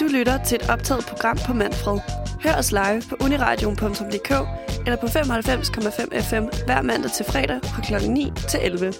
Du 0.00 0.06
lytter 0.06 0.44
til 0.44 0.56
et 0.56 0.70
optaget 0.70 1.04
program 1.08 1.38
på 1.46 1.52
Manfred. 1.52 1.98
Hør 2.42 2.54
os 2.58 2.72
live 2.72 3.02
på 3.08 3.16
uniradion.dk 3.24 4.30
eller 4.86 4.96
på 5.00 5.06
95,5 5.06 6.20
FM 6.28 6.64
hver 6.66 6.82
mandag 6.82 7.10
til 7.10 7.26
fredag 7.26 7.60
fra 7.62 7.82
kl. 7.82 8.10
9 8.10 8.32
til 8.50 8.60
11. 8.62 8.92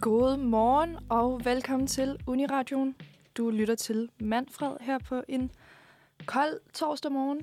God 0.00 0.36
morgen 0.36 0.96
og 1.08 1.44
velkommen 1.44 1.86
til 1.86 2.16
Uniradion. 2.26 2.94
Du 3.36 3.50
lytter 3.50 3.74
til 3.74 4.08
Manfred 4.20 4.76
her 4.80 4.98
på 4.98 5.22
en 5.28 5.50
kold 6.26 6.60
torsdag 6.74 7.12
morgen. 7.12 7.40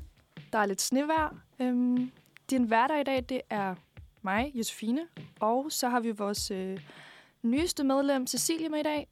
Der 0.54 0.60
er 0.60 0.66
lidt 0.66 0.82
snevejr. 0.82 1.36
Øhm, 1.60 2.12
din 2.50 2.64
hverdag 2.64 3.02
i 3.02 3.04
dag, 3.04 3.26
det 3.30 3.42
er 3.50 3.76
mig, 4.22 4.52
Josefine, 4.56 5.02
og 5.40 5.66
så 5.70 5.90
har 5.90 6.00
vi 6.00 6.12
vores 6.12 6.52
øh, 6.52 6.80
nyeste 7.44 7.84
medlem, 7.84 8.28
Cecilie, 8.28 8.69
med 8.69 8.79
i 8.79 8.84
dag. 8.84 9.07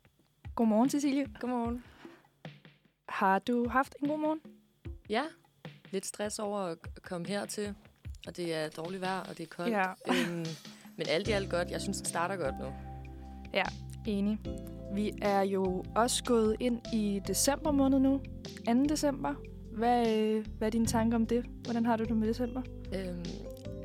Godmorgen, 0.56 0.90
Cecilie. 0.90 1.26
Godmorgen. 1.40 1.84
Har 3.10 3.40
du 3.40 3.70
haft 3.70 3.96
en 4.02 4.08
god 4.08 4.20
morgen? 4.20 4.40
Ja, 5.10 5.24
lidt 5.92 6.06
stress 6.06 6.40
over 6.40 6.60
at 6.60 6.78
komme 7.02 7.28
hertil, 7.28 7.74
og 8.28 8.38
det 8.38 8.54
er 8.54 8.70
dårligt 8.70 9.02
vejr, 9.02 9.20
og 9.20 9.38
det 9.38 9.44
er 9.44 9.48
koldt. 9.48 9.72
Ja. 9.72 9.86
Øhm, 10.08 10.46
men 10.98 11.08
alt 11.10 11.28
i 11.28 11.32
alt 11.32 11.50
godt. 11.50 11.72
Jeg 11.72 11.82
synes, 11.82 11.98
det 11.98 12.08
starter 12.08 12.36
godt 12.36 12.56
nu. 12.60 12.66
Ja, 13.54 13.64
enig. 14.08 14.40
Vi 14.94 15.12
er 15.22 15.42
jo 15.42 15.84
også 15.96 16.24
gået 16.24 16.56
ind 16.60 16.82
i 16.94 17.22
december 17.28 17.72
måned 17.72 18.00
nu. 18.00 18.22
2. 18.68 18.84
december. 18.84 19.34
Hvad, 19.72 20.18
øh, 20.18 20.46
hvad 20.58 20.68
er 20.68 20.72
dine 20.72 20.86
tanker 20.86 21.18
om 21.18 21.26
det? 21.26 21.46
Hvordan 21.64 21.86
har 21.86 21.98
du 21.98 22.04
det 22.04 22.18
med 22.18 22.28
december? 22.28 22.62
Øhm, 22.96 23.26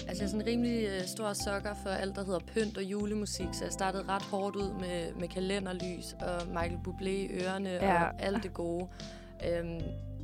altså, 0.09 0.23
jeg 0.23 0.27
er 0.27 0.31
sådan 0.31 0.41
en 0.41 0.47
rimelig 0.47 0.85
øh, 0.87 1.07
stor 1.07 1.33
sokker 1.33 1.75
for 1.83 1.91
alt, 1.91 2.17
der 2.17 2.25
hedder 2.25 2.41
pynt 2.55 2.77
og 2.79 2.85
julemusik, 2.85 3.47
så 3.53 3.65
jeg 3.65 3.73
startede 3.73 4.05
ret 4.09 4.23
hårdt 4.23 4.57
ud 4.57 4.71
med, 4.81 5.15
med 5.21 5.29
kalenderlys 5.29 6.13
og 6.21 6.47
Michael 6.49 6.79
Bublé 6.89 7.09
i 7.09 7.29
ørerne 7.43 7.71
Ja. 7.71 8.03
og 8.05 8.23
alt 8.23 8.43
det 8.43 8.55
gode. 8.55 8.87
Øhm, 9.49 9.81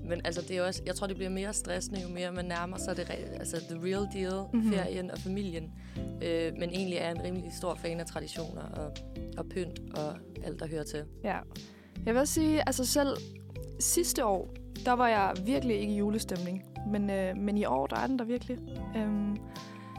men 0.09 0.21
altså, 0.25 0.43
det 0.49 0.57
er 0.57 0.63
også, 0.63 0.83
jeg 0.87 0.95
tror, 0.95 1.07
det 1.07 1.17
bliver 1.17 1.31
mere 1.31 1.53
stressende, 1.53 2.01
jo 2.03 2.09
mere 2.09 2.33
man 2.33 2.45
nærmer 2.45 2.77
sig 2.79 2.97
det, 2.97 3.11
altså, 3.11 3.57
the 3.71 3.79
real 3.83 4.09
deal, 4.15 4.33
Mhm. 4.53 4.57
mm-hmm. 4.63 4.73
ferien 4.73 5.11
og 5.11 5.19
familien. 5.19 5.73
Øh, 6.23 6.53
men 6.59 6.71
egentlig 6.71 6.97
er 6.99 7.03
jeg 7.03 7.11
en 7.17 7.23
rimelig 7.23 7.53
stor 7.59 7.75
fan 7.75 8.01
af 8.01 8.07
traditioner 8.07 8.63
og, 8.63 8.93
og 9.39 9.47
pynt 9.47 9.81
og 9.95 10.15
alt, 10.45 10.61
der 10.61 10.67
hører 10.67 10.85
til. 10.85 11.05
Ja. 11.25 11.39
Jeg 12.07 12.15
vil 12.15 12.21
også 12.21 12.35
sige, 12.35 12.63
altså 12.67 12.87
selv 12.87 13.17
sidste 13.81 14.25
år, 14.25 14.55
der 14.85 14.93
var 14.93 15.09
jeg 15.09 15.33
virkelig 15.45 15.77
ikke 15.81 15.93
i 15.95 15.97
julestemning. 15.97 16.65
Men, 16.89 17.11
øh, 17.11 17.37
men 17.37 17.59
i 17.59 17.65
år, 17.65 17.87
der 17.87 17.97
er 17.97 18.07
den 18.07 18.19
der 18.19 18.25
virkelig. 18.25 18.59
Øhm, 18.97 19.37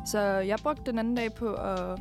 så 0.05 0.19
jeg 0.19 0.57
brugte 0.63 0.91
den 0.91 0.99
anden 0.99 1.15
dag 1.15 1.33
på 1.33 1.53
at... 1.53 1.99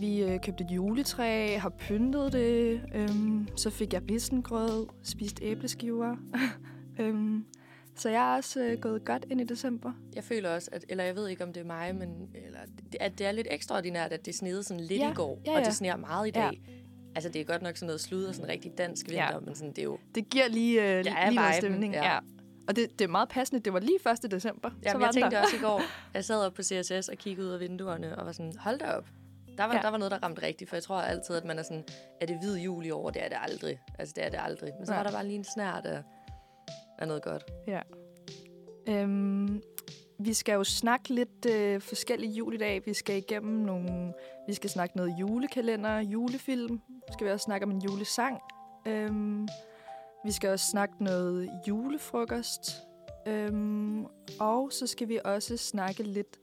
Vi 0.00 0.22
øh, 0.22 0.40
købte 0.40 0.64
et 0.64 0.70
juletræ, 0.70 1.56
har 1.58 1.68
pyntet 1.68 2.32
det. 2.32 2.80
Øhm, 2.94 3.48
så 3.56 3.70
fik 3.70 3.92
jeg 3.92 4.02
risengrød, 4.10 4.86
spist 5.02 5.38
æbleskiver. 5.42 6.16
øhm, 7.00 7.44
så 7.96 8.08
jeg 8.08 8.32
er 8.32 8.36
også 8.36 8.60
øh, 8.64 8.78
gået 8.78 9.04
godt 9.04 9.24
ind 9.30 9.40
i 9.40 9.44
december. 9.44 9.92
Jeg 10.14 10.24
føler 10.24 10.54
også, 10.54 10.68
at, 10.72 10.84
eller 10.88 11.04
jeg 11.04 11.16
ved 11.16 11.28
ikke, 11.28 11.44
om 11.44 11.52
det 11.52 11.60
er 11.60 11.64
mig, 11.64 11.94
men 11.96 12.08
eller, 12.46 12.58
at 13.00 13.18
det 13.18 13.26
er 13.26 13.32
lidt 13.32 13.46
ekstraordinært, 13.50 14.12
at 14.12 14.26
det 14.26 14.34
snede 14.34 14.62
sådan 14.62 14.80
lidt 14.80 15.00
Ja, 15.00 15.10
i 15.10 15.14
går, 15.14 15.40
ja, 15.46 15.52
og 15.52 15.58
ja. 15.58 15.64
det 15.64 15.74
sneer 15.74 15.96
meget 15.96 16.28
i 16.28 16.30
dag. 16.30 16.62
Ja. 16.66 16.72
Altså, 17.14 17.30
det 17.30 17.40
er 17.40 17.44
godt 17.44 17.62
nok 17.62 17.76
sådan 17.76 17.86
noget 17.86 18.00
slud 18.00 18.24
og 18.24 18.34
sådan 18.34 18.50
rigtig 18.50 18.72
dansk 18.78 19.06
vinter, 19.08 19.24
Ja. 19.32 19.40
men 19.40 19.54
sådan, 19.54 19.70
det 19.70 19.78
er 19.78 19.82
jo... 19.82 19.98
Det 20.14 20.30
giver 20.30 20.48
lige, 20.48 20.82
øh, 20.82 21.06
Ja, 21.06 21.28
lige 21.28 21.34
noget 21.36 21.54
stemning. 21.54 21.94
ja. 21.94 22.12
Ja. 22.12 22.18
Og 22.68 22.76
det, 22.76 22.98
det 22.98 23.04
er 23.04 23.08
meget 23.08 23.28
passende. 23.28 23.60
Det 23.60 23.72
var 23.72 23.80
lige 23.80 23.98
1. 24.24 24.30
december. 24.30 24.70
så 24.70 24.76
Jamen, 24.84 25.00
var 25.00 25.06
jeg 25.06 25.14
tænkte 25.14 25.36
der. 25.36 25.42
også 25.42 25.56
i 25.56 25.58
går, 25.58 25.82
jeg 26.14 26.24
sad 26.24 26.46
op 26.46 26.54
på 26.54 26.62
CSS 26.62 27.08
og 27.08 27.16
kiggede 27.18 27.46
ud 27.48 27.52
af 27.52 27.60
vinduerne, 27.60 28.18
og 28.18 28.26
var 28.26 28.32
sådan, 28.32 28.52
hold 28.58 28.78
da 28.78 28.86
op. 28.92 29.06
Der 29.58 29.64
var, 29.64 29.70
Ja. 29.72 29.76
ja. 29.76 29.82
der 29.82 29.88
var 29.90 29.98
noget, 29.98 30.10
der 30.12 30.18
ramte 30.22 30.42
rigtigt, 30.42 30.70
for 30.70 30.76
jeg 30.76 30.82
tror 30.82 30.96
altid, 31.00 31.36
at 31.36 31.44
man 31.44 31.58
er 31.58 31.62
sådan, 31.62 31.84
er 32.20 32.26
det 32.26 32.38
hvid 32.38 32.56
jul 32.58 32.86
i 32.86 32.90
år? 32.90 33.10
Det 33.10 33.24
er 33.24 33.28
det 33.28 33.36
aldrig. 33.40 33.80
Altså, 33.98 34.12
det 34.16 34.24
er 34.24 34.28
det 34.28 34.38
aldrig. 34.42 34.72
Men 34.78 34.86
så 34.86 34.92
Nej. 34.92 34.98
var 34.98 35.04
der 35.10 35.12
bare 35.16 35.26
lige 35.26 35.36
en 35.38 35.44
snært 35.54 35.86
af, 35.86 36.02
af 36.98 37.06
noget 37.08 37.22
godt. 37.22 37.44
Ja. 37.66 37.80
Øhm, 38.88 39.62
vi 40.18 40.32
skal 40.34 40.52
jo 40.52 40.64
snakke 40.64 41.14
lidt 41.14 41.46
øh, 41.50 41.80
forskellige 41.80 42.32
jul 42.32 42.54
i 42.54 42.58
dag. 42.58 42.82
Vi 42.86 42.94
skal 42.94 43.16
igennem 43.16 43.54
nogle... 43.64 44.12
Vi 44.48 44.54
skal 44.54 44.70
snakke 44.70 44.96
noget 44.96 45.14
julekalender, 45.20 45.98
julefilm. 46.00 46.80
Så 47.08 47.12
skal 47.12 47.26
vi 47.26 47.32
også 47.32 47.44
snakke 47.44 47.66
om 47.66 47.70
en 47.72 47.82
julesang. 47.82 48.38
Øhm, 48.86 49.48
vi 50.24 50.32
skal 50.32 50.50
også 50.50 50.66
snakke 50.70 51.04
noget 51.04 51.50
julefrokost. 51.68 52.60
Øhm, 53.28 54.04
og 54.40 54.72
så 54.72 54.86
skal 54.86 55.08
vi 55.08 55.18
også 55.24 55.56
snakke 55.56 56.02
lidt 56.02 56.38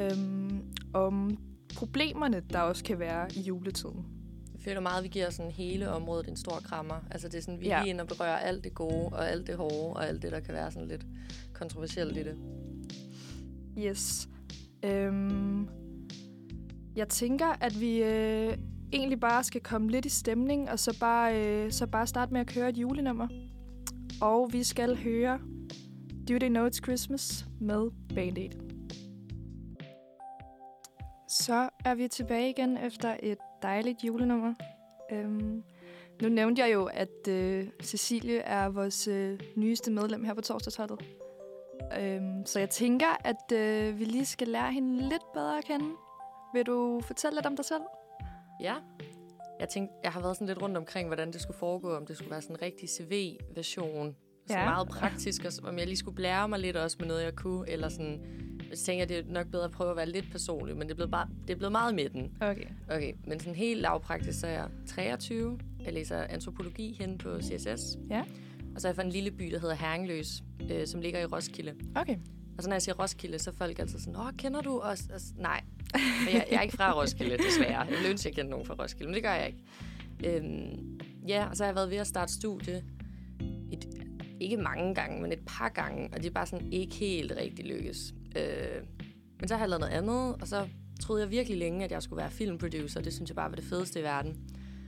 øhm, 0.00 0.62
om 0.94 1.38
problemerne, 1.76 2.42
der 2.52 2.58
også 2.60 2.84
kan 2.84 2.98
være 2.98 3.28
i 3.36 3.40
juletiden. 3.40 4.06
Jeg 4.54 4.60
føler 4.60 4.80
meget, 4.80 4.98
at 4.98 5.04
vi 5.04 5.08
giver 5.08 5.30
sådan 5.30 5.50
hele 5.50 5.90
området 5.90 6.28
en 6.28 6.36
stor 6.36 6.60
krammer. 6.64 6.94
Altså, 7.10 7.28
det 7.28 7.38
er 7.38 7.42
sådan, 7.42 7.60
vi 7.60 7.66
Ja. 7.66 7.80
lige 7.82 7.90
inde 7.90 8.00
og 8.02 8.08
berører 8.08 8.36
alt 8.36 8.64
det 8.64 8.74
gode, 8.74 9.08
og 9.08 9.30
alt 9.30 9.46
det 9.46 9.56
hårde, 9.56 9.96
og 9.96 10.08
alt 10.08 10.22
det, 10.22 10.32
der 10.32 10.40
kan 10.40 10.54
være 10.54 10.70
sådan 10.72 10.88
lidt 10.88 11.06
kontroversielt 11.54 12.16
i 12.16 12.22
det. 12.22 12.36
Yes. 13.78 14.28
Øhm, 14.84 15.68
jeg 16.96 17.08
tænker, 17.08 17.46
at 17.60 17.80
vi 17.80 18.02
øh, 18.02 18.56
egentlig 18.94 19.20
bare 19.20 19.44
skal 19.44 19.60
komme 19.60 19.90
lidt 19.90 20.06
i 20.06 20.08
stemning, 20.08 20.70
og 20.70 20.78
så 20.78 20.98
bare, 21.00 21.46
øh, 21.46 21.72
så 21.72 21.86
bare 21.86 22.06
starte 22.06 22.32
med 22.32 22.40
at 22.40 22.46
køre 22.46 22.68
et 22.68 22.78
julenummer. 22.78 23.28
Og 24.20 24.52
vi 24.52 24.62
skal 24.62 24.96
høre 24.96 25.38
Do 26.28 26.38
They 26.38 26.48
Know 26.48 26.68
It's 26.68 26.82
Christmas 26.82 27.46
med 27.60 27.90
Band 28.14 28.38
Aid. 28.38 28.50
Så 31.28 31.68
er 31.84 31.94
vi 31.94 32.08
tilbage 32.08 32.50
igen 32.50 32.78
efter 32.78 33.16
et 33.22 33.38
dejligt 33.62 34.04
julenummer. 34.04 34.54
Øhm, 35.12 35.62
nu 36.22 36.28
nævnte 36.28 36.62
jeg 36.62 36.72
jo, 36.72 36.84
at 36.84 37.28
øh, 37.28 37.68
Cecilie 37.82 38.38
er 38.38 38.68
vores 38.68 39.08
øh, 39.08 39.40
nyeste 39.56 39.90
medlem 39.90 40.24
her 40.24 40.34
på 40.34 40.40
torsdagsholdet. 40.40 41.04
Øhm, 42.00 42.46
så 42.46 42.58
jeg 42.58 42.70
tænker, 42.70 43.16
at 43.24 43.52
øh, 43.52 43.98
vi 43.98 44.04
lige 44.04 44.26
skal 44.26 44.48
lære 44.48 44.72
hende 44.72 45.08
lidt 45.08 45.32
bedre 45.34 45.58
at 45.58 45.64
kende. 45.64 45.90
Vil 46.54 46.66
du 46.66 47.00
fortælle 47.00 47.36
lidt 47.36 47.46
om 47.46 47.56
dig 47.56 47.64
selv? 47.64 47.82
Ja. 48.60 48.74
Jeg 49.60 49.68
tænkte, 49.68 49.94
jeg 50.04 50.12
har 50.12 50.20
været 50.20 50.36
sådan 50.36 50.46
lidt 50.48 50.62
rundt 50.62 50.76
omkring, 50.76 51.08
hvordan 51.08 51.32
det 51.32 51.40
skulle 51.40 51.56
foregå, 51.58 51.96
om 51.96 52.06
det 52.06 52.16
skulle 52.16 52.30
være 52.30 52.42
sådan 52.42 52.56
en 52.56 52.62
rigtig 52.62 52.88
CV-version. 52.88 54.16
Så 54.46 54.54
Ja. 54.58 54.64
meget 54.64 54.88
praktisk, 54.88 55.44
og 55.44 55.68
om 55.68 55.78
jeg 55.78 55.86
lige 55.86 55.96
skulle 55.96 56.14
blære 56.14 56.48
mig 56.48 56.58
lidt 56.58 56.76
også 56.76 56.96
med 57.00 57.08
noget, 57.08 57.24
jeg 57.24 57.34
kunne, 57.36 57.70
eller 57.70 57.88
sådan... 57.88 58.24
Så 58.74 58.84
tænker 58.84 59.00
jeg, 59.00 59.08
det 59.08 59.18
er 59.18 59.22
nok 59.32 59.46
bedre 59.50 59.64
at 59.64 59.70
prøve 59.70 59.90
at 59.90 59.96
være 59.96 60.08
lidt 60.08 60.30
personlig, 60.32 60.76
men 60.76 60.82
det 60.82 60.90
er 60.90 60.94
blevet, 60.94 61.10
bare, 61.10 61.28
det 61.46 61.52
er 61.54 61.56
blevet 61.56 61.72
meget 61.72 61.92
i 61.92 61.94
midten. 61.94 62.36
Okay. 62.40 62.66
Okay, 62.90 63.12
men 63.26 63.40
sådan 63.40 63.54
helt 63.54 63.80
lavpraktisk, 63.80 64.40
så 64.40 64.46
er 64.46 64.50
jeg 64.50 64.68
23. 64.86 65.58
Jeg 65.84 65.92
læser 65.92 66.22
antropologi 66.22 66.96
hen 67.00 67.18
på 67.18 67.40
CSS. 67.40 67.98
Ja. 68.10 68.24
Og 68.74 68.80
så 68.80 68.88
er 68.88 68.90
jeg 68.90 68.96
fra 68.96 69.02
en 69.02 69.10
lille 69.10 69.30
by, 69.30 69.44
der 69.44 69.58
hedder 69.58 69.74
Herringløs, 69.74 70.42
øh, 70.70 70.86
som 70.86 71.00
ligger 71.00 71.20
i 71.20 71.24
Roskilde. 71.24 71.74
Okay. 71.96 72.16
Og 72.56 72.62
så 72.62 72.68
når 72.68 72.74
jeg 72.74 72.82
siger 72.82 72.94
Roskilde, 72.94 73.38
så 73.38 73.50
er 73.50 73.54
folk 73.54 73.78
altid 73.78 73.98
sådan, 73.98 74.16
åh, 74.16 74.32
kender 74.38 74.60
du 74.60 74.78
os? 74.78 75.00
Og, 75.14 75.20
nej, 75.36 75.60
jeg, 76.32 76.46
jeg 76.50 76.56
er 76.56 76.62
ikke 76.62 76.76
fra 76.76 77.00
Roskilde, 77.00 77.38
desværre. 77.38 77.80
Jeg 77.80 77.90
ville 77.90 78.08
ønske, 78.08 78.28
jeg 78.28 78.34
kendte 78.34 78.50
nogen 78.50 78.66
fra 78.66 78.74
Roskilde, 78.74 79.06
men 79.06 79.14
det 79.14 79.22
gør 79.22 79.32
jeg 79.32 79.46
ikke. 79.46 79.58
Øhm, 80.24 81.00
ja, 81.28 81.46
og 81.50 81.56
så 81.56 81.64
har 81.64 81.68
jeg 81.68 81.74
været 81.74 81.90
ved 81.90 81.96
at 81.96 82.06
starte 82.06 82.32
studie. 82.32 82.84
Et, 83.72 83.86
ikke 84.40 84.56
mange 84.56 84.94
gange, 84.94 85.22
men 85.22 85.32
et 85.32 85.42
par 85.46 85.68
gange, 85.68 86.08
og 86.12 86.18
det 86.18 86.26
er 86.26 86.30
bare 86.30 86.46
sådan 86.46 86.72
ikke 86.72 86.94
helt 86.94 87.32
rigtig 87.36 87.64
lykkes. 87.64 88.14
Øh, 88.36 88.82
men 89.40 89.48
så 89.48 89.54
har 89.54 89.62
jeg 89.62 89.68
lavet 89.68 89.80
noget 89.80 89.92
andet, 89.92 90.36
og 90.40 90.48
så 90.48 90.68
troede 91.00 91.22
jeg 91.22 91.30
virkelig 91.30 91.58
længe, 91.58 91.84
at 91.84 91.92
jeg 91.92 92.02
skulle 92.02 92.20
være 92.20 92.30
filmproducer. 92.30 93.00
Det 93.00 93.12
synes 93.12 93.30
jeg 93.30 93.36
bare 93.36 93.50
var 93.50 93.56
det 93.56 93.64
fedeste 93.64 94.00
i 94.00 94.02
verden. 94.02 94.36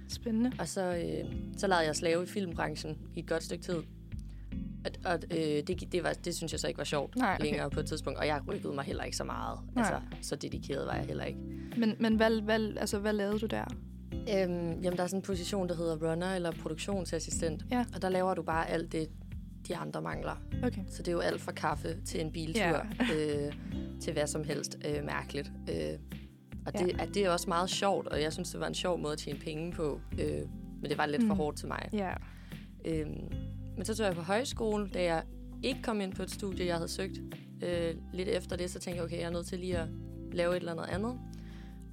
Spændende. 0.08 0.52
Og 0.58 0.68
så, 0.68 0.82
øh, 0.82 1.32
så 1.56 1.66
lavede 1.66 1.86
jeg 1.86 1.96
slave 1.96 2.22
i 2.22 2.26
filmbranchen 2.26 2.98
i 3.14 3.20
et 3.20 3.26
godt 3.28 3.42
stykke 3.42 3.64
tid. 3.64 3.82
Og, 5.04 5.12
og 5.12 5.18
øh, 5.30 5.38
det, 5.66 5.92
det, 5.92 6.02
var, 6.02 6.12
det 6.12 6.34
synes 6.36 6.52
jeg 6.52 6.60
så 6.60 6.68
ikke 6.68 6.78
var 6.78 6.84
sjovt 6.84 7.16
Nej, 7.16 7.34
okay. 7.34 7.44
længere 7.44 7.70
på 7.70 7.80
et 7.80 7.86
tidspunkt. 7.86 8.18
Og 8.18 8.26
jeg 8.26 8.40
rykkede 8.48 8.74
mig 8.74 8.84
heller 8.84 9.04
ikke 9.04 9.16
så 9.16 9.24
meget. 9.24 9.58
Nej. 9.74 9.84
Altså, 9.84 10.00
så 10.28 10.36
dedikeret 10.36 10.86
var 10.86 10.94
jeg 10.94 11.04
heller 11.04 11.24
ikke. 11.24 11.38
Men, 11.76 11.94
men 12.00 12.16
hvad, 12.16 12.40
hvad, 12.40 12.72
altså, 12.76 12.98
hvad 12.98 13.12
lavede 13.12 13.38
du 13.38 13.46
der? 13.46 13.64
Øhm, 14.12 14.80
jamen, 14.82 14.96
der 14.96 15.02
er 15.02 15.06
sådan 15.06 15.18
en 15.18 15.22
position, 15.22 15.68
der 15.68 15.74
hedder 15.76 16.10
runner 16.10 16.34
eller 16.34 16.52
produktionsassistent. 16.52 17.64
Ja. 17.70 17.84
Og 17.94 18.02
der 18.02 18.08
laver 18.08 18.34
du 18.34 18.42
bare 18.42 18.70
alt 18.70 18.92
det, 18.92 19.08
de 19.68 19.76
andre 19.76 20.02
mangler. 20.02 20.42
Okay. 20.64 20.80
Så 20.88 20.98
det 21.02 21.08
er 21.08 21.12
jo 21.12 21.20
alt 21.20 21.40
fra 21.40 21.52
kaffe 21.52 21.96
til 22.04 22.20
en 22.20 22.32
biltur, 22.32 22.86
øh, 23.14 23.52
til 24.00 24.12
hvad 24.12 24.26
som 24.26 24.44
helst 24.44 24.78
øh, 24.84 25.04
mærkeligt. 25.04 25.52
Øh, 25.70 25.98
og 26.66 26.72
det, 26.72 27.00
at 27.00 27.08
det 27.14 27.24
er 27.24 27.30
også 27.30 27.48
meget 27.48 27.70
sjovt, 27.70 28.06
og 28.08 28.22
jeg 28.22 28.32
synes, 28.32 28.50
det 28.50 28.60
var 28.60 28.66
en 28.66 28.74
sjov 28.74 28.98
måde 28.98 29.12
at 29.12 29.18
tjene 29.18 29.38
penge 29.38 29.72
på. 29.72 30.00
Øh, 30.18 30.40
men 30.80 30.90
det 30.90 30.98
var 30.98 31.06
lidt 31.06 31.22
for 31.26 31.34
Mm. 31.34 31.38
hårdt 31.40 31.56
til 31.56 31.68
mig. 31.68 31.88
Ja. 31.92 32.12
Øhm, 32.84 33.32
men 33.76 33.84
så 33.84 33.94
tog 33.94 34.06
jeg 34.06 34.14
på 34.14 34.22
højskole, 34.22 34.88
da 34.94 35.02
jeg 35.02 35.22
ikke 35.62 35.82
kom 35.82 36.00
ind 36.00 36.12
på 36.12 36.22
et 36.22 36.30
studie, 36.30 36.66
jeg 36.66 36.74
havde 36.74 36.88
søgt. 36.88 37.20
Øh, 37.62 37.94
lidt 38.12 38.28
efter 38.28 38.56
det, 38.56 38.70
så 38.70 38.78
tænkte 38.78 38.96
jeg, 38.96 39.04
okay, 39.04 39.18
jeg 39.18 39.24
er 39.26 39.30
nødt 39.30 39.46
til 39.46 39.58
lige 39.58 39.78
at 39.78 39.88
lave 40.32 40.52
et 40.56 40.60
eller 40.60 40.72
andet 40.72 40.84
andet. 40.94 41.18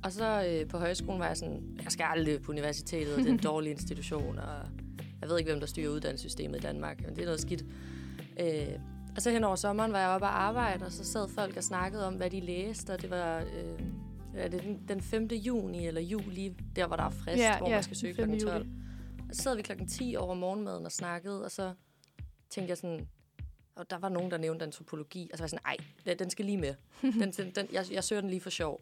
Og 0.03 0.11
så 0.11 0.45
øh, 0.47 0.67
på 0.67 0.77
højskolen 0.77 1.19
var 1.19 1.27
jeg 1.27 1.37
sådan, 1.37 1.61
jeg 1.83 1.91
skal 1.91 2.05
aldrig 2.09 2.41
på 2.41 2.51
universitetet, 2.51 3.17
det 3.17 3.27
er 3.27 3.31
en 3.31 3.37
dårlig 3.51 3.71
institution, 3.71 4.39
og 4.39 4.67
jeg 5.21 5.29
ved 5.29 5.37
ikke, 5.37 5.51
hvem 5.51 5.59
der 5.59 5.67
styrer 5.67 5.89
uddannelsessystemet 5.89 6.57
i 6.57 6.61
Danmark, 6.61 7.01
men 7.05 7.15
det 7.15 7.21
er 7.21 7.25
noget 7.25 7.41
skidt. 7.41 7.65
Øh, 8.39 8.67
og 9.15 9.21
så 9.21 9.31
hen 9.31 9.43
over 9.43 9.55
sommeren 9.55 9.91
var 9.91 9.99
jeg 9.99 10.09
oppe 10.09 10.25
og 10.27 10.43
arbejde, 10.43 10.85
og 10.85 10.91
så 10.91 11.03
sad 11.05 11.29
folk 11.29 11.57
og 11.57 11.63
snakkede 11.63 12.07
om, 12.07 12.13
hvad 12.13 12.29
de 12.29 12.39
læste, 12.39 12.93
og 12.93 13.01
det 13.01 13.09
var 13.09 13.39
øh, 13.39 13.85
er 14.35 14.47
det 14.49 14.63
den, 14.63 14.79
den 14.87 15.01
5. 15.01 15.27
juni 15.31 15.87
eller 15.87 16.01
juli, 16.01 16.53
der 16.75 16.87
hvor 16.87 16.95
der 16.95 17.03
er 17.03 17.09
frist, 17.09 17.37
Ja, 17.37 17.57
hvor 17.57 17.69
ja, 17.69 17.75
man 17.75 17.83
skal 17.83 17.97
søge 17.97 18.13
den 18.13 18.29
5. 18.29 18.39
kl. 18.39 18.45
12. 18.45 18.57
juli. 18.57 18.69
Så 19.33 19.41
sad 19.43 19.55
vi 19.55 19.61
klokken 19.61 19.87
10 19.87 20.15
over 20.19 20.33
morgenmaden 20.35 20.85
og 20.85 20.91
snakkede, 20.91 21.45
og 21.45 21.51
så 21.51 21.73
tænkte 22.49 22.69
jeg 22.69 22.77
sådan, 22.77 23.07
og 23.75 23.89
der 23.89 23.97
var 23.97 24.09
nogen, 24.09 24.31
der 24.31 24.37
nævnte 24.37 24.65
antropologi, 24.65 25.29
og 25.31 25.37
så 25.37 25.41
var 25.43 25.45
jeg 25.45 25.49
sådan, 25.49 25.65
ej, 25.65 25.77
den- 26.05 26.19
den 26.19 26.29
skal 26.29 26.45
lige 26.45 26.57
med. 26.57 26.75
Den, 27.01 27.31
den, 27.31 27.51
den, 27.51 27.67
jeg, 27.71 27.85
jeg 27.91 28.03
søger 28.03 28.21
den 28.21 28.29
lige 28.29 28.41
for 28.41 28.49
sjov. 28.49 28.81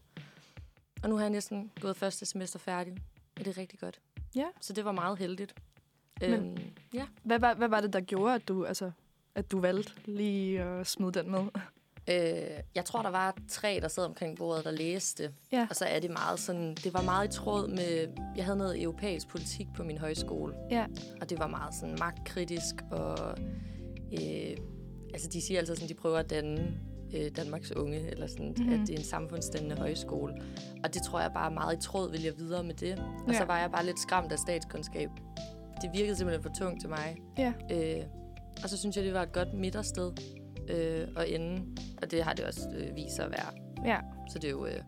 Og 1.03 1.09
nu 1.09 1.15
har 1.15 1.23
jeg 1.23 1.29
næsten 1.29 1.71
gået 1.81 1.97
første 1.97 2.25
semester 2.25 2.59
færdig, 2.59 2.93
og 3.39 3.45
det 3.45 3.47
er 3.47 3.57
rigtig 3.57 3.79
godt. 3.79 3.99
Ja. 4.35 4.45
Så 4.61 4.73
det 4.73 4.85
var 4.85 4.91
meget 4.91 5.17
heldigt. 5.17 5.55
Men- 6.21 6.33
Øhm, 6.33 6.57
ja. 6.93 7.07
Hvad, 7.23 7.39
var, 7.39 7.53
hvad 7.53 7.67
var 7.67 7.81
det, 7.81 7.93
der 7.93 8.01
gjorde, 8.01 8.35
at 8.35 8.47
du, 8.47 8.65
altså, 8.65 8.91
at 9.35 9.51
du 9.51 9.59
valgte 9.59 9.93
lige 10.05 10.61
at 10.63 10.87
smide 10.87 11.11
den 11.11 11.31
med? 11.31 11.39
Øh, 12.09 12.41
jeg 12.75 12.85
tror, 12.85 13.01
der 13.01 13.09
var 13.09 13.37
tre, 13.49 13.79
der 13.81 13.87
sad 13.87 14.05
omkring 14.05 14.37
bordet, 14.37 14.65
der 14.65 14.71
læste. 14.71 15.31
Ja. 15.51 15.67
Og 15.69 15.75
så 15.75 15.85
er 15.85 15.99
det 15.99 16.09
meget 16.11 16.39
sådan, 16.39 16.75
det 16.83 16.93
var 16.93 17.01
meget 17.01 17.27
i 17.33 17.37
tråd 17.37 17.67
med, 17.67 18.07
jeg 18.35 18.45
havde 18.45 18.57
noget 18.57 18.81
europæisk 18.81 19.27
politik 19.27 19.67
på 19.75 19.83
min 19.83 19.97
højskole. 19.97 20.53
Ja. 20.71 20.85
Og 21.21 21.29
det 21.29 21.39
var 21.39 21.47
meget 21.47 21.75
sådan 21.75 21.95
magtkritisk, 21.99 22.75
og 22.91 23.17
øh, 24.13 24.57
altså 25.13 25.29
de 25.33 25.41
siger 25.41 25.59
altså 25.59 25.75
sådan, 25.75 25.89
de 25.89 25.93
prøver 25.93 26.17
at 26.17 26.29
danne 26.29 26.73
øh, 27.15 27.31
Danmarks 27.35 27.71
unge, 27.71 28.09
eller 28.11 28.27
sådan, 28.27 28.45
Mhm. 28.49 28.59
mm-hmm. 28.59 28.81
at 28.81 28.87
det 28.87 28.93
er 28.93 28.97
en 28.99 29.05
samfundsdannende 29.05 29.75
højskole. 29.75 30.33
Og 30.83 30.93
det 30.93 31.01
tror 31.03 31.19
jeg 31.21 31.31
bare 31.33 31.51
meget 31.51 31.77
i 31.77 31.81
tråd, 31.87 32.11
vil 32.11 32.23
jeg 32.23 32.33
videre 32.37 32.63
med 32.63 32.73
det. 32.73 32.99
Og 33.27 33.33
Ja. 33.33 33.37
så 33.37 33.45
var 33.45 33.59
jeg 33.59 33.71
bare 33.71 33.85
lidt 33.85 33.99
skræmt 33.99 34.31
af 34.31 34.39
statskundskab. 34.39 35.09
Det 35.81 35.89
virkede 35.93 36.15
simpelthen 36.15 36.43
for 36.43 36.53
tungt 36.65 36.81
til 36.81 36.89
mig. 36.89 37.17
Ja. 37.37 37.53
Øh, 37.71 38.03
og 38.63 38.69
så 38.69 38.77
synes 38.77 38.95
jeg, 38.97 39.05
det 39.05 39.13
var 39.13 39.21
et 39.23 39.31
godt 39.31 39.53
midtersted 39.53 40.11
øh, 40.69 41.07
at 41.17 41.35
ende. 41.35 41.63
Og 42.01 42.11
det 42.11 42.23
har 42.23 42.33
det 42.33 42.45
også 42.45 42.61
øh, 42.77 42.95
vist 42.95 43.15
sig 43.15 43.25
at 43.25 43.31
være. 43.31 43.47
Ja, 43.93 43.97
Så 44.29 44.39
det 44.39 44.47
er 44.47 44.51
jo 44.51 44.65
øh, 44.65 44.81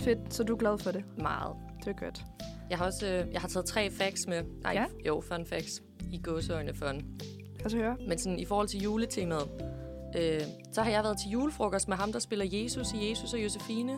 fedt. 0.00 0.34
Så 0.34 0.42
du 0.42 0.52
er 0.52 0.56
glad 0.58 0.78
for 0.78 0.90
det. 0.90 1.04
meget. 1.18 1.56
Det 1.84 1.88
er 1.90 2.04
godt. 2.04 2.24
Jeg 2.70 2.78
har 2.78 2.84
også 2.86 3.06
øh, 3.06 3.32
jeg 3.32 3.40
har 3.40 3.48
taget 3.48 3.66
tre 3.66 3.90
facts 3.90 4.26
med. 4.26 4.42
Nej, 4.62 4.72
Ja. 4.72 4.84
jo, 5.06 5.20
fun 5.28 5.46
facts. 5.46 5.82
I 6.12 6.18
gåseøjne 6.22 6.74
fun. 6.74 7.02
Kan 7.60 7.70
du 7.70 7.76
høre? 7.76 7.96
Men 8.08 8.18
sådan, 8.18 8.38
i 8.38 8.44
forhold 8.44 8.68
til 8.68 8.82
juletemaet, 8.82 9.48
øh, 10.16 10.40
så 10.72 10.82
har 10.82 10.90
jeg 10.90 11.02
været 11.04 11.18
til 11.18 11.30
julefrokost 11.30 11.88
med 11.88 11.96
ham, 11.96 12.12
der 12.12 12.18
spiller 12.18 12.44
Jesus 12.62 12.92
i 12.92 13.10
Jesus 13.10 13.34
og 13.34 13.42
Josefine. 13.44 13.92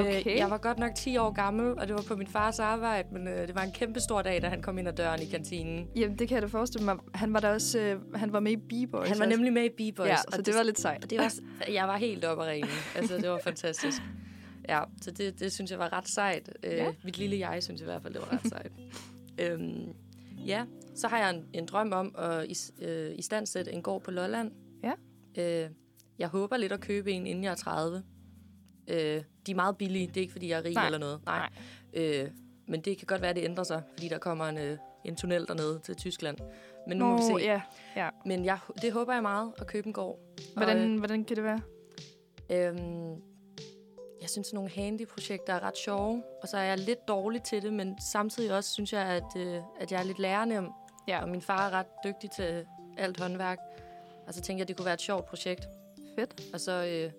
Okay. 0.00 0.20
Øh, 0.26 0.36
jeg 0.36 0.50
var 0.50 0.58
godt 0.58 0.78
nok 0.78 0.94
10 0.94 1.16
år 1.16 1.30
gammel, 1.30 1.78
og 1.78 1.86
det 1.88 1.94
var 1.94 2.02
på 2.08 2.16
min 2.16 2.26
fars 2.26 2.58
arbejde, 2.58 3.08
men 3.12 3.28
øh, 3.28 3.46
det 3.46 3.54
var 3.54 3.62
en 3.62 3.72
kæmpe 3.72 4.00
stor 4.00 4.22
dag, 4.22 4.42
da 4.42 4.48
han 4.48 4.62
kom 4.62 4.78
ind 4.78 4.88
ad 4.88 4.92
døren 4.92 5.22
i 5.22 5.24
kantinen. 5.24 5.88
Jamen, 5.96 6.18
det 6.18 6.28
kan 6.28 6.34
jeg 6.34 6.42
da 6.42 6.46
forestille 6.46 6.84
mig. 6.84 6.96
Han 7.14 7.32
var 7.34 7.40
der 7.40 7.48
også, 7.48 7.78
øh, 7.78 8.14
han 8.14 8.32
var 8.32 8.40
med 8.40 8.52
i 8.52 8.56
B-Boys. 8.56 9.08
Han 9.08 9.18
var 9.18 9.24
også. 9.24 9.26
nemlig 9.36 9.52
med 9.52 9.64
i 9.64 9.68
B-Boys. 9.92 10.08
Ja, 10.08 10.16
og 10.26 10.32
så 10.32 10.42
det 10.42 10.54
var 10.54 10.62
lidt 10.62 10.80
sejt. 10.80 11.10
Det 11.10 11.18
var, 11.18 11.32
jeg 11.72 11.88
var 11.88 11.96
helt 11.96 12.24
oppe 12.24 12.42
at 12.42 12.48
ringe. 12.48 12.68
Altså, 12.96 13.16
det 13.16 13.30
var 13.30 13.40
fantastisk. 13.44 14.02
Ja, 14.68 14.80
så 15.02 15.10
det, 15.10 15.40
det 15.40 15.52
synes 15.52 15.70
jeg 15.70 15.78
var 15.78 15.92
ret 15.92 16.08
sejt. 16.08 16.50
Øh, 16.62 16.72
Ja. 16.72 16.92
Mit 17.04 17.18
lille 17.18 17.38
jeg 17.38 17.62
synes 17.62 17.80
i 17.80 17.84
hvert 17.84 18.02
fald, 18.02 18.14
det 18.14 18.22
var 18.22 18.32
ret 18.32 18.48
sejt. 18.48 18.72
øhm, 19.40 19.88
ja, 20.46 20.64
så 20.94 21.08
har 21.08 21.18
jeg 21.18 21.30
en, 21.30 21.44
en 21.52 21.66
drøm 21.66 21.92
om 21.92 22.14
at 22.18 22.46
is, 22.48 22.72
øh, 22.82 23.10
istandsætte 23.14 23.72
en 23.72 23.82
gård 23.82 24.02
på 24.02 24.10
Lolland. 24.10 24.50
Ja. 24.84 24.92
Øh, 25.64 25.70
jeg 26.18 26.28
håber 26.28 26.56
lidt 26.56 26.72
at 26.72 26.80
købe 26.80 27.12
en, 27.12 27.26
inden 27.26 27.44
jeg 27.44 27.50
er 27.50 27.54
30. 27.54 28.02
Øh, 28.88 29.22
de 29.46 29.50
er 29.50 29.54
meget 29.54 29.76
billige. 29.78 30.06
Det 30.06 30.16
er 30.16 30.20
ikke, 30.20 30.32
fordi 30.32 30.48
jeg 30.48 30.58
er 30.58 30.64
rig 30.64 30.74
Nej. 30.74 30.86
eller 30.86 30.98
noget. 30.98 31.20
Nej. 31.26 31.48
Øh, 31.94 32.30
men 32.68 32.80
det 32.80 32.98
kan 32.98 33.06
godt 33.06 33.20
være, 33.20 33.30
at 33.30 33.36
det 33.36 33.44
ændrer 33.44 33.64
sig, 33.64 33.82
fordi 33.92 34.08
der 34.08 34.18
kommer 34.18 34.44
en, 34.46 34.58
øh, 34.58 34.78
en 35.04 35.16
tunnel 35.16 35.46
dernede 35.48 35.80
til 35.84 35.96
Tyskland. 35.96 36.38
Men 36.88 36.98
nu 36.98 37.04
må 37.06 37.16
vi 37.16 37.32
Nå, 37.32 37.38
se. 37.38 37.44
ja, 37.44 37.60
ja. 37.96 38.08
Men 38.26 38.44
jeg, 38.44 38.58
det 38.82 38.92
håber 38.92 39.12
jeg 39.12 39.22
meget, 39.22 39.52
at 39.58 39.66
købe 39.66 39.86
en 39.86 39.92
gård. 39.92 40.18
Hvordan, 40.56 40.96
hvordan 40.96 41.24
kan 41.24 41.36
det 41.36 41.44
være? 41.44 41.60
Øhm, 42.50 43.10
jeg 44.20 44.30
synes, 44.30 44.46
sådan 44.46 44.54
nogle 44.56 44.70
handy-projekter 44.70 45.52
er 45.54 45.60
ret 45.62 45.76
sjove, 45.76 46.22
og 46.42 46.48
så 46.48 46.56
er 46.56 46.62
jeg 46.62 46.78
lidt 46.78 47.08
dårlig 47.08 47.42
til 47.42 47.62
det, 47.62 47.72
men 47.72 47.96
samtidig 48.12 48.56
også 48.56 48.70
synes 48.72 48.92
jeg, 48.92 49.02
at, 49.06 49.24
øh, 49.36 49.60
at 49.80 49.92
jeg 49.92 50.00
er 50.00 50.04
lidt 50.04 50.18
lærernem, 50.18 50.68
Ja. 51.08 51.22
og 51.22 51.28
min 51.28 51.42
far 51.42 51.66
er 51.68 51.70
ret 51.70 51.86
dygtig 52.04 52.30
til 52.30 52.66
alt 52.98 53.20
håndværk. 53.20 53.58
Og 54.26 54.34
så 54.34 54.40
tænker 54.40 54.58
jeg, 54.58 54.64
at 54.64 54.68
det 54.68 54.76
kunne 54.76 54.84
være 54.84 54.94
et 54.94 55.00
sjovt 55.00 55.24
projekt. 55.26 55.68
Fedt. 56.18 56.42
Og 56.54 56.60
så, 56.60 56.72
øh, 56.86 57.12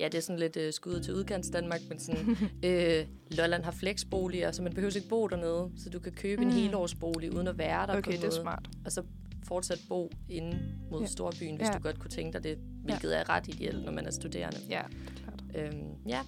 ja, 0.00 0.04
det 0.04 0.14
er 0.14 0.20
sådan 0.22 0.38
lidt 0.40 0.56
øh, 0.56 0.72
skud 0.72 1.00
til 1.00 1.14
udkants 1.14 1.50
Danmark, 1.50 1.80
men 1.88 1.98
sådan, 1.98 2.36
øh, 2.64 3.06
Lolland 3.30 3.64
har 3.64 3.70
flexboliger, 3.72 4.52
så 4.52 4.62
man 4.62 4.72
behøver 4.72 4.96
ikke 4.96 5.08
bo 5.08 5.26
dernede, 5.28 5.70
så 5.76 5.90
du 5.90 5.98
kan 5.98 6.12
købe 6.12 6.42
mm. 6.42 6.48
en 6.48 6.54
helårsbolig 6.54 7.34
uden 7.34 7.48
at 7.48 7.58
være 7.58 7.86
der 7.86 7.92
på 7.92 7.98
Okay, 7.98 8.12
en 8.14 8.20
det 8.20 8.26
er 8.26 8.30
smart. 8.42 8.68
og 8.84 8.92
så 8.92 9.02
fortsat 9.44 9.78
bo 9.88 10.10
inde 10.28 10.58
mod 10.90 10.98
Ja. 11.00 11.04
ja. 11.04 11.06
storbyen, 11.08 11.56
hvis 11.56 11.66
Ja. 11.66 11.72
ja. 11.72 11.78
du 11.78 11.82
godt 11.82 11.98
kunne 11.98 12.10
tænke 12.10 12.32
dig 12.32 12.44
det, 12.44 12.58
hvilket 12.84 13.18
er 13.18 13.28
ret 13.28 13.48
ideelt, 13.48 13.84
når 13.84 13.92
man 13.92 14.06
er 14.06 14.10
studerende. 14.10 14.58
Ja, 14.68 14.82
det 14.90 15.10
er 15.10 15.22
klart. 15.24 15.74
Øhm, 15.74 15.88
ja. 16.08 16.20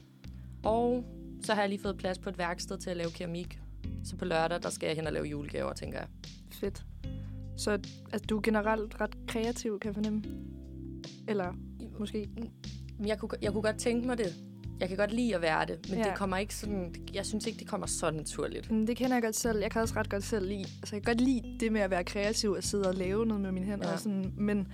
Og 0.63 1.05
så 1.43 1.55
har 1.55 1.61
jeg 1.63 1.69
lige 1.69 1.81
fået 1.81 1.97
plads 1.97 2.19
på 2.19 2.29
et 2.31 2.39
værksted 2.39 2.79
til 2.79 2.91
at 2.91 2.97
lave 2.97 3.11
keramik. 3.11 3.59
Så 4.05 4.17
på 4.17 4.25
lørdag, 4.25 4.63
der 4.63 4.71
skal 4.71 4.87
jeg 4.87 4.97
hen 4.97 5.07
og 5.07 5.13
lave 5.13 5.25
julegaver, 5.27 5.73
tænker 5.73 5.99
jeg. 5.99 6.09
Fedt. 6.53 6.83
Så 7.57 7.71
altså, 7.71 8.27
du 8.31 8.37
er 8.37 8.41
generelt 8.43 9.01
ret 9.01 9.17
kreativ, 9.29 9.81
kan 9.81 9.89
jeg 9.89 9.95
fornemme? 9.95 10.23
Eller 11.29 11.53
måske? 11.99 12.29
Jeg 13.07 13.19
kunne, 13.19 13.31
jeg 13.43 13.52
kunne 13.52 13.62
godt 13.62 13.76
tænke 13.78 14.07
mig 14.07 14.19
det. 14.19 14.35
Jeg 14.81 14.88
kan 14.88 14.97
godt 14.97 15.12
lide 15.12 15.35
at 15.35 15.43
være 15.43 15.67
det, 15.67 15.78
men 15.90 15.99
Ja. 15.99 16.05
det 16.05 16.14
kommer 16.14 16.37
ikke 16.37 16.55
sådan... 16.55 16.95
Jeg 17.14 17.26
synes 17.26 17.47
ikke, 17.47 17.59
det 17.59 17.69
kommer 17.69 17.87
så 17.87 18.11
naturligt. 18.11 18.71
Mm, 18.71 18.87
Det 18.87 18.97
kender 18.97 19.14
jeg 19.17 19.23
godt 19.23 19.37
selv. 19.37 19.59
Jeg 19.61 19.71
kan 19.71 19.83
også 19.83 19.95
ret 19.97 20.11
godt 20.11 20.25
selv 20.25 20.49
lide. 20.49 20.61
Altså, 20.64 20.97
jeg 20.97 21.02
kan 21.02 21.14
godt 21.14 21.21
lide 21.21 21.57
det 21.61 21.73
med 21.73 21.81
at 21.81 21.90
være 21.90 22.05
kreativ 22.05 22.50
og 22.50 22.62
sidde 22.62 22.88
og 22.88 22.95
lave 22.95 23.26
noget 23.26 23.40
med 23.43 23.52
mine 23.52 23.67
hænder. 23.67 23.88
Ja. 23.88 23.93
Og 23.95 24.00
sådan, 24.00 24.33
men 24.37 24.69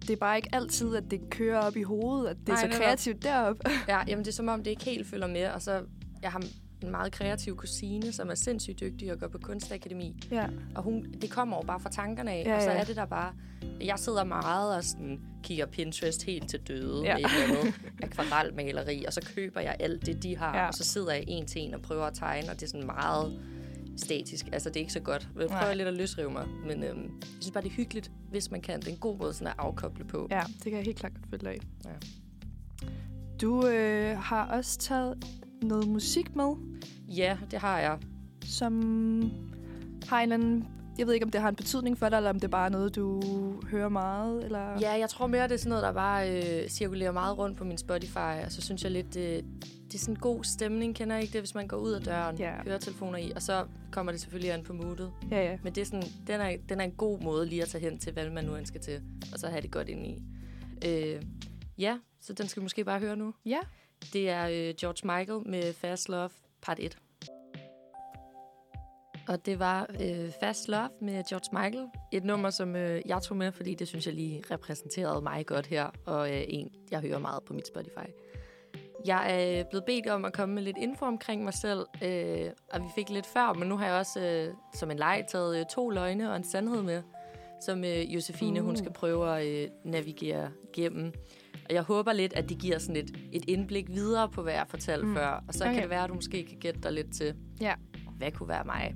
det 0.00 0.10
er 0.10 0.16
bare 0.16 0.36
ikke 0.36 0.48
altid, 0.52 0.96
at 0.96 1.04
det 1.10 1.20
kører 1.30 1.58
op 1.58 1.76
i 1.76 1.82
hovedet, 1.82 2.28
at 2.28 2.36
det 2.40 2.48
er 2.48 2.52
Nej, 2.52 2.60
så 2.60 2.66
netop. 2.66 2.80
kreativt 2.82 3.22
deroppe. 3.22 3.62
Ja, 3.88 4.00
jamen 4.08 4.24
det 4.24 4.30
er 4.30 4.34
som 4.34 4.48
om, 4.48 4.62
det 4.62 4.70
ikke 4.70 4.84
helt 4.84 5.06
følger 5.06 5.26
med. 5.26 5.46
Og 5.46 5.62
så, 5.62 5.82
jeg 6.22 6.30
har 6.30 6.42
en 6.82 6.90
meget 6.90 7.12
kreativ 7.12 7.56
kusine, 7.56 8.12
som 8.12 8.30
er 8.30 8.34
sindssygt 8.34 8.80
dygtig 8.80 9.12
og 9.12 9.18
går 9.18 9.28
på 9.28 9.38
kunstakademi. 9.38 10.16
ja. 10.30 10.46
Og 10.74 10.82
hun, 10.82 11.06
det 11.22 11.30
kommer 11.30 11.56
jo 11.56 11.62
bare 11.62 11.80
fra 11.80 11.90
tankerne 11.90 12.30
af, 12.32 12.42
Ja, 12.46 12.50
ja, 12.50 12.56
og 12.56 12.62
så 12.62 12.70
er 12.70 12.84
det 12.84 12.96
der 12.96 13.04
bare... 13.06 13.32
Jeg 13.80 13.98
sidder 13.98 14.24
meget 14.24 14.76
og 14.76 14.84
sådan, 14.84 15.20
kigger 15.42 15.66
Pinterest 15.66 16.22
helt 16.22 16.50
til 16.50 16.60
døde 16.60 17.02
Ja. 17.04 17.16
med 17.16 17.24
et 17.24 17.30
eller 17.48 17.58
andet 17.58 17.74
akvarelmaleri, 18.02 19.04
og 19.04 19.12
så 19.12 19.30
køber 19.34 19.60
jeg 19.60 19.76
alt 19.80 20.06
det, 20.06 20.22
de 20.22 20.36
har, 20.36 20.56
ja. 20.58 20.66
og 20.66 20.74
så 20.74 20.84
sidder 20.84 21.12
jeg 21.12 21.24
en 21.28 21.46
til 21.46 21.62
en 21.62 21.74
og 21.74 21.82
prøver 21.82 22.04
at 22.04 22.14
tegne, 22.14 22.50
og 22.50 22.54
det 22.54 22.62
er 22.62 22.66
sådan 22.70 22.86
meget 22.86 23.40
statisk. 23.96 24.46
Altså, 24.52 24.68
det 24.68 24.76
er 24.76 24.80
ikke 24.80 24.92
så 24.92 25.00
godt. 25.00 25.28
Jeg 25.40 25.48
prøver 25.48 25.62
Nej. 25.62 25.74
lidt 25.74 25.88
at 25.88 25.94
løsrive 25.94 26.30
mig, 26.30 26.46
men 26.66 26.82
øhm, 26.84 27.02
jeg 27.02 27.28
synes 27.40 27.50
bare, 27.50 27.62
det 27.62 27.68
er 27.70 27.74
hyggeligt, 27.74 28.10
hvis 28.30 28.50
man 28.50 28.60
kan. 28.60 28.80
Det 28.80 28.88
er 28.88 28.92
en 28.92 28.96
god 28.98 29.18
måde 29.18 29.32
sådan 29.34 29.46
at 29.46 29.54
afkoble 29.58 30.04
på. 30.04 30.28
ja, 30.30 30.40
det 30.54 30.62
kan 30.62 30.72
jeg 30.72 30.82
helt 30.84 30.96
klart 30.98 31.12
godt 31.14 31.26
følge 31.30 31.48
af. 31.48 31.58
Ja. 31.84 31.90
Du 33.40 33.66
øh, 33.66 34.18
har 34.18 34.46
også 34.46 34.78
taget 34.78 35.24
noget 35.62 35.88
musik 35.88 36.36
med, 36.36 36.54
ja, 37.08 37.38
det 37.50 37.58
har 37.58 37.78
jeg. 37.78 37.98
som 38.44 38.72
har 40.08 40.18
en 40.18 40.22
eller 40.22 40.34
anden... 40.34 40.68
Jeg 40.98 41.06
ved 41.06 41.14
ikke, 41.14 41.24
om 41.24 41.30
det 41.30 41.40
har 41.40 41.48
en 41.48 41.54
betydning 41.56 41.98
for 41.98 42.08
dig, 42.08 42.16
eller 42.16 42.30
om 42.30 42.40
det 42.40 42.50
bare 42.50 42.66
er 42.66 42.70
noget, 42.70 42.96
du 42.96 43.22
hører 43.70 43.88
meget, 43.88 44.44
eller... 44.44 44.80
Ja, 44.80 44.92
jeg 44.92 45.10
tror 45.10 45.26
mere, 45.26 45.42
det 45.42 45.52
er 45.52 45.56
sådan 45.56 45.68
noget, 45.68 45.82
der 45.82 45.92
bare 45.92 46.30
øh, 46.62 46.68
cirkulerer 46.68 47.12
meget 47.12 47.38
rundt 47.38 47.58
på 47.58 47.64
min 47.64 47.78
Spotify, 47.78 48.44
og 48.44 48.52
så 48.52 48.62
synes 48.62 48.82
jeg 48.84 48.90
lidt, 48.92 49.14
det, 49.14 49.44
det 49.86 49.94
er 49.94 49.98
sådan 49.98 50.14
en 50.14 50.20
god 50.20 50.44
stemning, 50.44 50.94
kender 50.94 51.16
I 51.16 51.20
ikke 51.20 51.32
det, 51.32 51.40
hvis 51.40 51.54
man 51.54 51.68
går 51.68 51.76
ud 51.76 51.92
af 51.92 52.00
døren, 52.00 52.38
hører 52.38 52.78
telefoner 52.78 53.18
i, 53.18 53.32
og 53.36 53.42
så 53.42 53.64
kommer 53.92 54.12
det 54.12 54.20
selvfølgelig 54.20 54.52
an 54.52 54.62
på 54.62 54.72
moodet. 54.72 55.12
Ja, 55.30 55.50
ja. 55.50 55.58
Men 55.62 55.74
det 55.74 55.80
er 55.80 55.84
sådan, 55.84 56.02
den, 56.26 56.40
er, 56.40 56.56
den 56.68 56.80
er 56.80 56.84
en 56.84 56.90
god 56.90 57.20
måde 57.20 57.46
lige 57.46 57.62
at 57.62 57.68
tage 57.68 57.90
hen 57.90 57.98
til, 57.98 58.12
hvad 58.12 58.30
man 58.30 58.44
nu 58.44 58.56
end 58.56 58.66
skal 58.66 58.80
til, 58.80 59.00
og 59.32 59.38
så 59.38 59.48
have 59.48 59.62
det 59.62 59.70
godt 59.70 59.88
ind 59.88 60.06
i. 60.06 60.22
Øh, 60.86 61.22
ja, 61.78 61.98
så 62.20 62.32
den 62.32 62.48
skal 62.48 62.60
vi 62.60 62.64
måske 62.64 62.84
bare 62.84 63.00
høre 63.00 63.16
nu. 63.16 63.34
Ja. 63.46 63.58
Det 64.12 64.30
er 64.30 64.46
øh, 64.46 64.74
George 64.80 65.18
Michael 65.18 65.48
med 65.48 65.72
Fast 65.72 66.08
Love, 66.08 66.30
part 66.62 66.78
1. 66.80 66.98
Og 69.28 69.46
det 69.46 69.58
var 69.58 69.86
øh, 70.00 70.30
Fast 70.40 70.68
Love 70.68 70.88
med 71.00 71.24
George 71.28 71.62
Michael. 71.64 71.88
Et 72.12 72.24
nummer, 72.24 72.50
som 72.50 72.76
øh, 72.76 73.02
jeg 73.06 73.22
tog 73.22 73.36
med, 73.36 73.52
fordi 73.52 73.74
det 73.74 73.88
synes 73.88 74.06
jeg 74.06 74.14
lige 74.14 74.42
repræsenterede 74.50 75.22
mig 75.22 75.46
godt 75.46 75.66
her, 75.66 75.90
og 76.06 76.30
øh, 76.34 76.44
en, 76.48 76.70
jeg 76.90 77.00
hører 77.00 77.18
meget 77.18 77.42
på 77.44 77.52
mit 77.52 77.66
Spotify. 77.66 78.10
Jeg 79.06 79.58
er 79.58 79.64
blevet 79.64 79.84
bedt 79.84 80.06
om 80.06 80.24
at 80.24 80.32
komme 80.32 80.54
med 80.54 80.62
lidt 80.62 80.76
info 80.76 81.04
omkring 81.04 81.44
mig 81.44 81.54
selv, 81.54 81.86
øh, 82.02 82.50
og 82.72 82.82
vi 82.82 82.86
fik 82.94 83.10
lidt 83.10 83.26
før, 83.26 83.52
men 83.52 83.68
nu 83.68 83.76
har 83.76 83.86
jeg 83.86 83.94
også 83.94 84.20
øh, 84.20 84.54
som 84.74 84.90
en 84.90 84.98
leg 84.98 85.24
taget 85.28 85.58
øh, 85.60 85.64
to 85.70 85.90
løgne 85.90 86.30
og 86.30 86.36
en 86.36 86.44
sandhed 86.44 86.82
med, 86.82 87.02
som 87.60 87.84
øh, 87.84 88.14
Josefine 88.14 88.60
hun 88.60 88.70
Uh. 88.70 88.76
skal 88.76 88.92
prøve 88.92 89.38
at 89.38 89.46
øh, 89.46 89.68
navigere 89.84 90.50
gennem. 90.72 91.12
Og 91.68 91.74
jeg 91.74 91.82
håber 91.82 92.12
lidt, 92.12 92.32
at 92.32 92.48
det 92.48 92.58
giver 92.58 92.78
sådan 92.78 92.96
et, 92.96 93.16
et 93.32 93.44
indblik 93.48 93.88
videre 93.90 94.28
på, 94.28 94.42
hvad 94.42 94.52
jeg 94.52 94.64
fortalte 94.68 95.06
Mm. 95.06 95.14
før. 95.14 95.44
Og 95.48 95.54
så 95.54 95.64
Okay. 95.64 95.72
kan 95.72 95.82
det 95.82 95.90
være, 95.90 96.04
at 96.04 96.10
du 96.10 96.14
måske 96.14 96.44
kan 96.44 96.58
gætte 96.58 96.80
dig 96.82 96.92
lidt 96.92 97.12
til, 97.12 97.34
Ja. 97.60 97.74
hvad 98.18 98.32
kunne 98.32 98.48
være 98.48 98.64
mig. 98.64 98.94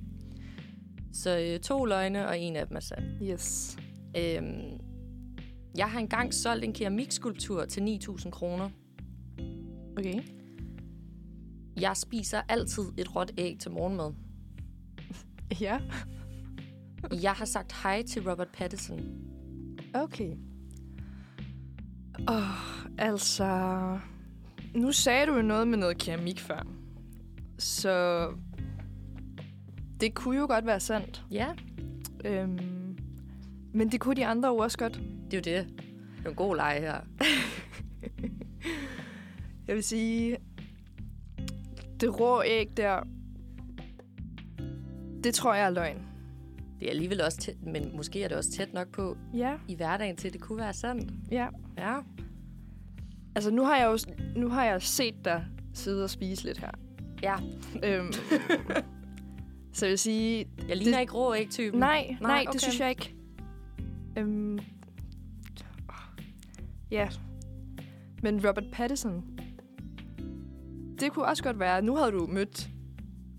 Så 1.12 1.39
øh, 1.39 1.61
to 1.61 1.85
løgne, 1.85 2.29
og 2.29 2.39
en 2.39 2.57
af 2.57 2.67
dem 2.67 2.77
er 2.77 2.81
sand. 2.81 3.05
Yes. 3.23 3.77
Øhm, 4.17 4.81
jeg 5.77 5.87
har 5.91 6.00
engang 6.00 6.35
solgt 6.35 6.65
en 6.65 6.73
keramikskulptur 6.73 7.65
til 7.65 7.81
9.000 7.81 8.31
kroner. 8.31 8.71
Okay. 9.99 10.21
Jeg 11.81 11.97
spiser 11.97 12.41
altid 12.49 12.83
et 12.99 13.17
råt 13.17 13.33
æg 13.39 13.57
til 13.59 13.71
morgenmad. 13.71 14.12
Ja. 15.61 15.79
Jeg 17.23 17.33
har 17.33 17.45
sagt 17.45 17.73
hej 17.83 18.03
til 18.03 18.31
Robert 18.31 18.49
Pattinson. 18.53 19.00
Okay. 19.95 20.31
Åh, 22.29 22.37
oh, 22.37 22.87
altså... 22.99 23.99
nu 24.75 24.93
sagde 24.93 25.27
du 25.27 25.37
jo 25.37 25.43
noget 25.43 25.69
med 25.69 25.79
noget 25.79 25.99
keramik 25.99 26.41
før. 26.41 26.67
Så 27.59 28.27
det 30.00 30.15
kunne 30.15 30.39
jo 30.39 30.47
godt 30.47 30.67
være 30.67 30.81
sandt. 30.81 31.25
Ja, 31.31 31.47
Øhm, 32.25 32.99
men 33.73 33.93
det 33.93 34.00
kunne 34.00 34.17
de 34.17 34.27
andre 34.27 34.49
jo 34.49 34.57
også 34.57 34.79
godt. 34.79 35.00
det 35.31 35.47
er 35.47 35.53
jo 35.53 35.59
det. 35.59 35.79
Det 36.19 36.27
er 36.27 36.31
en 36.31 36.35
god 36.35 36.57
leg 36.57 36.79
her. 36.81 37.00
Jeg 39.67 39.75
vil 39.77 39.85
sige, 39.85 40.37
det 42.00 42.21
rå 42.21 42.43
æg 42.43 42.77
der, 42.77 43.00
det 45.25 45.35
tror 45.35 45.55
jeg 45.55 45.67
er 45.67 45.71
løgn. 45.71 46.10
Det 46.81 46.87
er 46.87 46.91
alligevel 46.91 47.21
også 47.23 47.39
tæt, 47.39 47.63
men 47.67 47.97
måske 47.97 48.23
er 48.25 48.29
det 48.29 48.37
også 48.37 48.51
tæt 48.51 48.73
nok 48.73 48.89
på 48.93 49.17
Ja, 49.35 49.55
i 49.69 49.75
hverdagen 49.75 50.17
til, 50.17 50.27
at 50.29 50.33
det 50.35 50.41
kunne 50.41 50.59
være 50.59 50.73
sandt. 50.73 51.13
ja. 51.31 51.47
Ja. 51.79 51.97
Altså, 53.35 53.51
nu 53.51 53.65
har 53.65 53.77
jeg 53.77 53.87
jo 53.87 53.99
nu 54.37 54.49
har 54.49 54.65
jeg 54.65 54.83
set 54.83 55.15
dig 55.25 55.47
sidde 55.75 56.05
og 56.05 56.11
spise 56.11 56.45
lidt 56.45 56.59
her. 56.59 56.71
Ja, 57.23 57.35
Øhm, 57.85 58.13
så 59.73 59.87
jeg 59.87 59.91
vil 59.91 59.99
sige, 59.99 60.49
jeg 60.69 60.77
ligner 60.77 60.93
Det- 60.93 61.01
ikke 61.01 61.13
rå 61.13 61.33
ikke-typen. 61.33 61.81
nej, 61.81 62.07
nej, 62.07 62.17
nej 62.21 62.45
okay. 62.49 62.53
det 62.53 62.61
synes 62.63 62.81
jeg 62.81 62.91
ikke. 62.91 63.15
Øhm, 64.19 64.59
ja, 66.91 67.09
men 68.23 68.49
Robert 68.49 68.65
Pattinson, 68.73 69.25
det 71.01 71.13
kunne 71.13 71.25
også 71.25 71.43
godt 71.43 71.59
være, 71.59 71.83
nu 71.83 71.97
havde 71.97 72.11
du 72.13 72.27
mødt 72.27 72.71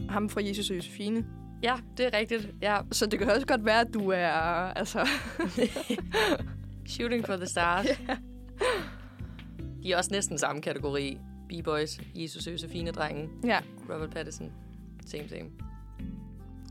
ham 0.10 0.30
fra 0.30 0.42
Jesus 0.48 0.70
og 0.70 0.76
Josefine, 0.76 1.26
Ja, 1.64 1.76
det 1.98 2.06
er 2.06 2.18
rigtigt. 2.18 2.50
Ja, 2.62 2.80
så 2.92 3.06
det 3.06 3.20
kan 3.20 3.30
også 3.32 3.48
godt 3.48 3.66
være, 3.66 3.82
at 3.82 3.94
du 3.94 4.10
er, 4.10 4.32
altså, 4.74 5.08
Shooting 6.94 7.26
for 7.26 7.36
the 7.36 7.46
Stars. 7.46 7.86
De 9.84 9.92
er 9.92 9.98
også 9.98 10.12
næsten 10.12 10.38
samme 10.38 10.62
kategori. 10.62 11.18
B-boys, 11.50 12.00
Jesus 12.16 12.48
Josefine 12.48 12.92
drengen, 12.92 13.30
ja. 13.46 13.60
Robert 13.90 14.10
Pattinson. 14.10 14.52
Same, 15.06 15.30
same. 15.30 15.50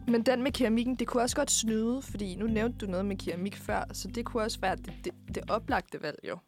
Men 0.09 0.23
den 0.23 0.43
med 0.43 0.53
keramikken, 0.53 0.95
det 0.95 1.07
kunne 1.07 1.23
også 1.23 1.37
godt 1.37 1.51
snyde, 1.51 2.03
fordi 2.03 2.35
nu 2.35 2.47
nævnte 2.47 2.87
du 2.87 2.91
noget 2.91 3.07
med 3.07 3.17
keramik 3.17 3.57
før, 3.57 3.85
så 3.93 4.09
det 4.09 4.25
kunne 4.25 4.43
også 4.43 4.61
være 4.61 4.77
det, 4.77 4.93
det, 5.05 5.13
det 5.35 5.51
oplagte 5.51 6.03
valg, 6.03 6.19
jo. 6.29 6.39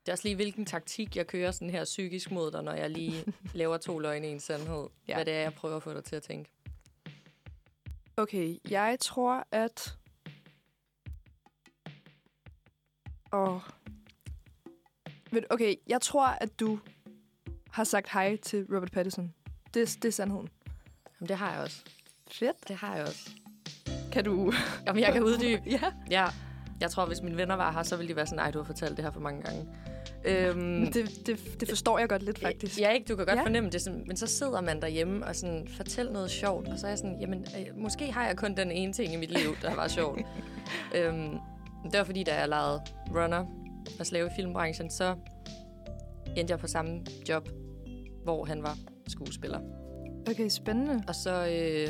Det 0.00 0.08
er 0.08 0.12
også 0.12 0.24
lige, 0.24 0.36
hvilken 0.36 0.66
taktik 0.66 1.16
jeg 1.16 1.26
kører 1.26 1.50
sådan 1.50 1.70
her 1.70 1.84
psykisk 1.84 2.30
mod 2.30 2.50
dig, 2.50 2.62
når 2.62 2.72
jeg 2.72 2.90
lige 2.90 3.24
laver 3.54 3.76
to 3.76 3.98
løgne 3.98 4.28
i 4.28 4.30
en 4.30 4.40
sandhed. 4.40 4.86
Ja. 5.08 5.14
Hvad 5.14 5.24
det 5.24 5.34
er, 5.34 5.40
jeg 5.40 5.54
prøver 5.54 5.76
at 5.76 5.82
få 5.82 5.94
dig 5.94 6.04
til 6.04 6.16
at 6.16 6.22
tænke. 6.22 6.50
Okay, 8.18 8.56
jeg 8.70 8.96
tror, 9.00 9.44
at... 9.52 9.96
Du- 15.32 15.40
Okay, 15.50 15.74
jeg 15.86 16.00
tror, 16.00 16.26
at 16.26 16.60
du 16.60 16.78
har 17.70 17.84
sagt 17.84 18.08
hej 18.12 18.36
til 18.36 18.66
Robert 18.74 18.90
Pattinson. 18.92 19.34
Det, 19.74 19.98
det 20.02 20.08
er 20.08 20.12
sandheden. 20.12 20.48
Jamen, 21.20 21.28
det 21.28 21.36
har 21.36 21.52
jeg 21.52 21.62
også. 21.62 21.84
Fedt. 22.30 22.68
Det 22.68 22.76
har 22.76 22.94
jeg 22.96 23.04
også. 23.06 23.30
Kan 24.12 24.24
du... 24.24 24.52
Jamen, 24.86 25.02
jeg 25.02 25.12
kan 25.12 25.22
uddybe. 25.22 25.62
ja. 25.82 25.92
Ja, 26.10 26.26
jeg 26.80 26.90
tror, 26.90 27.06
hvis 27.06 27.22
mine 27.22 27.36
venner 27.36 27.54
var 27.54 27.72
her, 27.72 27.82
så 27.82 27.96
ville 27.96 28.08
de 28.08 28.16
være 28.16 28.26
sådan, 28.26 28.36
nej, 28.36 28.50
du 28.50 28.58
har 28.58 28.64
fortalt 28.64 28.96
det 28.96 29.04
her 29.04 29.12
for 29.12 29.20
mange 29.20 29.42
gange. 29.42 29.68
Øhm, 30.28 30.92
det, 30.92 31.26
det, 31.26 31.60
det 31.60 31.68
forstår 31.68 31.98
jeg 31.98 32.08
godt 32.08 32.22
lidt, 32.22 32.38
faktisk. 32.38 32.80
Ja, 32.80 32.90
ikke? 32.90 33.06
Du 33.08 33.16
kan 33.16 33.26
godt 33.26 33.36
Ja. 33.36 33.40
ja. 33.40 33.46
fornemme 33.46 33.70
det, 33.70 33.82
sådan, 33.82 34.04
men 34.06 34.16
så 34.16 34.26
sidder 34.26 34.60
man 34.60 34.80
derhjemme 34.82 35.26
og 35.26 35.36
sådan, 35.36 35.68
fortæller 35.76 36.12
noget 36.12 36.30
sjovt, 36.30 36.68
og 36.68 36.78
så 36.78 36.86
er 36.86 36.90
jeg 36.90 36.98
sådan, 36.98 37.20
jamen, 37.20 37.38
øh, 37.40 37.82
måske 37.82 38.12
har 38.12 38.26
jeg 38.26 38.36
kun 38.36 38.56
den 38.56 38.70
ene 38.70 38.92
ting 38.92 39.12
i 39.12 39.16
mit 39.16 39.30
liv, 39.30 39.56
der 39.62 39.74
var 39.74 39.88
sjovt. 39.88 40.20
øhm, 40.96 41.30
det 41.84 41.98
var 41.98 42.04
fordi, 42.04 42.22
da 42.22 42.34
jeg 42.34 42.48
lavede 42.48 42.80
runner 43.10 43.44
og 44.00 44.06
slave 44.06 44.26
i 44.26 44.30
filmbranchen, 44.36 44.90
så 44.90 45.14
endte 46.36 46.50
jeg 46.52 46.58
på 46.58 46.66
samme 46.66 47.00
job, 47.28 47.48
hvor 48.24 48.44
han 48.44 48.62
var 48.62 48.76
skuespiller. 49.08 49.60
Okay, 50.30 50.48
spændende. 50.48 51.04
Og 51.08 51.14
så, 51.14 51.46
øh, 51.46 51.88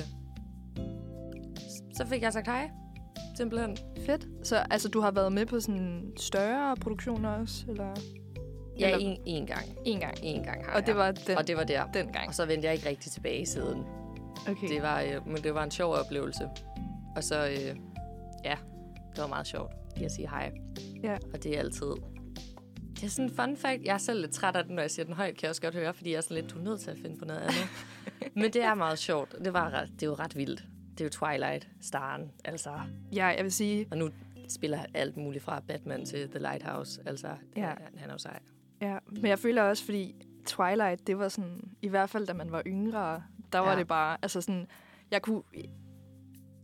så 1.95 2.07
fik 2.07 2.23
jeg 2.23 2.33
sagt 2.33 2.47
hej, 2.47 2.71
simpelthen. 3.37 3.76
Fedt. 4.07 4.26
Så 4.42 4.57
altså, 4.71 4.88
du 4.88 5.00
har 5.00 5.11
været 5.11 5.33
med 5.33 5.47
på 5.47 5.61
sådan 5.61 6.12
større 6.16 6.76
produktioner 6.76 7.28
også, 7.30 7.64
eller? 7.68 7.95
Ja, 8.78 8.90
Eller- 8.90 8.99
en, 9.08 9.18
en 9.26 9.47
gang. 9.47 9.64
En 9.85 10.00
gang. 10.00 10.14
En 10.23 10.42
gang 10.44 10.64
har 10.66 10.73
Og 10.80 10.87
det 10.87 10.97
var 10.97 11.11
den, 11.12 11.37
Og 11.38 11.47
det 11.47 11.56
var 11.56 11.64
der. 11.64 11.87
den 11.92 12.12
gang. 12.12 12.28
Og 12.28 12.35
så 12.35 12.47
vendte 12.47 12.66
jeg 12.66 12.75
ikke 12.75 12.88
rigtig 12.88 13.12
tilbage 13.12 13.47
siden. 13.47 13.85
Okay. 14.49 14.68
Det 14.68 14.82
var, 14.82 15.00
øh, 15.02 15.28
men 15.28 15.37
det 15.42 15.54
var 15.54 15.64
en 15.64 15.70
sjov 15.70 15.92
oplevelse. 15.94 16.49
Og 17.16 17.25
så, 17.25 17.49
øh, 17.49 17.76
ja, 18.44 18.56
det 19.14 19.18
var 19.23 19.26
meget 19.26 19.47
sjovt 19.47 19.73
lige 19.97 20.04
at 20.06 20.12
sige 20.12 20.28
hej. 20.30 20.52
Ja. 21.02 21.16
Og 21.35 21.42
det 21.42 21.54
er 21.54 21.58
altid... 21.58 21.87
Det 22.94 23.04
er 23.04 23.08
sådan 23.11 23.25
en 23.30 23.37
fun 23.37 23.56
fact. 23.56 23.82
Jeg 23.85 23.94
er 23.94 23.99
selv 23.99 24.20
lidt 24.20 24.32
træt 24.32 24.56
af 24.56 24.64
den, 24.64 24.75
når 24.75 24.82
jeg 24.82 24.90
siger 24.90 25.06
den 25.06 25.14
højt, 25.14 25.35
kan 25.35 25.42
jeg 25.42 25.50
også 25.50 25.62
godt 25.62 25.75
høre, 25.75 25.94
fordi 25.94 26.11
jeg 26.11 26.16
er 26.16 26.20
sådan 26.20 26.35
lidt, 26.42 26.50
du 26.54 26.58
er 26.58 26.62
nødt 26.62 26.80
til 26.80 26.90
at 26.90 26.97
finde 27.02 27.16
på 27.18 27.25
noget 27.25 27.40
andet. 27.40 27.68
men 28.42 28.44
det 28.52 28.62
er 28.62 28.75
meget 28.75 28.99
sjovt. 28.99 29.35
Det, 29.44 29.52
var 29.52 29.70
ret, 29.70 29.88
det 29.94 30.02
er 30.02 30.06
jo 30.06 30.14
ret 30.14 30.37
vildt. 30.37 30.64
Det 30.92 31.00
er 31.00 31.04
jo 31.04 31.11
Twilight, 31.11 31.68
Staren, 31.80 32.30
altså. 32.44 32.70
Ja, 33.14 33.26
jeg 33.26 33.42
vil 33.44 33.52
sige, 33.52 33.87
Og 33.90 33.99
nu 33.99 34.11
spiller 34.49 34.78
alt 34.94 35.16
muligt 35.16 35.44
fra 35.44 35.61
Batman 35.68 36.04
til 36.04 36.28
The 36.28 36.38
Lighthouse. 36.38 37.00
Altså, 37.06 37.28
Ja. 37.56 37.73
han 37.97 38.08
er 38.08 38.12
jo 38.12 38.18
sej. 38.18 38.38
Ja, 38.80 38.99
men 39.06 39.26
jeg 39.26 39.38
føler 39.38 39.62
også, 39.62 39.85
fordi 39.85 40.14
Twilight, 40.47 41.06
det 41.06 41.18
var 41.18 41.28
sådan, 41.28 41.61
i 41.82 41.88
hvert 41.88 42.11
fald 42.11 42.26
da 42.26 42.32
man 42.32 42.52
var 42.52 42.62
yngre, 42.66 43.23
der 43.52 43.58
var 43.58 43.73
Ja. 43.73 43.78
det 43.78 43.88
bare, 43.88 44.16
altså 44.23 44.40
sådan, 44.40 44.66
jeg 45.11 45.23
kunne, 45.23 45.42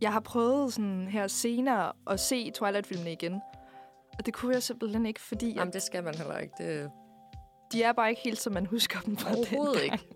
jeg 0.01 0.13
har 0.13 0.19
prøvet 0.19 0.73
sådan 0.73 1.07
her 1.07 1.27
senere 1.27 1.91
at 2.09 2.19
se 2.19 2.51
Twilight-filmene 2.51 3.11
igen, 3.11 3.41
og 4.19 4.25
det 4.25 4.33
kunne 4.33 4.53
jeg 4.53 4.63
simpelthen 4.63 5.05
ikke, 5.05 5.19
fordi 5.21 5.49
Jamen, 5.53 5.67
at 5.67 5.73
det 5.73 5.81
skal 5.81 6.03
man 6.03 6.15
heller 6.15 6.37
ikke. 6.37 6.53
Det, 6.57 6.91
de 7.71 7.83
er 7.83 7.93
bare 7.93 8.09
ikke 8.09 8.21
helt, 8.21 8.39
som 8.39 8.53
man 8.53 8.65
husker 8.65 8.99
dem 8.99 9.17
fra 9.17 9.29
Overhovedet 9.35 9.81
dengang. 9.81 10.01
ikke. 10.01 10.14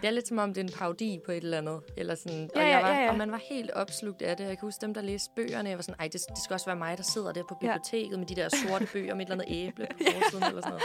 Det 0.00 0.06
er 0.06 0.10
lidt 0.10 0.28
som 0.28 0.38
om, 0.38 0.54
det 0.54 0.60
er 0.60 0.64
en 0.64 0.72
parodi 0.78 1.18
på 1.26 1.32
et 1.32 1.44
eller 1.44 1.58
andet. 1.58 1.80
Eller 1.96 2.14
sådan, 2.14 2.50
Ja, 2.56 2.60
og, 2.60 2.66
ja, 2.66 2.68
jeg 2.76 2.82
var, 2.82 2.94
ja, 2.94 3.02
ja. 3.04 3.10
og 3.10 3.18
man 3.18 3.30
var 3.32 3.40
helt 3.50 3.70
opslugt 3.70 4.22
af 4.22 4.36
det. 4.36 4.44
Jeg 4.44 4.58
kan 4.58 4.66
huske 4.66 4.80
dem, 4.86 4.94
der 4.94 5.02
læste 5.02 5.30
bøgerne. 5.36 5.68
Jeg 5.68 5.78
var 5.78 5.82
sådan, 5.82 5.94
ej, 6.00 6.04
det, 6.12 6.12
det 6.28 6.38
skal 6.44 6.54
også 6.54 6.66
være 6.66 6.76
mig, 6.76 6.96
der 6.98 7.02
sidder 7.02 7.32
der 7.32 7.42
på 7.48 7.58
Ja. 7.62 7.66
biblioteket 7.66 8.18
med 8.18 8.26
de 8.26 8.34
der 8.34 8.48
sorte 8.48 8.86
bøger 8.92 9.14
med 9.14 9.26
et 9.26 9.32
eller 9.32 9.44
andet 9.44 9.56
æble 9.66 9.86
på 9.92 9.98
forsiden 10.22 10.44
eller 10.48 10.60
sådan 10.62 10.70
noget. 10.70 10.82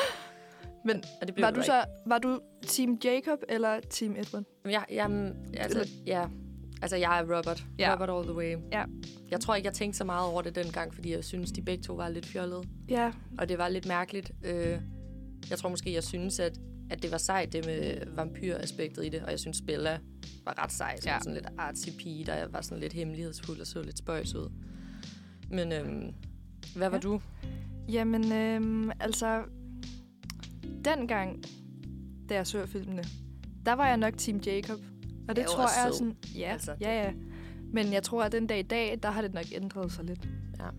Men 0.86 1.03
Og 1.22 1.27
det 1.27 1.41
var 1.41 1.51
du 1.51 1.62
så, 1.62 1.84
var 2.07 2.17
du 2.17 2.39
Team 2.67 3.00
Jacob 3.03 3.39
eller 3.50 3.79
Team 3.89 4.15
Edward? 4.15 4.43
Men 4.63 4.72
Jeg, 4.74 4.86
jeg, 4.91 5.31
altså, 5.57 5.89
ja, 6.05 6.25
altså, 6.81 6.98
jeg 6.98 7.19
er 7.19 7.38
Robert. 7.38 7.63
Ja. 7.79 7.93
Robert 7.93 8.10
all 8.10 8.24
the 8.24 8.34
way. 8.34 8.57
Ja. 8.72 8.84
Jeg 9.31 9.39
tror 9.39 9.55
ikke, 9.55 9.65
jeg 9.67 9.74
tænkte 9.74 9.98
så 9.98 10.03
meget 10.03 10.31
over 10.31 10.41
det 10.41 10.55
dengang, 10.55 10.93
fordi 10.93 11.12
jeg 11.12 11.24
synes, 11.24 11.51
de 11.51 11.62
begge 11.62 11.84
to 11.84 11.93
var 11.93 12.10
lidt 12.10 12.25
fjollede. 12.25 12.63
Ja, 12.89 13.12
Og 13.39 13.50
det 13.50 13.57
var 13.57 13.67
lidt 13.69 13.86
mærkeligt. 13.88 14.31
Øh, 14.45 14.79
jeg 15.50 15.57
tror 15.57 15.69
måske, 15.69 15.93
jeg 15.93 16.03
synes, 16.03 16.39
at, 16.39 16.57
at 16.89 17.01
det 17.04 17.12
var 17.12 17.18
sejt, 17.18 17.54
det 17.54 17.65
med 17.65 17.98
vampyraspektet 18.15 19.06
i 19.06 19.10
det. 19.10 19.22
Og 19.24 19.32
jeg 19.32 19.39
synes, 19.39 19.62
Bella 19.62 20.00
var 20.46 20.63
ret 20.63 20.72
sej. 20.72 20.96
Som 21.00 21.10
Ja. 21.10 21.18
sådan 21.20 21.34
lidt 21.34 21.48
artsy 21.58 21.89
pige, 21.98 22.25
der 22.25 22.48
var 22.48 22.62
sådan 22.62 22.80
lidt 22.80 22.94
hemmelighedsfuld 22.94 23.60
og 23.62 23.68
så 23.68 23.82
lidt 23.82 23.98
spøjs 23.98 24.36
ud. 24.36 24.51
Men 25.50 25.72
øhm, 25.72 26.13
hvad 26.75 26.89
var 26.89 26.98
Ja. 26.98 27.01
du? 27.01 27.22
jamen 27.89 28.32
øhm, 28.32 28.92
altså, 29.00 29.44
dengang, 30.86 31.44
da 32.30 32.36
jeg 32.36 32.48
så 32.48 32.65
filmene, 32.65 33.04
der 33.65 33.74
var 33.74 33.88
jeg 33.88 33.98
nok 33.98 34.13
Team 34.18 34.38
Jacob. 34.38 34.80
Og 35.30 35.36
det 35.36 35.44
jo 35.44 35.48
tror 35.48 35.62
jeg 35.82 35.88
er 35.89 35.94
sådan, 35.94 36.15
ja, 36.36 36.51
altså, 36.54 36.75
ja, 36.82 37.04
ja. 37.06 37.13
Men 37.74 37.94
jeg 37.94 38.04
tror, 38.04 38.24
at 38.24 38.32
den 38.32 38.48
dag 38.48 38.60
i 38.60 38.63
dag, 38.63 39.00
der 39.04 39.10
har 39.12 39.22
det 39.22 39.34
nok 39.34 39.46
ændret 39.54 39.92
sig 39.92 40.06
lidt. 40.06 40.27
Ja. 40.60 40.70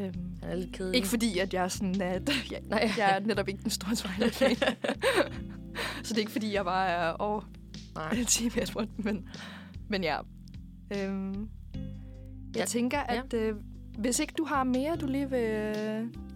Øhm, 0.00 0.14
Han 0.42 0.50
er 0.50 0.54
lidt 0.54 0.72
kedelig. 0.72 0.96
ikke 0.96 1.08
fordi, 1.08 1.38
at 1.38 1.54
jeg 1.54 1.64
er 1.64 1.68
sådan, 1.68 2.00
at 2.02 2.30
jeg, 2.52 2.60
Nej. 2.64 2.90
jeg 2.98 3.16
er 3.16 3.20
netop 3.20 3.48
ikke 3.48 3.62
den 3.62 3.70
store 3.70 3.94
Twilight-fan. 3.94 4.56
så 6.04 6.08
det 6.08 6.14
er 6.14 6.18
ikke 6.18 6.32
fordi, 6.32 6.54
jeg 6.54 6.64
bare 6.64 6.88
er 6.88 7.10
over 7.10 7.50
Nej. 7.94 8.24
Team 8.28 8.50
Edward, 8.62 8.88
men, 8.96 9.28
men 9.88 10.04
ja. 10.04 10.18
Øhm, 10.96 11.48
jeg 11.74 12.56
Ja. 12.56 12.64
tænker, 12.64 12.98
at 12.98 13.34
øh, 13.34 13.54
hvis 13.98 14.18
ikke 14.20 14.32
du 14.38 14.44
har 14.44 14.64
mere, 14.64 14.96
du 14.96 15.06
lige 15.06 15.30
vil... 15.30 15.74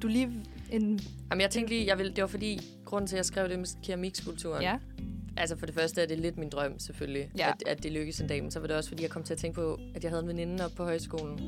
Du 0.02 0.07
lige 0.09 0.29
en... 0.71 1.00
Jamen, 1.31 1.40
jeg 1.40 1.50
tænkte 1.50 1.75
lige, 1.75 1.87
jeg 1.87 1.99
ville, 1.99 2.12
det 2.12 2.23
var 2.23 2.29
fordi, 2.29 2.61
grunden 2.85 3.09
til, 3.09 3.17
at 3.17 3.19
jeg 3.19 3.25
skrev 3.25 3.49
det 3.49 3.59
med 3.59 3.67
keramikskulpturen, 3.83 4.62
Ja. 4.62 4.76
Altså 5.37 5.57
for 5.57 5.67
det 5.67 5.75
første 5.75 6.02
er 6.02 6.07
det 6.07 6.19
lidt 6.19 6.38
min 6.38 6.49
drøm 6.49 6.79
selvfølgelig, 6.79 7.31
Ja. 7.38 7.49
at, 7.49 7.62
at 7.67 7.83
det 7.83 7.93
lykkes 7.93 8.21
en 8.21 8.26
dag. 8.26 8.43
Men 8.43 8.50
så 8.50 8.61
var 8.61 8.67
det 8.67 8.76
også 8.76 8.90
fordi, 8.90 9.02
jeg 9.02 9.11
kom 9.11 9.23
til 9.23 9.33
at 9.35 9.38
tænke 9.38 9.55
på, 9.55 9.79
at 9.95 10.02
jeg 10.05 10.11
havde 10.11 10.23
en 10.23 10.29
veninde 10.29 10.64
oppe 10.64 10.76
på 10.76 10.85
højskolen, 10.85 11.40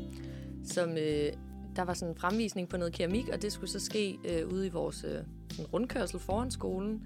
som 0.64 0.90
øh, 0.90 1.32
der 1.76 1.82
var 1.82 1.94
sådan 1.94 2.14
en 2.14 2.18
fremvisning 2.20 2.68
på 2.68 2.76
noget 2.76 2.92
keramik, 2.92 3.28
og 3.28 3.42
det 3.42 3.52
skulle 3.52 3.70
så 3.70 3.80
ske 3.80 4.18
øh, 4.24 4.48
ude 4.48 4.66
i 4.66 4.70
vores 4.70 5.04
øh, 5.04 5.18
sådan 5.50 5.66
rundkørsel 5.66 6.20
foran 6.20 6.50
skolen. 6.50 7.02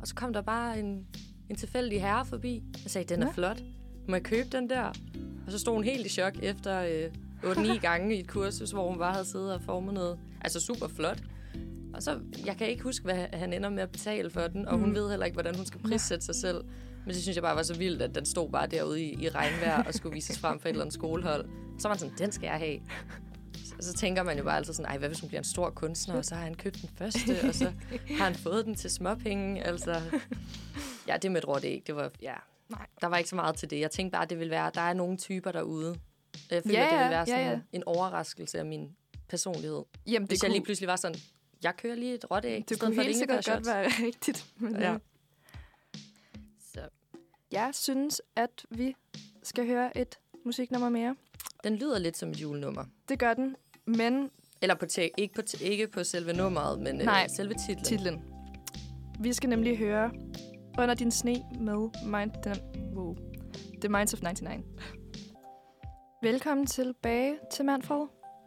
Og 0.00 0.08
så 0.08 0.14
kom 0.14 0.32
der 0.32 0.40
bare 0.42 0.78
en, 0.80 1.06
en 1.50 1.56
tilfældig 1.56 2.00
herre 2.00 2.24
forbi 2.26 2.62
og 2.84 2.90
sagde, 2.90 3.14
den 3.14 3.22
er 3.22 3.26
Nå. 3.26 3.32
flot. 3.32 3.62
Må 4.08 4.14
jeg 4.14 4.22
købe 4.22 4.48
den 4.52 4.70
der? 4.70 4.82
Og 5.46 5.52
så 5.52 5.58
stod 5.58 5.74
hun 5.74 5.84
helt 5.84 6.06
i 6.06 6.08
chok 6.08 6.32
efter 6.42 6.80
øh, 6.80 7.52
8-9 7.52 7.78
gange 7.88 8.16
i 8.16 8.20
et 8.20 8.28
kursus, 8.28 8.70
hvor 8.70 8.88
hun 8.88 8.98
bare 8.98 9.12
havde 9.12 9.24
siddet 9.24 9.54
og 9.54 9.62
formet 9.62 9.94
noget. 9.94 10.18
Altså 10.40 10.60
super 10.60 10.88
flot. 10.88 11.22
Og 11.94 12.02
så, 12.02 12.18
jeg 12.46 12.56
kan 12.56 12.68
ikke 12.68 12.82
huske, 12.82 13.04
hvad 13.04 13.26
han 13.32 13.52
ender 13.52 13.68
med 13.68 13.82
at 13.82 13.90
betale 13.90 14.30
for 14.30 14.40
den, 14.40 14.68
og 14.68 14.78
hun 14.78 14.88
Mm. 14.88 14.94
ved 14.94 15.10
heller 15.10 15.26
ikke, 15.26 15.34
hvordan 15.34 15.54
hun 15.56 15.66
skal 15.66 15.80
prissætte 15.80 16.24
sig 16.26 16.34
selv. 16.34 16.64
Men 17.04 17.14
det 17.14 17.22
synes 17.22 17.36
jeg 17.36 17.42
bare 17.42 17.56
var 17.56 17.62
så 17.62 17.74
vildt, 17.78 18.02
at 18.02 18.14
den 18.14 18.24
stod 18.26 18.50
bare 18.50 18.66
derude 18.66 19.02
i, 19.02 19.24
i 19.24 19.28
regnvejr 19.28 19.82
og 19.82 19.94
skulle 19.94 20.12
vises 20.14 20.38
frem 20.38 20.60
for 20.60 20.68
et 20.68 20.70
eller 20.70 20.82
andet 20.84 20.94
skolehold. 20.94 21.44
Så 21.78 21.88
var 21.88 21.94
man 21.94 21.98
sådan, 21.98 22.14
den 22.18 22.32
skal 22.32 22.46
jeg 22.46 22.54
have. 22.58 22.78
Og 23.78 23.84
så 23.84 23.92
tænker 23.92 24.22
man 24.22 24.38
jo 24.38 24.44
bare 24.44 24.56
altid 24.56 24.72
sådan, 24.72 24.90
ej, 24.90 24.98
hvad 24.98 25.08
hvis 25.08 25.20
hun 25.20 25.28
bliver 25.28 25.40
en 25.40 25.44
stor 25.44 25.70
kunstner, 25.70 26.14
og 26.16 26.24
så 26.24 26.34
har 26.34 26.42
han 26.42 26.54
købt 26.54 26.80
den 26.82 26.90
første, 26.96 27.48
og 27.48 27.54
så 27.54 27.72
har 28.18 28.24
han 28.24 28.34
fået 28.34 28.64
den 28.64 28.74
til 28.74 28.90
småpenge. 28.90 29.62
Altså, 29.64 30.02
ja, 31.08 31.16
det 31.16 31.32
med 31.32 31.38
et 31.42 31.48
råd 31.48 31.60
ikke. 31.64 31.86
Det 31.86 31.96
var, 31.96 32.10
ja, 32.22 32.34
Nej. 32.68 32.86
der 33.00 33.06
var 33.06 33.16
ikke 33.16 33.30
så 33.30 33.36
meget 33.36 33.56
til 33.56 33.70
det. 33.70 33.80
Jeg 33.80 33.90
tænkte 33.90 34.12
bare, 34.12 34.22
at 34.22 34.30
det 34.30 34.38
ville 34.38 34.50
være, 34.50 34.70
der 34.74 34.80
er 34.80 34.92
nogle 34.92 35.16
typer 35.16 35.52
derude. 35.52 35.98
Jeg 36.50 36.62
føler, 36.62 36.78
Ja, 36.78 36.84
ja, 36.84 36.90
det 36.90 36.98
ville 36.98 37.10
være 37.10 37.26
sådan 37.26 37.46
ja. 37.46 37.60
en 37.72 37.82
overraskelse 37.86 38.58
af 38.58 38.66
min 38.66 38.96
personlighed. 39.28 39.82
Jamen, 40.06 40.22
det 40.22 40.30
Hvis 40.30 40.42
jeg 40.42 40.48
kunne, 40.48 40.54
lige 40.54 40.64
pludselig 40.64 40.88
var 40.88 40.96
sådan, 40.96 41.18
jeg 41.62 41.76
kører 41.76 41.94
lige 41.94 42.14
et 42.14 42.30
råt 42.30 42.44
æg, 42.44 42.68
det 42.68 42.80
kunne 42.80 43.02
helt 43.02 43.16
sikkert 43.16 43.44
godt 43.44 43.66
være 43.66 43.88
rigtigt. 44.06 44.46
Men, 44.56 44.76
ja. 44.76 44.96
Så. 46.74 46.80
Jeg 47.52 47.70
synes, 47.74 48.22
at 48.36 48.64
vi 48.70 48.96
skal 49.42 49.66
høre 49.66 49.98
et 49.98 50.18
musiknummer 50.44 50.88
mere. 50.88 51.16
Den 51.64 51.76
lyder 51.76 51.98
lidt 51.98 52.16
som 52.16 52.28
et 52.30 52.36
julenummer. 52.42 52.84
Det 53.08 53.18
gør 53.18 53.34
den, 53.34 53.56
men 53.86 54.30
Eller 54.62 54.74
på 54.74 54.86
te- 54.86 55.20
ikke, 55.20 55.34
på 55.34 55.42
te- 55.42 55.64
ikke 55.64 55.88
på 55.88 56.04
selve 56.04 56.32
nummeret, 56.32 56.80
men 56.80 56.94
Nej, 56.96 57.22
øh, 57.30 57.36
selve 57.36 57.54
titlen. 57.54 57.84
titlen. 57.84 58.22
Vi 59.20 59.32
skal 59.32 59.48
nemlig 59.50 59.78
høre 59.78 60.10
Under 60.78 60.94
din 60.94 61.10
sne 61.10 61.34
med 61.60 61.88
Mind... 62.06 62.30
Den, 62.44 62.56
wow. 62.94 63.16
The 63.80 63.88
Minds 63.88 64.14
of 64.14 64.22
99. 64.22 64.64
Velkommen 66.22 66.66
tilbage 66.66 67.38
til 67.52 67.64
Manfred. 67.64 68.06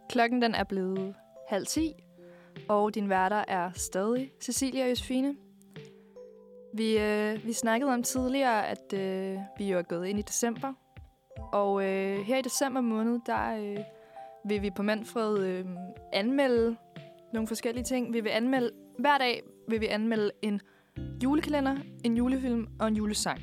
Klokken 0.09 0.41
den 0.41 0.55
er 0.55 0.63
blevet 0.63 1.15
halv 1.49 1.65
ti, 1.65 1.93
og 2.69 2.95
din 2.95 3.09
værter 3.09 3.43
er 3.47 3.71
stadig 3.75 4.31
Cecilia 4.41 4.83
og 4.83 4.89
Josefine. 4.89 5.35
Vi, 6.73 6.97
øh, 6.97 7.45
vi 7.45 7.53
snakkede 7.53 7.93
om 7.93 8.03
tidligere, 8.03 8.67
at 8.67 8.93
øh, 8.93 9.37
vi 9.57 9.69
jo 9.71 9.77
er 9.77 9.81
gået 9.81 10.07
ind 10.07 10.19
i 10.19 10.21
december. 10.21 10.73
Og 11.51 11.83
øh, 11.83 12.19
her 12.25 12.37
i 12.37 12.41
december 12.41 12.81
måned, 12.81 13.19
der 13.25 13.57
øh, 13.57 13.77
vil 14.45 14.61
vi 14.61 14.69
på 14.69 14.83
Manfred 14.83 15.39
øh, 15.39 15.65
anmelde 16.13 16.75
nogle 17.33 17.47
forskellige 17.47 17.83
ting. 17.83 18.13
Vi 18.13 18.19
vil 18.19 18.29
anmelde, 18.29 18.71
hver 18.99 19.17
dag 19.17 19.43
vil 19.67 19.81
vi 19.81 19.85
anmelde 19.85 20.31
en 20.41 20.61
julekalender, 21.23 21.75
en 22.03 22.17
julefilm 22.17 22.67
og 22.79 22.87
en 22.87 22.95
julesang. 22.95 23.39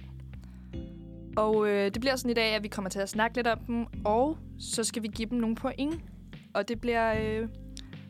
Og 1.36 1.68
øh, 1.68 1.84
det 1.84 2.00
bliver 2.00 2.16
sådan 2.16 2.30
i 2.30 2.34
dag, 2.34 2.54
at 2.54 2.62
vi 2.62 2.68
kommer 2.68 2.88
til 2.90 2.98
at 2.98 3.08
snakke 3.08 3.36
lidt 3.36 3.46
om 3.46 3.58
dem, 3.58 3.86
og 4.04 4.38
så 4.58 4.84
skal 4.84 5.02
vi 5.02 5.08
give 5.08 5.28
dem 5.28 5.38
nogle 5.38 5.56
point. 5.56 6.00
Og 6.54 6.68
det 6.68 6.80
bliver 6.80 7.14
øh, 7.20 7.48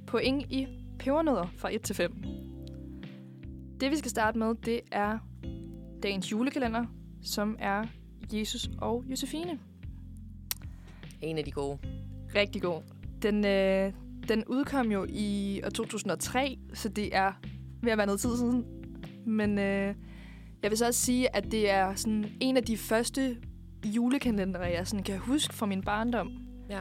point 0.06 0.52
i 0.52 0.66
pebernødder 0.98 1.46
fra 1.56 1.74
1 1.74 1.82
til 1.82 1.94
5. 1.94 2.24
Det 3.80 3.90
vi 3.90 3.96
skal 3.96 4.10
starte 4.10 4.38
med, 4.38 4.54
det 4.54 4.80
er 4.92 5.18
dagens 6.02 6.32
julekalender, 6.32 6.84
som 7.22 7.56
er 7.58 7.84
Jesus 8.32 8.70
og 8.78 9.04
Josefine. 9.06 9.58
En 11.20 11.38
af 11.38 11.44
de 11.44 11.50
gode. 11.50 11.78
Rigtig 12.34 12.62
god. 12.62 12.82
Den, 13.22 13.44
øh, 13.44 13.92
den 14.28 14.44
udkom 14.44 14.92
jo 14.92 15.06
i 15.08 15.60
år 15.64 15.70
2003, 15.70 16.58
så 16.74 16.88
det 16.88 17.16
er 17.16 17.32
ved 17.82 17.92
at 17.92 17.98
være 17.98 18.06
noget 18.06 18.20
tid 18.20 18.36
siden. 18.36 18.64
Men 19.26 19.58
øh, 19.58 19.94
jeg 20.62 20.70
vil 20.70 20.78
så 20.78 20.86
også 20.86 21.00
sige, 21.00 21.36
at 21.36 21.44
det 21.50 21.70
er 21.70 21.94
sådan 21.94 22.26
en 22.40 22.56
af 22.56 22.64
de 22.64 22.76
første 22.76 23.36
julekalendere, 23.84 24.62
jeg 24.62 24.86
sådan 24.86 25.04
kan 25.04 25.18
huske 25.18 25.54
fra 25.54 25.66
min 25.66 25.82
barndom. 25.82 26.30
Ja. 26.70 26.80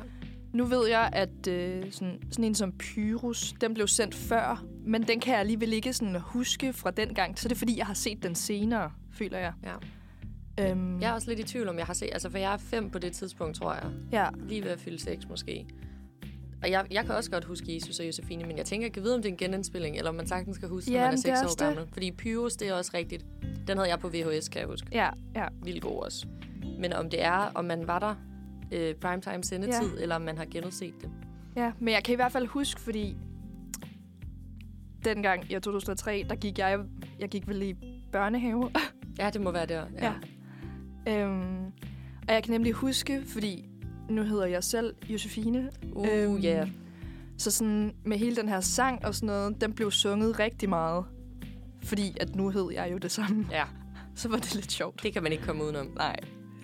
Nu 0.54 0.66
ved 0.66 0.88
jeg, 0.88 1.10
at 1.14 1.48
øh, 1.48 1.92
sådan, 1.92 2.20
sådan 2.32 2.46
en 2.46 2.56
som 2.56 2.72
Pyrus, 2.72 3.54
den 3.62 3.74
blev 3.74 3.88
sendt 3.88 4.16
før, 4.16 4.66
men 4.86 5.04
den 5.04 5.20
kan 5.20 5.32
jeg 5.32 5.40
alligevel 5.40 5.74
ikke 5.74 5.94
sådan 5.94 6.16
huske 6.20 6.74
fra 6.74 6.92
den 6.92 7.14
gang. 7.14 7.40
Så 7.40 7.48
det 7.48 7.56
er 7.56 7.60
fordi, 7.60 7.78
jeg 7.78 7.86
har 7.86 7.94
set 7.94 8.24
den 8.24 8.36
senere, 8.36 8.92
føler 9.12 9.38
jeg. 9.38 9.54
Ja. 9.64 9.74
Øhm, 10.60 11.00
Jeg 11.02 11.10
er 11.10 11.14
også 11.14 11.30
lidt 11.30 11.40
i 11.40 11.44
tvivl 11.44 11.68
om, 11.68 11.78
jeg 11.78 11.86
har 11.86 11.94
set... 11.94 12.10
Altså, 12.14 12.30
for 12.30 12.38
jeg 12.38 12.54
er 12.54 12.58
fem 12.58 12.90
på 12.90 13.00
det 13.00 13.14
tidspunkt, 13.14 13.56
tror 13.56 13.74
jeg. 13.74 13.84
ja. 14.12 14.28
Lige 14.48 14.64
ved 14.64 14.70
at 14.72 14.80
fylde 14.80 15.00
seks, 15.00 15.28
måske. 15.30 15.66
Og 16.64 16.72
jeg, 16.72 16.86
jeg 16.92 17.06
kan 17.06 17.16
også 17.16 17.32
godt 17.32 17.46
huske 17.46 17.76
Jesus 17.76 18.00
og 18.00 18.06
Josefine, 18.08 18.44
men 18.44 18.58
jeg 18.58 18.66
tænker, 18.66 18.88
jeg 18.88 18.94
kan 18.94 19.04
vide, 19.04 19.16
om 19.16 19.22
det 19.22 19.30
er 19.30 19.34
en 19.34 19.38
genindspilling, 19.38 19.98
eller 19.98 20.10
om 20.10 20.16
man 20.16 20.28
sagtens 20.28 20.56
skal 20.56 20.70
huske, 20.70 20.92
Ja, 20.92 20.98
når 20.98 21.02
man 21.06 21.08
er 21.08 21.12
men 21.12 21.22
det 21.22 21.30
er 21.32 21.36
seks 21.36 21.44
også 21.54 21.66
år 21.66 21.70
det. 21.70 21.76
gammel. 21.78 21.94
Fordi 21.94 22.12
Pyrus, 22.12 22.54
det 22.56 22.68
er 22.68 22.74
også 22.74 22.92
rigtigt. 22.94 23.26
Den 23.68 23.78
havde 23.78 23.90
jeg 23.90 24.00
på 24.00 24.10
VHS, 24.10 24.50
kan 24.50 24.60
jeg 24.62 24.68
huske. 24.68 24.88
Ja, 24.92 25.10
ja. 25.36 25.46
Vildt 25.64 25.82
god 25.84 26.04
også. 26.04 26.28
Men 26.80 26.94
om 26.94 27.10
det 27.10 27.24
er, 27.24 27.52
om 27.56 27.66
man 27.66 27.88
var 27.88 28.00
der 28.00 28.16
øh, 28.72 28.96
primetime 28.96 29.44
sendetid, 29.44 29.96
ja. 29.98 30.02
eller 30.02 30.16
om 30.16 30.22
man 30.22 30.38
har 30.38 30.46
genudset 30.46 30.94
det. 31.02 31.10
Ja, 31.56 31.72
men 31.80 31.94
jeg 31.94 32.04
kan 32.04 32.14
i 32.14 32.16
hvert 32.16 32.32
fald 32.32 32.48
huske, 32.48 32.82
fordi 32.82 33.16
dengang 35.06 35.52
i 35.52 35.56
år 35.56 35.60
2003, 35.60 36.26
der 36.30 36.36
gik 36.36 36.60
jeg, 36.60 36.80
jeg 37.20 37.30
gik 37.30 37.48
vel 37.48 37.62
i 37.62 37.76
børnehave. 38.12 38.72
Ja, 39.20 39.30
det 39.30 39.42
må 39.42 39.52
være 39.52 39.66
der. 39.66 39.86
Ja. 39.96 40.06
Ja. 40.06 40.14
Øhm, 41.08 41.66
og 42.28 42.34
jeg 42.34 42.44
kan 42.44 42.52
nemlig 42.52 42.74
huske, 42.74 43.22
fordi 43.28 43.66
nu 44.10 44.24
hedder 44.24 44.46
jeg 44.46 44.64
selv 44.64 44.94
Josefine. 45.10 45.70
Uh, 45.94 46.08
Øhm, 46.12 46.38
ja. 46.38 46.56
Yeah. 46.56 46.68
Så 47.38 47.52
sådan 47.52 47.94
med 48.06 48.18
hele 48.18 48.36
den 48.36 48.50
her 48.50 48.60
sang 48.60 49.06
og 49.06 49.16
sådan 49.16 49.28
noget, 49.28 49.62
den 49.62 49.74
blev 49.74 49.92
sunget 49.92 50.40
rigtig 50.40 50.70
meget. 50.70 51.06
Fordi 51.84 52.18
at 52.22 52.36
nu 52.36 52.50
hed 52.50 52.68
jeg 52.74 52.90
jo 52.92 52.98
det 52.98 53.12
samme. 53.12 53.46
Ja, 53.52 53.64
Så 54.16 54.30
var 54.30 54.38
det 54.38 54.56
lidt 54.56 54.72
sjovt. 54.72 55.04
det 55.04 55.14
kan 55.14 55.24
man 55.24 55.32
ikke 55.32 55.44
komme 55.44 55.64
udenom. 55.64 55.88
Nej. 55.96 56.16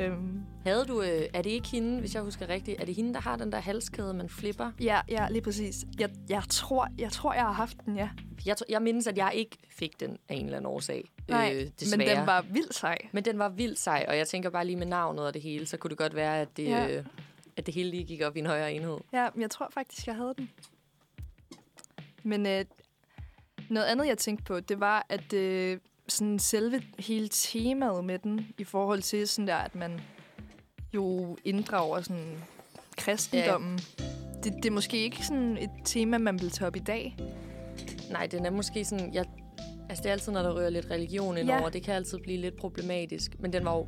Øhm, 0.05 0.43
Havde 0.65 0.85
du, 0.85 1.01
øh, 1.01 1.21
er 1.33 1.41
det 1.41 1.49
ikke 1.49 1.67
hende, 1.67 1.99
hvis 1.99 2.15
jeg 2.15 2.23
husker 2.23 2.49
rigtigt, 2.49 2.81
er 2.81 2.85
det 2.85 2.95
hende, 2.95 3.13
der 3.13 3.19
har 3.19 3.35
den 3.35 3.51
der 3.51 3.59
halskæde, 3.59 4.13
man 4.13 4.29
flipper? 4.29 4.71
ja, 4.79 5.01
ja, 5.09 5.27
lige 5.29 5.41
præcis. 5.41 5.85
Jeg, 5.99 6.09
jeg, 6.29 6.43
tror, 6.49 6.87
jeg 6.97 7.11
tror, 7.11 7.33
jeg 7.33 7.43
har 7.43 7.51
haft 7.51 7.77
den, 7.85 7.95
ja. 7.95 8.09
Jeg, 8.45 8.55
tr- 8.59 8.65
jeg 8.69 8.81
mindes, 8.81 9.07
at 9.07 9.17
jeg 9.17 9.31
ikke 9.35 9.57
fik 9.69 9.99
den 9.99 10.17
af 10.29 10.35
en 10.35 10.45
eller 10.45 10.57
anden 10.57 10.71
årsag. 10.71 11.11
Nej, 11.27 11.53
øh, 11.55 11.71
men 11.97 12.07
den 12.07 12.27
var 12.27 12.41
vildt 12.41 12.75
sej. 12.75 12.97
Men 13.11 13.25
den 13.25 13.39
var 13.39 13.49
vildt 13.49 13.79
sej, 13.79 14.05
og 14.07 14.17
jeg 14.17 14.27
tænker 14.27 14.49
bare 14.49 14.65
lige 14.65 14.75
med 14.75 14.87
navnet 14.87 15.25
og 15.25 15.33
det 15.33 15.41
hele, 15.41 15.65
så 15.65 15.77
kunne 15.77 15.89
det 15.89 15.97
godt 15.97 16.15
være, 16.15 16.41
at 16.41 16.57
det, 16.57 16.65
ja. 16.65 16.97
øh, 16.97 17.05
at 17.57 17.65
det 17.65 17.73
hele 17.73 17.89
lige 17.89 18.03
gik 18.03 18.21
op 18.21 18.35
i 18.35 18.39
en 18.39 18.45
højere 18.45 18.73
enhed. 18.73 18.97
Ja, 19.13 19.29
men 19.33 19.41
jeg 19.41 19.49
tror 19.49 19.69
faktisk, 19.73 20.07
jeg 20.07 20.15
havde 20.15 20.33
den. 20.37 20.49
Men 22.23 22.45
øh, 22.45 22.65
noget 23.69 23.87
andet, 23.87 24.07
jeg 24.07 24.17
tænkte 24.17 24.43
på, 24.43 24.59
det 24.59 24.79
var, 24.79 25.05
at 25.09 25.33
øh, 25.33 25.77
sådan 26.11 26.39
selve 26.39 26.81
hele 26.99 27.27
temaet 27.27 28.05
med 28.05 28.19
den, 28.19 28.47
i 28.57 28.63
forhold 28.63 29.01
til 29.01 29.27
sådan 29.27 29.47
der, 29.47 29.55
at 29.55 29.75
man 29.75 30.01
jo 30.93 31.37
inddrager 31.45 32.01
sådan 32.01 32.35
kristendommen. 32.97 33.79
Det, 34.43 34.53
det 34.55 34.65
er 34.65 34.71
måske 34.71 34.97
ikke 35.03 35.25
sådan 35.25 35.57
et 35.57 35.69
tema, 35.85 36.17
man 36.17 36.41
vil 36.41 36.49
tage 36.51 36.67
op 36.67 36.75
i 36.75 36.79
dag. 36.79 37.17
Nej, 38.11 38.25
den 38.27 38.45
er 38.45 38.49
måske 38.49 38.85
sådan... 38.85 39.13
Jeg, 39.13 39.25
altså, 39.89 40.03
det 40.03 40.09
er 40.09 40.13
altid, 40.13 40.31
når 40.31 40.41
der 40.43 40.55
rører 40.55 40.69
lidt 40.69 40.85
religion 40.91 41.37
ind 41.37 41.47
Ja. 41.49 41.59
over. 41.59 41.69
Det 41.69 41.83
kan 41.83 41.93
altid 41.93 42.17
blive 42.23 42.37
lidt 42.37 42.55
problematisk. 42.55 43.35
Men 43.39 43.53
den 43.53 43.65
var 43.65 43.75
jo... 43.77 43.87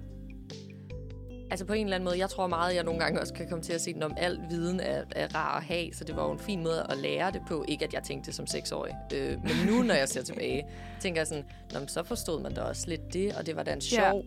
Altså 1.54 1.66
på 1.66 1.74
en 1.74 1.86
eller 1.86 1.96
anden 1.96 2.06
måde, 2.06 2.20
jeg 2.20 2.30
tror 2.30 2.48
meget, 2.48 2.76
jeg 2.76 2.84
nogle 2.84 3.00
gange 3.00 3.22
også 3.22 3.34
kan 3.34 3.48
komme 3.50 3.64
til 3.64 3.74
at 3.74 3.82
se 3.82 3.94
den 3.94 4.04
om 4.04 4.14
al 4.18 4.40
viden 4.50 4.80
er, 4.80 5.04
er 5.16 5.36
rar 5.36 5.58
at 5.58 5.64
have, 5.64 5.94
så 5.94 6.04
det 6.04 6.16
var 6.16 6.26
jo 6.26 6.32
en 6.32 6.40
fin 6.40 6.64
måde 6.64 6.86
at 6.90 6.98
lære 6.98 7.32
det 7.32 7.42
på. 7.48 7.66
Ikke 7.68 7.86
at 7.86 7.94
jeg 7.94 8.04
tænkte 8.04 8.28
det 8.28 8.36
som 8.36 8.48
seksårig, 8.48 8.94
øh, 9.14 9.30
men 9.44 9.52
nu 9.68 9.84
når 9.84 9.94
jeg 9.94 10.10
ser 10.10 10.22
tilbage, 10.22 10.66
tænker 11.02 11.20
jeg 11.22 11.28
sådan, 11.28 11.44
Nå, 11.74 11.80
så 11.88 12.04
forstod 12.04 12.42
man 12.42 12.54
da 12.54 12.62
også 12.62 12.84
lidt 12.88 13.14
det, 13.14 13.36
og 13.36 13.46
det 13.46 13.56
var 13.56 13.64
da 13.64 13.74
en 13.74 13.80
Ja. 13.80 14.10
sjov. 14.12 14.24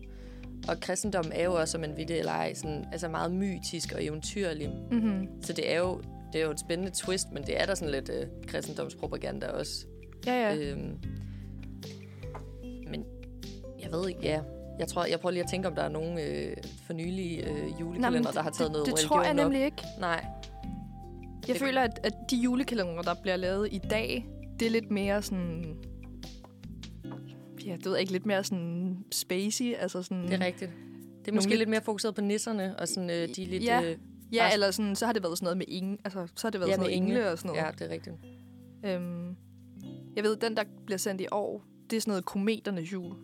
Og 0.68 0.80
kristendom 0.80 1.24
er 1.34 1.44
jo 1.44 1.54
også, 1.54 1.72
som 1.72 1.80
man 1.80 1.96
ved 1.96 2.06
det 2.06 2.18
eller 2.18 2.32
ej, 2.32 2.54
sådan, 2.54 2.84
altså 2.92 3.08
meget 3.08 3.32
mytisk 3.32 3.92
og 3.92 4.04
eventyrlig. 4.04 4.70
Mm-hmm. 4.90 5.28
Så 5.42 5.52
det 5.52 5.72
er 5.72 5.78
jo, 5.78 6.00
det 6.32 6.40
er 6.40 6.44
jo 6.44 6.50
et 6.50 6.60
spændende 6.60 6.92
twist, 6.94 7.32
men 7.32 7.42
det 7.42 7.60
er 7.60 7.66
der 7.66 7.74
sådan 7.74 7.92
lidt 7.92 8.08
øh, 8.08 8.26
kristendomspropaganda 8.46 9.46
også. 9.46 9.86
Ja, 10.26 10.32
ja. 10.32 10.54
Ja. 10.54 10.56
Øhm, 10.56 10.98
men 12.90 13.04
jeg 13.82 13.92
ved 13.92 14.08
ikke, 14.08 14.20
ja. 14.22 14.40
Jeg 14.78 14.88
tror, 14.88 15.04
jeg 15.04 15.20
prøver 15.20 15.30
lige 15.32 15.42
at 15.42 15.50
tænke, 15.50 15.68
om 15.68 15.74
der 15.74 15.82
er 15.82 15.88
nogen 15.88 16.18
øh, 16.18 16.56
for 16.86 16.92
nylige 16.92 17.50
øh, 17.50 17.80
julekalender, 17.80 18.30
der 18.32 18.42
har 18.42 18.50
taget 18.50 18.68
det, 18.68 18.72
noget 18.72 18.86
det 18.86 18.94
religion 18.94 19.08
tror 19.08 19.22
jeg 19.22 19.30
op. 19.30 19.36
nemlig 19.36 19.64
ikke. 19.64 19.82
Nej, 20.00 20.24
Jeg 21.48 21.54
Det- 21.54 21.56
føler, 21.56 21.80
at, 21.82 22.00
at 22.04 22.14
de 22.30 22.36
julekalendere, 22.36 23.02
der 23.02 23.14
bliver 23.22 23.36
lavet 23.36 23.68
i 23.72 23.78
dag, 23.78 24.26
det 24.60 24.66
er 24.66 24.70
lidt 24.70 24.90
mere 24.90 25.22
sådan... 25.22 25.76
Ja, 27.66 27.72
det 27.76 27.84
ved 27.84 27.92
jeg 27.92 28.00
ikke, 28.00 28.12
lidt 28.12 28.26
mere 28.26 28.44
sådan 28.44 29.04
spacey, 29.12 29.74
altså 29.78 30.02
sådan... 30.02 30.24
det 30.24 30.32
er 30.32 30.46
rigtigt. 30.46 30.70
Det 31.24 31.28
er 31.30 31.34
måske 31.34 31.48
Nogle- 31.48 31.58
lidt 31.58 31.68
mere 31.68 31.80
fokuseret 31.80 32.14
på 32.14 32.20
nisserne, 32.20 32.78
og 32.78 32.88
sådan, 32.88 33.10
øh, 33.10 33.28
de 33.36 33.42
er 33.42 33.46
lidt... 33.46 33.64
Ja. 33.64 33.82
Øh, 33.82 33.96
Ja, 34.32 34.38
Bare- 34.42 34.52
eller 34.52 34.70
sådan, 34.70 34.96
så 34.96 35.06
har 35.06 35.12
det 35.12 35.22
været 35.22 35.38
sådan 35.38 35.44
noget 35.44 35.56
med 35.58 35.66
ingen, 35.68 35.98
altså, 36.04 36.26
så 36.36 36.46
har 36.46 36.50
det 36.50 36.60
været 36.60 36.70
Ja, 36.70 36.74
sådan 36.74 36.82
noget 36.84 36.96
engle 36.96 37.12
engle. 37.14 37.30
og 37.32 37.38
sådan 37.38 37.48
noget. 37.48 37.62
ja, 37.62 37.70
det 37.78 37.80
er 37.82 37.88
rigtigt. 37.94 38.16
Øhm, 38.84 39.36
jeg 40.16 40.24
ved, 40.24 40.36
den, 40.36 40.56
der 40.56 40.62
bliver 40.86 40.98
sendt 40.98 41.20
i 41.20 41.26
år, 41.32 41.64
det 41.90 41.96
er 41.96 42.00
sådan 42.00 42.10
noget 42.10 42.24
kometernes 42.24 42.92
jul. 42.92 43.14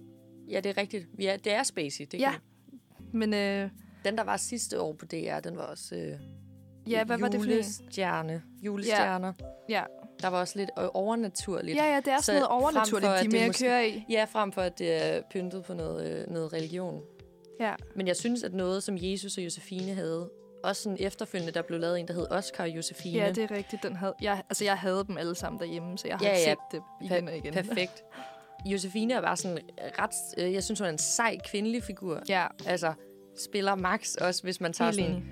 Ja, 0.50 0.61
det 0.61 0.70
er 0.70 0.76
rigtigt. 0.76 1.07
Ja, 1.18 1.37
det 1.44 1.52
er 1.52 1.62
spacey. 1.62 2.05
Det 2.11 2.20
Ja. 2.20 2.31
kan- 2.31 2.40
Men 3.12 3.35
øh, 3.35 3.70
Den, 4.05 4.16
der 4.18 4.24
var 4.24 4.37
sidste 4.37 4.81
år 4.81 4.92
på 4.92 5.07
DR, 5.07 5.40
den 5.40 5.57
var 5.57 5.62
også... 5.62 5.94
Øh, 5.96 6.12
ja, 6.90 7.05
hvad 7.05 7.18
var 7.18 7.28
det 7.28 7.40
for? 7.40 7.46
Julestjerne. 7.50 8.42
Julestjerner. 8.62 9.33
Ja. 9.68 9.83
Der 10.22 10.28
var 10.28 10.40
også 10.40 10.59
lidt 10.59 10.70
overnaturligt. 10.94 11.76
ja, 11.78 11.85
ja, 11.94 11.96
det 11.96 12.09
er 12.09 12.18
Så 12.18 12.24
sådan 12.24 12.40
noget 12.40 12.50
for, 12.50 12.61
overnaturligt, 12.62 13.12
at 13.12 13.24
de 13.24 13.28
mere 13.28 13.46
måske- 13.46 13.64
kører 13.64 13.83
i. 13.83 14.05
Ja, 14.09 14.24
frem 14.24 14.52
for 14.52 14.62
at 14.62 14.78
det 14.78 15.05
er 15.16 15.22
pyntet 15.31 15.64
på 15.64 15.74
noget, 15.74 16.11
øh, 16.11 16.31
noget 16.31 16.52
religion. 16.52 17.02
Ja. 17.61 17.74
Men 17.96 18.07
jeg 18.07 18.16
synes, 18.16 18.42
at 18.42 18.55
noget, 18.55 18.83
som 18.83 18.96
Jesus 19.00 19.38
og 19.38 19.44
Josefine 19.44 19.94
havde, 19.94 20.31
også 20.64 20.83
sådan 20.83 20.96
efterfølgende, 21.00 21.52
der 21.52 21.62
blev 21.62 21.81
lavet 21.81 22.00
en, 22.00 22.09
der 22.09 22.14
hed 22.14 22.26
Oscar 22.31 22.64
og 22.64 22.70
Josefine. 22.70 23.18
ja, 23.18 23.33
det 23.33 23.50
er 23.50 23.50
rigtigt. 23.57 23.83
Den 23.83 23.96
havde, 23.96 24.14
jeg, 24.22 24.42
altså, 24.50 24.64
jeg 24.64 24.78
havde 24.78 25.05
dem 25.09 25.18
alle 25.18 25.35
sammen 25.35 25.61
derhjemme, 25.61 25.98
så 25.98 26.09
jeg 26.09 26.16
har 26.16 26.24
Ja, 26.24 26.31
ja. 26.33 26.44
set 26.44 26.59
det 26.72 26.83
igen 27.02 27.28
og 27.28 27.37
igen. 27.37 27.52
Perfekt. 27.55 28.02
Josefine 28.67 29.15
er 29.15 29.21
bare 29.21 29.37
sådan 29.37 29.59
ret... 29.99 30.45
Øh, 30.47 30.53
jeg 30.53 30.62
synes, 30.65 30.81
hun 30.81 30.87
er 30.87 30.93
en 30.93 30.99
sej 30.99 31.38
kvindelig 31.51 31.83
figur. 31.83 32.23
Ja, 32.29 32.47
Altså, 32.67 32.93
spiller 33.38 33.75
max 33.75 34.15
også, 34.15 34.43
hvis 34.43 34.61
man 34.61 34.73
tager 34.73 34.91
helt 34.91 35.01
sådan 35.01 35.17
enig. 35.17 35.25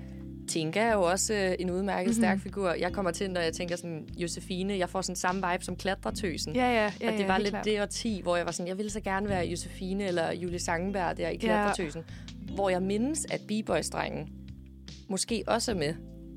Tinka 0.47 0.79
er 0.79 0.93
jo 0.93 1.01
også 1.01 1.33
øh, 1.33 1.55
en 1.59 1.69
udmærket 1.69 2.07
Mhm. 2.07 2.09
mm-hmm. 2.09 2.23
stærk 2.23 2.39
figur. 2.39 2.71
Jeg 2.71 2.91
kommer 2.93 3.11
til, 3.11 3.31
når 3.31 3.41
jeg 3.41 3.53
tænker 3.53 3.75
sådan, 3.75 4.07
Josefine, 4.17 4.77
jeg 4.77 4.89
får 4.89 5.01
sådan 5.01 5.15
samme 5.15 5.47
vibe 5.51 5.65
som 5.65 5.75
klatretøsen. 5.75 6.55
Ja, 6.55 6.61
ja, 6.73 6.91
ja, 7.01 7.07
og 7.07 7.13
det 7.13 7.19
ja, 7.19 7.27
var 7.27 7.37
lidt 7.37 7.49
klart. 7.49 7.65
det 7.65 7.81
årti, 7.81 8.19
hvor 8.23 8.35
jeg 8.37 8.45
var 8.45 8.51
sådan, 8.51 8.67
jeg 8.67 8.77
ville 8.77 8.89
så 8.91 8.99
gerne 9.01 9.29
være 9.29 9.45
Josefine 9.45 10.03
eller 10.03 10.31
Julie 10.33 10.59
Sangenberg 10.59 11.17
der 11.17 11.29
i 11.29 11.35
klatretøsen. 11.35 12.03
Hvor 12.55 12.69
jeg 12.69 12.81
mindes, 12.81 13.25
at 13.31 13.41
B-Boys-drengen 13.47 14.29
måske 15.09 15.43
også 15.47 15.71
er 15.71 15.75
med. 15.75 15.93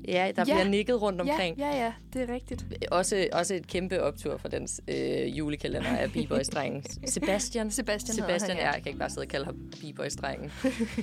Ja, 0.07 0.31
der 0.35 0.43
Ja. 0.47 0.53
bliver 0.53 0.63
nikket 0.63 1.01
rundt 1.01 1.21
omkring. 1.21 1.57
Ja, 1.57 1.67
ja, 1.67 1.83
ja, 1.83 1.93
det 2.13 2.29
er 2.29 2.33
rigtigt. 2.33 2.65
Også, 2.91 3.27
også 3.31 3.53
et 3.55 3.67
kæmpe 3.67 4.01
optur 4.03 4.37
for 4.37 4.47
den 4.47 4.67
øh, 4.87 5.37
julekalender 5.37 5.97
af 5.97 6.11
B-Boys-drengen. 6.11 6.83
Sebastian 7.07 7.71
Sebastian. 7.71 8.15
Sebastian, 8.15 8.57
han, 8.57 8.65
ja. 8.65 8.71
jeg 8.71 8.81
kan 8.83 8.87
ikke 8.87 8.99
bare 8.99 9.09
sidde 9.09 9.23
og 9.23 9.27
kalde 9.27 9.45
ham 9.45 9.55
B-Boys-drengen. 9.81 10.51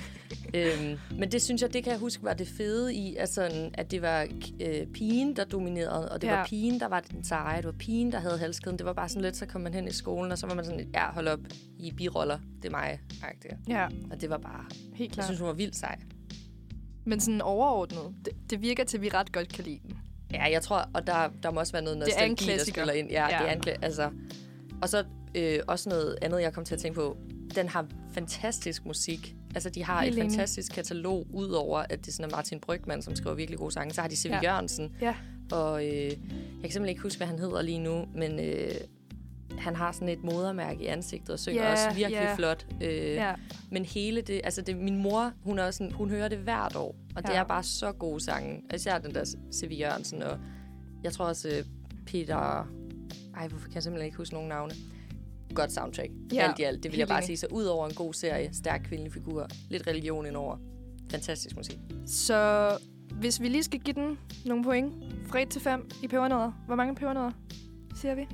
øhm, 0.53 0.97
men 1.19 1.31
det 1.31 1.41
synes 1.41 1.61
jeg, 1.61 1.73
det 1.73 1.83
kan 1.83 1.91
jeg 1.91 1.99
huske 1.99 2.23
var 2.23 2.33
det 2.33 2.47
fede 2.47 2.93
i, 2.95 3.15
at, 3.15 3.29
sådan, 3.29 3.71
at 3.73 3.91
det 3.91 4.01
var 4.01 4.27
øh, 4.61 4.87
pigen, 4.87 5.35
der 5.35 5.43
dominerede, 5.45 6.11
og 6.11 6.21
det 6.21 6.27
ja. 6.27 6.35
Var 6.35 6.45
pigen, 6.45 6.79
der 6.79 6.87
var 6.87 6.99
den 6.99 7.23
seje, 7.23 7.57
det 7.57 7.65
var 7.65 7.71
pigen, 7.71 8.11
der 8.11 8.19
havde 8.19 8.37
halskæden. 8.37 8.77
Det 8.77 8.85
var 8.85 8.93
bare 8.93 9.09
sådan 9.09 9.21
lidt, 9.21 9.37
så 9.37 9.45
kom 9.45 9.61
man 9.61 9.73
hen 9.73 9.87
i 9.87 9.91
skolen, 9.93 10.31
og 10.31 10.37
så 10.37 10.47
var 10.47 10.55
man 10.55 10.65
sådan 10.65 10.87
ja, 10.93 11.11
hold 11.11 11.27
op, 11.27 11.39
i 11.79 11.91
biroller, 11.91 12.39
det 12.61 12.65
er 12.65 12.71
mig. 12.71 12.99
-agtigt. 13.11 13.55
Ja, 13.67 13.87
Og 14.11 14.21
det 14.21 14.29
var 14.29 14.37
bare, 14.37 14.65
helt 14.95 14.99
jeg 14.99 15.09
klart. 15.13 15.25
synes, 15.25 15.39
hun 15.39 15.47
var 15.47 15.53
vildt 15.53 15.75
sej. 15.75 15.97
Men 17.05 17.19
sådan 17.19 17.41
overordnet, 17.41 18.15
det, 18.25 18.33
det 18.49 18.61
virker 18.61 18.83
til, 18.83 18.97
at 18.97 19.01
vi 19.01 19.09
ret 19.09 19.31
godt 19.31 19.53
kan 19.53 19.63
lide 19.63 19.79
den. 19.87 19.97
Ja, 20.33 20.43
jeg 20.51 20.61
tror, 20.61 20.89
og 20.93 21.07
der, 21.07 21.29
der 21.43 21.51
må 21.51 21.59
også 21.59 21.73
være 21.73 21.81
noget 21.81 21.97
nostalgi, 21.99 22.45
der 22.45 22.65
spiller 22.71 22.93
ind. 22.93 23.09
Ja, 23.09 23.27
Ja. 23.37 23.43
det 23.43 23.49
er 23.51 23.55
en 23.55 23.61
kla- 23.67 23.85
altså. 23.85 24.09
Og 24.81 24.89
så 24.89 25.03
øh, 25.35 25.59
også 25.67 25.89
noget 25.89 26.17
andet, 26.21 26.41
jeg 26.41 26.53
kom 26.53 26.65
til 26.65 26.75
at 26.75 26.81
tænke 26.81 26.95
på. 26.95 27.17
Den 27.55 27.69
har 27.69 27.85
fantastisk 28.13 28.85
musik. 28.85 29.35
Altså, 29.55 29.69
de 29.69 29.83
har 29.83 30.01
Helt 30.03 30.15
et 30.17 30.19
enig. 30.23 30.31
fantastisk 30.31 30.71
katalog, 30.73 31.27
udover 31.33 31.79
at 31.89 32.05
det 32.05 32.13
sådan 32.13 32.31
er 32.31 32.35
Martin 32.35 32.59
Brygman, 32.59 33.01
som 33.01 33.15
skriver 33.15 33.35
virkelig 33.35 33.59
gode 33.59 33.71
sange. 33.71 33.93
Så 33.93 34.01
har 34.01 34.07
de. 34.07 34.15
Ja. 34.25 34.29
Ja. 34.35 34.39
Jørgensen, 34.43 34.95
Ja. 35.01 35.15
og 35.51 35.85
øh, 35.85 35.93
jeg 35.93 36.11
kan 36.11 36.17
simpelthen 36.61 36.89
ikke 36.89 37.01
huske, 37.01 37.17
hvad 37.17 37.27
han 37.27 37.39
hedder 37.39 37.61
lige 37.61 37.79
nu, 37.79 38.05
men 38.15 38.39
øh, 38.39 38.71
han 39.57 39.75
har 39.75 39.91
sådan 39.91 40.09
et 40.09 40.23
modermærke 40.23 40.83
i 40.83 40.85
ansigtet 40.85 41.29
og 41.29 41.39
synger 41.39 41.63
Ja, 41.63 41.71
også 41.71 41.87
virkelig 41.95 42.11
ja. 42.17 42.35
flot. 42.35 42.67
Øh, 42.81 42.89
Ja, 42.93 43.33
men 43.71 43.85
hele 43.85 44.21
det, 44.21 44.41
altså 44.43 44.61
det, 44.61 44.77
min 44.77 44.97
mor, 44.97 45.31
hun, 45.43 45.59
er 45.59 45.63
også 45.63 45.77
sådan, 45.77 45.91
hun 45.93 46.09
hører 46.09 46.27
det 46.27 46.37
hvert 46.37 46.75
år, 46.75 46.95
og 47.15 47.23
det 47.23 47.29
Ja. 47.29 47.39
er 47.39 47.43
bare 47.43 47.63
så 47.63 47.91
gode 47.91 48.19
sange. 48.23 48.61
Især 48.75 48.97
den 48.97 49.13
der 49.15 49.25
C.V. 49.53 49.71
Jørgensen, 49.79 50.23
og 50.23 50.37
jeg 51.03 51.13
tror 51.13 51.25
også 51.25 51.49
øh, 51.49 51.63
Peter... 52.05 52.67
Ej, 53.37 53.47
hvorfor 53.47 53.67
kan 53.67 53.75
jeg 53.75 53.83
simpelthen 53.83 54.05
ikke 54.05 54.17
huske 54.17 54.33
nogen 54.33 54.49
navne? 54.49 54.73
Godt 55.55 55.71
soundtrack. 55.71 56.09
Ja, 56.33 56.47
alt 56.47 56.59
i 56.59 56.63
alt. 56.63 56.83
Det 56.83 56.91
vil 56.91 56.97
jeg 56.97 57.07
bare 57.07 57.21
sige. 57.23 57.37
Så 57.37 57.47
ud 57.51 57.63
over 57.63 57.87
en 57.87 57.93
god 57.93 58.13
serie, 58.13 58.49
stærk 58.53 58.81
kvindelig 58.85 59.13
figur, 59.13 59.47
lidt 59.69 59.87
religion 59.87 60.25
indover. 60.25 60.57
Fantastisk 61.11 61.55
musik. 61.55 61.77
så 62.05 62.69
hvis 63.19 63.41
vi 63.41 63.47
lige 63.47 63.63
skal 63.63 63.79
give 63.79 63.93
den 63.93 64.17
nogle 64.45 64.63
point, 64.63 64.93
fra 65.27 65.41
1 65.41 65.49
til 65.49 65.61
5 65.61 65.89
i 66.03 66.07
pebernødder, 66.07 66.51
hvor 66.65 66.75
mange 66.75 66.95
pebernødder 66.95 67.31
siger 67.95 68.15
vi? 68.15 68.27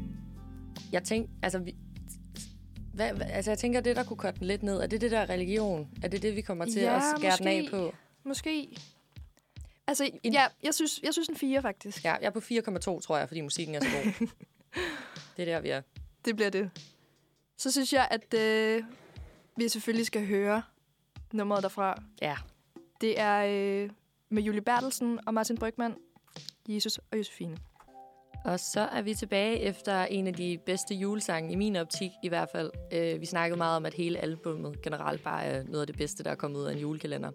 Jeg 0.92 1.04
tænker, 1.04 1.30
altså, 1.44 1.60
vi, 1.60 1.76
hvad, 2.94 3.22
altså 3.22 3.52
jeg 3.52 3.58
tænker, 3.58 3.82
det 3.82 3.96
der 3.96 4.04
kunne 4.04 4.18
korte 4.18 4.40
den 4.40 4.48
lidt 4.48 4.64
ned, 4.64 4.78
er 4.82 4.88
det 4.88 5.02
det 5.02 5.12
der 5.12 5.30
religion? 5.30 5.90
Er 6.04 6.08
det 6.08 6.22
det, 6.22 6.36
vi 6.36 6.42
kommer 6.42 6.66
til 6.66 6.82
Ja, 6.82 6.96
at 6.98 7.04
skære 7.18 7.38
den 7.38 7.48
af 7.48 7.62
måske. 7.64 7.72
på? 7.72 7.96
Måske. 8.24 8.78
Altså, 9.88 10.10
En- 10.24 10.34
ja, 10.34 10.46
jeg 10.64 10.74
synes, 10.74 11.00
jeg 11.04 11.14
synes 11.14 11.28
en 11.30 11.36
4 11.36 11.62
faktisk. 11.62 12.06
Ja, 12.06 12.14
jeg 12.14 12.26
er 12.26 12.30
på 12.30 12.40
4,2, 12.40 13.00
tror 13.00 13.18
jeg, 13.18 13.28
fordi 13.28 13.42
musikken 13.42 13.76
er 13.76 13.80
så 13.80 13.88
god. 13.90 14.28
det 15.38 15.42
er 15.42 15.46
der, 15.54 15.60
vi 15.60 15.70
er. 15.70 15.82
Det 16.26 16.36
bliver 16.36 16.50
det. 16.50 16.72
Så 17.58 17.72
synes 17.72 17.94
jeg, 17.94 18.08
at 18.12 18.34
øh, 18.34 18.84
vi 19.58 19.68
selvfølgelig 19.70 20.06
skal 20.06 20.28
høre 20.28 20.62
nummeret 21.34 21.64
derfra. 21.64 22.02
Ja. 22.22 22.36
Det 23.02 23.20
er 23.20 23.46
øh, 23.84 23.90
med 24.30 24.44
Julie 24.44 24.62
Bertelsen 24.62 25.20
og 25.28 25.34
Martin 25.34 25.58
Brygman, 25.58 25.96
Jesus 26.68 26.98
og 26.98 27.18
Josefine. 27.18 27.58
Og 28.46 28.60
så 28.60 28.82
er 28.82 29.02
vi 29.02 29.14
tilbage 29.14 29.60
efter 29.60 30.04
en 30.06 30.28
af 30.28 30.34
de 30.34 30.58
bedste 30.66 30.96
julesange, 30.96 31.52
i 31.52 31.56
min 31.56 31.76
optik 31.76 32.12
i 32.24 32.28
hvert 32.28 32.50
fald. 32.52 32.72
Øh, 32.94 33.22
vi 33.22 33.26
snakkede 33.26 33.58
meget 33.58 33.76
om, 33.78 33.86
at 33.86 33.94
hele 33.94 34.20
albummet 34.20 34.82
generelt 34.82 35.24
bare 35.24 35.44
er 35.44 35.64
noget 35.64 35.82
af 35.82 35.88
det 35.88 35.98
bedste, 35.98 36.24
der 36.24 36.32
er 36.32 36.36
kommet 36.36 36.60
ud 36.60 36.66
af 36.66 36.74
en 36.74 36.80
julekalender. 36.80 37.32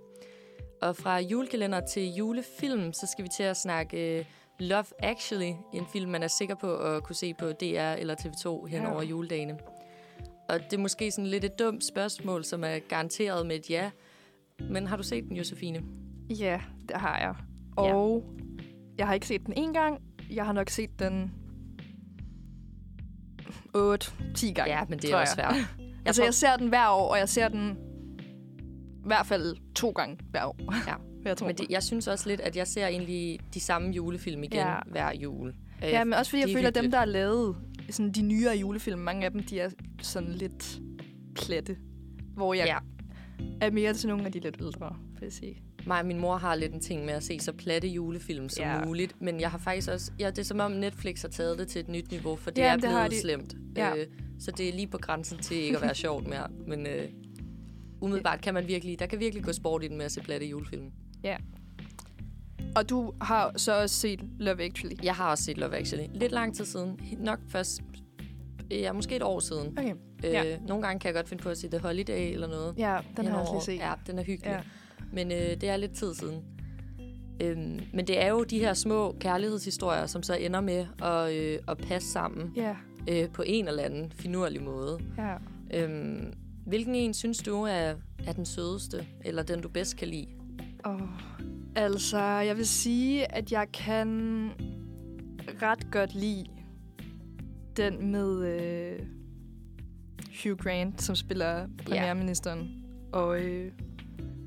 Og 0.83 0.97
fra 0.97 1.19
julekalender 1.21 1.81
til 1.81 2.15
julefilm, 2.15 2.93
så 2.93 3.07
skal 3.13 3.25
vi 3.25 3.29
til 3.37 3.43
at 3.43 3.57
snakke 3.57 4.19
øh, 4.19 4.25
Love 4.61 4.85
Actually, 4.99 5.53
en 5.75 5.87
film, 5.93 6.11
man 6.11 6.23
er 6.23 6.29
sikker 6.29 6.55
på 6.55 6.77
at 6.77 7.03
kunne 7.03 7.17
se 7.17 7.35
på 7.35 7.47
DR 7.53 7.93
eller 7.99 8.15
TV2 8.15 8.67
hen 8.67 8.83
Ja. 8.83 8.93
over 8.93 9.03
juledagene. 9.03 9.59
Og 10.49 10.61
det 10.61 10.73
er 10.73 10.79
måske 10.81 11.11
sådan 11.11 11.27
lidt 11.27 11.45
et 11.45 11.59
dumt 11.59 11.85
spørgsmål, 11.85 12.45
som 12.45 12.65
er 12.65 12.79
garanteret 12.79 13.47
med 13.47 13.57
et 13.57 13.71
ja. 13.71 13.91
Men 14.71 14.87
har 14.87 14.97
du 14.97 15.03
set 15.03 15.25
den, 15.25 15.37
Josefine? 15.37 15.83
Ja, 16.31 16.61
det 16.89 16.97
har 16.97 17.19
jeg. 17.19 17.35
Og 17.77 18.25
jeg 18.99 19.07
har 19.07 19.15
ikke 19.15 19.27
set 19.27 19.47
den 19.47 19.55
en 19.57 19.73
gang. 19.75 20.01
Jeg 20.31 20.45
har 20.47 20.53
nok 20.53 20.71
set 20.71 20.99
den 20.99 21.33
8-10 23.77 24.53
gange. 24.53 24.73
Ja, 24.79 24.85
men 24.89 24.99
det 24.99 25.11
tror 25.11 25.17
er 25.17 25.21
også 25.21 25.35
jeg. 25.39 25.55
svært. 25.55 25.79
Jeg 26.05 26.09
altså, 26.09 26.21
tror- 26.23 26.27
jeg 26.27 26.35
ser 26.35 26.57
den 26.57 26.69
hver 26.69 26.89
år, 26.89 27.11
og 27.13 27.19
jeg 27.19 27.29
ser 27.29 27.49
den 27.49 27.77
i 29.05 29.07
hvert 29.07 29.27
fald 29.27 29.57
to 29.75 29.91
gange 29.91 30.19
hver 30.31 30.45
år. 30.45 30.57
Ja. 30.89 30.95
jeg 31.29 31.37
tror. 31.37 31.47
Men 31.47 31.57
det, 31.57 31.67
jeg 31.71 31.83
synes 31.83 32.09
også 32.09 32.29
lidt, 32.29 32.41
at 32.41 32.57
jeg 32.57 32.67
ser 32.67 32.87
egentlig 32.87 33.41
de 33.55 33.61
samme 33.61 33.91
julefilm 33.91 34.43
igen 34.43 34.53
Ja. 34.59 34.71
ja. 34.71 34.79
hver 34.91 35.13
jul. 35.15 35.49
Øh, 35.49 35.55
Ja, 35.83 36.05
men 36.05 36.13
også 36.15 36.31
fordi 36.31 36.41
jeg 36.41 36.49
det 36.49 36.55
er 36.55 36.59
føler, 36.59 36.69
at 36.69 36.75
dem, 36.75 36.81
hyggeligt. 36.85 36.93
der 36.93 37.01
er 37.01 37.05
lavet 37.05 37.57
sådan 37.91 38.13
de 38.13 38.23
nyere 38.23 38.57
julefilm, 38.57 38.99
mange 38.99 39.25
af 39.25 39.31
dem, 39.33 39.43
de 39.43 39.61
er 39.61 39.71
sådan 40.03 40.33
lidt 40.33 40.81
platte. 41.37 41.77
Hvor 42.35 42.55
jeg 42.55 42.67
Ja. 42.67 42.79
er 43.61 43.71
mere 43.71 43.95
til 43.95 44.09
nogle 44.09 44.27
af 44.27 44.33
de 44.33 44.41
lidt 44.41 44.57
ældre, 44.61 44.97
vil 45.13 45.23
jeg 45.23 45.33
sige. 45.33 45.63
Mig 45.87 46.01
og 46.01 46.07
min 46.07 46.21
mor 46.21 46.37
har 46.37 46.55
lidt 46.55 46.73
en 46.75 46.81
ting 46.81 47.05
med 47.05 47.15
at 47.15 47.23
se 47.25 47.39
så 47.41 47.53
platte 47.53 47.89
julefilm 47.89 48.49
som 48.49 48.65
Ja. 48.65 48.79
ja. 48.79 48.85
muligt. 48.85 49.15
Men 49.23 49.41
jeg 49.41 49.51
har 49.51 49.59
faktisk 49.59 49.91
også... 49.91 50.13
Ja, 50.19 50.31
det 50.31 50.39
er 50.39 50.43
som 50.43 50.61
om 50.61 50.71
Netflix 50.73 51.23
har 51.23 51.29
taget 51.29 51.59
det 51.59 51.69
til 51.69 51.81
et 51.81 51.89
nyt 51.89 52.11
niveau, 52.11 52.37
for 52.37 52.51
det 52.51 52.63
Ja, 52.63 52.67
er 52.69 52.73
det 52.77 52.81
blevet 52.81 53.11
de. 53.11 53.21
slemt. 53.21 53.55
Ja. 53.77 53.97
Øh, 53.97 54.07
så 54.41 54.51
det 54.51 54.69
er 54.69 54.73
lige 54.73 54.87
på 54.87 54.99
grænsen 54.99 55.39
til 55.39 55.57
ikke 55.57 55.77
at 55.77 55.83
være 55.83 55.95
sjovt 55.95 56.27
mere. 56.27 56.47
Men 56.67 56.87
øh, 56.87 57.09
umiddelbart 58.01 58.41
kan 58.41 58.55
man 58.55 58.69
virkelig... 58.69 58.99
Der 58.99 59.07
kan 59.07 59.21
virkelig 59.21 59.45
gå 59.45 59.53
sport 59.53 59.85
i 59.85 59.89
den 59.89 59.97
med 59.97 60.05
at 60.05 60.13
se 60.13 60.21
platte 60.21 60.47
julefilm. 60.47 60.91
Og 62.77 62.89
du 62.91 63.13
har 63.21 63.53
så 63.57 63.81
også 63.83 63.97
set 63.97 64.21
Love 64.39 64.63
Actually. 64.63 64.97
Jeg 65.03 65.15
har 65.15 65.31
også 65.31 65.45
set 65.45 65.59
Love 65.59 65.77
Actually. 65.77 66.07
Lidt 66.15 66.33
lang 66.33 66.57
tid 66.57 66.65
siden. 66.65 67.01
Nok 67.19 67.39
først... 67.49 67.81
Ja, 68.71 68.93
måske 68.93 69.17
et 69.17 69.23
år 69.23 69.41
siden. 69.41 69.79
Okay. 69.79 69.95
Øh, 70.25 70.33
Ja. 70.33 70.59
Nogle 70.69 70.83
gange 70.87 71.01
kan 71.01 71.09
jeg 71.09 71.15
godt 71.15 71.29
finde 71.29 71.43
på 71.43 71.49
at 71.49 71.59
se 71.59 71.69
The 71.71 71.79
Holiday 71.79 72.33
eller 72.33 72.47
noget. 72.47 72.75
Ja, 72.79 72.99
den 73.17 73.27
har 73.27 73.33
jeg 73.33 73.41
også 73.41 73.53
lige 73.53 73.63
set. 73.63 73.79
Ja, 73.87 73.93
den 74.07 74.19
er 74.19 74.23
hyggelig. 74.23 74.51
Ja. 74.51 74.61
Men 75.15 75.33
øh, 75.33 75.39
det 75.39 75.65
er 75.69 75.77
lidt 75.77 75.93
tid 75.93 76.15
siden. 76.15 76.43
Øhm, 77.43 77.81
men 77.93 78.07
det 78.07 78.23
er 78.23 78.29
jo 78.29 78.45
de 78.45 78.59
her 78.59 78.75
små 78.75 79.17
kærlighedshistorier, 79.21 80.07
som 80.07 80.23
så 80.23 80.35
ender 80.35 80.61
med 80.61 80.87
at, 81.03 81.33
øh, 81.35 81.59
at 81.69 81.79
passe 81.79 82.09
sammen 82.09 82.53
Ja, 82.57 82.77
øh, 83.11 83.29
på 83.31 83.43
en 83.47 83.69
eller 83.69 83.83
anden 83.83 84.13
finurlig 84.15 84.63
måde. 84.63 84.99
ja. 85.19 85.35
Øhm, 85.75 86.33
hvilken 86.67 86.95
en 86.95 87.15
synes 87.15 87.39
du 87.39 87.63
er, 87.63 87.95
er 88.27 88.33
den 88.37 88.47
sødeste, 88.47 89.07
eller 89.25 89.43
den 89.43 89.61
du 89.61 89.69
bedst 89.69 89.97
kan 89.97 90.09
lide? 90.09 90.27
Oh, 90.85 91.01
altså, 91.77 92.19
jeg 92.21 92.57
vil 92.57 92.67
sige, 92.67 93.35
at 93.35 93.53
jeg 93.53 93.67
kan 93.73 94.51
ret 95.63 95.91
godt 95.91 96.15
lide 96.15 96.45
den 97.77 98.13
med 98.13 98.47
øh, 98.47 98.99
Hugh 100.43 100.57
Grant, 100.59 101.03
som 101.03 101.15
spiller 101.15 101.67
premierministeren. 101.85 102.71
Og, 103.13 103.41
øh, 103.41 103.73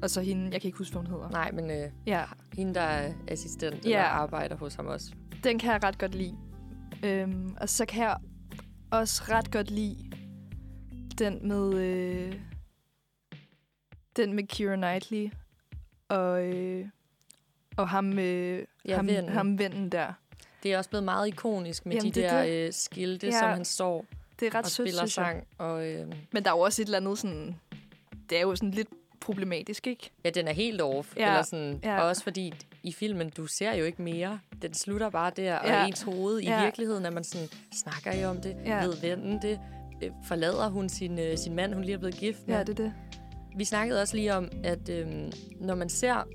og 0.02 0.10
så 0.10 0.22
hende, 0.22 0.44
jeg 0.52 0.62
kan 0.62 0.68
ikke 0.68 0.78
huske, 0.78 0.92
hvad 0.94 1.02
hun 1.02 1.12
hedder. 1.12 1.30
Nej, 1.30 1.52
men 1.52 1.72
øh, 1.72 1.90
Ja, 2.08 2.24
hende, 2.54 2.74
der 2.74 2.82
er 2.82 3.14
assistent 3.28 3.86
Ja. 3.86 3.90
eller 3.90 4.04
arbejder 4.04 4.56
hos 4.56 4.76
ham 4.76 4.86
også. 4.88 5.12
den 5.44 5.60
kan 5.60 5.72
jeg 5.72 5.84
ret 5.84 5.98
godt 5.98 6.16
lide. 6.16 6.38
Øhm, 7.04 7.56
og 7.62 7.70
så 7.70 7.86
kan 7.86 8.04
jeg 8.04 8.18
også 8.92 9.24
ret 9.30 9.52
godt 9.52 9.72
lide 9.72 10.12
den 11.20 11.48
med 11.48 11.74
øh, 11.74 12.40
den 14.16 14.34
med 14.34 14.44
Keira 14.48 14.76
Knightley 14.76 15.32
og 16.10 16.46
øh, 16.46 16.88
og 17.78 17.90
ham 17.90 18.20
øh, 18.20 18.64
Ja, 18.86 18.96
ham, 18.96 19.08
vennen. 19.08 19.30
ham 19.34 19.60
vennen 19.60 19.90
der. 19.90 20.14
Det 20.64 20.74
er 20.74 20.78
også 20.78 20.90
blevet 20.90 21.04
meget 21.04 21.28
ikonisk 21.28 21.86
med 21.86 21.96
Jamen, 21.96 22.12
de 22.12 22.16
det 22.22 22.26
er 22.26 22.44
der 22.44 22.66
øh, 22.68 22.74
skilte, 22.74 23.28
Ja. 23.28 23.40
som 23.40 23.50
han 23.50 23.66
står 23.66 24.06
Det 24.40 24.46
er 24.48 24.56
ret 24.56 24.66
og 24.66 24.72
sødt, 24.72 24.90
spiller 24.90 25.06
sang. 25.06 25.48
Og, 25.58 25.88
øh, 25.88 26.08
Men 26.34 26.44
der 26.46 26.52
er 26.52 26.56
jo 26.56 26.60
også 26.60 26.82
et 26.82 26.86
eller 26.86 26.98
andet 26.98 27.18
sådan 27.20 27.56
det 28.30 28.38
er 28.38 28.42
jo 28.42 28.56
sådan 28.56 28.72
lidt 28.72 28.88
problematisk, 29.22 29.88
ikke? 29.88 30.10
Ja, 30.26 30.30
den 30.30 30.48
er 30.48 30.54
helt 30.54 30.82
off. 30.82 31.18
Ja, 31.18 31.28
eller 31.28 31.44
sådan, 31.44 31.80
ja. 31.84 32.02
Og 32.02 32.08
også 32.08 32.24
fordi 32.24 32.54
i 32.84 32.92
filmen, 32.92 33.30
du 33.30 33.46
ser 33.48 33.74
jo 33.74 33.86
ikke 33.86 34.02
mere. 34.02 34.40
Den 34.62 34.74
slutter 34.74 35.10
bare 35.10 35.32
der, 35.36 35.56
og 35.56 35.68
Ja. 35.68 35.88
ens 35.88 36.02
hoved 36.02 36.40
i 36.40 36.46
Ja. 36.46 36.64
virkeligheden 36.64 37.06
er 37.06 37.12
man 37.12 37.24
sådan, 37.24 37.48
snakker 37.74 38.12
I 38.22 38.26
om 38.26 38.42
det? 38.42 38.56
Ja. 38.66 38.86
Ved 38.86 38.94
vennen 39.02 39.42
det? 39.42 39.60
Øh, 40.04 40.12
Forlader 40.28 40.70
hun 40.70 40.90
sin, 40.90 41.20
øh, 41.20 41.38
sin 41.38 41.56
mand, 41.56 41.74
hun 41.74 41.84
lige 41.84 41.94
er 41.94 41.98
blevet 42.00 42.16
gift 42.16 42.48
med? 42.48 42.56
Ja, 42.56 42.64
det 42.64 42.70
er 42.80 42.84
det. 42.84 42.94
Vi 43.58 43.64
snakkede 43.66 44.02
også 44.02 44.16
lige 44.16 44.36
om, 44.36 44.50
at 44.64 44.90
øh, 44.90 45.08
når 45.62 45.76
man 45.76 45.90
ser 45.90 46.28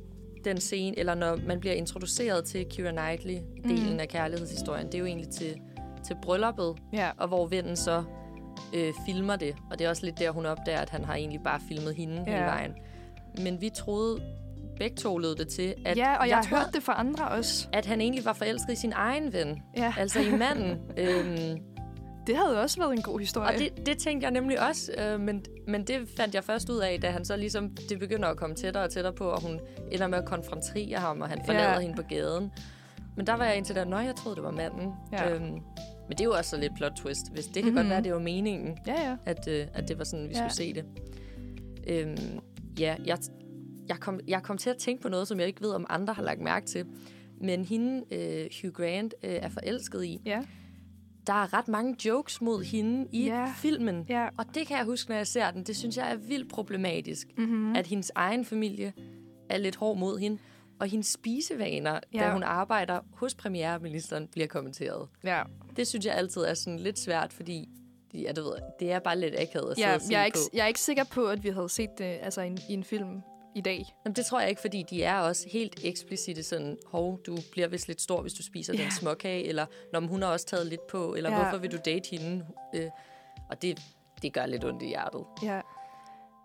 den 0.45 0.61
scene, 0.61 0.99
eller 0.99 1.15
når 1.15 1.37
man 1.47 1.61
bliver 1.61 1.75
introduceret 1.75 2.45
til 2.45 2.67
Keira 2.71 2.91
Knightley-delen 2.91 3.93
mm. 3.93 4.01
af 4.01 4.09
kærlighedshistorien, 4.09 4.87
det 4.87 4.95
er 4.95 4.99
jo 4.99 5.07
egentlig 5.07 5.29
til, 5.31 5.61
til 6.07 6.17
brylluppet, 6.23 6.75
Ja. 6.93 7.11
og 7.19 7.29
hvor 7.29 7.47
vennen 7.47 7.77
så 7.77 8.05
øh, 8.75 8.93
filmer 9.07 9.37
det. 9.37 9.55
Og 9.71 9.79
det 9.79 9.85
er 9.85 9.89
også 9.91 10.05
lidt 10.07 10.19
der, 10.19 10.31
hun 10.31 10.47
opdager, 10.47 10.81
at 10.81 10.91
han 10.91 11.05
har 11.05 11.15
egentlig 11.15 11.41
bare 11.43 11.61
filmet 11.69 11.95
hende 11.95 12.25
ja. 12.27 12.33
hele 12.33 12.45
vejen. 12.45 12.73
Men 13.39 13.61
vi 13.61 13.71
troede 13.77 14.23
begge 14.79 14.97
to 14.97 15.19
lød 15.19 15.37
det 15.37 15.49
til. 15.49 15.75
At 15.85 15.97
ja, 15.97 16.17
og 16.17 16.21
jeg, 16.21 16.29
jeg 16.29 16.37
har 16.49 16.57
hørt 16.57 16.75
det 16.75 16.83
fra 16.83 17.01
andre 17.01 17.29
også. 17.29 17.69
at 17.73 17.87
han 17.87 18.01
egentlig 18.01 18.25
var 18.25 18.33
forelsket 18.33 18.73
i 18.73 18.77
sin 18.77 18.93
egen 18.97 19.33
ven. 19.33 19.63
Ja, 19.77 19.95
Altså 19.99 20.21
i 20.21 20.31
manden. 20.37 20.71
øhm, 20.97 21.59
det 22.27 22.37
havde 22.37 22.61
også 22.63 22.79
været 22.81 22.93
en 22.93 23.03
god 23.03 23.21
historie. 23.21 23.49
og 23.49 23.55
det, 23.59 23.87
det 23.87 23.99
tænkte 23.99 24.25
jeg 24.25 24.31
nemlig 24.33 24.69
også, 24.69 24.93
øh, 24.99 25.21
men, 25.21 25.45
men 25.69 25.85
det 25.87 26.09
fandt 26.17 26.35
jeg 26.35 26.45
først 26.45 26.71
ud 26.71 26.79
af, 26.79 26.99
da 27.03 27.11
han 27.11 27.25
så 27.25 27.37
ligesom, 27.37 27.71
det 27.89 27.99
begynder 27.99 28.29
at 28.29 28.37
komme 28.37 28.57
tættere 28.57 28.85
og 28.85 28.91
tættere 28.91 29.13
på, 29.13 29.25
og 29.25 29.43
hun 29.43 29.61
ender 29.93 30.07
med 30.07 30.19
at 30.19 30.25
konfrontere 30.25 30.99
ham, 30.99 31.21
og 31.21 31.29
han 31.29 31.43
forlader 31.47 31.73
Ja. 31.73 31.79
hende 31.81 31.97
på 31.97 32.03
gaden. 32.03 32.53
Men 33.17 33.27
der 33.27 33.35
var 33.35 33.45
jeg 33.45 33.57
indtil 33.57 33.75
der, 33.75 33.85
nå, 33.85 33.99
jeg 33.99 34.15
troede, 34.17 34.37
det 34.37 34.45
var 34.45 34.51
manden. 34.51 34.93
Ja. 35.13 35.31
Øhm, 35.31 35.59
men 36.13 36.19
det 36.19 36.25
er 36.25 36.29
jo 36.29 36.33
også 36.35 36.51
så 36.51 36.57
lidt 36.57 36.73
plot 36.77 36.93
twist. 36.97 37.33
Hvis 37.33 37.47
det 37.47 37.55
kan 37.55 37.63
mm-hmm. 37.65 37.75
Mhm. 37.75 37.83
godt 37.85 37.91
være, 37.91 38.03
det 38.03 38.13
var 38.13 38.19
meningen, 38.19 38.79
Ja, 38.87 39.09
ja. 39.11 39.17
at, 39.25 39.49
øh, 39.49 39.67
at 39.75 39.89
det 39.89 39.99
var 39.99 40.05
sådan, 40.05 40.29
vi 40.29 40.35
Ja. 40.35 40.39
skulle 40.49 40.53
se 40.55 40.73
det. 40.75 40.85
Øhm, 41.87 42.39
ja, 42.79 42.97
jeg, 43.05 43.19
jeg, 43.89 43.97
kom, 44.01 44.21
jeg 44.29 44.43
kom 44.43 44.59
til 44.59 44.71
at 44.71 44.77
tænke 44.77 45.03
på 45.03 45.09
noget, 45.09 45.29
som 45.29 45.39
jeg 45.41 45.47
ikke 45.47 45.61
ved, 45.61 45.71
om 45.71 45.87
andre 45.89 46.15
har 46.15 46.23
lagt 46.23 46.41
mærke 46.41 46.67
til. 46.67 46.87
Men 47.41 47.65
hende, 47.65 48.03
øh, 48.15 48.49
Hugh 48.63 48.73
Grant, 48.75 49.15
øh, 49.25 49.31
er 49.31 49.49
forelsket 49.49 50.05
i. 50.05 50.21
Ja, 50.25 50.43
Der 51.27 51.33
er 51.33 51.55
ret 51.59 51.69
mange 51.69 51.97
jokes 52.09 52.41
mod 52.41 52.63
hende 52.65 53.07
i 53.13 53.25
Ja. 53.25 53.53
filmen. 53.57 54.07
ja. 54.09 54.29
Og 54.39 54.45
det 54.55 54.67
kan 54.67 54.77
jeg 54.77 54.85
huske, 54.85 55.11
når 55.11 55.17
jeg 55.17 55.27
ser 55.27 55.51
den. 55.51 55.63
Det 55.65 55.77
synes 55.77 55.97
jeg 55.97 56.13
er 56.13 56.17
vildt 56.17 56.49
problematisk. 56.53 57.29
Mm-hmm. 57.39 57.77
At 57.77 57.87
hendes 57.87 58.13
egen 58.15 58.45
familie 58.45 58.93
er 59.49 59.59
lidt 59.59 59.77
hård 59.77 59.99
mod 59.99 60.19
hende. 60.19 60.39
Og 60.81 60.87
hendes 60.89 61.07
spisevaner. 61.07 62.01
Ja. 62.15 62.19
da 62.27 62.33
hun 62.33 62.43
arbejder 62.43 63.01
hos 63.15 63.35
premierministeren, 63.35 64.29
bliver 64.33 64.47
kommenteret. 64.47 65.09
Ja, 65.25 65.43
Det 65.77 65.87
synes 65.87 66.07
jeg 66.07 66.15
altid 66.15 66.41
er 66.43 66.55
sådan 66.55 66.79
lidt 66.79 66.99
svært, 66.99 67.33
fordi 67.33 67.69
ja, 68.15 68.29
det, 68.33 68.45
ved, 68.45 68.53
det 68.81 68.93
er 68.93 68.99
bare 68.99 69.19
lidt 69.19 69.35
akavet 69.41 69.71
at 69.71 69.79
ja 69.79 69.99
jeg, 70.11 70.21
er 70.21 70.25
ikke, 70.25 70.39
på. 70.39 70.51
jeg 70.57 70.63
er 70.63 70.67
ikke 70.67 70.81
sikker 70.81 71.05
på, 71.05 71.27
at 71.27 71.45
vi 71.45 71.49
havde 71.49 71.69
set 71.69 71.91
det 71.99 72.19
altså, 72.23 72.41
i, 72.41 72.47
en, 72.47 72.59
i 72.69 72.73
en 72.75 72.85
film 72.85 73.23
i 73.55 73.61
dag. 73.61 73.85
Jamen, 74.05 74.17
det 74.17 74.27
tror 74.27 74.41
jeg 74.41 74.49
ikke, 74.49 74.61
fordi 74.61 74.85
de 74.91 75.03
er 75.03 75.19
også 75.19 75.49
helt 75.49 75.81
eksplicite 75.85 76.43
sådan, 76.43 76.77
hov, 76.87 77.21
du 77.27 77.37
bliver 77.53 77.69
vist 77.69 77.89
lidt 77.89 78.01
stor, 78.03 78.23
hvis 78.23 78.33
du 78.33 78.43
spiser 78.43 78.75
Ja. 78.75 78.83
den 78.83 78.91
småkage, 78.91 79.45
eller 79.45 79.67
når 79.93 80.01
hun 80.01 80.23
har 80.23 80.29
også 80.29 80.47
taget 80.47 80.67
lidt 80.67 80.87
på, 80.87 81.15
eller 81.15 81.31
Ja. 81.31 81.43
hvorfor 81.43 81.59
vil 81.59 81.73
du 81.73 81.79
date 81.85 82.11
hende? 82.11 82.47
Øh, 82.75 82.91
og 83.51 83.63
det, 83.63 83.81
det 84.23 84.33
gør 84.33 84.47
lidt 84.47 84.65
ondt 84.65 84.83
i 84.83 84.87
hjertet. 84.87 85.25
Ja. 85.43 85.61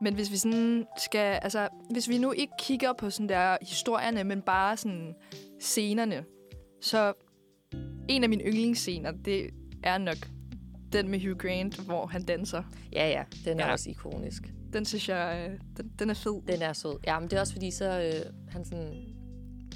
Men 0.02 0.14
hvis 0.14 0.32
vi 0.32 0.38
sådan 0.38 0.88
skal, 0.98 1.40
altså, 1.42 1.68
hvis 1.90 2.10
vi 2.10 2.18
nu 2.18 2.32
ikke 2.32 2.54
kigger 2.60 2.94
på 2.94 3.10
sådan 3.10 3.30
der 3.30 3.58
historierne, 3.62 4.24
men 4.24 4.42
bare 4.42 4.78
sådan 4.78 5.16
scenerne, 5.60 6.26
så 6.82 7.14
en 8.10 8.24
af 8.24 8.30
mine 8.30 8.44
yndlingsscener, 8.44 9.12
det 9.26 9.50
er 9.84 9.98
nok 9.98 10.18
den 10.94 11.10
med 11.10 11.20
Hugh 11.20 11.38
Grant, 11.38 11.80
hvor 11.86 12.06
han 12.06 12.24
danser. 12.24 12.64
Ja, 12.94 13.10
ja, 13.10 13.24
den 13.46 13.60
er 13.60 13.66
Ja. 13.66 13.72
også 13.72 13.90
ikonisk. 13.90 14.44
Den 14.74 14.86
synes 14.86 15.10
jeg, 15.10 15.50
øh, 15.52 15.60
den, 15.78 15.92
den 16.00 16.10
er 16.10 16.14
fed. 16.14 16.42
Den 16.48 16.62
er 16.62 16.74
sød. 16.74 16.98
Ja, 17.08 17.20
men 17.20 17.30
det 17.30 17.38
er 17.38 17.42
også 17.42 17.54
fordi, 17.54 17.72
så 17.72 17.86
øh, 18.02 18.34
han 18.50 18.66
sådan 18.66 18.94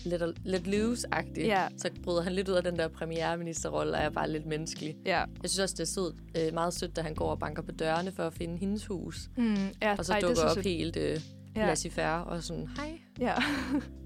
lidt, 0.06 0.22
lidt 0.46 0.68
loose-agtig. 0.68 1.42
Ja. 1.46 1.68
Så 1.78 1.90
bryder 2.04 2.22
han 2.22 2.34
lidt 2.34 2.50
ud 2.50 2.54
af 2.54 2.64
den 2.64 2.76
der 2.80 2.88
premierministerrolle, 2.88 3.94
og 3.94 4.00
er 4.00 4.10
bare 4.10 4.32
lidt 4.32 4.46
menneskelig. 4.46 4.96
Ja. 5.06 5.18
Jeg 5.20 5.50
synes 5.50 5.60
også, 5.60 5.74
det 5.78 5.80
er 5.84 5.86
sød, 5.86 6.14
øh, 6.38 6.54
meget 6.54 6.74
sødt, 6.74 6.96
da 6.96 7.02
han 7.02 7.14
går 7.16 7.30
og 7.32 7.40
banker 7.40 7.62
på 7.62 7.72
dørene 7.72 8.12
for 8.12 8.24
at 8.24 8.34
finde 8.34 8.58
hendes 8.58 8.86
hus. 8.86 9.30
Mm, 9.38 9.56
ja. 9.82 9.96
Og 9.98 10.06
så 10.06 10.14
ej, 10.14 10.20
dukker 10.20 10.44
op 10.44 10.58
helt 10.58 10.98
øh, 10.98 11.20
Ja. 11.56 11.66
laissez-faire 11.66 12.24
og 12.24 12.44
sådan, 12.44 12.68
hej. 12.78 13.00
Ja. 13.20 13.34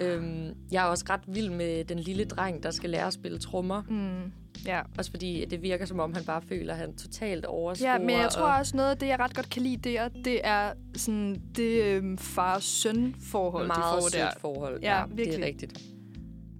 Øhm, 0.00 0.54
jeg 0.72 0.84
er 0.84 0.88
også 0.88 1.04
ret 1.10 1.20
vild 1.26 1.50
med 1.50 1.84
den 1.84 1.98
lille 1.98 2.24
dreng, 2.24 2.62
der 2.62 2.70
skal 2.70 2.90
lære 2.90 3.06
at 3.06 3.12
spille 3.12 3.38
trommer. 3.38 3.82
Mm, 3.88 4.32
ja. 4.66 4.80
Også 4.98 5.10
fordi 5.10 5.44
det 5.44 5.62
virker, 5.62 5.84
som 5.86 6.00
om 6.00 6.14
han 6.14 6.24
bare 6.24 6.42
føler, 6.42 6.72
at 6.72 6.78
han 6.78 6.96
totalt 6.96 7.44
overscorer. 7.44 7.92
Ja, 7.92 7.98
men 7.98 8.10
jeg 8.10 8.30
tror 8.30 8.46
og 8.46 8.58
også 8.58 8.76
noget 8.76 8.90
af 8.90 8.96
det, 8.98 9.06
jeg 9.06 9.18
ret 9.18 9.34
godt 9.34 9.50
kan 9.50 9.62
lide 9.62 9.90
der, 9.90 10.08
det 10.08 10.40
er 10.44 10.72
sådan 10.96 11.42
det 11.56 11.84
øhm, 11.84 12.18
far-søn-forhold, 12.18 13.64
de 13.64 13.68
meget 13.68 14.02
får 14.02 14.08
sødt 14.08 14.22
der. 14.22 14.30
forhold. 14.40 14.80
Ja, 14.82 15.02
det 15.08 15.16
virkelig. 15.16 15.42
er 15.42 15.46
rigtigt. 15.46 15.80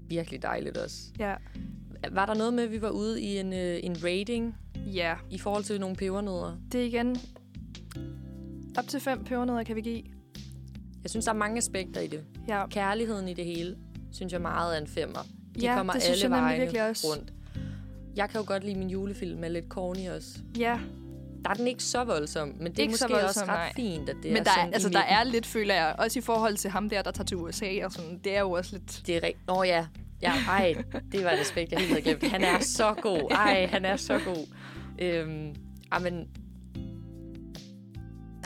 Virkelig 0.08 0.42
dejligt 0.42 0.76
også. 0.76 0.96
Ja. 1.18 1.34
Var 2.10 2.26
der 2.26 2.34
noget 2.34 2.54
med, 2.54 2.64
at 2.64 2.70
vi 2.70 2.82
var 2.82 2.90
ude 2.90 3.22
i 3.22 3.38
en, 3.38 3.52
øh, 3.52 3.80
en 3.82 3.96
rating 4.04 4.56
ja, 4.76 5.14
i 5.30 5.38
forhold 5.38 5.64
til 5.64 5.80
nogle 5.80 5.96
pebernødder? 5.96 6.56
det 6.72 6.80
er 6.80 6.84
igen 6.84 7.16
op 8.78 8.88
til 8.88 9.00
fem 9.00 9.24
pebernødder 9.24 9.62
kan 9.62 9.76
vi 9.76 9.80
give. 9.80 10.02
Jeg 11.02 11.10
synes, 11.10 11.24
der 11.24 11.32
er 11.32 11.36
mange 11.36 11.58
aspekter 11.58 12.00
i 12.00 12.06
det. 12.06 12.20
Ja, 12.48 12.66
Kærligheden 12.66 13.28
i 13.28 13.34
det 13.34 13.44
hele, 13.44 13.76
synes 14.12 14.32
jeg 14.32 14.40
meget 14.40 14.76
er 14.76 14.80
en 14.80 14.86
femmer. 14.86 15.20
De 15.54 15.60
ja 15.60 15.74
kommer 15.76 15.92
det 15.92 16.02
synes 16.02 16.22
alle 16.24 16.36
jeg 16.36 16.42
vegne 16.44 16.60
virkelig 16.60 16.88
også. 16.88 17.06
rundt. 17.08 17.32
Jeg 18.16 18.28
kan 18.30 18.40
jo 18.40 18.46
godt 18.46 18.64
lide 18.64 18.78
min 18.78 18.90
julefilm, 18.90 19.44
er 19.44 19.48
lidt 19.48 19.64
corny 19.68 20.08
også. 20.08 20.28
Ja, 20.58 20.78
Der 21.44 21.50
er 21.50 21.54
den 21.54 21.66
ikke 21.66 21.82
så 21.82 22.04
voldsom, 22.04 22.48
men 22.60 22.72
det 22.72 22.78
er 22.78 22.82
Ikke 22.82 22.96
så 22.96 23.04
måske 23.04 23.14
også 23.24 23.40
voldsom, 23.40 23.48
ret 23.48 23.54
nej. 23.56 23.72
fint, 23.76 24.08
at 24.08 24.16
det 24.22 24.32
men 24.32 24.36
er 24.36 24.44
der, 24.44 24.50
sådan 24.50 24.68
er, 24.68 24.72
altså, 24.74 24.88
der 24.88 24.98
er 25.00 25.24
lidt, 25.24 25.46
føler 25.46 25.74
jeg, 25.74 25.94
også 25.98 26.18
i 26.18 26.22
forhold 26.22 26.56
til 26.56 26.70
ham 26.70 26.88
der, 26.88 27.02
der 27.02 27.10
tager 27.10 27.24
til 27.24 27.36
USA 27.36 27.84
og 27.84 27.92
sådan, 27.92 28.20
det 28.24 28.36
er 28.36 28.40
jo 28.40 28.50
også 28.50 28.72
lidt... 28.76 29.02
Det 29.06 29.16
er 29.16 29.22
rigtigt. 29.22 29.46
Nå 29.46 29.62
ja. 29.62 29.86
Ja, 30.22 30.32
ej, 30.48 30.74
det 31.12 31.24
var 31.24 31.30
et 31.30 31.38
aspekt, 31.38 31.72
jeg 31.72 31.80
helt 31.80 31.90
havde 31.90 32.02
glemt. 32.02 32.32
Han 32.32 32.44
er 32.44 32.58
så 32.60 32.94
god. 33.02 33.30
Ej, 33.30 33.66
han 33.66 33.84
er 33.84 33.96
så 33.96 34.18
god. 34.24 34.46
Øhm, 34.98 35.54
ej, 35.92 35.98
men... 35.98 36.28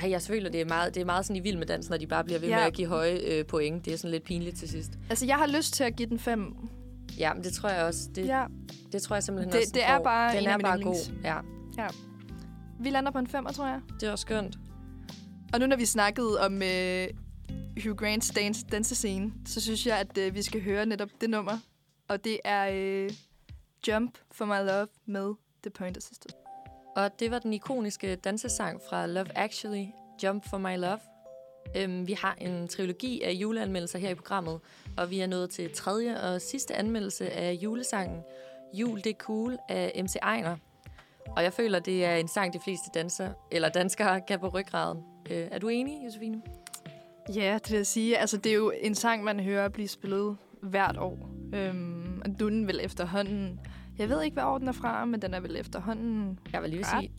Ej, 0.03 0.11
jeg 0.11 0.23
føler, 0.23 0.51
det 0.51 0.61
er 0.61 0.65
meget, 0.65 0.95
det 0.95 1.01
er 1.01 1.05
meget 1.05 1.27
sådan 1.27 1.37
i 1.37 1.41
vild 1.41 1.57
med 1.57 1.67
dansen, 1.67 1.91
når 1.91 1.97
de 1.99 2.07
bare 2.07 2.25
bliver 2.25 2.41
ved 2.41 2.49
Ja. 2.49 2.57
med 2.57 2.65
at 2.65 2.73
give 2.73 2.89
høje 2.89 3.19
øh, 3.27 3.45
point. 3.47 3.85
Det 3.85 3.93
er 3.93 3.97
sådan 3.97 4.11
lidt 4.11 4.25
pinligt 4.25 4.57
til 4.59 4.69
sidst. 4.69 4.91
Altså, 5.11 5.27
jeg 5.27 5.37
har 5.37 5.47
lyst 5.47 5.75
til 5.75 5.85
at 5.85 5.97
give 5.97 6.09
den 6.09 6.19
fem. 6.19 6.55
Ja, 7.19 7.35
men 7.35 7.45
det 7.45 7.53
tror 7.53 7.69
jeg 7.69 7.85
også. 7.85 8.09
Det, 8.15 8.27
Ja, 8.27 8.45
det 8.93 9.03
tror 9.03 9.17
jeg 9.17 9.23
simpelthen 9.23 9.53
Det- 9.53 9.61
også, 9.61 9.73
det 9.75 9.85
er 9.85 9.97
får. 9.97 10.05
bare 10.05 10.33
Den 10.37 10.43
en 10.43 10.49
er 10.49 10.59
bare 10.59 10.83
god. 10.83 10.95
Ja, 11.25 11.37
vi 12.81 12.91
lander 12.91 13.11
på 13.11 13.19
en 13.19 13.27
femmer, 13.27 13.53
tror 13.53 13.67
jeg. 13.67 13.81
det 14.01 14.09
var 14.09 14.17
skønt. 14.17 14.59
Og 15.53 15.61
nu 15.61 15.67
når 15.67 15.77
vi 15.77 15.85
snakkede 15.87 16.41
om 16.41 16.63
øh, 16.63 17.07
Hugh 17.85 17.97
Grants 17.97 18.31
dance, 18.31 18.67
dansescene, 18.73 19.33
så 19.47 19.61
synes 19.61 19.87
jeg, 19.87 19.99
at 19.99 20.19
øh, 20.19 20.35
vi 20.35 20.43
skal 20.43 20.63
høre 20.63 20.87
netop 20.87 21.09
det 21.21 21.31
nummer. 21.31 21.59
Og 22.09 22.25
det 22.25 22.39
er 22.45 22.69
øh, 22.73 23.11
Jump 23.89 24.19
for 24.33 24.45
My 24.45 24.67
Love 24.69 24.87
med 25.07 25.35
The 25.63 25.71
Pointer 25.71 26.01
Sisters. 26.01 26.33
Og 26.97 27.21
det 27.21 27.31
var 27.31 27.39
den 27.39 27.53
ikoniske 27.53 28.17
dansesang 28.17 28.81
fra 28.89 29.07
Love 29.07 29.39
Actually, 29.39 29.87
Jump 30.23 30.49
for 30.49 30.59
My 30.59 30.77
Love. 30.77 30.99
Øhm, 31.77 32.07
vi 32.07 32.13
har 32.13 32.37
en 32.41 32.69
trilogi 32.69 33.23
af 33.23 33.33
juleanmeldelser 33.33 33.99
her 33.99 34.11
i 34.11 34.15
programmet, 34.15 34.61
og 34.97 35.11
vi 35.11 35.21
er 35.21 35.27
nået 35.27 35.51
til 35.51 35.75
tredje 35.75 36.21
og 36.21 36.41
sidste 36.41 36.75
anmeldelse 36.75 37.31
af 37.31 37.53
julesangen 37.53 38.23
Jul 38.75 38.97
det 38.99 39.07
er 39.07 39.15
cool 39.19 39.59
af 39.69 40.03
MC 40.05 40.15
Ejner. 40.23 40.57
Og 41.27 41.43
jeg 41.43 41.53
føler, 41.53 41.79
det 41.79 42.05
er 42.05 42.17
en 42.17 42.29
sang, 42.29 42.53
de 42.53 42.61
fleste 42.65 42.91
danser, 42.95 43.33
eller 43.53 43.69
danskere 43.69 44.21
kan 44.21 44.41
på 44.41 44.49
ryggraden. 44.49 45.03
Øh, 45.31 45.49
er 45.51 45.59
du 45.59 45.69
enig, 45.69 46.05
Josefine? 46.05 46.43
Ja, 47.35 47.59
det 47.63 47.71
vil 47.71 47.77
jeg 47.77 47.87
sige. 47.87 48.19
Altså, 48.19 48.37
det 48.37 48.53
er 48.53 48.57
jo 48.57 48.73
en 48.81 48.95
sang, 48.95 49.25
man 49.25 49.41
hører 49.41 49.69
blive 49.69 49.89
spillet 49.89 50.37
hvert 50.63 50.97
år. 50.97 51.31
Øhm, 51.55 52.23
og 52.25 52.41
du 52.41 52.45
vil 52.45 52.55
den 52.55 52.67
vel 52.67 52.81
efterhånden... 52.83 53.61
Jeg 53.99 54.09
ved 54.09 54.23
ikke, 54.23 54.35
hvad 54.35 54.45
år 54.45 54.59
den 54.59 54.69
er 54.69 54.73
fra, 54.73 55.05
men 55.05 55.23
den 55.23 55.35
er 55.35 55.41
vel 55.41 55.57
efterhånden 55.57 56.39
Jeg 56.53 56.63
vil 56.63 56.71
lige 56.71 56.85
sige, 56.85 57.13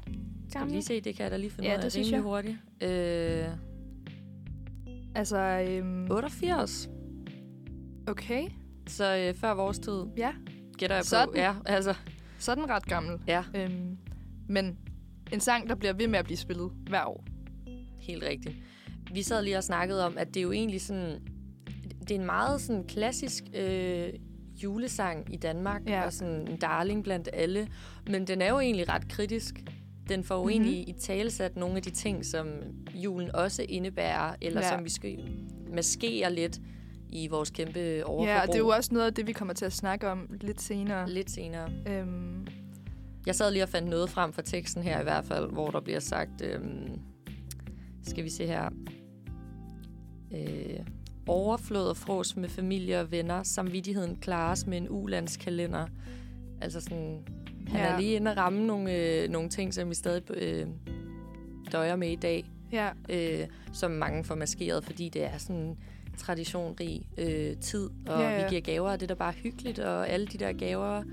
skal 0.50 0.66
vi 0.66 0.70
lige 0.72 0.84
se, 0.84 1.02
det 1.02 1.16
kan 1.16 1.24
jeg 1.24 1.32
da 1.32 1.38
lige 1.38 1.50
finde 1.50 1.70
Ja, 1.70 1.74
ud 1.74 1.78
af 1.78 1.82
det 1.84 1.92
synes 1.92 2.12
jeg. 2.12 2.22
hurtigt. 2.22 2.58
Øh, 2.82 3.46
Altså, 5.16 5.38
øhm, 5.70 6.12
88, 6.12 6.90
okay. 8.08 8.44
så 8.88 9.16
øh, 9.18 9.34
før 9.36 9.54
vores 9.54 9.80
tid, 9.80 10.04
Ja, 10.18 10.32
gætter 10.78 10.96
jeg 10.96 11.06
Sådan. 11.06 11.30
på. 11.34 11.38
Ja, 11.38 11.56
altså, 11.66 11.94
så 12.40 12.52
er 12.52 12.56
den 12.56 12.70
ret 12.70 12.86
gammel. 12.86 13.20
ja. 13.28 13.44
Øhm, 13.56 13.98
men 14.50 14.78
en 15.34 15.40
sang, 15.40 15.70
der 15.70 15.76
bliver 15.76 15.94
ved 15.94 16.08
med 16.08 16.20
at 16.20 16.26
blive 16.26 16.38
spillet 16.38 16.72
hver 16.90 17.06
år. 17.06 17.24
Helt 18.00 18.24
rigtigt. 18.24 18.56
Vi 19.14 19.22
sad 19.22 19.44
lige 19.44 19.58
og 19.58 19.64
snakkede 19.64 20.06
om, 20.06 20.18
at 20.18 20.28
det 20.28 20.38
er 20.38 20.42
jo 20.42 20.52
egentlig 20.52 20.82
sådan... 20.82 21.22
Det 22.00 22.12
er 22.12 22.20
en 22.20 22.26
meget 22.26 22.62
sådan 22.62 22.84
klassisk 22.88 23.44
øh, 23.56 24.10
julesang 24.64 25.34
i 25.34 25.38
Danmark, 25.38 25.82
Ja. 25.88 26.06
og 26.06 26.14
sådan 26.14 26.48
en 26.48 26.58
darling 26.58 27.04
blandt 27.04 27.30
alle. 27.34 27.68
Men 28.10 28.28
den 28.28 28.42
er 28.42 28.50
jo 28.50 28.60
egentlig 28.60 28.90
ret 28.90 29.08
kritisk. 29.10 29.64
Den 30.10 30.24
får 30.24 30.36
jo 30.36 30.44
Mhm. 30.44 30.52
mm-hmm. 30.54 30.64
egentlig 30.74 30.90
i 30.90 31.00
talesat 31.00 31.56
nogle 31.56 31.76
af 31.76 31.82
de 31.82 31.90
ting, 31.90 32.26
som 32.26 32.48
julen 32.94 33.36
også 33.36 33.66
indebærer, 33.70 34.36
eller 34.42 34.62
Ja. 34.62 34.70
som 34.76 34.84
vi 34.84 34.90
skal 34.90 35.18
maskere 35.74 36.34
lidt 36.34 36.60
i 37.10 37.28
vores 37.28 37.50
kæmpe 37.50 38.06
overforbrug. 38.06 38.26
Ja, 38.28 38.42
og 38.42 38.48
det 38.48 38.56
er 38.56 38.60
jo 38.60 38.68
også 38.68 38.94
noget 38.94 39.06
af 39.08 39.14
det, 39.14 39.28
vi 39.28 39.32
kommer 39.32 39.54
til 39.54 39.66
at 39.66 39.74
snakke 39.74 40.10
om 40.10 40.30
lidt 40.42 40.62
senere. 40.62 41.10
Lidt 41.10 41.32
senere. 41.32 41.70
Øhm, 41.88 42.48
Jeg 43.26 43.36
sad 43.36 43.52
lige 43.52 43.64
og 43.64 43.70
fandt 43.70 43.90
noget 43.90 44.10
frem 44.10 44.34
fra 44.34 44.42
teksten 44.42 44.84
her 44.84 45.00
i 45.00 45.04
hvert 45.04 45.26
fald, 45.26 45.52
hvor 45.52 45.70
der 45.72 45.80
bliver 45.80 46.00
sagt, 46.00 46.42
øhm, 46.44 47.00
skal 48.04 48.24
vi 48.24 48.30
se 48.30 48.46
her, 48.48 48.70
øh, 50.32 50.80
overflod 51.28 51.88
og 51.88 51.98
fros 51.98 52.36
med 52.36 52.50
familie 52.50 53.00
og 53.00 53.12
venner, 53.12 53.44
samvittigheden 53.44 54.16
klares 54.16 54.68
med 54.68 54.78
en 54.78 54.88
ulandskalender. 54.90 55.88
Altså 56.62 56.82
sådan, 56.82 57.24
han 57.68 57.80
Ja. 57.80 57.86
er 57.88 58.00
lige 58.00 58.16
inde 58.16 58.32
og 58.32 58.38
ramme 58.38 58.66
nogle, 58.68 58.94
øh, 58.96 59.30
nogle 59.30 59.50
ting, 59.50 59.74
som 59.74 59.90
vi 59.90 59.96
stadig 59.96 60.32
øh, 60.32 60.68
døjer 61.72 61.96
med 61.96 62.10
i 62.12 62.16
dag, 62.16 62.46
ja, 62.72 62.90
øh, 63.10 63.48
som 63.74 63.92
mange 63.92 64.24
får 64.24 64.36
maskeret, 64.36 64.84
fordi 64.84 65.10
det 65.10 65.24
er 65.24 65.38
sådan 65.38 65.78
traditionrig 66.18 67.08
øh, 67.18 67.58
tid, 67.58 67.90
og 68.08 68.22
Ja, 68.22 68.30
ja. 68.30 68.44
vi 68.44 68.50
giver 68.50 68.62
gaver, 68.62 68.92
og 68.92 69.00
det 69.00 69.04
er 69.04 69.16
da 69.16 69.18
bare 69.18 69.34
hyggeligt, 69.34 69.80
og 69.80 70.10
alle 70.10 70.28
de 70.28 70.38
der 70.38 70.54
gaver, 70.54 71.04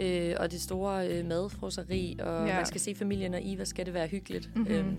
øh, 0.00 0.34
og 0.38 0.52
det 0.52 0.60
store 0.60 1.08
øh, 1.08 1.26
madfroseri, 1.26 2.16
og 2.20 2.46
Ja. 2.46 2.54
man 2.56 2.66
skal 2.66 2.80
se 2.80 2.94
familien 2.94 3.34
og 3.34 3.40
i, 3.42 3.54
hvad 3.54 3.66
skal 3.66 3.86
det 3.86 3.94
være 3.94 4.06
hyggeligt. 4.06 4.50
Mhm. 4.56 4.66
Øhm, 4.70 4.96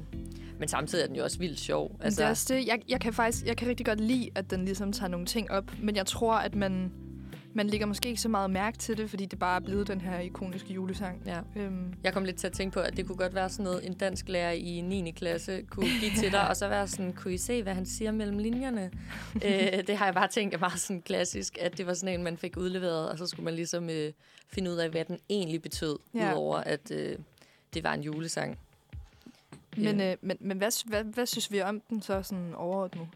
Men 0.60 0.68
samtidig 0.68 1.04
er 1.04 1.08
den 1.08 1.16
jo 1.16 1.24
også 1.24 1.40
vildt 1.40 1.60
sjov. 1.60 1.96
Altså, 2.00 2.22
det 2.22 2.26
er 2.26 2.30
også 2.30 2.54
det. 2.54 2.68
Jeg, 2.68 2.80
jeg 2.90 3.00
kan 3.00 3.14
faktisk 3.14 3.46
jeg 3.46 3.58
kan 3.58 3.68
rigtig 3.68 3.86
godt 3.86 4.00
lide, 4.02 4.30
at 4.36 4.52
den 4.52 4.66
ligesom 4.66 4.92
tager 4.92 5.10
nogle 5.10 5.26
ting 5.26 5.52
op. 5.52 5.72
Men 5.82 5.96
jeg 5.96 6.06
tror, 6.06 6.34
at 6.34 6.56
man, 6.56 6.92
man 7.54 7.68
lægger 7.68 7.88
måske 7.88 8.10
ikke 8.10 8.22
så 8.22 8.30
meget 8.30 8.50
mærke 8.50 8.78
til 8.78 8.98
det, 8.98 9.10
fordi 9.10 9.26
det 9.26 9.40
bare 9.40 9.56
er 9.56 9.60
blevet 9.60 9.88
den 9.88 10.02
her 10.02 10.20
ikoniske 10.20 10.74
julesang. 10.74 11.22
Ja. 11.26 11.40
Øhm. 11.56 11.94
Jeg 12.04 12.14
kom 12.14 12.24
lidt 12.24 12.36
til 12.36 12.48
at 12.48 12.54
tænke 12.54 12.74
på, 12.74 12.80
at 12.80 12.98
det 12.98 13.08
kunne 13.08 13.18
godt 13.18 13.36
være 13.36 13.50
sådan 13.50 13.64
noget, 13.64 13.86
en 13.86 13.94
dansk 13.94 14.30
lærer 14.30 14.52
i 14.52 14.82
9. 14.82 15.12
klasse 15.12 15.62
kunne 15.62 15.90
give 16.00 16.12
til 16.18 16.32
dig, 16.32 16.48
og 16.50 16.58
så 16.58 16.68
være 16.68 16.88
sådan, 16.88 17.14
kunne 17.14 17.34
I 17.34 17.38
se, 17.38 17.64
hvad 17.64 17.74
han 17.74 17.86
siger 17.86 18.12
mellem 18.12 18.38
linjerne? 18.38 18.92
øh, 19.46 19.88
det 19.88 19.98
har 19.98 20.06
jeg 20.06 20.14
bare 20.14 20.28
tænkt 20.28 20.54
er 20.54 20.60
meget 20.60 20.80
sådan 20.80 21.02
klassisk, 21.02 21.58
at 21.62 21.78
det 21.78 21.88
var 21.88 21.94
sådan 21.94 22.20
en, 22.20 22.24
man 22.24 22.38
fik 22.38 22.58
udleveret, 22.58 23.10
og 23.10 23.18
så 23.18 23.28
skulle 23.28 23.46
man 23.46 23.54
ligesom 23.54 23.90
øh, 23.90 24.12
finde 24.48 24.72
ud 24.72 24.76
af, 24.76 24.90
hvad 24.90 25.06
den 25.06 25.20
egentlig 25.30 25.62
betød, 25.62 26.00
ja. 26.14 26.32
udover 26.32 26.58
at 26.58 26.92
øh, 26.92 27.18
det 27.74 27.84
var 27.84 27.94
en 27.94 28.02
julesang. 28.02 28.58
Men, 29.78 30.02
øh, 30.02 30.18
men, 30.22 30.38
men 30.40 30.58
hvad, 30.58 30.90
hvad, 30.90 31.04
hvad 31.04 31.26
synes 31.26 31.52
vi 31.52 31.62
om 31.62 31.82
den 31.90 32.02
så 32.02 32.24
sådan 32.24 32.54
overordnet? 32.56 33.08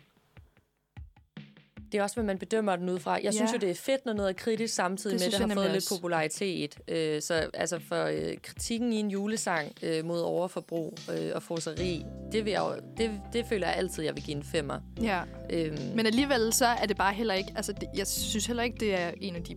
Det 1.95 1.99
er 1.99 2.03
også, 2.03 2.15
hvad 2.15 2.23
man 2.23 2.37
bedømmer 2.37 2.75
den 2.75 2.89
ud 2.89 2.99
fra. 2.99 3.11
Jeg 3.11 3.23
ja. 3.23 3.31
synes 3.31 3.53
jo, 3.53 3.57
det 3.57 3.69
er 3.69 3.75
fedt, 3.75 4.05
når 4.05 4.13
noget 4.13 4.29
er 4.29 4.33
kritisk, 4.33 4.75
samtidig 4.75 5.19
det 5.19 5.27
med, 5.27 5.33
at 5.33 5.41
det 5.41 5.49
har 5.49 5.55
fået 5.55 5.71
lidt 5.71 5.89
popularitet. 5.89 6.77
Øh, 6.87 7.21
så 7.21 7.49
altså 7.53 7.79
for 7.87 8.03
øh, 8.03 8.37
kritikken 8.43 8.93
i 8.93 8.95
en 8.95 9.11
julesang 9.11 9.71
øh, 9.83 10.05
mod 10.05 10.21
overforbrug 10.21 10.97
øh, 11.13 11.31
og 11.35 11.43
forseri, 11.43 12.05
det, 12.31 12.45
vil 12.45 12.51
jeg, 12.51 12.63
det, 12.97 13.21
det 13.33 13.45
føler 13.45 13.67
jeg 13.67 13.75
altid, 13.75 14.03
jeg 14.03 14.15
vil 14.15 14.23
give 14.23 14.37
en 14.37 14.43
femmer. 14.43 14.79
Ja. 15.01 15.21
Øhm. 15.49 15.77
Men 15.95 16.05
alligevel 16.05 16.53
så 16.53 16.65
er 16.65 16.85
det 16.85 16.97
bare 16.97 17.13
heller 17.13 17.33
ikke... 17.33 17.53
Altså, 17.55 17.71
det, 17.71 17.89
jeg 17.97 18.07
synes 18.07 18.45
heller 18.45 18.63
ikke, 18.63 18.77
det 18.79 18.99
er 18.99 19.11
en 19.21 19.35
af 19.35 19.43
de 19.43 19.55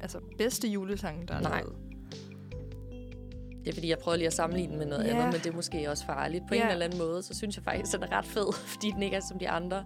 altså, 0.00 0.18
bedste 0.38 0.68
julesange, 0.68 1.26
der 1.26 1.34
er 1.34 1.40
Nej. 1.40 1.58
lavet. 1.58 1.89
Det 3.64 3.68
er 3.68 3.74
fordi, 3.74 3.88
jeg 3.88 3.98
prøver 3.98 4.16
lige 4.16 4.26
at 4.26 4.32
sammenligne 4.32 4.70
den 4.70 4.78
med 4.78 4.86
noget 4.86 5.04
yeah. 5.06 5.16
andet, 5.16 5.32
men 5.32 5.40
det 5.40 5.50
er 5.50 5.56
måske 5.56 5.90
også 5.90 6.04
farligt. 6.04 6.44
På 6.48 6.54
yeah. 6.54 6.64
en 6.64 6.70
eller 6.70 6.84
anden 6.84 6.98
måde, 6.98 7.22
så 7.22 7.34
synes 7.34 7.56
jeg 7.56 7.64
faktisk, 7.64 7.94
at 7.94 8.00
den 8.00 8.12
er 8.12 8.18
ret 8.18 8.26
fed, 8.26 8.52
fordi 8.72 8.90
den 8.90 9.02
ikke 9.02 9.16
er 9.16 9.20
som 9.28 9.38
de 9.38 9.48
andre. 9.48 9.84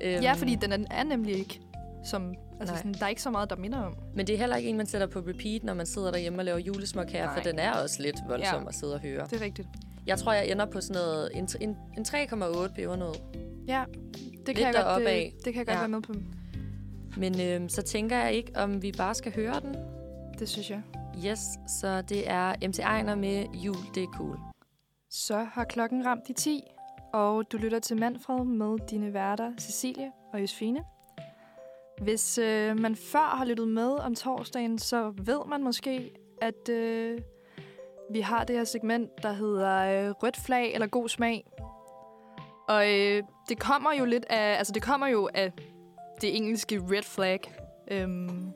Ja, 0.00 0.30
øhm. 0.30 0.38
fordi 0.38 0.54
den 0.54 0.86
er 0.90 1.04
nemlig 1.04 1.38
ikke 1.38 1.60
som... 2.04 2.34
Altså 2.60 2.76
sådan, 2.76 2.94
der 2.94 3.04
er 3.04 3.08
ikke 3.08 3.22
så 3.22 3.30
meget, 3.30 3.50
der 3.50 3.56
minder 3.56 3.78
om. 3.78 3.96
Men 4.14 4.26
det 4.26 4.34
er 4.34 4.38
heller 4.38 4.56
ikke 4.56 4.68
en, 4.68 4.76
man 4.76 4.86
sætter 4.86 5.06
på 5.06 5.18
repeat, 5.18 5.64
når 5.64 5.74
man 5.74 5.86
sidder 5.86 6.10
derhjemme 6.10 6.38
og 6.38 6.44
laver 6.44 6.58
julesmok 6.58 7.10
her, 7.10 7.34
for 7.34 7.40
den 7.40 7.58
er 7.58 7.72
også 7.72 8.02
lidt 8.02 8.16
voldsom 8.28 8.62
ja, 8.62 8.68
at 8.68 8.74
sidde 8.74 8.94
og 8.94 9.00
høre. 9.00 9.26
det 9.30 9.40
er 9.40 9.44
rigtigt. 9.44 9.68
Jeg 10.06 10.18
tror, 10.18 10.32
jeg 10.32 10.48
ender 10.48 10.66
på 10.66 10.80
sådan 10.80 11.02
noget... 11.02 11.30
En, 11.34 11.48
en, 11.60 11.76
en 11.98 12.04
3,8 12.08 12.74
pebernød. 12.74 13.14
Ja, 13.66 13.84
det 14.46 14.56
kan, 14.56 14.64
jeg 14.64 14.74
godt, 14.74 15.02
det, 15.06 15.16
øh, 15.16 15.32
det 15.44 15.44
kan 15.44 15.54
jeg 15.54 15.66
godt 15.66 15.74
ja. 15.74 15.78
være 15.78 15.88
med 15.88 16.02
på. 16.02 16.14
Men 17.16 17.40
øhm, 17.40 17.68
så 17.68 17.82
tænker 17.82 18.16
jeg 18.16 18.32
ikke, 18.32 18.52
om 18.54 18.82
vi 18.82 18.92
bare 18.92 19.14
skal 19.14 19.34
høre 19.34 19.60
den. 19.60 19.76
Det 20.38 20.48
synes 20.48 20.70
jeg. 20.70 20.82
Yes, 21.26 21.58
så 21.66 22.02
det 22.02 22.30
er 22.30 22.68
MC 22.68 22.78
Ejner 22.78 23.14
med 23.14 23.46
Jul, 23.54 23.76
det 23.94 24.02
er 24.02 24.06
cool. 24.06 24.38
Så 25.10 25.38
har 25.38 25.64
klokken 25.64 26.06
ramt 26.06 26.28
de 26.28 26.32
10, 26.32 26.62
og 27.12 27.52
du 27.52 27.56
lytter 27.56 27.78
til 27.78 27.96
Manfred 27.96 28.44
med 28.44 28.78
dine 28.90 29.12
værter 29.12 29.52
Cecilie 29.58 30.12
og 30.32 30.40
Josefine. 30.40 30.84
Hvis 32.02 32.38
øh, 32.38 32.78
man 32.78 32.96
før 32.96 33.36
har 33.36 33.44
lyttet 33.44 33.68
med 33.68 33.90
om 33.90 34.14
torsdagen, 34.14 34.78
så 34.78 35.12
ved 35.16 35.40
man 35.48 35.62
måske, 35.62 36.10
at 36.42 36.68
øh, 36.68 37.18
vi 38.12 38.20
har 38.20 38.44
det 38.44 38.56
her 38.56 38.64
segment, 38.64 39.10
der 39.22 39.32
hedder 39.32 39.78
øh, 39.78 40.10
rødt 40.10 40.36
flag 40.36 40.74
eller 40.74 40.86
god 40.86 41.08
smag. 41.08 41.46
Og 42.68 42.92
øh, 42.92 43.22
det 43.48 43.58
kommer 43.58 43.92
jo 43.98 44.04
lidt 44.04 44.24
af, 44.24 44.58
altså 44.58 44.72
det 44.72 44.82
kommer 44.82 45.06
jo 45.06 45.28
af 45.34 45.52
det 46.20 46.36
engelske 46.36 46.80
red 46.90 47.02
flag. 47.02 47.40
Øhm, 47.90 48.52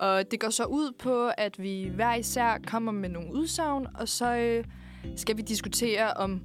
og 0.00 0.30
det 0.30 0.40
går 0.40 0.50
så 0.50 0.64
ud 0.64 0.92
på, 0.98 1.30
at 1.38 1.62
vi 1.62 1.90
hver 1.94 2.14
især 2.14 2.58
kommer 2.66 2.92
med 2.92 3.08
nogle 3.08 3.34
udsagn, 3.34 3.86
og 3.94 4.08
så 4.08 4.36
øh, 4.36 4.64
skal 5.16 5.36
vi 5.36 5.42
diskutere, 5.42 6.12
om 6.12 6.40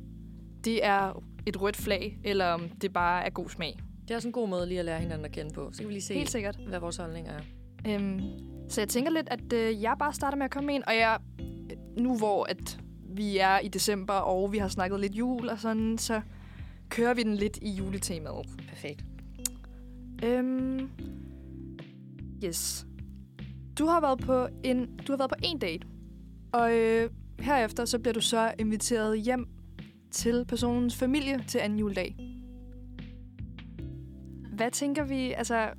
det 0.64 0.86
er 0.86 1.24
et 1.46 1.62
rødt 1.62 1.78
flag, 1.78 2.20
eller 2.24 2.46
om 2.46 2.70
det 2.70 2.94
bare 2.94 3.26
er 3.26 3.30
god 3.30 3.50
smag. 3.50 3.80
Det 4.04 4.12
er 4.12 4.16
også 4.16 4.28
en 4.28 4.32
god 4.32 4.50
måde 4.50 4.68
lige 4.68 4.80
at 4.80 4.86
lære 4.86 5.00
hinanden 5.00 5.26
at 5.26 5.32
kende 5.32 5.54
på. 5.54 5.70
Så 5.72 5.78
kan 5.80 5.88
vi 5.88 5.94
lige 5.94 6.04
se, 6.04 6.14
Helt 6.14 6.30
sikkert. 6.30 6.56
hvad 6.68 6.80
vores 6.80 6.98
holdning 6.98 7.28
er. 7.28 7.40
Øhm, 7.88 8.20
så 8.70 8.82
jeg 8.82 8.90
tænker 8.90 9.12
lidt, 9.12 9.28
at 9.32 9.54
øh, 9.54 9.82
jeg 9.82 9.96
bare 10.00 10.14
starter 10.14 10.38
med 10.38 10.46
at 10.46 10.52
komme 10.52 10.76
ind, 10.76 10.84
og 10.88 10.96
jeg, 10.96 11.18
nu 11.98 12.18
hvor 12.18 12.46
at 12.50 12.80
vi 13.16 13.38
er 13.38 13.60
i 13.60 13.68
december, 13.68 14.14
og 14.14 14.52
vi 14.52 14.58
har 14.58 14.68
snakket 14.68 15.00
lidt 15.00 15.14
jul 15.16 15.50
og 15.50 15.60
sådan, 15.60 15.98
så 15.98 16.22
kører 16.90 17.14
vi 17.14 17.24
den 17.24 17.36
lidt 17.36 17.58
i 17.62 17.70
juletemaet. 17.72 18.48
Perfekt. 18.70 19.06
Øhm, 20.24 20.90
yes. 22.46 22.86
Du 23.80 23.86
har 23.86 24.02
været 24.02 24.20
på 24.20 24.48
en, 24.64 24.98
du 25.08 25.12
har 25.12 25.18
været 25.18 25.30
på 25.30 25.38
en 25.44 25.60
date, 25.60 25.88
og 26.52 26.78
øh, 26.78 27.10
herefter 27.40 27.86
så 27.86 28.00
bliver 28.00 28.14
du 28.14 28.22
så 28.22 28.54
inviteret 28.60 29.22
hjem 29.22 29.48
til 30.12 30.46
personens 30.46 30.96
familie 30.96 31.44
til 31.48 31.60
anden 31.60 31.80
juledag. 31.80 32.16
Hvad 34.54 34.72
tænker 34.72 35.04
vi, 35.04 35.32
altså... 35.32 35.70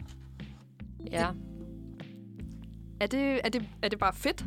Ja. 1.10 1.30
Det, 3.00 3.00
er, 3.00 3.06
det, 3.06 3.40
er, 3.44 3.48
det, 3.48 3.68
er 3.82 3.88
det 3.88 3.98
bare 3.98 4.12
fedt? 4.12 4.44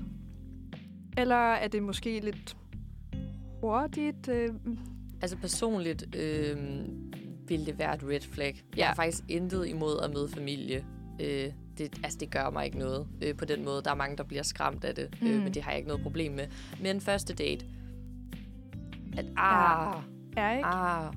Eller 1.17 1.35
er 1.35 1.67
det 1.67 1.83
måske 1.83 2.19
lidt 2.19 2.57
hurtigt? 3.61 4.27
Øh? 4.29 4.49
Altså 5.21 5.37
personligt 5.37 6.15
øh, 6.15 6.57
vil 7.47 7.65
det 7.65 7.79
være 7.79 7.95
et 7.95 8.03
red 8.03 8.21
flag. 8.21 8.55
Jeg 8.71 8.77
ja. 8.77 8.85
har 8.85 8.95
faktisk 8.95 9.23
intet 9.29 9.67
imod 9.67 9.99
at 10.03 10.13
møde 10.13 10.29
familie. 10.29 10.85
Øh, 11.21 11.51
det, 11.77 11.99
altså, 12.03 12.19
det 12.19 12.29
gør 12.31 12.49
mig 12.49 12.65
ikke 12.65 12.77
noget 12.77 13.07
øh, 13.21 13.35
på 13.35 13.45
den 13.45 13.65
måde. 13.65 13.81
Der 13.83 13.91
er 13.91 13.95
mange, 13.95 14.17
der 14.17 14.23
bliver 14.23 14.43
skræmt 14.43 14.83
af 14.83 14.95
det, 14.95 15.17
øh, 15.21 15.35
mm. 15.35 15.43
men 15.43 15.53
det 15.53 15.63
har 15.63 15.71
jeg 15.71 15.77
ikke 15.77 15.87
noget 15.87 16.03
problem 16.03 16.31
med. 16.31 16.47
Men 16.81 17.01
første 17.01 17.33
date, 17.33 17.65
at 19.17 19.25
ah, 19.37 20.01
ja. 20.37 20.51
ikke? 20.51 20.65
ah 20.65 21.13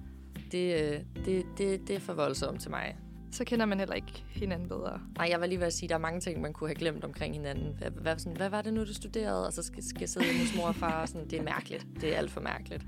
det, 0.52 0.82
øh, 0.82 1.24
det, 1.24 1.46
det, 1.58 1.88
det 1.88 1.96
er 1.96 2.00
for 2.00 2.12
voldsomt 2.12 2.60
til 2.60 2.70
mig. 2.70 2.96
Så 3.32 3.44
kender 3.44 3.66
man 3.66 3.78
heller 3.78 3.94
ikke 3.94 4.24
hinanden 4.30 4.68
bedre. 4.68 5.00
Nej, 5.16 5.28
jeg 5.30 5.40
var 5.40 5.46
lige 5.46 5.58
ved 5.58 5.66
at 5.66 5.72
sige, 5.72 5.86
at 5.86 5.88
der 5.88 5.94
er 5.94 6.00
mange 6.00 6.20
ting, 6.20 6.40
man 6.40 6.52
kunne 6.52 6.68
have 6.68 6.74
glemt 6.74 7.04
omkring 7.04 7.34
hinanden. 7.34 7.74
Hvad, 7.78 7.90
hvad, 7.90 8.18
sådan, 8.18 8.36
hvad 8.36 8.48
var 8.48 8.62
det 8.62 8.74
nu, 8.74 8.80
du 8.80 8.94
studerede? 8.94 9.46
Og 9.46 9.52
så 9.52 9.62
skal, 9.62 9.82
skal 9.82 10.00
jeg 10.00 10.08
sidde 10.08 10.26
hos 10.26 10.56
mor 10.56 10.66
og 10.68 10.74
far. 10.74 11.06
Sådan, 11.06 11.28
det 11.28 11.38
er 11.38 11.42
mærkeligt. 11.42 11.86
Det 12.00 12.14
er 12.14 12.18
alt 12.18 12.30
for 12.30 12.40
mærkeligt. 12.40 12.86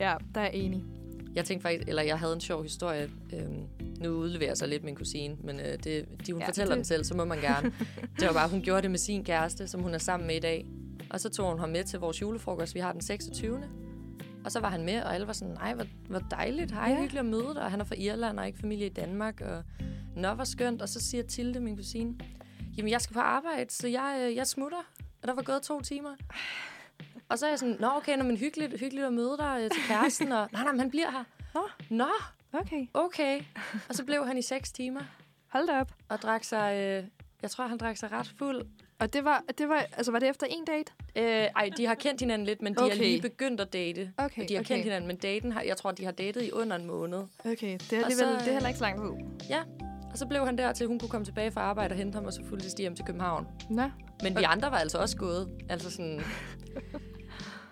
Ja, 0.00 0.14
der 0.34 0.40
er 0.40 0.48
enig. 0.48 0.82
Jeg 1.34 1.44
tænkte 1.44 1.62
faktisk, 1.62 1.88
eller 1.88 2.02
jeg 2.02 2.18
havde 2.18 2.32
en 2.32 2.40
sjov 2.40 2.62
historie. 2.62 3.10
Øhm, 3.32 3.66
nu 4.00 4.10
udleverer 4.10 4.54
sig 4.54 4.68
lidt 4.68 4.84
min 4.84 4.94
kusine, 4.94 5.36
men 5.40 5.60
øh, 5.60 5.66
det, 5.84 6.06
de, 6.26 6.32
hun 6.32 6.42
ja, 6.42 6.48
fortæller 6.48 6.74
det... 6.74 6.76
den 6.76 6.84
selv, 6.84 7.04
så 7.04 7.14
må 7.14 7.24
man 7.24 7.40
gerne. 7.40 7.72
det 8.20 8.26
var 8.26 8.32
bare, 8.32 8.48
hun 8.48 8.62
gjorde 8.62 8.82
det 8.82 8.90
med 8.90 8.98
sin 8.98 9.24
kæreste, 9.24 9.68
som 9.68 9.82
hun 9.82 9.94
er 9.94 9.98
sammen 9.98 10.26
med 10.26 10.36
i 10.36 10.40
dag. 10.40 10.66
Og 11.10 11.20
så 11.20 11.28
tog 11.28 11.50
hun 11.50 11.58
ham 11.58 11.68
med 11.68 11.84
til 11.84 11.98
vores 11.98 12.22
julefrokost. 12.22 12.74
Vi 12.74 12.80
har 12.80 12.92
den 12.92 13.00
26. 13.00 13.62
Og 14.44 14.52
så 14.52 14.60
var 14.60 14.70
han 14.70 14.84
med, 14.84 15.02
og 15.02 15.14
alle 15.14 15.26
var 15.26 15.32
sådan, 15.32 15.54
nej, 15.54 15.74
hvor, 15.74 15.86
hvor 16.08 16.18
dejligt. 16.18 16.70
Hej, 16.70 16.88
ja. 16.88 17.00
hyggeligt 17.00 17.18
at 17.18 17.26
møde 17.26 17.54
dig. 17.54 17.62
Og 17.62 17.70
han 17.70 17.80
er 17.80 17.84
fra 17.84 17.94
Irland 17.98 18.38
og 18.38 18.46
ikke 18.46 18.58
familie 18.58 18.86
i 18.86 18.92
Danmark. 18.92 19.40
Og 19.40 19.62
nå, 20.16 20.34
hvor 20.34 20.44
skønt. 20.44 20.82
Og 20.82 20.88
så 20.88 21.00
siger 21.00 21.22
Tilde, 21.22 21.60
min 21.60 21.76
kusine, 21.76 22.14
jamen, 22.76 22.90
jeg 22.90 23.00
skal 23.00 23.14
på 23.14 23.20
arbejde, 23.20 23.70
så 23.70 23.88
jeg, 23.88 24.26
øh, 24.28 24.36
jeg 24.36 24.46
smutter. 24.46 24.78
Og 25.22 25.28
der 25.28 25.34
var 25.34 25.42
gået 25.42 25.62
to 25.62 25.80
timer. 25.80 26.10
Og 27.28 27.38
så 27.38 27.46
er 27.46 27.50
jeg 27.50 27.58
sådan, 27.58 27.76
nå 27.80 27.88
okay, 27.96 28.16
når 28.16 28.24
man 28.24 28.36
hyggeligt, 28.36 28.80
hyggeligt 28.80 29.06
at 29.06 29.12
møde 29.12 29.36
dig 29.38 29.60
øh, 29.62 29.70
til 29.70 29.82
kæresten. 29.82 30.32
Og, 30.32 30.48
nej, 30.52 30.62
nej, 30.62 30.72
men 30.72 30.80
han 30.80 30.90
bliver 30.90 31.10
her. 31.10 31.24
Nå. 31.54 31.60
Nå. 31.90 32.10
Okay. 32.52 32.86
Okay. 32.94 33.40
Og 33.88 33.94
så 33.94 34.04
blev 34.04 34.26
han 34.26 34.38
i 34.38 34.42
seks 34.42 34.72
timer. 34.72 35.00
Hold 35.48 35.66
da 35.66 35.80
op. 35.80 35.92
Og 36.08 36.18
drak 36.18 36.44
sig, 36.44 36.74
øh, 36.74 37.04
jeg 37.42 37.50
tror, 37.50 37.66
han 37.66 37.78
drak 37.78 37.96
sig 37.96 38.12
ret 38.12 38.34
fuld. 38.38 38.62
Og 38.98 39.12
det 39.12 39.24
var, 39.24 39.42
det 39.58 39.68
var, 39.68 39.86
altså 39.92 40.12
var 40.12 40.18
det 40.18 40.28
efter 40.28 40.46
en 40.46 40.64
date? 40.64 40.92
Øh, 41.16 41.24
ej, 41.24 41.70
de 41.76 41.86
har 41.86 41.94
kendt 41.94 42.20
hinanden 42.20 42.46
lidt, 42.46 42.62
men 42.62 42.74
de 42.74 42.78
okay. 42.78 42.96
har 42.96 43.02
lige 43.02 43.22
begyndt 43.22 43.60
at 43.60 43.72
date. 43.72 44.12
Okay, 44.16 44.42
og 44.42 44.48
de 44.48 44.54
har 44.54 44.60
okay. 44.60 44.74
kendt 44.74 44.84
hinanden, 44.84 45.08
men 45.08 45.16
daten 45.16 45.52
har, 45.52 45.62
jeg 45.62 45.76
tror, 45.76 45.90
de 45.90 46.04
har 46.04 46.12
datet 46.12 46.42
i 46.42 46.50
under 46.50 46.76
en 46.76 46.86
måned. 46.86 47.18
Okay, 47.18 47.50
det 47.50 47.92
er, 47.92 48.04
alligevel, 48.04 48.16
så, 48.16 48.38
det 48.38 48.48
er 48.48 48.52
heller 48.52 48.68
ikke 48.68 48.78
så 48.78 48.84
lang 48.84 49.00
tid. 49.00 49.46
Ja, 49.50 49.62
og 50.12 50.18
så 50.18 50.26
blev 50.26 50.46
han 50.46 50.58
der 50.58 50.72
til, 50.72 50.86
hun 50.86 50.98
kunne 50.98 51.08
komme 51.08 51.24
tilbage 51.24 51.50
fra 51.50 51.60
arbejde 51.60 51.92
og 51.92 51.96
hente 51.96 52.16
ham, 52.16 52.24
og 52.24 52.32
så 52.32 52.42
fulgte 52.48 52.70
de 52.70 52.82
hjem 52.82 52.96
til 52.96 53.04
København. 53.04 53.46
Nå. 53.70 53.90
Men 54.22 54.36
de 54.36 54.46
andre 54.46 54.70
var 54.70 54.78
altså 54.78 54.98
også 54.98 55.16
gået. 55.16 55.50
Altså 55.68 55.90
sådan... 55.90 56.20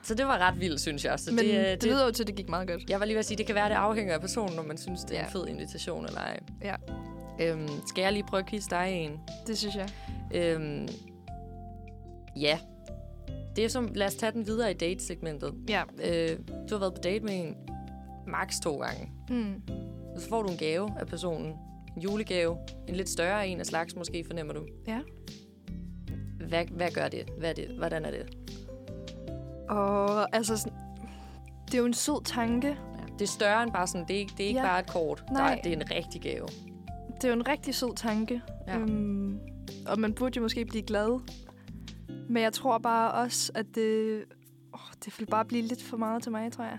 Så 0.05 0.15
det 0.15 0.27
var 0.27 0.39
ret 0.39 0.61
vildt, 0.61 0.81
synes 0.81 1.05
jeg. 1.05 1.19
Så 1.19 1.31
Men 1.31 1.45
det, 1.45 1.55
det, 1.55 1.83
det 1.83 1.91
lyder 1.91 2.05
jo 2.05 2.13
til, 2.13 2.23
at 2.23 2.27
det 2.27 2.37
gik 2.37 2.49
meget 2.49 2.69
godt. 2.69 2.91
Jeg 2.91 3.01
var 3.01 3.07
lige 3.07 3.15
ved 3.15 3.19
at 3.19 3.27
sige, 3.27 3.39
det 3.39 3.47
kan 3.47 3.55
være, 3.55 3.69
det 3.69 3.75
afhænger 3.75 4.15
af 4.15 4.21
personen, 4.21 4.57
når 4.57 4.63
man 4.63 4.79
synes, 4.79 5.01
det 5.01 5.17
er 5.17 5.21
ja. 5.21 5.27
en 5.27 5.33
fed 5.33 5.47
invitation 5.47 6.07
eller 6.07 6.21
ej. 6.21 6.41
Ja. 6.63 6.75
Øhm, 7.41 7.69
skal 7.87 8.03
jeg 8.03 8.13
lige 8.13 8.25
prøve 8.29 8.41
at 8.43 8.49
quizze 8.49 8.71
dig 8.71 8.93
en? 8.93 9.21
Det 9.47 9.59
synes 9.59 9.75
jeg. 9.75 9.89
Øhm, 10.35 10.89
ja. 12.37 12.59
Det 13.57 13.65
er 13.65 13.69
som, 13.69 13.89
lad 13.95 14.07
os 14.07 14.15
tage 14.15 14.33
den 14.33 14.47
videre 14.47 14.71
i 14.71 14.75
date-segmentet. 14.75 15.55
Ja. 15.69 15.83
Øh, 16.05 16.39
du 16.71 16.75
har 16.75 16.79
været 16.79 16.95
på 16.95 17.01
date 17.01 17.25
med 17.25 17.35
en 17.35 17.57
max 18.27 18.55
to 18.63 18.77
gange. 18.77 19.13
Mm. 19.31 19.63
Så 20.19 20.29
får 20.29 20.43
du 20.43 20.49
en 20.49 20.57
gave 20.57 20.91
af 21.01 21.07
personen. 21.07 21.53
En 21.97 22.03
julegave. 22.03 22.57
En 22.89 22.95
lidt 22.95 23.09
større 23.09 23.49
en 23.49 23.61
af 23.61 23.67
slags, 23.67 23.97
måske 23.97 24.25
fornemmer 24.27 24.55
du. 24.55 24.67
Ja. 24.89 25.01
Hvad, 26.49 26.65
hvad 26.65 26.91
gør 26.91 27.09
det? 27.09 27.29
Hvad 27.39 27.51
er 27.51 27.55
det? 27.55 27.69
Hvordan 27.79 28.05
er 28.05 28.11
det? 28.11 28.42
Og 29.73 30.37
altså, 30.37 30.57
sådan, 30.57 30.79
det 31.67 31.75
er 31.75 31.79
jo 31.79 31.85
en 31.85 31.95
sød 31.95 32.25
tanke. 32.25 32.69
Ja, 32.69 33.05
det 33.19 33.23
er 33.23 33.27
større 33.27 33.63
end 33.63 33.73
bare 33.73 33.87
sådan, 33.87 34.09
det 34.09 34.21
er, 34.21 34.27
det 34.27 34.45
er 34.45 34.49
ikke 34.49 34.61
ja. 34.61 34.67
bare 34.67 34.81
et 34.81 34.91
kort. 34.91 35.25
Nej. 35.33 35.55
Der, 35.55 35.63
det 35.63 35.73
er 35.73 35.77
en 35.77 35.91
rigtig 35.91 36.21
gave. 36.21 36.47
Det 37.15 37.25
er 37.25 37.29
jo 37.29 37.35
en 37.35 37.49
rigtig 37.49 37.75
sød 37.75 37.95
tanke. 37.97 38.43
Ja. 38.67 38.79
Øhm, 38.79 39.41
og 39.87 40.01
man 40.01 40.13
burde 40.13 40.37
jo 40.37 40.43
måske 40.43 40.65
blive 40.65 40.83
glad. 40.83 41.21
Men 42.29 42.43
jeg 42.43 42.53
tror 42.53 42.79
bare 42.79 43.13
også, 43.13 43.53
at 43.55 43.67
det, 43.75 44.25
åh, 44.75 44.81
det 45.05 45.19
vil 45.19 45.27
bare 45.27 45.45
blive 45.45 45.63
lidt 45.63 45.83
for 45.83 45.97
meget 45.97 46.23
til 46.23 46.33
mig, 46.33 46.53
tror 46.53 46.65
jeg. 46.65 46.79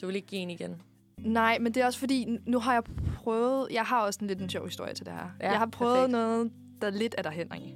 Du 0.00 0.06
vil 0.06 0.16
ikke 0.16 0.28
give 0.28 0.40
en 0.40 0.50
igen? 0.50 0.82
Nej, 1.18 1.58
men 1.58 1.74
det 1.74 1.82
er 1.82 1.86
også 1.86 1.98
fordi, 1.98 2.38
nu 2.46 2.58
har 2.58 2.72
jeg 2.72 2.82
prøvet... 3.16 3.68
Jeg 3.70 3.82
har 3.82 4.00
også 4.00 4.18
en 4.22 4.26
lidt 4.26 4.40
en 4.40 4.48
sjov 4.48 4.66
historie 4.66 4.94
til 4.94 5.06
det 5.06 5.14
her. 5.14 5.30
Ja, 5.40 5.50
jeg 5.50 5.58
har 5.58 5.66
prøvet 5.66 5.94
perfekt. 5.94 6.12
noget, 6.12 6.52
der 6.82 6.90
lidt 6.90 7.14
er 7.18 7.22
derhen 7.22 7.46
i. 7.56 7.74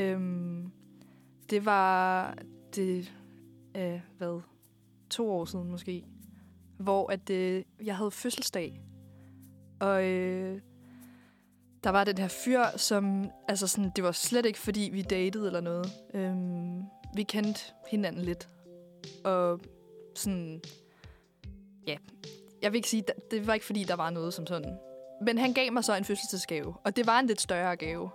Øhm, 0.00 0.72
det 1.50 1.64
var... 1.64 2.34
Det, 2.74 3.12
øh, 3.76 4.00
hvad? 4.18 4.40
To 5.10 5.30
år 5.30 5.44
siden 5.44 5.70
måske. 5.70 6.04
Hvor 6.78 7.12
at, 7.12 7.30
øh, 7.30 7.64
jeg 7.84 7.96
havde 7.96 8.10
fødselsdag. 8.10 8.80
Og 9.80 10.04
øh, 10.04 10.60
der 11.84 11.90
var 11.90 12.04
den 12.04 12.18
her 12.18 12.28
fyr, 12.28 12.62
som... 12.76 13.30
Altså 13.48 13.66
sådan, 13.66 13.90
det 13.96 14.04
var 14.04 14.12
slet 14.12 14.46
ikke, 14.46 14.58
fordi 14.58 14.90
vi 14.92 15.02
datede 15.02 15.46
eller 15.46 15.60
noget. 15.60 15.86
Øhm, 16.14 16.82
vi 17.14 17.22
kendte 17.22 17.60
hinanden 17.90 18.22
lidt. 18.22 18.48
Og 19.24 19.60
sådan... 20.16 20.60
Ja, 21.86 21.96
jeg 22.62 22.72
vil 22.72 22.76
ikke 22.78 22.88
sige, 22.88 23.04
det- 23.30 23.46
var 23.46 23.54
ikke 23.54 23.66
fordi, 23.66 23.84
der 23.84 23.94
var 23.96 24.10
noget 24.10 24.34
som 24.34 24.46
sådan. 24.46 24.78
Men 25.22 25.38
han 25.38 25.52
gav 25.52 25.72
mig 25.72 25.84
så 25.84 25.94
en 25.96 26.04
fødselsdagsgave, 26.04 26.74
og 26.84 26.96
det 26.96 27.06
var 27.06 27.18
en 27.20 27.26
lidt 27.26 27.40
større 27.40 27.76
gave. 27.76 28.10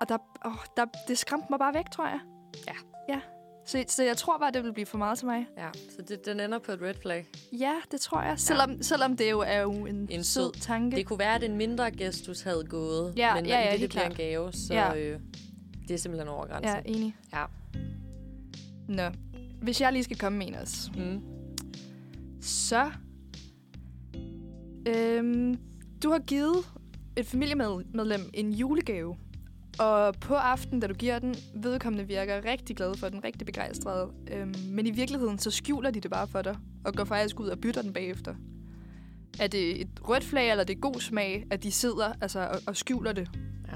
Og 0.00 0.08
der, 0.08 0.18
åh, 0.46 0.52
der, 0.76 0.84
det 1.08 1.18
skræmte 1.18 1.46
mig 1.50 1.58
bare 1.58 1.74
væk, 1.74 1.90
tror 1.90 2.06
jeg. 2.06 2.20
Ja. 2.66 2.74
Ja. 3.14 3.20
Så, 3.68 3.84
så 3.88 4.02
jeg 4.04 4.16
tror 4.16 4.38
bare, 4.38 4.50
det 4.52 4.64
vil 4.64 4.72
blive 4.72 4.86
for 4.86 4.98
meget 4.98 5.18
til 5.18 5.26
mig. 5.26 5.46
Ja, 5.56 5.68
så 5.90 6.02
det, 6.08 6.26
den 6.26 6.40
ender 6.40 6.58
på 6.58 6.72
et 6.72 6.82
red 6.82 6.94
flag. 7.02 7.26
Ja, 7.52 7.74
det 7.90 8.00
tror 8.00 8.22
jeg. 8.22 8.34
Selvom, 8.38 8.82
selvom 8.82 9.16
det 9.16 9.30
jo 9.30 9.40
er 9.40 9.60
jo 9.60 9.70
en, 9.72 9.96
En 9.96 10.06
en 10.10 10.24
sød- 10.24 10.52
tanke. 10.60 10.96
Det 10.96 11.06
kunne 11.06 11.18
være, 11.18 11.34
at 11.34 11.44
en 11.44 11.56
mindre 11.56 11.90
gestus 11.90 12.40
havde 12.40 12.64
gået, 12.68 13.12
Ja, 13.16 13.34
men 13.34 13.46
ja, 13.46 13.60
ja, 13.60 13.72
det, 13.72 13.80
det 13.80 13.88
bliver 13.90 14.02
en 14.04 14.08
klart. 14.14 14.18
gave, 14.18 14.52
så 14.52 14.74
Ja. 14.74 14.96
øh, 14.96 15.20
det 15.88 15.94
er 15.94 15.98
simpelthen 15.98 16.28
over 16.28 16.46
grænsen. 16.46 16.74
Ja, 16.86 16.92
enig. 16.98 17.16
Ja. 17.34 17.44
Nå. 18.88 19.02
Hvis 19.62 19.80
jeg 19.80 19.92
lige 19.92 20.04
skal 20.04 20.18
komme 20.18 20.38
med 20.38 20.46
en 20.48 20.54
også. 20.54 20.90
Mm. 20.96 21.20
Så... 22.40 22.90
Øhm, 24.88 25.58
du 26.02 26.10
har 26.10 26.18
givet 26.18 26.56
et 27.16 27.26
familiemedlem 27.26 28.30
en 28.34 28.52
julegave. 28.52 29.16
Og 29.80 30.14
på 30.20 30.34
aftenen, 30.34 30.80
da 30.80 30.86
du 30.86 30.94
giver 30.94 31.18
den, 31.18 31.34
vedkommende 31.54 32.06
virker 32.06 32.44
rigtig 32.44 32.76
glad 32.76 32.94
for 32.94 33.08
den, 33.08 33.24
rigtig 33.24 33.46
begejstret. 33.46 34.10
Øhm, 34.32 34.54
men 34.70 34.86
i 34.86 34.90
virkeligheden, 34.90 35.38
så 35.38 35.50
skjuler 35.50 35.90
de 35.90 36.00
det 36.00 36.10
bare 36.10 36.26
for 36.26 36.42
dig, 36.42 36.56
og 36.84 36.94
går 36.94 37.04
faktisk 37.04 37.40
ud 37.40 37.48
og 37.48 37.58
bytter 37.58 37.82
den 37.82 37.92
bagefter. 37.92 38.34
Er 39.40 39.46
det 39.46 39.80
et 39.80 39.88
rødt 40.08 40.24
flag, 40.24 40.50
eller 40.50 40.62
er 40.62 40.66
det 40.66 40.80
god 40.80 41.00
smag, 41.00 41.44
at 41.50 41.62
de 41.62 41.72
sidder 41.72 42.12
altså, 42.20 42.40
og, 42.40 42.60
og 42.66 42.76
skjuler 42.76 43.12
det, 43.12 43.28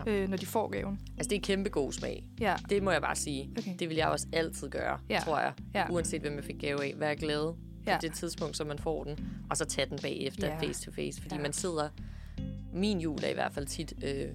Ja. 0.06 0.12
øh, 0.12 0.28
når 0.28 0.36
de 0.36 0.46
får 0.46 0.68
gaven? 0.68 0.98
Altså, 1.16 1.28
det 1.30 1.36
er 1.36 1.40
kæmpe 1.40 1.70
god 1.70 1.92
smag. 1.92 2.24
Ja, 2.40 2.54
Det 2.70 2.82
må 2.82 2.90
jeg 2.90 3.00
bare 3.02 3.16
sige. 3.16 3.50
Okay. 3.58 3.70
Det 3.78 3.88
vil 3.88 3.96
jeg 3.96 4.08
også 4.08 4.26
altid 4.32 4.68
gøre, 4.68 4.98
Ja. 5.10 5.20
tror 5.24 5.38
jeg. 5.38 5.52
ja, 5.74 5.90
Uanset 5.90 6.20
hvem 6.20 6.34
jeg 6.36 6.44
fik 6.44 6.58
gave 6.60 6.84
af. 6.84 6.94
Vær 6.98 7.14
glad 7.14 7.54
Ja. 7.86 7.96
på 7.96 8.00
det 8.02 8.12
tidspunkt, 8.12 8.56
som 8.56 8.66
man 8.66 8.78
får 8.78 9.04
den. 9.04 9.26
Og 9.50 9.56
så 9.56 9.64
tage 9.64 9.90
den 9.90 9.98
bagefter 10.02 10.46
Ja. 10.48 10.58
face 10.68 10.84
to 10.86 10.92
face. 10.92 11.22
Fordi 11.22 11.34
Ja. 11.34 11.40
man 11.42 11.52
sidder... 11.52 11.88
Min 12.74 13.00
jul 13.00 13.18
er 13.24 13.28
i 13.28 13.34
hvert 13.34 13.52
fald 13.52 13.66
tit 13.66 13.92
øh, 14.04 14.28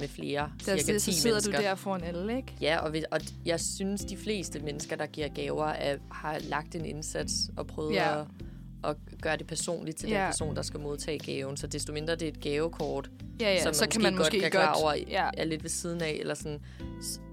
med 0.00 0.08
flere, 0.08 0.52
der, 0.66 0.76
cirka 0.78 0.98
10 0.98 1.12
så 1.12 1.20
sidder 1.20 1.34
mennesker. 1.36 1.56
du 1.58 1.62
der 1.62 1.74
foran 1.74 2.04
alle, 2.04 2.36
ikke? 2.36 2.54
Ja, 2.60 2.78
og, 2.78 2.92
vi, 2.92 3.04
og 3.10 3.20
jeg 3.46 3.60
synes, 3.60 4.04
de 4.04 4.16
fleste 4.16 4.60
mennesker, 4.60 4.96
der 4.96 5.06
giver 5.06 5.28
gaver, 5.28 5.66
er, 5.66 5.96
har 6.10 6.38
lagt 6.38 6.74
en 6.74 6.84
indsats 6.84 7.32
og 7.56 7.66
prøvet 7.66 7.94
Ja. 7.94 8.20
at, 8.20 8.26
at 8.84 8.96
gøre 9.22 9.36
det 9.36 9.46
personligt 9.46 9.98
til 9.98 10.08
Ja. 10.08 10.18
den 10.20 10.26
person, 10.26 10.56
der 10.56 10.62
skal 10.62 10.80
modtage 10.80 11.18
gaven. 11.18 11.56
Så 11.56 11.66
desto 11.66 11.92
mindre 11.92 12.14
det 12.16 12.28
er 12.28 12.32
et 12.32 12.40
gavekort, 12.40 13.10
Ja, 13.40 13.52
ja, 13.52 13.62
som 13.62 13.74
så 13.74 13.82
man 13.84 13.90
kan 13.90 14.02
man 14.02 14.12
godt 14.12 14.20
måske 14.20 14.40
kan 14.40 14.50
godt... 14.50 14.52
klar 14.52 14.74
over, 14.82 14.94
ja, 15.08 15.30
er 15.36 15.44
lidt 15.44 15.62
ved 15.62 15.70
siden 15.70 16.02
af, 16.02 16.16
eller 16.20 16.34
sådan, 16.34 16.60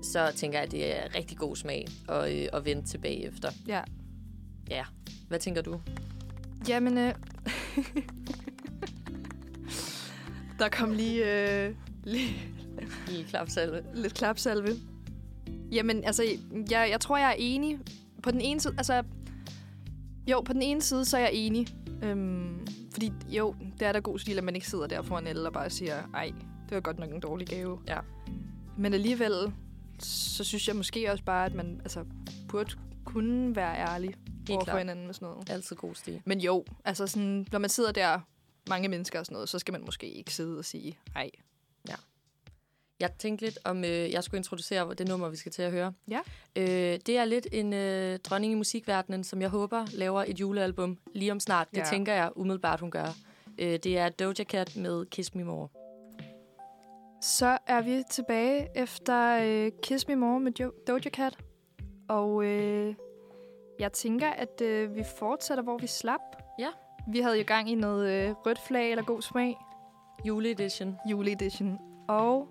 så 0.04 0.32
tænker 0.36 0.58
jeg, 0.58 0.66
at 0.66 0.72
det 0.72 0.98
er 1.00 1.16
rigtig 1.18 1.38
god 1.38 1.56
smag 1.56 1.88
at, 2.10 2.32
øh, 2.34 2.48
at 2.54 2.66
vente 2.66 2.90
tilbage 2.90 3.28
efter. 3.28 3.52
ja. 3.68 3.82
Ja. 4.70 4.84
Hvad 5.28 5.40
tænker 5.40 5.62
du? 5.62 5.82
Jamen, 6.68 6.98
øh... 6.98 7.14
der 10.60 10.70
kom 10.70 10.92
lige, 10.94 11.50
øh, 11.68 11.76
I 13.12 13.26
klapsalve. 13.30 13.84
lidt 13.94 14.14
klapsalve. 14.14 14.76
Jamen, 15.72 16.04
altså, 16.04 16.24
jeg, 16.72 16.88
jeg 16.92 17.00
tror, 17.00 17.18
jeg 17.18 17.30
er 17.30 17.36
enig. 17.38 17.80
På 18.24 18.32
den 18.32 18.42
ene 18.42 18.60
side, 18.60 18.74
altså... 18.78 19.04
Jo, 20.28 20.42
på 20.42 20.54
den 20.54 20.62
ene 20.62 20.82
side, 20.82 21.06
så 21.06 21.18
er 21.18 21.22
jeg 21.22 21.34
enig. 21.34 21.68
Øhm, 22.04 22.68
fordi 22.92 23.12
jo, 23.30 23.56
det 23.80 23.88
er 23.88 23.92
da 23.92 24.00
god 24.00 24.20
stil, 24.20 24.38
at 24.38 24.44
man 24.44 24.56
ikke 24.56 24.68
sidder 24.68 24.88
der 24.88 25.02
foran 25.02 25.28
alle 25.28 25.48
og 25.48 25.54
bare 25.54 25.70
siger, 25.70 26.04
ej, 26.14 26.32
det 26.70 26.76
var 26.76 26.80
godt 26.82 27.00
nok 27.00 27.10
en 27.14 27.20
dårlig 27.20 27.48
gave. 27.48 27.80
Ja. 27.88 28.00
Men 28.78 28.94
alligevel, 28.94 29.54
så 30.00 30.44
synes 30.44 30.68
jeg 30.68 30.76
måske 30.76 31.12
også 31.12 31.24
bare, 31.24 31.46
at 31.46 31.54
man 31.54 31.80
altså, 31.80 32.06
burde 32.50 32.74
kunne 33.06 33.56
være 33.56 33.78
ærlig 33.78 34.10
Helt 34.10 34.52
over 34.52 34.60
for 34.60 34.66
klart. 34.66 34.78
hinanden 34.78 35.06
med 35.06 35.14
sådan 35.14 35.28
noget. 35.28 35.50
Altid 35.50 35.76
god 35.76 35.96
stil. 35.96 36.22
Men 36.26 36.40
jo, 36.40 36.66
altså 36.86 37.08
sådan, 37.08 37.48
når 37.52 37.60
man 37.60 37.70
sidder 37.70 37.92
der, 37.92 38.20
mange 38.70 38.88
mennesker 38.88 39.20
og 39.20 39.26
sådan 39.26 39.36
noget, 39.36 39.50
så 39.50 39.60
skal 39.60 39.72
man 39.72 39.82
måske 39.86 40.12
ikke 40.12 40.34
sidde 40.34 40.58
og 40.58 40.66
sige, 40.66 40.98
ej. 41.16 41.30
Jeg 43.00 43.12
tænkte 43.20 43.46
lidt, 43.46 43.60
om 43.66 43.78
øh, 43.84 44.12
jeg 44.12 44.24
skulle 44.24 44.40
introducere 44.40 44.94
det 44.94 45.08
nummer, 45.08 45.30
vi 45.30 45.36
skal 45.36 45.52
til 45.52 45.62
at 45.62 45.72
høre. 45.72 45.94
Ja. 46.10 46.20
Øh, 46.56 47.00
det 47.06 47.10
er 47.18 47.26
lidt 47.26 47.48
en 47.52 47.74
øh, 47.74 48.20
dronning 48.20 48.54
i 48.54 48.56
musikverdenen, 48.56 49.24
som 49.24 49.42
jeg 49.42 49.50
håber 49.50 49.86
laver 49.94 50.24
et 50.28 50.40
julealbum 50.40 50.98
lige 51.14 51.32
om 51.32 51.40
snart. 51.40 51.68
Det 51.72 51.78
Ja. 51.78 51.84
tænker 51.84 52.14
jeg 52.14 52.32
umiddelbart, 52.36 52.80
hun 52.80 52.92
gør. 52.92 53.06
Øh, 53.60 53.80
det 53.84 53.98
er 53.98 54.10
Doja 54.10 54.44
Cat 54.44 54.76
med 54.76 55.06
Kiss 55.06 55.36
Me 55.36 55.44
More. 55.44 55.68
Så 57.22 57.58
er 57.68 57.82
vi 57.82 58.04
tilbage 58.10 58.68
efter 58.76 59.40
øh, 59.44 59.72
Kiss 59.84 60.08
Me 60.08 60.16
More 60.16 60.40
med 60.40 60.52
jo- 60.60 60.74
Doja 60.88 61.00
Cat. 61.10 61.38
Og 62.10 62.44
øh, 62.46 62.96
jeg 63.80 63.94
tænker, 63.94 64.30
at 64.30 64.62
øh, 64.62 64.96
vi 64.96 65.04
fortsætter, 65.20 65.64
hvor 65.64 65.78
vi 65.78 65.88
slap. 65.88 66.22
Ja. 66.60 66.70
Vi 67.12 67.20
havde 67.20 67.38
jo 67.38 67.44
gang 67.48 67.70
i 67.70 67.76
noget 67.76 68.10
øh, 68.12 68.32
rødt 68.46 68.60
flag 68.68 68.92
eller 68.92 69.04
god 69.04 69.22
smag, 69.22 69.58
Juleedition. 70.28 70.96
juleedition. 71.12 71.78
Og 72.10 72.48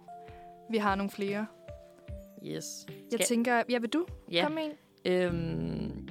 vi 0.70 0.76
har 0.76 0.94
nogle 0.94 1.10
flere. 1.10 1.46
Yes. 2.46 2.64
Jeg 2.88 2.94
Skal- 3.12 3.26
tænker, 3.26 3.62
ja, 3.68 3.78
vil 3.78 3.88
du 3.90 4.06
Ja. 4.32 4.42
komme 4.42 4.60
ind? 4.64 4.72
Øhm, 5.06 6.08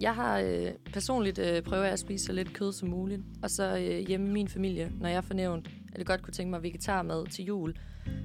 jeg 0.00 0.14
har 0.14 0.38
øh, 0.40 0.66
personligt 0.92 1.38
øh, 1.38 1.62
prøvet 1.62 1.84
at 1.84 1.98
spise 1.98 2.24
så 2.26 2.32
lidt 2.32 2.52
kød 2.52 2.72
som 2.72 2.88
muligt. 2.88 3.22
Og 3.42 3.50
så 3.50 3.76
øh, 3.78 4.06
hjemme 4.08 4.28
i 4.28 4.32
min 4.32 4.48
familie, 4.48 4.92
når 5.00 5.08
jeg 5.08 5.24
får 5.24 5.34
nævnt, 5.34 5.66
at 5.92 5.98
jeg 5.98 6.06
godt 6.06 6.22
kunne 6.22 6.34
tænke 6.34 6.50
mig 6.50 6.62
vegetarmad 6.62 7.26
til 7.26 7.44
jul, 7.44 7.74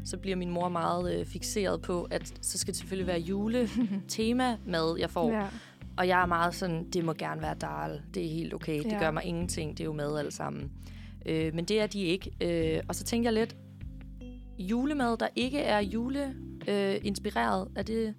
så 0.06 0.18
bliver 0.18 0.36
min 0.36 0.50
mor 0.50 0.70
meget 0.70 1.20
øh, 1.20 1.26
fixeret 1.26 1.82
på, 1.82 2.08
at 2.12 2.34
så 2.42 2.58
skal 2.58 2.72
det 2.74 2.80
selvfølgelig 2.80 3.08
være 3.08 3.20
juletema 3.20 4.58
mad, 4.66 4.96
jeg 5.00 5.10
får. 5.10 5.32
Ja. 5.38 5.48
Og 5.98 6.08
jeg 6.08 6.22
er 6.22 6.26
meget 6.26 6.56
sådan, 6.56 6.90
det 6.90 7.06
må 7.06 7.14
gerne 7.14 7.42
være 7.42 7.56
dal. 7.62 8.02
Det 8.14 8.26
er 8.26 8.30
helt 8.30 8.54
okay. 8.54 8.78
Det 8.84 8.92
Ja. 8.92 9.00
gør 9.00 9.12
mig 9.12 9.24
ingenting. 9.24 9.72
Det 9.78 9.80
er 9.84 9.86
jo 9.86 9.94
mad 9.94 10.18
alle 10.20 10.32
sammen. 10.32 10.72
Øh, 11.26 11.56
men 11.56 11.66
det 11.66 11.82
er 11.82 11.88
de 11.88 12.02
ikke. 12.02 12.32
Øh, 12.42 12.82
og 12.88 12.96
så 12.96 13.04
tænker 13.04 13.30
jeg 13.30 13.34
lidt, 13.34 13.56
julemad, 14.60 15.18
der 15.18 15.28
ikke 15.36 15.60
er 15.60 15.80
jule 15.80 16.36
øh, 16.68 16.96
er 17.76 17.84
det 17.88 18.14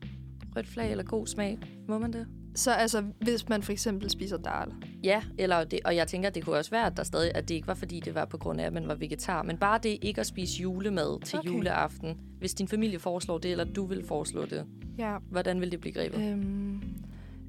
rødt 0.56 0.68
flag 0.68 0.90
eller 0.90 1.04
god 1.04 1.26
smag? 1.26 1.58
Må 1.88 1.98
man 1.98 2.12
det? 2.12 2.26
Så 2.54 2.72
altså, 2.72 3.04
hvis 3.20 3.48
man 3.48 3.62
for 3.62 3.72
eksempel 3.72 4.10
spiser 4.10 4.36
dal. 4.36 4.72
Ja, 5.04 5.22
eller 5.38 5.64
det, 5.64 5.80
og 5.84 5.96
jeg 5.96 6.08
tænker, 6.08 6.28
at 6.28 6.34
det 6.34 6.44
kunne 6.44 6.56
også 6.56 6.70
være, 6.70 6.86
at, 6.86 6.96
der 6.96 7.02
stadig, 7.02 7.32
at 7.34 7.48
det 7.48 7.54
ikke 7.54 7.66
var, 7.66 7.74
fordi 7.74 8.00
det 8.00 8.14
var 8.14 8.24
på 8.24 8.38
grund 8.38 8.60
af, 8.60 8.66
at 8.66 8.72
man 8.72 8.88
var 8.88 8.94
vegetar. 8.94 9.42
Men 9.42 9.56
bare 9.56 9.80
det 9.82 9.98
ikke 10.02 10.20
at 10.20 10.26
spise 10.26 10.62
julemad 10.62 11.20
til 11.24 11.38
Okay. 11.38 11.48
juleaften. 11.48 12.16
Hvis 12.38 12.54
din 12.54 12.68
familie 12.68 12.98
foreslår 12.98 13.38
det, 13.38 13.50
eller 13.50 13.64
du 13.64 13.86
vil 13.86 14.04
foreslå 14.06 14.44
det, 14.44 14.64
Ja. 14.98 15.16
hvordan 15.30 15.60
vil 15.60 15.70
det 15.72 15.80
blive 15.80 15.92
grebet? 15.92 16.20
Øhm, 16.20 16.82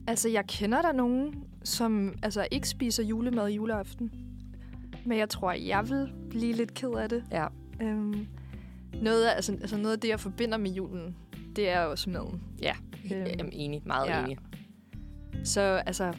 altså, 0.08 0.30
jeg 0.30 0.46
kender 0.48 0.82
der 0.82 0.92
nogen, 0.92 1.44
som 1.64 2.14
altså, 2.24 2.48
ikke 2.52 2.70
spiser 2.70 3.04
julemad 3.04 3.50
juleaften. 3.50 4.12
Men 5.06 5.18
jeg 5.18 5.30
tror, 5.30 5.52
jeg 5.52 5.90
vil 5.90 6.14
blive 6.30 6.54
lidt 6.54 6.74
ked 6.74 6.90
af 6.90 7.10
det. 7.10 7.24
Ja. 7.32 7.48
Øhm, 7.82 8.28
noget, 9.02 9.26
af, 9.26 9.36
altså, 9.36 9.52
altså 9.52 9.78
noget 9.78 9.94
af 9.94 10.00
det, 10.00 10.10
jeg 10.10 10.20
forbinder 10.20 10.58
med 10.58 10.72
julen, 10.72 11.16
det 11.56 11.70
er 11.70 11.80
også 11.80 12.10
maden. 12.10 12.42
Ja, 12.62 12.76
Øhm, 13.14 13.26
Jamen, 13.38 13.54
enig. 13.54 13.82
Meget 13.86 14.08
ja. 14.08 14.24
enig. 14.24 14.38
Så 15.44 15.62
altså... 15.62 16.14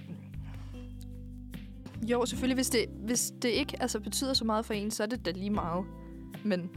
Jo, 2.03 2.27
selvfølgelig, 2.27 2.55
hvis 2.55 2.71
det, 2.71 2.85
hvis 3.05 3.33
det 3.43 3.49
ikke 3.49 3.83
altså, 3.83 4.01
betyder 4.01 4.35
så 4.35 4.45
meget 4.45 4.67
for 4.67 4.75
en, 4.75 4.91
så 4.91 5.03
er 5.03 5.07
det 5.07 5.27
da 5.27 5.31
lige 5.31 5.51
meget. 5.51 5.85
Men 6.45 6.71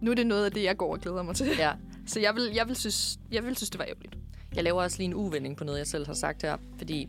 nu 0.00 0.10
er 0.10 0.14
det 0.14 0.26
noget 0.26 0.44
af 0.44 0.52
det, 0.52 0.64
jeg 0.64 0.76
går 0.76 0.92
og 0.92 1.00
glæder 1.00 1.22
mig 1.22 1.34
til. 1.34 1.46
Ja. 1.58 1.72
Så 2.06 2.20
jeg 2.20 2.34
vil, 2.34 2.50
jeg 2.54 2.68
vil, 2.68 2.76
synes, 2.76 3.18
jeg 3.32 3.44
vil 3.44 3.56
synes, 3.56 3.70
det 3.70 3.78
var 3.78 3.84
ærgerligt. 3.84 4.18
Jeg 4.54 4.64
laver 4.64 4.82
også 4.82 4.98
lige 4.98 5.06
en 5.06 5.14
uvending 5.14 5.56
på 5.56 5.64
noget, 5.64 5.78
jeg 5.78 5.86
selv 5.86 6.06
har 6.06 6.14
sagt 6.14 6.42
her. 6.42 6.56
Fordi 6.78 7.08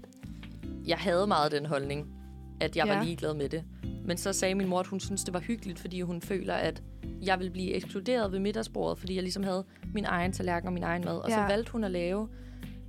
jeg 0.88 0.98
havde 0.98 1.28
meget 1.28 1.52
den 1.52 1.66
holdning, 1.66 2.15
at 2.60 2.76
jeg 2.78 2.86
ja. 2.88 2.96
Var 2.98 3.04
ligeglad 3.04 3.34
med 3.34 3.50
det. 3.50 3.64
Men 4.06 4.18
så 4.18 4.34
sagde 4.34 4.56
min 4.56 4.68
mor, 4.68 4.80
at 4.80 4.88
hun 4.88 5.00
synes 5.00 5.24
det 5.24 5.34
var 5.34 5.40
hyggeligt, 5.40 5.80
fordi 5.80 6.02
hun 6.02 6.22
føler, 6.22 6.54
at 6.54 6.84
jeg 7.22 7.40
ville 7.40 7.52
blive 7.52 7.74
ekskluderet 7.74 8.32
ved 8.32 8.40
middagsbordet, 8.40 9.00
fordi 9.00 9.16
jeg 9.16 9.24
ligesom 9.24 9.44
havde 9.44 9.66
min 9.94 10.06
egen 10.06 10.32
tallerken 10.32 10.68
og 10.68 10.74
min 10.74 10.84
egen 10.84 11.06
mad. 11.06 11.18
Og 11.18 11.32
så 11.32 11.40
Ja. 11.40 11.48
valgte 11.48 11.72
hun 11.72 11.84
at 11.84 11.92
lave 11.92 12.30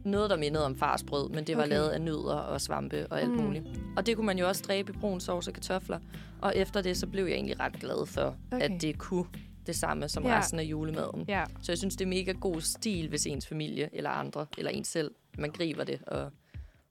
noget, 0.04 0.30
der 0.30 0.36
mindede 0.36 0.64
om 0.66 0.76
farsbrød, 0.76 1.28
men 1.30 1.44
det 1.44 1.56
var 1.56 1.62
Okay. 1.62 1.70
lavet 1.72 1.88
af 1.88 2.00
nødder 2.00 2.34
og 2.34 2.60
svampe 2.60 3.06
og 3.06 3.20
alt 3.20 3.30
Mm. 3.30 3.36
muligt. 3.36 3.64
Og 3.96 4.06
det 4.06 4.16
kunne 4.16 4.26
man 4.26 4.38
jo 4.38 4.48
også 4.48 4.62
dræbe 4.68 4.92
i 4.92 4.96
brun 5.00 5.20
sovs 5.20 5.48
og 5.48 5.54
kartofler. 5.54 5.98
Og 6.42 6.56
efter 6.56 6.80
det, 6.82 6.96
så 6.96 7.06
blev 7.06 7.24
jeg 7.24 7.34
egentlig 7.34 7.60
ret 7.60 7.72
glad 7.80 8.06
for, 8.06 8.36
Okay. 8.52 8.62
at 8.74 8.82
det 8.82 8.98
kunne 8.98 9.24
det 9.66 9.76
samme 9.76 10.08
som 10.08 10.22
Ja. 10.24 10.30
ja. 10.32 10.38
resten 10.38 10.58
af 10.58 10.64
julemaden. 10.64 11.24
Ja. 11.28 11.44
Så 11.62 11.72
jeg 11.72 11.78
synes, 11.78 11.96
det 11.96 12.04
er 12.04 12.08
mega 12.08 12.32
god 12.32 12.60
stil, 12.60 13.08
hvis 13.08 13.26
ens 13.26 13.46
familie 13.46 13.90
eller 13.92 14.10
andre, 14.10 14.46
eller 14.58 14.70
ens 14.70 14.88
selv, 14.88 15.10
man 15.38 15.50
griber 15.50 15.84
det 15.84 16.00
og 16.06 16.30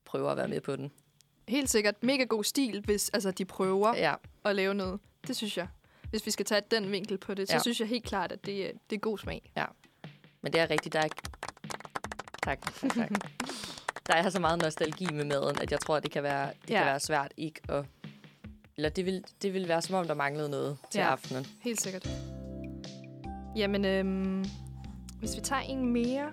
prøver 0.06 0.30
at 0.30 0.36
være 0.36 0.48
med 0.48 0.60
på 0.60 0.76
den. 0.76 0.90
Helt 1.48 1.70
sikkert 1.70 2.02
mega 2.02 2.24
god 2.24 2.44
stil, 2.44 2.80
hvis 2.84 3.08
altså, 3.14 3.30
de 3.30 3.44
prøver 3.44 3.96
Ja, 3.96 4.14
at 4.44 4.56
lave 4.56 4.74
noget. 4.74 5.00
Det 5.26 5.36
synes 5.36 5.56
jeg. 5.58 5.66
Hvis 6.10 6.26
vi 6.26 6.30
skal 6.30 6.46
tage 6.46 6.62
den 6.70 6.92
vinkel 6.92 7.18
på 7.18 7.34
det, 7.34 7.48
så 7.48 7.52
Ja. 7.52 7.56
ja. 7.56 7.60
synes 7.62 7.80
jeg 7.80 7.88
helt 7.88 8.04
klart, 8.04 8.32
at 8.32 8.46
det, 8.46 8.72
det 8.90 8.96
er 8.96 9.00
god 9.00 9.18
smag. 9.18 9.52
men 10.42 10.52
det 10.52 10.60
er 10.60 10.70
rigtigt, 10.70 10.92
der 10.92 11.00
er... 11.00 11.08
Tak, 12.42 12.58
tak, 12.80 12.94
tak. 12.94 13.10
Der 14.06 14.14
er 14.14 14.30
så 14.30 14.40
meget 14.40 14.62
nostalgi 14.62 15.06
med 15.12 15.24
maden, 15.24 15.58
at 15.60 15.70
jeg 15.72 15.80
tror, 15.80 16.00
det 16.00 16.10
kan 16.10 16.22
være, 16.22 16.46
det 16.62 16.70
Ja. 16.70 16.76
kan 16.78 16.86
være 16.86 17.00
svært 17.00 17.32
ikke 17.36 17.60
at... 17.68 17.84
Eller 18.76 18.88
det 18.88 19.06
vil, 19.06 19.24
det 19.42 19.54
vil 19.54 19.68
være, 19.68 19.82
som 19.82 19.94
om 19.94 20.06
der 20.06 20.14
manglede 20.14 20.48
noget 20.48 20.78
til 20.90 20.98
Ja. 20.98 21.06
aftenen. 21.10 21.46
Helt 21.60 21.80
sikkert. 21.80 22.08
Jamen, 23.56 23.84
øhm, 23.84 24.44
hvis 25.18 25.36
vi 25.36 25.40
tager 25.40 25.62
en 25.62 25.92
mere, 25.92 26.32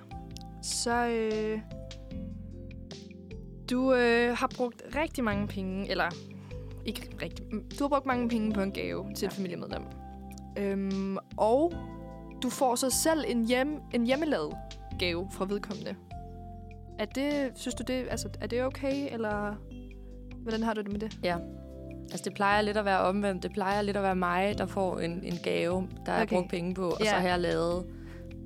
så... 0.64 1.06
Øh, 1.08 1.60
du 3.70 3.94
øh, 3.94 4.38
har 4.38 4.52
brugt 4.56 4.84
rigtig 4.96 5.24
mange 5.24 5.48
penge, 5.48 5.92
eller 5.92 6.06
ikke 6.86 7.10
rigtig, 7.22 7.46
mm, 7.52 7.64
du 7.80 7.84
har 7.84 7.90
brugt 7.90 8.06
mange 8.06 8.30
penge 8.30 8.54
på 8.54 8.62
en 8.62 8.72
gave 8.72 9.06
til 9.16 9.26
et 9.26 9.34
familiemedlem. 9.34 9.82
Øhm, 10.58 11.18
og 11.38 11.74
du 12.44 12.50
får 12.50 12.76
så 12.76 12.90
selv 12.90 13.24
en, 13.28 13.46
hjem, 13.48 13.80
en 13.94 14.06
hjemmelavet 14.06 14.54
gave 15.00 15.28
fra 15.32 15.46
vedkommende. 15.50 15.96
Er 17.00 17.06
det, 17.06 17.52
synes 17.56 17.76
du 17.76 17.84
det, 17.88 18.06
altså, 18.10 18.30
er 18.42 18.48
det 18.48 18.64
okay, 18.64 19.14
eller 19.14 19.56
hvordan 20.38 20.64
har 20.64 20.74
du 20.74 20.82
det 20.82 20.92
med 20.92 21.00
det? 21.00 21.18
Ja. 21.24 21.38
Altså, 22.12 22.22
det 22.26 22.34
plejer 22.34 22.62
lidt 22.62 22.78
at 22.78 22.86
være 22.86 23.00
omvendt. 23.00 23.44
Det 23.44 23.52
plejer 23.54 23.82
lidt 23.82 23.98
at 23.98 24.04
være 24.04 24.16
mig, 24.16 24.58
der 24.58 24.66
får 24.66 25.00
en, 25.00 25.24
en 25.24 25.38
gave, 25.44 25.88
der 26.06 26.12
er 26.12 26.22
Okay. 26.22 26.36
brugt 26.36 26.50
penge 26.50 26.74
på. 26.74 26.90
Og 26.90 26.98
Ja. 27.00 27.06
så 27.10 27.16
har 27.16 27.28
jeg 27.28 27.40
lavet 27.40 27.86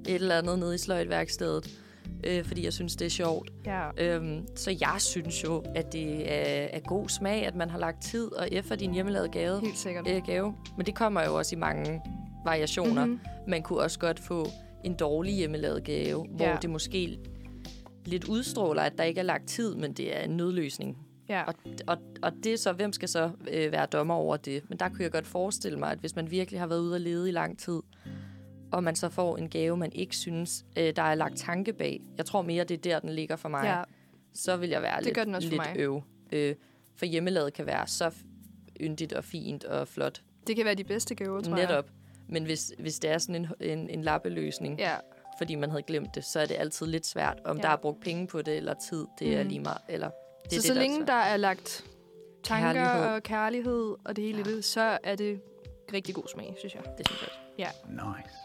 et 0.07 0.15
eller 0.15 0.37
andet 0.37 0.59
nede 0.59 0.75
i 0.75 0.77
sløjtværkstedet, 0.77 1.79
øh, 2.23 2.43
fordi 2.45 2.63
jeg 2.63 2.73
synes, 2.73 2.95
det 2.95 3.05
er 3.05 3.09
sjovt. 3.09 3.51
Ja. 3.65 3.89
Øhm, 3.97 4.47
så 4.55 4.77
jeg 4.81 4.95
synes 4.99 5.43
jo, 5.43 5.63
at 5.75 5.93
det 5.93 6.31
er, 6.31 6.67
er 6.73 6.79
god 6.79 7.09
smag, 7.09 7.45
at 7.45 7.55
man 7.55 7.69
har 7.69 7.79
lagt 7.79 8.01
tid 8.03 8.31
og 8.33 8.47
efter 8.51 8.75
din 8.75 8.93
hjemmelavede 8.93 9.29
gave. 9.29 9.59
Helt 9.61 9.77
sikkert. 9.77 10.07
Øh, 10.09 10.21
gave. 10.25 10.55
Men 10.77 10.85
det 10.85 10.95
kommer 10.95 11.23
jo 11.25 11.35
også 11.37 11.55
i 11.55 11.59
mange 11.59 12.01
variationer. 12.45 13.05
Mhm. 13.05 13.13
Mm-hmm. 13.13 13.49
Man 13.51 13.61
kunne 13.63 13.79
også 13.79 13.99
godt 13.99 14.19
få 14.19 14.47
en 14.83 14.93
dårlig 14.93 15.33
hjemmelavet 15.33 15.83
gave, 15.83 16.25
hvor 16.29 16.45
Ja. 16.45 16.57
det 16.61 16.69
måske 16.69 17.17
lidt 18.05 18.23
udstråler, 18.29 18.81
at 18.81 18.93
der 18.97 19.03
ikke 19.03 19.19
er 19.19 19.23
lagt 19.23 19.47
tid, 19.47 19.75
men 19.75 19.93
det 19.93 20.17
er 20.17 20.21
en 20.21 20.37
nødløsning. 20.37 20.97
Ja. 21.29 21.43
Og, 21.43 21.53
og, 21.87 21.97
og 22.21 22.31
det 22.43 22.53
er 22.53 22.57
så, 22.57 22.73
hvem 22.73 22.93
skal 22.93 23.09
så 23.09 23.29
øh, 23.51 23.71
være 23.71 23.85
dommer 23.85 24.13
over 24.15 24.37
det? 24.37 24.63
Men 24.69 24.79
der 24.79 24.89
kunne 24.89 25.03
jeg 25.03 25.11
godt 25.11 25.27
forestille 25.27 25.79
mig, 25.79 25.91
at 25.91 25.97
hvis 25.99 26.15
man 26.15 26.31
virkelig 26.31 26.59
har 26.59 26.67
været 26.67 26.79
ude 26.79 26.95
at 26.95 27.01
lede 27.01 27.29
i 27.29 27.31
lang 27.31 27.59
tid, 27.59 27.79
og 28.71 28.83
man 28.83 28.95
så 28.95 29.09
får 29.09 29.37
en 29.37 29.49
gave, 29.49 29.77
man 29.77 29.91
ikke 29.93 30.15
synes, 30.15 30.65
øh, 30.77 30.95
der 30.95 31.01
er 31.01 31.15
lagt 31.15 31.37
tanke 31.37 31.73
bag. 31.73 32.01
Jeg 32.17 32.25
tror 32.25 32.41
mere, 32.41 32.63
det 32.63 32.73
er 32.77 32.81
der, 32.81 32.99
den 32.99 33.09
ligger 33.09 33.35
for 33.35 33.49
mig. 33.49 33.63
ja. 33.63 33.83
Så 34.33 34.57
vil 34.57 34.69
jeg 34.69 34.81
være 34.81 34.97
Det 34.97 35.05
lidt, 35.05 35.15
gør 35.15 35.23
den 35.23 35.35
også 35.35 35.47
for 35.47 35.51
lidt 35.55 35.75
mig. 35.75 35.75
øv. 35.79 36.01
Øh, 36.31 36.55
for 36.95 37.05
hjemmelavet 37.05 37.53
kan 37.53 37.65
være 37.65 37.87
så 37.87 38.11
yndigt 38.81 39.13
og 39.13 39.23
fint 39.23 39.63
og 39.65 39.87
flot. 39.87 40.21
Det 40.47 40.55
kan 40.55 40.65
være 40.65 40.75
de 40.75 40.83
bedste 40.83 41.15
gaver, 41.15 41.41
tror 41.41 41.57
jeg. 41.57 41.67
Netop. 41.67 41.89
Men 42.29 42.43
hvis, 42.43 42.71
hvis 42.79 42.99
det 42.99 43.09
er 43.09 43.17
sådan 43.17 43.35
en, 43.35 43.47
en, 43.79 43.89
en 43.89 44.01
lappeløsning, 44.01 44.79
Ja, 44.79 44.95
fordi 45.37 45.55
man 45.55 45.69
havde 45.69 45.83
glemt 45.83 46.15
det, 46.15 46.25
så 46.25 46.39
er 46.39 46.45
det 46.45 46.55
altid 46.59 46.85
lidt 46.85 47.05
svært. 47.05 47.39
Om 47.45 47.57
Ja. 47.57 47.61
ja. 47.61 47.67
der 47.67 47.73
er 47.73 47.77
brugt 47.81 48.01
penge 48.01 48.27
på 48.27 48.41
det, 48.41 48.57
eller 48.57 48.73
tid, 48.89 49.05
det 49.19 49.35
er 49.35 49.39
Mhm. 49.39 49.47
lige 49.49 49.59
meget. 49.59 49.77
Eller, 49.89 50.09
det 50.43 50.51
så 50.51 50.57
er 50.57 50.61
så 50.61 50.67
det, 50.67 50.75
der 50.75 50.75
er 50.75 50.81
længe 50.83 50.95
svært. 50.97 51.07
der 51.07 51.13
er 51.13 51.37
lagt 51.37 51.85
tanker 52.43 52.73
Kærlighed. 52.73 53.07
og 53.15 53.23
kærlighed 53.23 53.95
og 54.05 54.15
det 54.15 54.23
hele 54.23 54.37
Ja. 54.45 54.49
ja. 54.49 54.55
det, 54.55 54.65
så 54.65 54.97
er 55.03 55.15
det 55.15 55.41
rigtig 55.93 56.15
god 56.15 56.23
smag, 56.33 56.55
synes 56.59 56.75
jeg. 56.75 56.83
Det 56.97 57.07
synes 57.07 57.21
jeg 57.57 57.67
også. 57.67 57.79
Nice. 57.89 58.37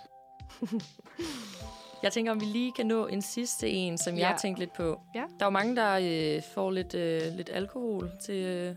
Jeg 2.02 2.12
tænker, 2.12 2.32
om 2.32 2.40
vi 2.40 2.44
lige 2.44 2.72
kan 2.72 2.86
nå 2.86 3.06
en 3.06 3.22
sidste 3.22 3.68
en, 3.70 3.98
som 3.98 4.14
Ja. 4.14 4.28
jeg 4.28 4.38
tænkte 4.40 4.60
lidt 4.62 4.72
på. 4.72 5.00
Ja. 5.14 5.20
Der 5.20 5.44
er 5.44 5.46
jo 5.46 5.50
mange, 5.50 5.76
der 5.76 5.98
øh, 6.36 6.42
får 6.54 6.70
lidt, 6.70 6.94
øh, 6.94 7.20
lidt 7.36 7.50
alkohol 7.52 8.10
til 8.24 8.44
øh, 8.44 8.74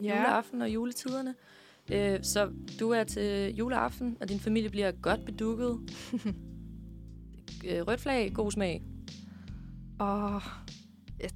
juleaften 0.00 0.62
og 0.62 0.70
juletiderne. 0.70 1.34
Øh, 1.92 2.18
så 2.22 2.50
du 2.80 2.90
er 2.90 3.04
til 3.04 3.54
juleaften, 3.56 4.16
og 4.20 4.28
din 4.28 4.40
familie 4.40 4.70
bliver 4.70 4.92
godt 4.92 5.24
bedukket. 5.24 5.66
øh, 7.68 7.86
rødt 7.86 8.00
flag, 8.00 8.32
god 8.34 8.50
smag. 8.50 8.82
Og 9.98 10.42
jeg, 11.20 11.30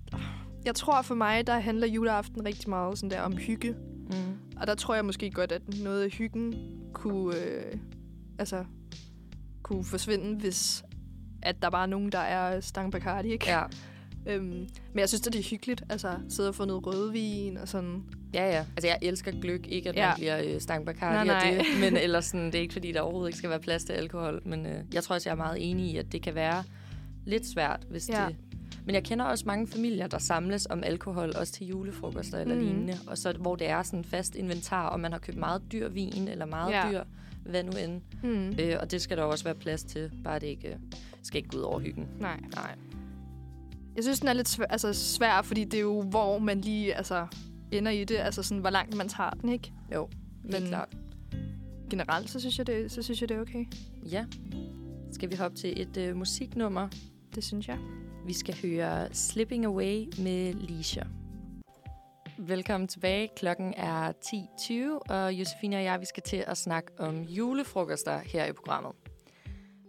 jeg 0.65 0.75
tror 0.75 1.03
for 1.03 1.15
mig, 1.15 1.47
der 1.47 1.59
handler 1.59 1.87
juleaften 1.87 2.45
rigtig 2.45 2.69
meget 2.71 2.99
sådan 2.99 3.11
der 3.11 3.21
om 3.21 3.37
hygge. 3.37 3.71
Mm. 4.11 4.39
Og 4.61 4.67
der 4.67 4.75
tror 4.75 4.95
jeg 4.95 5.05
måske 5.05 5.31
godt, 5.31 5.53
at 5.53 5.63
noget 5.83 6.03
af 6.03 6.11
hyggen 6.11 6.55
kunne, 6.93 7.37
øh, 7.37 7.77
altså, 8.39 8.65
kunne 9.65 9.85
forsvinde, 9.85 10.41
hvis 10.41 10.85
at 11.43 11.57
der 11.63 11.71
bare 11.71 11.83
er 11.83 11.87
nogen, 11.87 12.13
der 12.13 12.19
er 12.19 12.61
stang 12.61 12.93
Bacardi, 12.93 13.29
ikke? 13.33 13.51
Ja. 13.51 13.63
Øhm, 14.27 14.45
men 14.93 14.99
jeg 14.99 15.09
synes, 15.09 15.27
at 15.27 15.33
det 15.33 15.39
er 15.39 15.45
hyggeligt, 15.51 15.83
altså 15.89 16.11
sidde 16.29 16.49
og 16.49 16.55
få 16.55 16.65
noget 16.65 16.87
rødvin 16.87 17.57
og 17.59 17.69
sådan. 17.69 18.03
ja, 18.35 18.47
ja. 18.47 18.65
Altså, 18.77 18.87
jeg 18.89 18.99
elsker 19.03 19.33
gløk. 19.41 19.67
Ikke, 19.67 19.89
at 19.89 19.97
Ja. 19.97 20.07
man 20.09 20.17
bliver 20.17 20.43
øh, 20.45 20.61
stang 20.61 20.87
Bacardi 20.87 21.27
Nej, 21.29 21.37
og 21.37 21.43
nej. 21.43 21.55
det. 21.55 21.65
Men 21.91 21.97
ellers 21.97 22.25
sådan, 22.25 22.47
det 22.47 22.55
er 22.55 22.61
ikke, 22.61 22.73
fordi 22.73 22.93
der 22.93 23.01
overhovedet 23.01 23.29
ikke 23.29 23.39
skal 23.39 23.51
være 23.51 23.61
plads 23.61 23.85
til 23.85 23.93
alkohol. 23.93 24.43
Men 24.45 24.67
øh, 24.67 24.85
jeg 24.95 25.03
tror 25.05 25.15
også, 25.15 25.29
jeg 25.29 25.33
er 25.35 25.37
meget 25.37 25.71
enig 25.71 25.87
i, 25.87 25.97
at 25.97 26.13
det 26.13 26.23
kan 26.23 26.35
være 26.35 26.65
lidt 27.27 27.47
svært, 27.47 27.87
hvis 27.91 28.09
Ja. 28.09 28.27
det... 28.29 28.37
Men 28.87 28.95
jeg 28.95 29.05
kender 29.05 29.25
også 29.25 29.45
mange 29.47 29.67
familier, 29.67 30.07
der 30.07 30.19
samles 30.19 30.67
om 30.71 30.85
alkohol, 30.85 31.33
også 31.37 31.53
til 31.53 31.67
julefrokoster 31.67 32.39
eller 32.39 32.55
mm. 32.55 32.61
lignende. 32.61 32.95
Og 33.07 33.19
så, 33.19 33.33
hvor 33.33 33.57
det 33.57 33.69
er 33.69 33.83
sådan 33.83 34.05
fast 34.05 34.35
inventar, 34.37 34.89
og 34.89 35.01
man 35.01 35.13
har 35.13 35.19
købt 35.19 35.39
meget 35.39 35.63
dyr 35.73 35.89
vin, 35.89 36.29
eller 36.29 36.47
meget 36.47 36.73
Ja. 36.73 36.89
dyr, 36.91 37.03
hvad 37.47 37.63
nu 37.65 37.71
end. 37.71 38.01
Hmm. 38.23 38.55
Øh, 38.61 38.77
og 38.81 38.91
det 38.91 39.03
skal 39.03 39.17
der 39.17 39.23
også 39.23 39.45
være 39.45 39.55
plads 39.55 39.85
til. 39.85 40.11
Bare 40.25 40.39
det 40.39 40.47
ikke 40.47 40.69
øh, 40.69 40.75
skal 41.23 41.37
ikke 41.37 41.49
gå 41.49 41.57
ud 41.59 41.63
over 41.63 41.81
hyggen. 41.81 42.09
Nej. 42.21 42.41
Nej. 42.55 42.75
Jeg 43.97 44.05
synes, 44.05 44.21
den 44.21 44.29
er 44.29 44.33
lidt 44.33 44.49
svær, 44.49 44.67
altså, 44.67 44.93
svær, 44.93 45.43
fordi 45.43 45.65
det 45.65 45.75
er 45.75 45.81
jo, 45.81 46.03
hvor 46.03 46.39
man 46.39 46.61
lige 46.61 46.95
altså, 46.95 47.27
ender 47.73 47.91
i 47.93 48.05
det. 48.05 48.17
Altså 48.17 48.43
sådan, 48.43 48.61
hvor 48.61 48.71
langt 48.71 48.97
man 48.97 49.09
tager 49.09 49.31
den, 49.31 49.49
ikke? 49.49 49.73
Jo, 49.95 50.09
helt 50.43 50.61
Men- 50.61 50.69
klart. 50.69 50.97
Generelt, 51.91 52.31
så 52.31 52.41
synes 52.41 52.59
jeg, 52.59 52.67
det, 52.67 52.93
så 52.93 53.03
synes 53.03 53.21
jeg, 53.21 53.29
det 53.29 53.37
er 53.37 53.41
okay. 53.41 53.65
Ja. 54.11 54.25
Skal 55.13 55.31
vi 55.31 55.37
hoppe 55.37 55.57
til 55.57 55.81
et 55.83 55.97
øh, 55.97 56.17
musiknummer? 56.17 56.89
Det 57.35 57.45
synes 57.45 57.69
jeg. 57.69 57.79
Vi 58.27 58.33
skal 58.33 58.57
høre 58.63 59.09
Slipping 59.15 59.65
Away 59.65 60.05
med 60.19 60.53
Leisha. 60.55 61.03
Velkommen 62.39 62.89
tilbage. 62.89 63.29
Klokken 63.37 63.75
er 63.77 64.13
10.20, 64.13 65.15
og 65.15 65.33
Josefine 65.33 65.77
og 65.77 65.85
jeg 65.85 66.01
vi 66.01 66.05
skal 66.05 66.23
til 66.23 66.45
at 66.47 66.57
snakke 66.57 66.93
om 66.99 67.23
julefrokoster 67.23 68.19
her 68.19 68.45
i 68.45 68.53
programmet. 68.53 68.93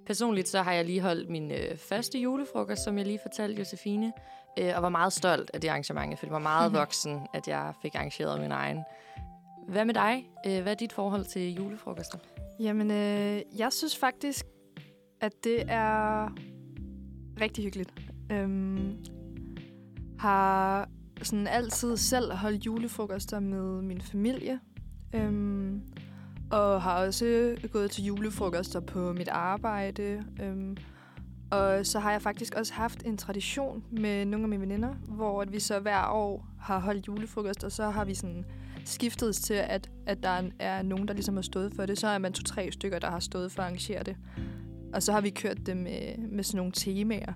Personligt 0.05 0.47
så 0.47 0.61
har 0.61 0.73
jeg 0.73 0.85
lige 0.85 1.01
holdt 1.01 1.29
min 1.29 1.51
øh, 1.51 1.77
første 1.77 2.19
julefrokost, 2.19 2.83
som 2.83 2.97
jeg 2.97 3.05
lige 3.05 3.19
fortalte 3.21 3.59
Josefine, 3.59 4.13
øh, 4.59 4.71
og 4.75 4.83
var 4.83 4.89
meget 4.89 5.13
stolt 5.13 5.51
af 5.53 5.61
det 5.61 5.67
arrangement, 5.67 6.19
for 6.19 6.25
det 6.25 6.33
var 6.33 6.39
meget 6.39 6.73
voksen, 6.73 7.27
at 7.33 7.47
jeg 7.47 7.73
fik 7.81 7.95
arrangeret 7.95 8.41
min 8.41 8.51
egen. 8.51 8.79
Hvad 9.67 9.85
med 9.85 9.93
dig? 9.93 10.27
Øh, 10.47 10.61
hvad 10.61 10.71
er 10.71 10.77
dit 10.77 10.93
forhold 10.93 11.25
til 11.25 11.53
julefrokoster? 11.53 12.17
Jamen, 12.59 12.91
øh, 12.91 13.41
jeg 13.57 13.73
synes 13.73 13.97
faktisk, 13.97 14.45
at 15.21 15.31
det 15.43 15.63
er 15.67 16.29
rigtig 17.41 17.63
hyggeligt. 17.63 17.93
Øhm, 18.31 19.05
har 20.19 20.89
sådan 21.21 21.47
altid 21.47 21.97
selv 21.97 22.33
holdt 22.33 22.65
julefrokoster 22.65 23.39
med 23.39 23.81
min 23.81 24.01
familie. 24.01 24.59
Øhm, 25.13 25.81
og 26.51 26.81
har 26.81 27.05
også 27.05 27.55
gået 27.71 27.91
til 27.91 28.05
julefrokoster 28.05 28.79
på 28.79 29.13
mit 29.13 29.27
arbejde. 29.27 30.23
Øhm, 30.41 30.77
og 31.51 31.85
så 31.85 31.99
har 31.99 32.11
jeg 32.11 32.21
faktisk 32.21 32.55
også 32.55 32.73
haft 32.73 33.03
en 33.05 33.17
tradition 33.17 33.83
med 33.91 34.25
nogle 34.25 34.43
af 34.43 34.49
mine 34.49 34.61
veninder, 34.61 34.93
hvor 34.93 35.41
at 35.41 35.53
vi 35.53 35.59
så 35.59 35.79
hver 35.79 36.07
år 36.07 36.47
har 36.59 36.79
holdt 36.79 37.07
julefrokoster, 37.07 37.69
så 37.69 37.89
har 37.89 38.05
vi 38.05 38.13
sådan 38.13 38.45
skiftet 38.85 39.35
til, 39.35 39.53
at, 39.53 39.89
at 40.05 40.23
der 40.23 40.49
er 40.59 40.81
nogen, 40.81 41.07
der 41.07 41.13
ligesom 41.13 41.35
har 41.35 41.41
stået 41.41 41.73
for 41.75 41.85
det. 41.85 41.97
Så 41.97 42.07
er 42.07 42.17
man 42.17 42.33
to-tre 42.33 42.71
stykker, 42.71 42.99
der 42.99 43.09
har 43.09 43.19
stået 43.19 43.51
for 43.51 43.61
at 43.61 43.65
arrangere 43.65 44.03
det. 44.03 44.17
Og 44.93 45.03
så 45.03 45.11
har 45.11 45.21
vi 45.21 45.29
kørt 45.29 45.57
det 45.65 45.77
med, 45.77 46.17
med 46.17 46.43
sådan 46.43 46.57
nogle 46.57 46.71
temaer. 46.71 47.33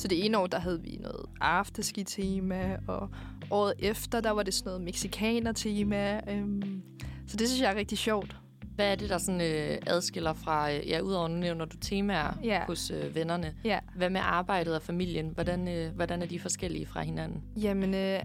Så 0.00 0.08
det 0.08 0.24
ene 0.24 0.38
år, 0.38 0.46
der 0.46 0.58
havde 0.58 0.80
vi 0.82 0.98
noget 1.00 1.26
afterski-tema, 1.40 2.76
og 2.88 3.08
året 3.50 3.74
efter, 3.78 4.20
der 4.20 4.30
var 4.30 4.42
det 4.42 4.54
sådan 4.54 4.68
noget 4.68 4.82
mexikaner-tema. 4.84 6.20
Øhm, 6.30 6.82
så 7.26 7.36
det 7.36 7.48
synes 7.48 7.62
jeg 7.62 7.72
er 7.72 7.76
rigtig 7.76 7.98
sjovt. 7.98 8.36
Hvad 8.74 8.92
er 8.92 8.94
det, 8.94 9.08
der 9.10 9.18
sådan, 9.18 9.40
øh, 9.40 9.78
adskiller 9.86 10.32
fra, 10.32 10.72
øh, 10.72 10.88
ja, 10.88 11.00
udover 11.00 11.28
nævner 11.28 11.64
du 11.64 11.76
temaer 11.76 12.38
Ja. 12.44 12.64
hos 12.66 12.90
øh, 12.90 13.14
vennerne. 13.14 13.54
Ja. 13.64 13.78
Hvad 13.96 14.10
med 14.10 14.20
arbejdet 14.24 14.74
og 14.76 14.82
familien? 14.82 15.28
Hvordan, 15.34 15.68
øh, 15.68 15.94
hvordan 15.94 16.22
er 16.22 16.26
de 16.26 16.40
forskellige 16.40 16.86
fra 16.86 17.02
hinanden? 17.02 17.42
Jamen, 17.56 17.94
øh, 17.94 18.20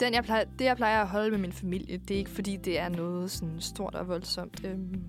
den, 0.00 0.14
jeg 0.14 0.24
plejer, 0.24 0.44
det 0.58 0.64
jeg 0.64 0.76
plejer 0.76 1.02
at 1.02 1.08
holde 1.08 1.30
med 1.30 1.38
min 1.38 1.52
familie, 1.52 1.96
det 1.96 2.14
er 2.14 2.18
ikke 2.18 2.30
fordi, 2.30 2.56
det 2.56 2.78
er 2.78 2.88
noget 2.88 3.30
sådan 3.30 3.60
stort 3.60 3.94
og 3.94 4.08
voldsomt. 4.08 4.64
Øhm, 4.64 5.02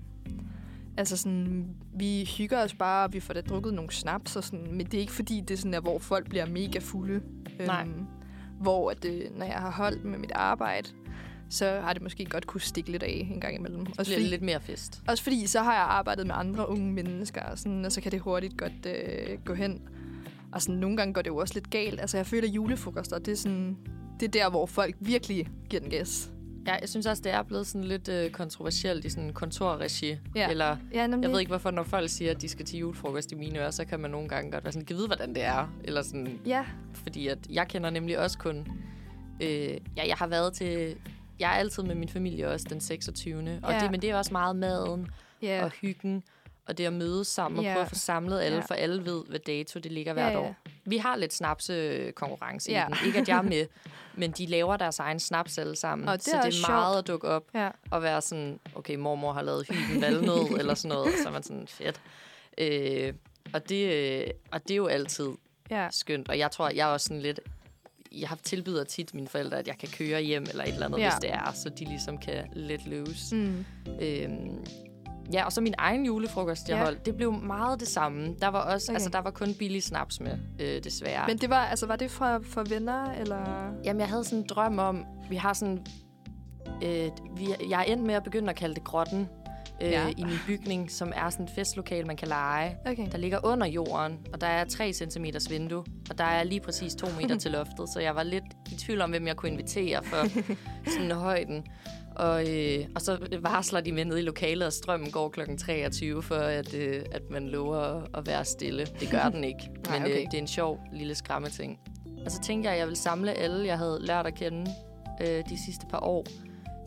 altså 0.96 1.16
sådan, 1.16 1.68
vi 1.94 2.30
hygger 2.38 2.64
os 2.64 2.74
bare, 2.74 3.04
og 3.04 3.12
vi 3.12 3.20
får 3.20 3.34
da 3.34 3.40
drukket 3.40 3.74
nogle 3.74 3.90
snaps, 3.90 4.36
og 4.36 4.44
sådan, 4.44 4.72
men 4.72 4.86
det 4.86 4.94
er 4.94 5.00
ikke 5.00 5.12
fordi, 5.12 5.40
det 5.40 5.58
sådan 5.58 5.74
er, 5.74 5.80
hvor 5.80 5.98
folk 5.98 6.28
bliver 6.28 6.46
mega 6.46 6.78
fulde. 6.78 7.20
Nej. 7.66 7.88
Hvor 8.60 8.90
at, 8.90 9.04
øh, 9.04 9.38
når 9.38 9.46
jeg 9.46 9.54
har 9.54 9.70
holdt 9.70 10.04
med 10.04 10.18
mit 10.18 10.32
arbejde, 10.32 10.88
så 11.50 11.80
har 11.80 11.92
det 11.92 12.02
måske 12.02 12.24
godt 12.24 12.46
kunne 12.46 12.60
stikke 12.60 12.90
lidt 12.90 13.02
af 13.02 13.28
en 13.30 13.40
gang 13.40 13.56
imellem. 13.56 13.80
Også 13.80 13.94
bliver 13.96 14.18
fordi, 14.18 14.30
lidt 14.30 14.42
mere 14.42 14.60
fest. 14.60 15.02
også 15.08 15.22
fordi, 15.22 15.46
så 15.46 15.62
har 15.62 15.72
jeg 15.72 15.82
arbejdet 15.82 16.26
med 16.26 16.34
andre 16.38 16.68
unge 16.68 16.92
mennesker, 16.92 17.42
og, 17.42 17.58
sådan, 17.58 17.84
og 17.84 17.92
så 17.92 18.00
kan 18.00 18.12
det 18.12 18.20
hurtigt 18.20 18.56
godt 18.56 18.86
øh, 18.86 19.38
gå 19.44 19.54
hen. 19.54 19.82
Og 20.52 20.62
sådan, 20.62 20.74
nogle 20.74 20.96
gange 20.96 21.14
går 21.14 21.22
det 21.22 21.30
jo 21.30 21.36
også 21.36 21.54
lidt 21.54 21.70
galt. 21.70 22.00
Altså, 22.00 22.16
jeg 22.16 22.26
føler, 22.26 22.48
at 22.48 22.54
julefrokoster, 22.54 23.18
det 23.18 23.32
er 23.32 23.36
sådan... 23.36 23.76
det 24.20 24.26
er 24.26 24.30
der, 24.30 24.50
hvor 24.50 24.66
folk 24.66 24.96
virkelig 25.00 25.48
giver 25.70 25.80
den 25.80 25.90
gas. 25.90 26.30
Ja, 26.66 26.74
jeg 26.80 26.88
synes 26.88 27.06
også, 27.06 27.22
det 27.22 27.32
er 27.32 27.42
blevet 27.42 27.66
sådan 27.66 27.84
lidt 27.84 28.08
øh, 28.08 28.30
kontroversielt 28.30 29.04
i 29.04 29.10
sådan 29.10 29.32
kontorregi. 29.32 30.16
Ja. 30.34 30.50
Eller, 30.50 30.76
Ja, 30.92 31.06
nemlig. 31.06 31.22
jeg 31.26 31.32
ved 31.32 31.40
ikke, 31.40 31.50
hvorfor 31.50 31.70
når 31.70 31.82
folk 31.82 32.10
siger, 32.10 32.30
at 32.30 32.40
de 32.42 32.48
skal 32.48 32.64
til 32.66 32.78
julefrokost 32.78 33.32
i 33.32 33.34
mine 33.34 33.58
ører, 33.58 33.70
så 33.70 33.84
kan 33.84 34.00
man 34.00 34.10
nogle 34.10 34.28
gange 34.28 34.50
godt 34.52 34.64
være 34.64 34.72
sådan, 34.72 34.86
kan 34.86 34.96
vide, 34.96 35.06
hvordan 35.06 35.34
det 35.34 35.42
er. 35.42 35.72
Eller 35.84 36.02
sådan, 36.02 36.40
Ja, 36.46 36.64
fordi 36.94 37.28
at 37.28 37.38
jeg 37.50 37.68
kender 37.68 37.90
nemlig 37.90 38.18
også 38.18 38.38
kun... 38.38 38.66
Øh, 39.42 39.48
ja, 39.96 40.06
jeg 40.06 40.16
har 40.18 40.26
været 40.26 40.52
til... 40.52 40.96
Jeg 41.38 41.50
er 41.50 41.54
altid 41.56 41.82
med 41.82 41.94
min 41.94 42.08
familie 42.08 42.48
også 42.48 42.66
den 42.70 42.80
26. 42.80 43.60
Og 43.62 43.72
Ja. 43.72 43.78
det, 43.80 43.90
men 43.90 44.02
det 44.02 44.10
er 44.10 44.16
også 44.16 44.32
meget 44.32 44.56
maden 44.56 45.08
ja. 45.42 45.64
og 45.64 45.70
hyggen. 45.70 46.22
Og 46.68 46.78
det 46.78 46.84
at 46.86 46.92
mødes 46.92 47.26
sammen 47.26 47.58
og 47.58 47.64
Ja. 47.64 47.72
prøve 47.72 47.82
at 47.82 47.88
få 47.88 47.94
samlet 47.94 48.40
alle, 48.40 48.56
Ja. 48.56 48.62
for 48.64 48.74
alle 48.74 49.04
ved, 49.04 49.22
hvad 49.28 49.38
dato 49.38 49.78
det 49.78 49.92
ligger 49.92 50.12
hvert 50.12 50.32
ja. 50.32 50.38
år. 50.40 50.56
Vi 50.84 50.96
har 50.96 51.16
lidt 51.16 51.32
snapsekonkurrence 51.32 52.70
Ja. 52.72 52.86
i 52.86 52.90
den. 52.90 52.96
Ikke 53.06 53.18
at 53.18 53.28
jeg 53.28 53.38
er 53.38 53.42
med, 53.42 53.66
men 54.16 54.30
de 54.30 54.46
laver 54.46 54.76
deres 54.76 54.98
egen 54.98 55.20
snaps 55.20 55.58
alle 55.58 55.76
sammen. 55.76 56.08
Og 56.08 56.14
det 56.16 56.24
så 56.24 56.36
er 56.36 56.42
det 56.42 56.54
er 56.64 56.68
meget 56.70 56.94
sjovt. 56.94 56.98
at 56.98 57.06
dukke 57.06 57.28
op 57.28 57.44
ja. 57.54 57.68
og 57.90 58.02
være 58.02 58.22
sådan, 58.22 58.60
okay, 58.74 58.94
mormor 58.94 59.32
har 59.32 59.42
lavet 59.42 59.66
hyggen 59.68 60.00
valnød, 60.02 60.50
eller 60.60 60.74
sådan 60.74 60.96
noget. 60.96 61.12
Så 61.22 61.28
er 61.28 61.32
man 61.32 61.42
sådan, 61.42 61.66
fedt. 61.68 62.00
Øh, 62.58 63.12
og, 63.52 63.68
det, 63.68 63.92
øh, 63.92 64.26
og 64.52 64.62
det 64.62 64.70
er 64.70 64.76
jo 64.76 64.86
altid 64.86 65.28
ja. 65.70 65.88
skønt. 65.90 66.28
Og 66.28 66.38
jeg 66.38 66.50
tror, 66.50 66.68
jeg 66.68 66.88
er 66.88 66.92
også 66.92 67.04
sådan 67.04 67.22
lidt... 67.22 67.40
Jeg 68.12 68.28
har 68.28 68.36
tilbyder 68.42 68.84
tit 68.84 69.14
mine 69.14 69.28
forældre, 69.28 69.58
at 69.58 69.68
jeg 69.68 69.78
kan 69.78 69.88
køre 69.88 70.20
hjem 70.22 70.46
eller 70.50 70.64
et 70.64 70.68
eller 70.72 70.86
andet, 70.86 70.98
Ja. 70.98 71.10
hvis 71.10 71.20
det 71.20 71.32
er, 71.32 71.52
så 71.52 71.68
de 71.68 71.84
ligesom 71.84 72.18
kan 72.18 72.46
let 72.52 72.86
loose. 72.86 73.36
Mm. 73.36 73.64
Øhm, 74.00 74.64
ja, 75.32 75.44
og 75.44 75.52
så 75.52 75.60
min 75.60 75.74
egen 75.78 76.06
julefrokost, 76.06 76.68
jeg 76.68 76.76
Ja. 76.76 76.84
holdt, 76.84 77.06
det 77.06 77.16
blev 77.16 77.32
meget 77.32 77.80
det 77.80 77.88
samme. 77.88 78.34
Der 78.40 78.48
var 78.48 78.60
også, 78.60 78.86
Okay. 78.92 78.94
altså 78.94 79.08
der 79.10 79.18
var 79.20 79.30
kun 79.30 79.54
billig 79.58 79.82
snaps 79.82 80.20
med, 80.20 80.38
øh, 80.60 80.84
desværre. 80.84 81.26
Men 81.26 81.38
det 81.38 81.50
var, 81.50 81.56
altså, 81.66 81.86
var 81.86 81.96
det 81.96 82.10
fra, 82.10 82.38
fra 82.38 82.64
venner, 82.68 83.12
eller? 83.12 83.70
Jamen, 83.84 84.00
jeg 84.00 84.08
havde 84.08 84.24
sådan 84.24 84.38
en 84.38 84.44
drøm 84.48 84.78
om, 84.78 85.04
vi 85.30 85.36
har 85.36 85.52
sådan... 85.52 85.86
Øh, 86.82 87.10
vi, 87.36 87.46
jeg 87.70 87.80
er 87.80 87.84
endt 87.92 88.04
med 88.06 88.14
at 88.14 88.22
begynde 88.24 88.50
at 88.50 88.56
kalde 88.56 88.74
det 88.74 88.84
grotten 88.84 89.28
øh, 89.82 89.90
ja. 89.90 90.08
i 90.16 90.24
min 90.24 90.38
bygning, 90.46 90.90
som 90.90 91.12
er 91.16 91.30
sådan 91.30 91.44
et 91.46 91.50
festlokal, 91.54 92.06
man 92.06 92.16
kan 92.16 92.28
lege. 92.28 92.76
Okay. 92.86 93.06
Der 93.12 93.18
ligger 93.18 93.38
under 93.46 93.66
jorden, 93.66 94.18
og 94.32 94.40
der 94.40 94.46
er 94.46 94.64
3 94.64 94.92
cm 94.92 95.24
vindue, 95.50 95.84
og 96.10 96.18
der 96.18 96.24
er 96.24 96.44
lige 96.44 96.60
præcis 96.60 96.94
2 96.94 97.06
meter 97.20 97.36
til 97.42 97.50
loftet, 97.50 97.88
så 97.88 98.00
jeg 98.00 98.14
var 98.14 98.22
lidt 98.22 98.44
i 98.72 98.74
tvivl 98.74 99.00
om, 99.00 99.10
hvem 99.10 99.26
jeg 99.26 99.36
kunne 99.36 99.50
invitere 99.52 100.02
for 100.04 100.26
sådan 100.96 101.10
højden. 101.10 101.66
Og, 102.16 102.54
øh, 102.54 102.86
og 102.94 103.00
så 103.00 103.38
varsler 103.40 103.80
de 103.80 103.92
med 103.92 104.04
nede 104.04 104.18
i 104.18 104.22
lokalet, 104.22 104.66
at 104.66 104.72
strømmen 104.72 105.10
går 105.10 105.28
kl. 105.28 105.40
23, 105.58 106.22
for 106.22 106.34
at, 106.34 106.74
øh, 106.74 107.02
at 107.12 107.22
man 107.30 107.48
lover 107.48 107.76
at, 107.76 108.08
at 108.14 108.26
være 108.26 108.44
stille. 108.44 108.86
Det 109.00 109.10
gør 109.10 109.28
den 109.28 109.44
ikke, 109.44 109.70
Nej, 109.88 109.98
men 109.98 110.06
okay. 110.06 110.20
øh, 110.20 110.26
det 110.26 110.34
er 110.34 110.38
en 110.38 110.46
sjov 110.46 110.80
lille 110.92 111.14
skræmmeting. 111.14 111.78
Og 112.24 112.30
så 112.30 112.40
tænkte 112.42 112.66
jeg, 112.66 112.72
at 112.74 112.78
jeg 112.78 112.86
ville 112.86 112.98
samle 112.98 113.32
alle, 113.32 113.66
jeg 113.66 113.78
havde 113.78 113.98
lært 114.00 114.26
at 114.26 114.34
kende 114.34 114.70
øh, 115.22 115.44
de 115.48 115.64
sidste 115.66 115.86
par 115.90 116.00
år. 116.00 116.26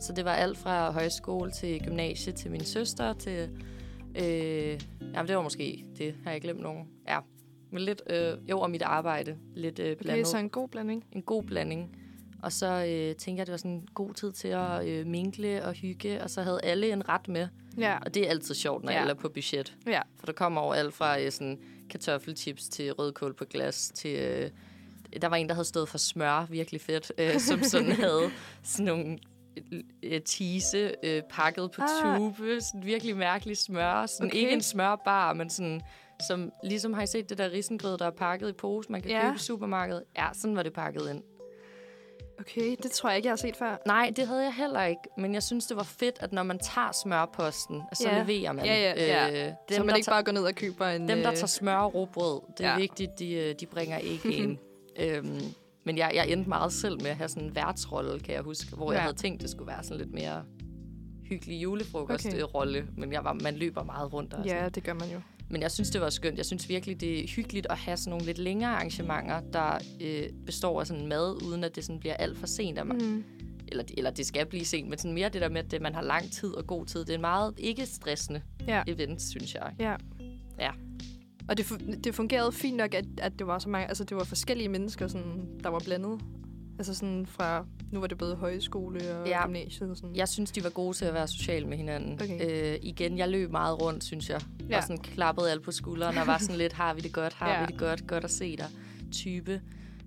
Så 0.00 0.12
det 0.12 0.24
var 0.24 0.32
alt 0.32 0.58
fra 0.58 0.92
højskole 0.92 1.50
til 1.50 1.80
gymnasie 1.84 2.32
til 2.32 2.50
min 2.50 2.64
søster 2.64 3.12
til... 3.12 3.48
Øh, 4.18 4.80
jamen, 5.14 5.28
det 5.28 5.36
var 5.36 5.42
måske 5.42 5.84
det. 5.98 6.14
Har 6.24 6.30
jeg 6.32 6.40
glemt 6.40 6.60
nogen? 6.60 6.88
Ja. 7.08 7.18
Men 7.72 7.82
lidt... 7.82 8.02
Øh, 8.10 8.34
jo, 8.50 8.60
og 8.60 8.70
mit 8.70 8.82
arbejde. 8.82 9.36
Lidt 9.54 9.78
øh, 9.78 9.86
Okay, 9.86 10.02
blandet. 10.02 10.26
så 10.26 10.38
en 10.38 10.50
god 10.50 10.68
blanding. 10.68 11.04
En 11.12 11.22
god 11.22 11.42
blanding. 11.42 11.96
Og 12.42 12.52
så 12.52 12.66
øh, 12.66 13.16
tænkte 13.16 13.30
jeg, 13.30 13.40
at 13.40 13.46
det 13.46 13.52
var 13.52 13.56
sådan 13.56 13.70
en 13.70 13.88
god 13.94 14.14
tid 14.14 14.32
til 14.32 14.48
at 14.48 14.88
øh, 14.88 15.06
minkle 15.06 15.64
og 15.64 15.72
hygge. 15.72 16.22
Og 16.22 16.30
så 16.30 16.42
havde 16.42 16.60
alle 16.62 16.92
en 16.92 17.08
ret 17.08 17.28
med. 17.28 17.48
Ja. 17.78 17.98
Og 18.06 18.14
det 18.14 18.26
er 18.26 18.30
altid 18.30 18.54
sjovt, 18.54 18.84
når 18.84 18.92
Ja. 18.92 19.00
alle 19.00 19.10
er 19.10 19.14
på 19.14 19.28
budget. 19.28 19.74
Ja. 19.86 20.00
For 20.18 20.26
der 20.26 20.32
kommer 20.32 20.60
over 20.60 20.74
alt 20.74 20.94
fra 20.94 21.20
øh, 21.20 21.32
sådan 21.32 21.58
kartoffelchips 21.90 22.68
til 22.68 22.92
rødkål 22.92 23.34
på 23.34 23.44
glas 23.44 23.92
til... 23.94 24.16
Øh, 24.18 24.50
der 25.22 25.28
var 25.28 25.36
en, 25.36 25.48
der 25.48 25.54
havde 25.54 25.64
stået 25.64 25.88
for 25.88 25.98
smør, 25.98 26.46
virkelig 26.50 26.80
fedt, 26.80 27.12
øh, 27.18 27.40
som 27.40 27.62
sådan 27.62 27.92
havde 28.04 28.30
sådan 28.62 28.86
nogle 28.86 29.18
øh, 30.02 30.20
tise 30.22 30.94
øh, 31.04 31.22
pakket 31.30 31.70
på 31.70 31.82
Ah. 31.82 32.18
tube. 32.18 32.60
Sådan 32.60 32.86
virkelig 32.86 33.16
mærkelig 33.16 33.56
smør. 33.56 34.06
Sådan 34.06 34.26
okay. 34.26 34.36
Ikke 34.38 34.52
en 34.52 34.62
smørbar, 34.62 35.32
men 35.32 35.50
sådan... 35.50 35.80
Som, 36.28 36.52
ligesom 36.64 36.92
har 36.92 37.02
I 37.02 37.06
set 37.06 37.28
det 37.30 37.38
der 37.38 37.50
risengrød, 37.52 37.98
der 37.98 38.06
er 38.06 38.10
pakket 38.10 38.48
i 38.48 38.52
pose, 38.52 38.92
man 38.92 39.02
kan 39.02 39.10
Ja. 39.10 39.22
købe 39.22 39.34
i 39.36 39.38
supermarkedet? 39.38 40.02
Ja, 40.16 40.26
sådan 40.34 40.56
var 40.56 40.62
det 40.62 40.72
pakket 40.72 41.10
ind. 41.10 41.22
Okay, 42.40 42.76
det 42.82 42.90
tror 42.90 43.08
jeg 43.08 43.16
ikke, 43.16 43.26
jeg 43.26 43.32
har 43.32 43.36
set 43.36 43.56
før. 43.56 43.76
Nej, 43.86 44.12
det 44.16 44.26
havde 44.26 44.42
jeg 44.42 44.54
heller 44.54 44.84
ikke. 44.84 45.00
Men 45.18 45.34
jeg 45.34 45.42
synes, 45.42 45.66
det 45.66 45.76
var 45.76 45.82
fedt, 45.82 46.16
at 46.20 46.32
når 46.32 46.42
man 46.42 46.58
tager 46.58 46.92
smørposten, 47.02 47.82
så 47.94 48.08
Ja. 48.10 48.22
leverer 48.22 48.52
man. 48.52 48.64
Ja, 48.64 48.74
ja, 48.74 49.06
ja. 49.06 49.30
Øh, 49.48 49.52
Dem, 49.68 49.76
så 49.76 49.84
man 49.84 49.96
ikke 49.96 50.06
tager, 50.06 50.14
bare 50.14 50.22
går 50.22 50.32
ned 50.32 50.42
og 50.42 50.54
køber 50.54 50.86
en... 50.86 51.08
dem, 51.08 51.18
der 51.18 51.30
øh, 51.30 51.36
tager 51.36 51.46
smør 51.46 51.76
og 51.76 51.94
råbrød, 51.94 52.40
det 52.58 52.66
er 52.66 52.70
Ja. 52.70 52.76
vigtigt, 52.78 53.10
de, 53.18 53.32
øh, 53.34 53.54
de 53.60 53.66
bringer 53.66 53.98
ikke 53.98 54.32
ind. 54.42 54.58
øhm, 55.00 55.40
men 55.84 55.98
jeg, 55.98 56.12
jeg 56.14 56.28
endte 56.28 56.48
meget 56.48 56.72
selv 56.72 57.02
med 57.02 57.10
at 57.10 57.16
have 57.16 57.28
sådan 57.28 57.42
en 57.48 57.54
værtsrolle, 57.54 58.20
kan 58.20 58.34
jeg 58.34 58.42
huske, 58.42 58.76
hvor 58.76 58.92
ja. 58.92 58.96
Jeg 58.96 59.02
havde 59.02 59.16
tænkt, 59.16 59.42
det 59.42 59.50
skulle 59.50 59.66
være 59.68 59.82
sådan 59.84 59.98
lidt 59.98 60.12
mere 60.14 60.44
hyggelig 61.24 61.62
julefrokost-rolle, 61.62 62.78
Okay. 62.78 62.88
men 62.96 63.12
jeg 63.12 63.24
var, 63.24 63.32
man 63.32 63.54
løber 63.56 63.82
meget 63.84 64.12
rundt. 64.12 64.34
Og 64.34 64.44
sådan. 64.44 64.62
Ja, 64.62 64.68
det 64.68 64.84
gør 64.84 64.94
man 64.94 65.08
jo. 65.10 65.20
Men 65.50 65.62
jeg 65.62 65.70
synes, 65.70 65.90
det 65.90 66.00
var 66.00 66.10
skønt. 66.10 66.36
Jeg 66.36 66.46
synes 66.46 66.68
virkelig, 66.68 67.00
det 67.00 67.24
er 67.24 67.28
hyggeligt 67.28 67.66
at 67.70 67.76
have 67.78 67.96
sådan 67.96 68.10
nogle 68.10 68.26
lidt 68.26 68.38
længere 68.38 68.70
arrangementer, 68.70 69.40
der 69.52 69.78
øh, 70.00 70.24
består 70.46 70.80
af 70.80 70.86
sådan 70.86 71.06
mad, 71.06 71.42
uden 71.46 71.64
at 71.64 71.76
det 71.76 71.84
sådan 71.84 72.00
bliver 72.00 72.14
alt 72.14 72.38
for 72.38 72.46
sent. 72.46 72.86
Man, 72.86 72.96
Mm. 72.98 73.24
eller, 73.68 73.84
eller 73.96 74.10
det 74.10 74.26
skal 74.26 74.46
blive 74.46 74.64
sent, 74.64 74.88
men 74.88 74.98
sådan 74.98 75.14
mere 75.14 75.28
det 75.28 75.40
der 75.42 75.48
med, 75.48 75.74
at 75.74 75.82
man 75.82 75.94
har 75.94 76.02
lang 76.02 76.30
tid 76.32 76.48
og 76.54 76.66
god 76.66 76.86
tid. 76.86 77.00
Det 77.00 77.10
er 77.10 77.14
en 77.14 77.20
meget 77.20 77.54
ikke 77.58 77.86
stressende 77.86 78.42
Ja. 78.68 78.82
event, 78.86 79.22
synes 79.22 79.54
jeg. 79.54 79.72
Ja. 79.80 79.94
Ja. 80.60 80.70
Og 81.48 81.56
det, 81.56 81.62
fu- 81.64 82.00
det 82.04 82.14
fungerede 82.14 82.52
fint 82.52 82.76
nok, 82.76 82.94
at, 82.94 83.04
at 83.18 83.32
det 83.38 83.46
var 83.46 83.58
så 83.58 83.68
mange, 83.68 83.88
altså 83.88 84.04
det 84.04 84.16
var 84.16 84.24
forskellige 84.24 84.68
mennesker, 84.68 85.08
sådan, 85.08 85.48
der 85.62 85.68
var 85.68 85.78
blandet. 85.78 86.20
Altså 86.78 86.94
sådan 86.94 87.26
fra, 87.26 87.66
nu 87.92 88.00
var 88.00 88.06
det 88.06 88.18
både 88.18 88.36
højskole 88.36 89.16
og 89.18 89.26
Ja. 89.28 89.44
gymnasiet 89.46 89.90
og 89.90 89.96
sådan. 89.96 90.16
Jeg 90.16 90.28
synes, 90.28 90.50
de 90.52 90.64
var 90.64 90.70
gode 90.70 90.96
til 90.96 91.04
at 91.04 91.14
være 91.14 91.28
sociale 91.28 91.66
med 91.66 91.76
hinanden. 91.76 92.12
Okay. 92.22 92.72
Øh, 92.74 92.78
igen, 92.82 93.18
jeg 93.18 93.28
løb 93.28 93.50
meget 93.50 93.82
rundt, 93.82 94.04
synes 94.04 94.30
jeg. 94.30 94.40
Ja. 94.70 94.76
Og 94.76 94.82
sådan 94.82 94.98
klappede 94.98 95.50
alt 95.50 95.62
på 95.62 95.72
skulderen 95.72 96.18
og 96.18 96.26
var 96.26 96.38
sådan 96.38 96.56
lidt, 96.56 96.72
har 96.72 96.94
vi 96.94 97.00
det 97.00 97.12
godt, 97.12 97.34
har 97.34 97.50
Ja. 97.50 97.60
vi 97.60 97.66
det 97.72 97.78
godt, 97.78 98.06
godt 98.06 98.24
at 98.24 98.30
se 98.30 98.56
dig, 98.56 98.66
type. 99.12 99.60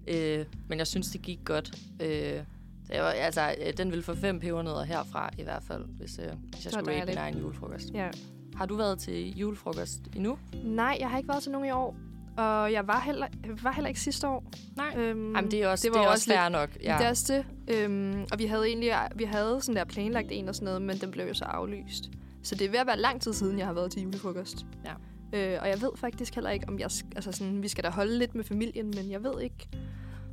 Øh, 0.07 0.45
men 0.69 0.78
jeg 0.78 0.88
synes, 0.88 1.07
det 1.07 1.22
gik 1.22 1.39
godt. 1.45 1.72
Øh, 2.01 2.07
det 2.09 2.99
var, 3.01 3.09
altså, 3.09 3.55
øh, 3.65 3.74
den 3.78 3.89
ville 3.89 4.03
få 4.03 4.15
fem 4.15 4.39
pebernødder 4.39 4.84
herfra 4.84 5.30
i 5.38 5.43
hvert 5.43 5.63
fald, 5.63 5.86
hvis, 5.97 6.19
øh, 6.19 6.26
hvis 6.53 6.65
jeg 6.65 6.74
skulle 6.74 6.95
rate 6.95 7.05
min 7.05 7.17
egen 7.17 7.38
julefrokost. 7.38 7.89
Ja. 7.93 8.09
Har 8.55 8.65
du 8.65 8.76
været 8.76 8.99
til 8.99 9.38
julefrokost 9.38 10.01
endnu? 10.15 10.38
Nej, 10.63 10.97
jeg 10.99 11.09
har 11.09 11.17
ikke 11.17 11.30
været 11.30 11.43
til 11.43 11.51
nogen 11.51 11.67
i 11.67 11.72
år. 11.72 11.95
Og 12.38 12.72
jeg 12.72 12.88
var 12.88 13.00
heller, 13.00 13.28
var 13.64 13.72
heller 13.72 13.88
ikke 13.88 14.00
sidste 14.00 14.28
år. 14.28 14.44
Nej. 14.76 14.94
Øhm, 14.98 15.36
Jamen, 15.36 15.52
det 15.52 15.64
er 15.64 15.68
også, 15.68 15.88
det 15.88 15.94
det 15.94 16.00
var 16.00 16.06
er 16.06 16.10
også 16.10 16.32
også 16.32 16.40
fair 16.40 16.50
nok. 16.50 16.70
Ja. 16.84 16.96
Det 16.98 17.06
er 17.06 17.10
også 17.10 17.34
det. 17.68 17.76
Øhm, 17.76 18.26
og 18.32 18.40
vi 18.40 18.46
havde 18.46 18.68
egentlig 18.68 18.94
vi 19.16 19.24
havde 19.24 19.62
sådan 19.62 19.76
der 19.76 19.84
planlagt 19.86 20.28
en 20.32 20.50
og 20.50 20.56
sådan 20.56 20.66
noget, 20.66 20.82
men 20.82 20.98
den 20.98 21.12
blev 21.12 21.28
jo 21.28 21.34
så 21.34 21.46
aflyst. 21.46 22.10
Så 22.44 22.56
det 22.56 22.66
er 22.68 22.72
ved 22.72 22.80
at 22.80 22.88
være 22.88 23.00
lang 23.00 23.22
tid 23.22 23.34
siden, 23.34 23.60
jeg 23.60 23.66
har 23.66 23.74
været 23.74 23.92
til 23.92 24.02
julefrokost. 24.02 24.66
Ja. 24.86 24.94
Øh, 25.34 25.62
og 25.62 25.70
jeg 25.70 25.82
ved 25.82 25.90
faktisk 25.96 26.36
heller 26.36 26.50
ikke, 26.50 26.66
om 26.68 26.80
jeg... 26.80 26.90
Altså 27.16 27.32
sådan, 27.32 27.64
vi 27.64 27.68
skal 27.68 27.84
da 27.84 27.90
holde 27.90 28.18
lidt 28.18 28.36
med 28.36 28.44
familien, 28.44 28.94
men 28.96 29.12
jeg 29.12 29.24
ved 29.24 29.42
ikke, 29.42 29.70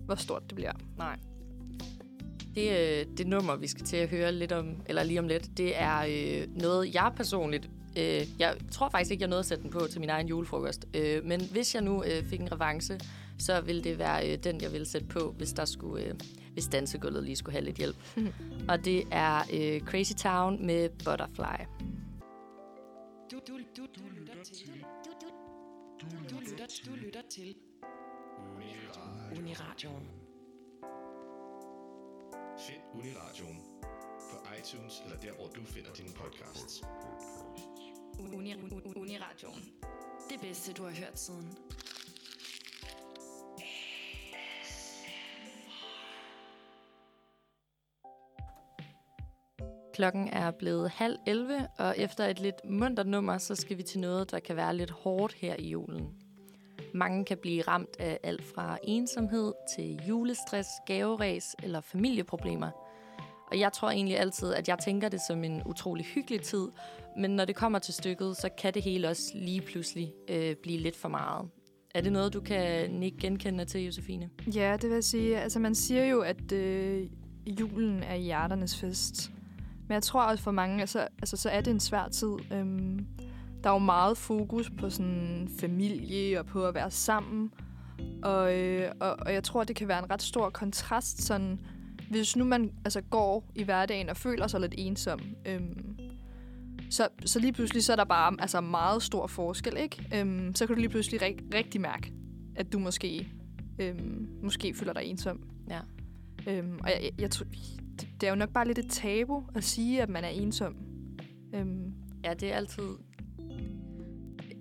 hvor 0.05 0.15
stort 0.15 0.43
det 0.47 0.55
bliver. 0.55 0.73
Nej. 0.99 1.17
Det, 2.55 2.71
øh, 2.71 3.07
det 3.19 3.27
nummer, 3.27 3.57
vi 3.57 3.67
skal 3.67 3.85
til 3.87 3.97
at 3.97 4.09
høre 4.09 4.33
lidt 4.33 4.53
om, 4.53 4.83
eller 4.87 5.03
lige 5.03 5.21
om 5.21 5.29
lidt, 5.29 5.57
det 5.57 5.81
er 5.81 5.99
øh, 5.99 6.63
noget, 6.63 6.95
jeg 6.95 7.13
personligt... 7.17 7.71
Øh, 7.99 8.27
jeg 8.39 8.57
tror 8.71 8.89
faktisk 8.89 9.11
ikke, 9.11 9.23
jeg 9.23 9.29
nåede 9.29 9.41
at 9.41 9.47
sætte 9.47 9.63
den 9.63 9.71
på 9.71 9.87
til 9.91 10.01
min 10.01 10.11
egen 10.11 10.29
julefrokost. 10.29 10.89
Øh, 10.95 11.25
men 11.25 11.41
hvis 11.53 11.75
jeg 11.75 11.83
nu 11.83 12.05
øh, 12.05 12.25
fik 12.25 12.41
en 12.41 12.53
revanche, 12.53 13.01
så 13.39 13.61
ville 13.61 13.85
det 13.85 13.99
være 13.99 14.33
øh, 14.33 14.39
den, 14.45 14.61
jeg 14.61 14.73
ville 14.73 14.87
sætte 14.87 15.07
på, 15.07 15.35
hvis 15.39 15.53
der 15.53 15.65
skulle... 15.65 16.05
Øh, 16.05 16.15
hvis 16.53 16.67
dansegulvet 16.67 17.25
lige 17.25 17.37
skulle 17.37 17.53
have 17.53 17.65
lidt 17.65 17.77
hjælp. 17.77 17.97
Og 18.71 18.85
det 18.85 19.05
er 19.11 19.39
øh, 19.53 19.81
Crazy 19.81 20.13
Town 20.13 20.67
med 20.67 20.89
Butterfly. 21.05 21.65
Du, 23.31 23.41
du, 23.49 23.59
du, 23.77 23.87
du 23.97 24.09
lytter 24.19 24.45
til. 24.45 24.85
Du, 25.05 25.11
du, 25.21 25.27
du, 26.01 26.37
du, 26.37 26.41
lytter, 26.41 26.67
du 26.87 26.95
lytter 26.95 27.21
til. 27.31 27.55
Uniradioen. 29.37 30.09
Find 32.59 32.83
Uniradioen 32.95 33.61
på 34.31 34.37
iTunes 34.59 35.03
eller 35.05 35.19
der, 35.19 35.33
hvor 35.33 35.47
du 35.47 35.65
finder 35.65 35.93
dine 35.93 36.13
podcasts. 36.15 36.83
Uni, 38.19 38.55
uni, 38.55 38.83
Uniradioen. 38.97 39.65
Det 40.31 40.41
bedste, 40.41 40.73
du 40.73 40.83
har 40.83 40.91
hørt 40.91 41.19
siden. 41.19 41.59
Klokken 49.95 50.29
er 50.29 50.51
blevet 50.51 50.91
halv 50.91 51.19
11, 51.27 51.69
og 51.79 51.99
efter 51.99 52.27
et 52.27 52.41
lidt 52.41 52.65
muntert 52.65 53.07
nummer, 53.07 53.39
så 53.39 53.55
skal 53.55 53.79
vi 53.79 53.83
til 53.83 54.01
noget, 54.01 54.31
der 54.31 54.39
kan 54.41 54.57
være 54.57 54.77
lidt 54.77 54.91
hårdt 54.91 55.35
her 55.35 55.57
i 55.59 55.69
julen. 55.69 56.15
Mange 56.95 57.25
kan 57.25 57.39
blive 57.39 57.63
ramt 57.63 57.97
af 57.99 58.19
alt 58.23 58.45
fra 58.45 58.79
ensomhed 58.83 59.53
til 59.77 60.01
julestress, 60.09 60.69
gaveræs 60.87 61.57
eller 61.63 61.81
familieproblemer. 61.81 62.71
Og 63.51 63.59
jeg 63.59 63.73
tror 63.73 63.91
egentlig 63.91 64.19
altid, 64.19 64.55
at 64.55 64.69
jeg 64.69 64.79
tænker 64.79 65.09
det 65.09 65.21
som 65.29 65.45
en 65.45 65.63
utrolig 65.67 66.07
hyggelig 66.07 66.43
tid, 66.43 66.69
men 67.19 67.31
når 67.31 67.45
det 67.45 67.57
kommer 67.57 67.79
til 67.79 67.95
stykket, 67.95 68.37
så 68.37 68.49
kan 68.59 68.75
det 68.75 68.83
hele 68.83 69.09
også 69.09 69.33
lige 69.35 69.61
pludselig 69.61 70.13
øh, 70.29 70.57
blive 70.63 70.79
lidt 70.79 70.97
for 70.97 71.09
meget. 71.09 71.49
Er 71.95 72.01
det 72.01 72.13
noget, 72.13 72.33
du 72.33 72.41
kan 72.41 73.03
ikke 73.03 73.19
genkende 73.19 73.65
til, 73.65 73.85
Josefine? 73.85 74.31
Ja, 74.55 74.73
det 74.73 74.91
vil 74.91 74.95
jeg 74.95 75.05
sige. 75.05 75.41
Altså, 75.41 75.59
man 75.59 75.75
siger 75.75 76.05
jo, 76.05 76.21
at 76.21 76.53
øh, 76.53 77.07
julen 77.47 78.03
er 78.03 78.17
hjerternes 78.17 78.81
fest. 78.81 79.31
Men 79.89 79.95
jeg 79.95 80.03
tror 80.03 80.23
også 80.23 80.45
for 80.45 80.51
mange, 80.51 80.81
altså, 80.81 81.01
altså, 81.01 81.37
så 81.37 81.51
er 81.51 81.61
det 81.61 81.71
en 81.71 81.81
svær 81.81 82.09
tid. 82.09 82.53
Øhm, 82.53 83.07
der 83.65 83.71
er 83.71 83.75
jo 83.75 83.79
meget 83.79 84.17
fokus 84.17 84.71
på 84.79 84.91
sådan 84.91 85.49
familie 85.61 86.39
og 86.39 86.47
på 86.47 86.67
at 86.67 86.75
være 86.75 86.91
sammen. 86.91 87.53
Og, 88.23 88.59
øh, 88.59 88.93
og, 89.01 89.17
og 89.21 89.33
jeg 89.33 89.45
tror, 89.45 89.65
det 89.65 89.77
kan 89.77 89.89
være 89.89 89.99
en 89.99 90.11
ret 90.11 90.23
stor 90.23 90.51
kontrast, 90.51 91.23
sådan, 91.23 91.61
hvis 92.11 92.37
nu 92.37 92.45
man 92.45 92.73
altså, 92.85 93.01
går 93.01 93.51
i 93.55 93.63
hverdagen 93.63 94.09
og 94.09 94.17
føler 94.17 94.47
sig 94.47 94.61
lidt 94.61 94.75
ensom. 94.79 95.21
Øhm, 95.47 95.99
så, 96.91 97.09
så 97.25 97.39
lige 97.39 97.53
pludselig 97.53 97.85
så 97.85 97.93
er 97.93 97.97
der 97.97 98.05
bare 98.05 98.37
altså, 98.39 98.61
meget 98.61 99.03
stor 99.03 99.27
forskel, 99.27 99.77
ikke? 99.77 100.09
Øhm, 100.15 100.55
så 100.55 100.67
kan 100.67 100.75
du 100.77 100.81
lige 100.81 100.89
pludselig 100.91 101.23
rig- 101.23 101.55
rigtig 101.55 101.81
mærke, 101.81 102.13
at 102.57 102.73
du 102.73 102.79
måske, 102.79 103.29
øhm, 103.79 104.29
måske 104.43 104.75
føler 104.75 104.93
dig 104.93 105.03
ensom. 105.05 105.43
Ja. 105.71 105.81
Øhm, 106.47 106.79
og 106.83 106.89
jeg, 106.91 106.99
jeg, 107.03 107.21
jeg 107.21 107.31
tror, 107.31 107.47
det, 108.21 108.27
er 108.27 108.31
jo 108.31 108.37
nok 108.37 108.51
bare 108.53 108.67
lidt 108.67 108.79
et 108.79 108.91
tabu 108.91 109.43
at 109.55 109.65
sige, 109.65 110.03
at 110.03 110.09
man 110.09 110.25
er 110.25 110.29
ensom. 110.29 110.77
Øhm, 111.55 111.93
Ja, 112.25 112.35
det 112.35 112.53
er 112.53 112.57
altid... 112.57 112.83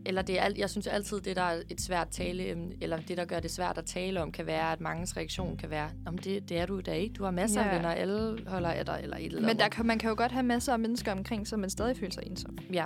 Eller 0.08 0.22
det 0.22 0.40
er 0.40 0.44
alt, 0.44 0.58
jeg 0.58 0.70
synes 0.70 0.88
altid, 0.88 1.22
det 1.22 1.36
der 1.36 1.42
er 1.42 1.62
et 1.70 1.82
svært 1.82 2.08
tale, 2.10 2.44
eller 2.82 2.98
det, 3.00 3.18
der 3.18 3.26
gør 3.26 3.40
det 3.40 3.52
svært 3.52 3.78
at 3.78 3.86
tale 3.86 4.22
om, 4.22 4.32
kan 4.32 4.46
være, 4.46 4.72
at 4.72 4.82
mangens 4.82 5.18
reaktion 5.18 5.58
kan 5.58 5.70
være, 5.70 5.90
om 6.06 6.18
det, 6.18 6.50
det 6.50 6.58
er 6.58 6.66
du 6.66 6.80
da 6.80 6.94
ikke. 6.94 7.14
Du 7.14 7.24
har 7.24 7.32
masser 7.32 7.62
Ja. 7.62 7.68
af 7.70 7.76
venner, 7.76 7.90
alle 7.90 8.38
holder 8.48 8.70
af 8.70 8.86
dig, 8.86 9.00
eller 9.04 9.18
et 9.18 9.26
eller 9.26 9.40
men 9.42 9.50
andet. 9.50 9.60
der 9.64 9.70
kan, 9.70 9.86
man 9.86 10.00
kan 10.00 10.10
jo 10.10 10.16
godt 10.18 10.32
have 10.32 10.44
masser 10.44 10.74
af 10.74 10.80
mennesker 10.80 11.12
omkring 11.12 11.48
sig, 11.48 11.60
men 11.60 11.70
stadig 11.70 11.98
føle 11.98 12.12
sig 12.12 12.24
ensom. 12.26 12.58
Ja. 12.74 12.86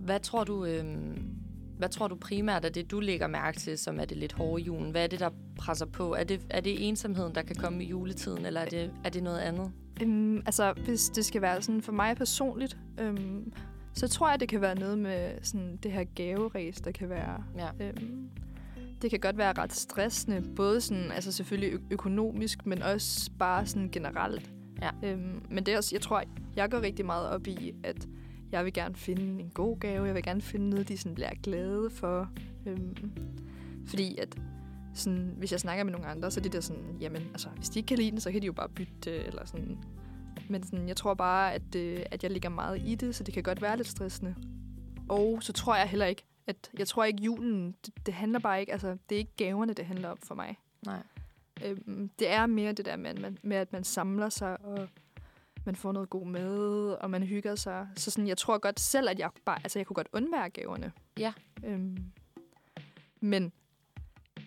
Hvad 0.00 0.20
tror 0.20 0.44
du, 0.44 0.64
øhm, 0.64 1.28
hvad 1.78 1.88
tror 1.88 2.08
du 2.08 2.14
primært 2.16 2.64
er 2.64 2.68
det, 2.68 2.90
du 2.90 3.00
lægger 3.00 3.26
mærke 3.26 3.58
til, 3.58 3.78
som 3.78 4.00
er 4.00 4.04
det 4.04 4.16
lidt 4.16 4.32
hårde 4.32 4.62
i 4.62 4.64
julen? 4.64 4.90
Hvad 4.90 5.02
er 5.02 5.06
det, 5.06 5.20
der 5.20 5.30
presser 5.58 5.86
på? 5.86 6.14
Er 6.14 6.24
det, 6.24 6.40
er 6.50 6.60
det 6.60 6.88
ensomheden, 6.88 7.34
der 7.34 7.42
kan 7.42 7.56
komme 7.56 7.84
i 7.84 7.88
juletiden, 7.88 8.46
eller 8.46 8.60
er 8.60 8.68
det, 8.68 8.90
er 9.04 9.08
det 9.10 9.22
noget 9.22 9.38
andet? 9.38 9.70
Øhm, 10.02 10.36
altså, 10.46 10.72
hvis 10.84 11.08
det 11.08 11.24
skal 11.24 11.42
være 11.42 11.62
sådan 11.62 11.82
for 11.82 11.92
mig 11.92 12.16
personligt, 12.16 12.76
øhm, 13.00 13.52
så 13.96 14.08
tror 14.08 14.30
jeg, 14.30 14.40
det 14.40 14.48
kan 14.48 14.60
være 14.60 14.78
noget 14.78 14.98
med 14.98 15.30
sådan 15.42 15.76
det 15.82 15.92
her 15.92 16.04
gaveræs, 16.04 16.80
der 16.80 16.90
kan 16.90 17.08
være. 17.08 17.44
Ja. 17.58 17.68
Øhm, 17.80 18.30
det 19.02 19.10
kan 19.10 19.20
godt 19.20 19.38
være 19.38 19.52
ret 19.52 19.72
stressende, 19.72 20.42
både 20.56 20.80
sådan, 20.80 21.12
altså 21.12 21.32
selvfølgelig 21.32 21.72
ø- 21.72 21.78
økonomisk, 21.90 22.66
men 22.66 22.82
også 22.82 23.30
bare 23.38 23.66
sådan 23.66 23.88
generelt. 23.90 24.50
Ja. 24.82 24.90
Øhm, 25.02 25.42
men 25.50 25.66
det 25.66 25.74
er 25.74 25.76
også, 25.76 25.94
jeg 25.94 26.02
tror, 26.02 26.22
jeg 26.56 26.70
går 26.70 26.80
rigtig 26.80 27.06
meget 27.06 27.28
op 27.28 27.46
i, 27.46 27.74
at 27.84 28.08
jeg 28.52 28.64
vil 28.64 28.72
gerne 28.72 28.94
finde 28.94 29.22
en 29.22 29.50
god 29.54 29.78
gave. 29.80 30.04
Jeg 30.06 30.14
vil 30.14 30.22
gerne 30.22 30.40
finde 30.40 30.70
noget, 30.70 30.88
de 30.88 30.98
sådan 30.98 31.14
bliver 31.14 31.30
glade 31.42 31.90
for. 31.90 32.30
Øhm, 32.66 32.96
fordi 33.86 34.18
at 34.18 34.36
sådan, 34.94 35.34
hvis 35.38 35.52
jeg 35.52 35.60
snakker 35.60 35.84
med 35.84 35.92
nogle 35.92 36.06
andre, 36.06 36.30
så 36.30 36.40
er 36.40 36.42
det 36.42 36.52
der 36.52 36.60
sådan, 36.60 36.96
jamen, 37.00 37.22
altså, 37.32 37.48
hvis 37.56 37.68
de 37.68 37.78
ikke 37.78 37.86
kan 37.86 37.98
lide 37.98 38.10
den, 38.10 38.20
så 38.20 38.32
kan 38.32 38.42
de 38.42 38.46
jo 38.46 38.52
bare 38.52 38.68
bytte 38.68 38.92
det, 39.04 39.26
eller 39.26 39.44
sådan. 39.44 39.78
Men 40.48 40.62
sådan, 40.62 40.88
jeg 40.88 40.96
tror 40.96 41.14
bare, 41.14 41.54
at, 41.54 41.74
øh, 41.76 42.02
at 42.10 42.22
jeg 42.22 42.30
ligger 42.30 42.48
meget 42.48 42.82
i 42.84 42.94
det, 42.94 43.14
så 43.14 43.24
det 43.24 43.34
kan 43.34 43.42
godt 43.42 43.62
være 43.62 43.76
lidt 43.76 43.88
stressende. 43.88 44.34
Og 45.08 45.42
så 45.42 45.52
tror 45.52 45.76
jeg 45.76 45.88
heller 45.88 46.06
ikke, 46.06 46.24
at 46.46 46.70
jeg 46.78 46.88
tror 46.88 47.04
ikke, 47.04 47.22
julen, 47.22 47.74
det, 47.86 48.06
det 48.06 48.14
handler 48.14 48.38
bare 48.38 48.60
ikke, 48.60 48.72
altså, 48.72 48.96
det 49.08 49.14
er 49.14 49.18
ikke 49.18 49.36
gaverne, 49.36 49.72
det 49.72 49.86
handler 49.86 50.08
om 50.08 50.18
for 50.22 50.34
mig. 50.34 50.58
Nej. 50.86 51.02
Øhm, 51.64 52.10
det 52.18 52.30
er 52.30 52.46
mere 52.46 52.72
det 52.72 52.84
der 52.84 52.96
med, 52.96 53.10
at 53.10 53.20
man, 53.20 53.38
med, 53.42 53.56
at 53.56 53.72
man 53.72 53.84
samler 53.84 54.28
sig, 54.28 54.64
og 54.64 54.88
man 55.64 55.76
får 55.76 55.92
noget 55.92 56.10
god 56.10 56.26
mad, 56.26 56.96
og 57.00 57.10
man 57.10 57.22
hygger 57.22 57.54
sig. 57.54 57.88
Så 57.96 58.10
sådan, 58.10 58.28
jeg 58.28 58.38
tror 58.38 58.58
godt 58.58 58.80
selv, 58.80 59.08
at 59.08 59.18
jeg 59.18 59.30
bare, 59.44 59.58
altså, 59.64 59.78
jeg 59.78 59.86
kunne 59.86 59.94
godt 59.94 60.08
undvære 60.12 60.50
gaverne. 60.50 60.92
Ja. 61.18 61.32
Øhm, 61.64 62.12
men 63.20 63.52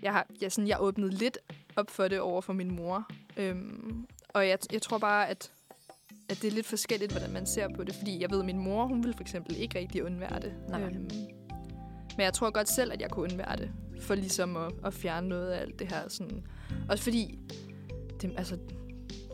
jeg 0.01 0.13
har 0.13 0.27
jeg, 0.41 0.51
sådan, 0.51 0.67
jeg 0.67 0.77
åbnede 0.79 1.11
lidt 1.11 1.37
op 1.75 1.89
for 1.89 2.07
det 2.07 2.19
over 2.19 2.41
for 2.41 2.53
min 2.53 2.75
mor. 2.75 3.07
Øhm, 3.37 4.07
og 4.29 4.47
jeg, 4.47 4.59
jeg 4.71 4.81
tror 4.81 4.97
bare, 4.97 5.29
at, 5.29 5.51
at 6.29 6.41
det 6.41 6.47
er 6.47 6.51
lidt 6.51 6.65
forskelligt, 6.65 7.11
hvordan 7.11 7.31
man 7.31 7.45
ser 7.45 7.67
på 7.75 7.83
det. 7.83 7.95
Fordi 7.95 8.21
jeg 8.21 8.31
ved, 8.31 8.39
at 8.39 8.45
min 8.45 8.59
mor, 8.59 8.87
hun 8.87 9.03
vil 9.03 9.13
for 9.13 9.21
eksempel 9.21 9.57
ikke 9.57 9.79
rigtig 9.79 10.05
undvære 10.05 10.39
det. 10.39 10.53
Nej. 10.69 10.81
Øhm, 10.81 11.09
men 12.17 12.23
jeg 12.23 12.33
tror 12.33 12.51
godt 12.51 12.69
selv, 12.69 12.93
at 12.93 13.01
jeg 13.01 13.09
kunne 13.09 13.23
undvære 13.23 13.55
det. 13.57 13.71
For 13.99 14.15
ligesom 14.15 14.57
at, 14.57 14.71
at 14.85 14.93
fjerne 14.93 15.29
noget 15.29 15.51
af 15.51 15.61
alt 15.61 15.79
det 15.79 15.87
her. 15.87 16.01
Sådan. 16.07 16.43
Også 16.89 17.03
fordi, 17.03 17.39
det, 18.21 18.33
altså, 18.37 18.57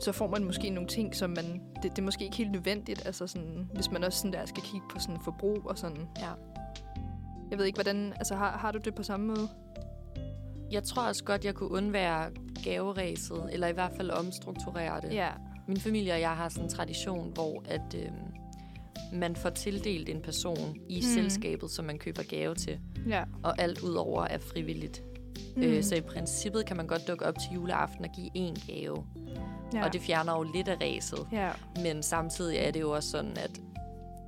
så 0.01 0.11
får 0.11 0.27
man 0.27 0.43
måske 0.43 0.69
nogle 0.69 0.89
ting, 0.89 1.15
som 1.15 1.29
man... 1.29 1.61
Det, 1.83 1.91
det 1.91 1.99
er 1.99 2.03
måske 2.03 2.23
ikke 2.23 2.37
helt 2.37 2.51
nødvendigt, 2.51 3.05
altså 3.05 3.27
sådan, 3.27 3.69
hvis 3.73 3.91
man 3.91 4.03
også 4.03 4.19
sådan 4.19 4.33
der 4.33 4.45
skal 4.45 4.63
kigge 4.63 4.87
på 4.91 4.99
sådan 4.99 5.19
forbrug 5.23 5.61
og 5.65 5.77
sådan. 5.77 6.07
Ja. 6.19 6.31
Jeg 7.51 7.57
ved 7.57 7.65
ikke, 7.65 7.77
hvordan... 7.77 8.13
Altså, 8.15 8.35
har, 8.35 8.57
har 8.57 8.71
du 8.71 8.79
det 8.79 8.95
på 8.95 9.03
samme 9.03 9.27
måde? 9.27 9.49
Jeg 10.71 10.83
tror 10.83 11.07
også 11.07 11.23
godt, 11.23 11.45
jeg 11.45 11.55
kunne 11.55 11.71
undvære 11.71 12.31
gaveræset, 12.63 13.49
eller 13.51 13.67
i 13.67 13.71
hvert 13.71 13.91
fald 13.97 14.11
omstrukturere 14.11 15.01
det. 15.01 15.13
Ja. 15.13 15.29
Min 15.67 15.77
familie 15.77 16.13
og 16.13 16.19
jeg 16.19 16.29
har 16.35 16.49
sådan 16.49 16.63
en 16.63 16.69
tradition, 16.69 17.31
hvor 17.33 17.63
at 17.67 17.95
øhm, 17.95 18.13
man 19.13 19.35
får 19.35 19.49
tildelt 19.49 20.09
en 20.09 20.21
person 20.21 20.77
i 20.89 20.95
mm. 20.95 21.01
selskabet, 21.01 21.71
som 21.71 21.85
man 21.85 21.97
køber 21.99 22.23
gave 22.23 22.55
til, 22.55 22.79
Ja. 23.07 23.23
og 23.43 23.61
alt 23.61 23.81
udover 23.81 24.23
er 24.23 24.37
frivilligt. 24.37 25.03
Mm. 25.55 25.61
Øh, 25.63 25.83
så 25.83 25.95
i 25.95 26.01
princippet 26.01 26.65
kan 26.65 26.77
man 26.77 26.87
godt 26.87 27.07
dukke 27.07 27.25
op 27.25 27.33
til 27.33 27.53
juleaften 27.53 28.05
og 28.05 28.11
give 28.15 28.29
én 28.49 28.67
gave, 28.71 29.05
ja. 29.73 29.85
og 29.85 29.93
det 29.93 30.01
fjerner 30.01 30.37
jo 30.37 30.43
lidt 30.53 30.67
af 30.67 30.77
ræset. 30.81 31.27
Ja. 31.31 31.51
Men 31.81 32.03
samtidig 32.03 32.57
er 32.57 32.71
det 32.71 32.81
jo 32.81 32.91
også 32.91 33.09
sådan, 33.09 33.37
at, 33.37 33.61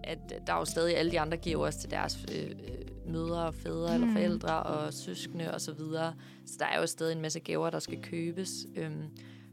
at 0.03 0.47
der 0.47 0.53
er 0.53 0.57
jo 0.57 0.65
stadig 0.65 0.97
alle 0.97 1.11
de 1.11 1.19
andre 1.19 1.37
giver 1.37 1.65
også 1.65 1.79
til 1.79 1.91
deres 1.91 2.25
øh, 2.35 2.43
øh, 2.49 3.13
mødre 3.13 3.45
og 3.45 3.53
fædre 3.53 3.97
mm. 3.97 4.03
eller 4.03 4.13
forældre 4.13 4.63
og 4.63 4.93
søskende 4.93 5.53
og 5.53 5.61
så 5.61 5.73
videre. 5.73 6.13
Så 6.45 6.53
der 6.59 6.65
er 6.65 6.79
jo 6.79 6.87
stadig 6.87 7.15
en 7.15 7.21
masse 7.21 7.39
gaver, 7.39 7.69
der 7.69 7.79
skal 7.79 8.01
købes. 8.01 8.49
Øhm, 8.75 9.03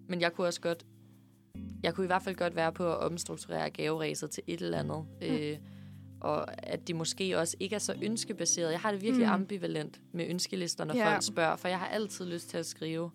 men 0.09 0.21
jeg 0.21 0.33
kunne 0.33 0.47
også 0.47 0.61
godt, 0.61 0.85
jeg 1.83 1.95
kunne 1.95 2.05
i 2.05 2.07
hvert 2.07 2.23
fald 2.23 2.35
godt 2.37 2.57
være 2.57 2.73
på 2.73 2.93
at 2.93 2.99
omstrukturere 2.99 3.71
gaveræset 3.71 4.31
til 4.31 4.43
et 4.47 4.61
eller 4.63 4.79
andet. 4.79 5.07
Mm. 5.21 5.27
Øh, 5.27 5.59
og 6.21 6.67
at 6.71 6.89
det 6.89 6.97
måske 6.97 7.39
også 7.39 7.57
ikke 7.61 7.75
er 7.75 7.79
så 7.79 7.95
ønskebaseret. 8.03 8.71
Jeg 8.73 8.81
har 8.81 8.93
det 8.93 9.03
virkelig 9.03 9.27
Mm. 9.27 9.31
mm. 9.31 9.35
ambivalent 9.35 10.01
med 10.13 10.27
ønskelister, 10.29 10.85
når 10.85 10.95
Ja. 10.97 11.13
folk 11.13 11.23
spørger, 11.23 11.57
for 11.57 11.69
jeg 11.69 11.79
har 11.79 11.87
altid 11.89 12.27
lyst 12.27 12.49
til 12.49 12.57
at 12.59 12.67
skrive, 12.67 13.11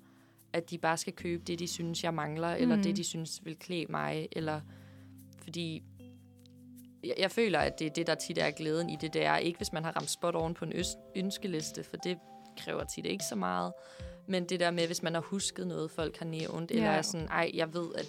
at 0.53 0.69
de 0.69 0.77
bare 0.77 0.97
skal 0.97 1.13
købe 1.13 1.43
det, 1.47 1.59
de 1.59 1.67
synes, 1.67 2.03
jeg 2.03 2.13
mangler, 2.13 2.47
eller 2.47 2.75
Mm. 2.75 2.81
det, 2.83 2.97
de 2.97 3.03
synes 3.03 3.39
vil 3.45 3.55
klæde 3.55 3.85
mig, 3.89 4.27
eller 4.31 4.61
fordi 5.43 5.83
jeg, 7.03 7.13
jeg 7.17 7.31
føler, 7.31 7.59
at 7.59 7.79
det 7.79 7.87
er 7.87 7.91
det, 7.91 8.07
der 8.07 8.15
tit 8.15 8.37
er 8.37 8.51
glæden 8.51 8.89
i 8.89 8.97
det, 9.01 9.13
det 9.13 9.25
er 9.25 9.37
ikke, 9.37 9.57
hvis 9.57 9.73
man 9.73 9.83
har 9.83 9.91
ramt 9.91 10.09
spot 10.09 10.35
oven 10.35 10.53
på 10.53 10.65
en 10.65 10.73
øs- 10.73 10.97
ønskeliste, 11.15 11.83
for 11.83 11.97
det 11.97 12.17
kræver 12.57 12.83
tit 12.83 13.05
ikke 13.05 13.23
så 13.23 13.35
meget, 13.35 13.73
men 14.27 14.45
det 14.45 14.59
der 14.59 14.71
med, 14.71 14.85
hvis 14.87 15.03
man 15.03 15.13
har 15.13 15.21
husket 15.21 15.67
noget, 15.67 15.91
folk 15.91 16.17
har 16.17 16.25
nævnt, 16.25 16.71
eller 16.71 16.83
Ja. 16.91 16.97
er 16.97 17.01
sådan, 17.01 17.27
ej, 17.27 17.51
jeg 17.53 17.73
ved, 17.73 17.87
at 17.95 18.05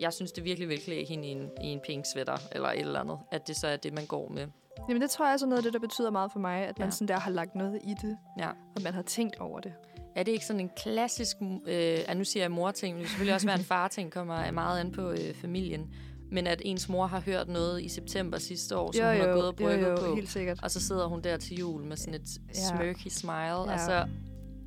jeg 0.00 0.12
synes, 0.12 0.32
det 0.32 0.44
virkelig 0.44 0.68
vil 0.68 0.80
klæde 0.80 1.04
hende 1.04 1.28
i 1.28 1.30
en, 1.30 1.50
i 1.64 1.66
en 1.66 1.80
pink 1.86 2.04
sweater, 2.12 2.36
eller 2.52 2.68
et 2.68 2.80
eller 2.80 3.00
andet, 3.00 3.18
at 3.32 3.48
det 3.48 3.56
så 3.56 3.66
er 3.66 3.76
det, 3.76 3.92
man 3.94 4.06
går 4.06 4.28
med. 4.28 4.46
Jamen, 4.88 5.02
det 5.02 5.10
tror 5.10 5.26
jeg 5.26 5.34
er 5.34 5.46
noget 5.46 5.56
af 5.56 5.62
det, 5.62 5.72
der 5.72 5.78
betyder 5.78 6.10
meget 6.10 6.32
for 6.32 6.38
mig, 6.38 6.60
at 6.66 6.78
man 6.78 6.86
Ja. 6.88 6.90
sådan 6.90 7.08
der 7.08 7.18
har 7.20 7.30
lagt 7.30 7.54
noget 7.54 7.80
i 7.84 7.94
det, 8.02 8.16
Ja. 8.38 8.48
og 8.48 8.82
man 8.82 8.94
har 8.94 9.02
tænkt 9.02 9.36
over 9.40 9.60
det. 9.60 9.72
Er 10.16 10.22
det 10.22 10.32
ikke 10.32 10.46
sådan 10.46 10.60
en 10.60 10.70
klassisk, 10.76 11.36
øh, 11.66 11.98
nu 12.16 12.24
siger 12.24 12.42
jeg 12.42 12.50
mor-ting, 12.50 12.94
men 12.94 12.98
det 12.98 13.02
vil 13.02 13.08
selvfølgelig 13.08 13.34
også 13.34 13.46
være 13.46 13.58
en 13.58 13.64
far-ting, 13.64 14.12
kommer 14.12 14.50
meget 14.50 14.80
an 14.80 14.92
på 14.92 15.10
øh, 15.10 15.34
familien, 15.34 15.94
men 16.32 16.46
at 16.46 16.62
ens 16.64 16.88
mor 16.88 17.06
har 17.06 17.20
hørt 17.20 17.48
noget 17.48 17.82
i 17.82 17.88
september 17.88 18.38
sidste 18.38 18.76
år, 18.76 18.92
som 18.92 19.04
hun 19.06 19.14
har 19.16 19.32
gået 19.32 19.48
og 19.48 19.56
brygget 19.56 19.82
jo, 19.82 19.90
jo, 19.90 19.96
på, 19.96 20.14
helt 20.14 20.30
sikkert. 20.30 20.62
og 20.62 20.70
så 20.70 20.80
sidder 20.80 21.06
hun 21.06 21.20
der 21.20 21.36
til 21.36 21.56
jul 21.58 21.84
med 21.84 21.96
sådan 21.96 22.14
et 22.14 22.28
Ja. 22.48 22.52
smirky 22.76 23.08
smile, 23.08 23.36
Ja. 23.38 23.52
og 23.72 23.80
så, 23.80 24.06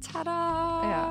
tada! 0.01 0.29
Ja. 0.89 1.03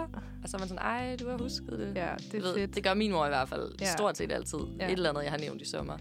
Og 0.43 0.49
så 0.49 0.57
er 0.57 0.59
man 0.59 0.69
sådan, 0.69 0.83
ej, 0.85 1.17
du 1.21 1.29
har 1.31 1.39
husket 1.39 1.73
det. 1.79 1.93
Ja, 1.95 2.09
det 2.33 2.35
er 2.39 2.43
ved, 2.43 2.55
fedt. 2.55 2.75
det 2.75 2.83
gør 2.85 2.95
min 2.95 3.13
mor 3.13 3.27
i 3.27 3.29
hvert 3.29 3.49
fald 3.49 3.73
Ja. 3.81 3.93
stort 3.93 4.17
set 4.17 4.33
altid. 4.33 4.59
Ja. 4.81 4.87
Et 4.87 4.93
eller 4.93 5.09
andet, 5.11 5.23
jeg 5.23 5.31
har 5.31 5.39
nævnt 5.39 5.63
i 5.63 5.69
sommer. 5.71 5.97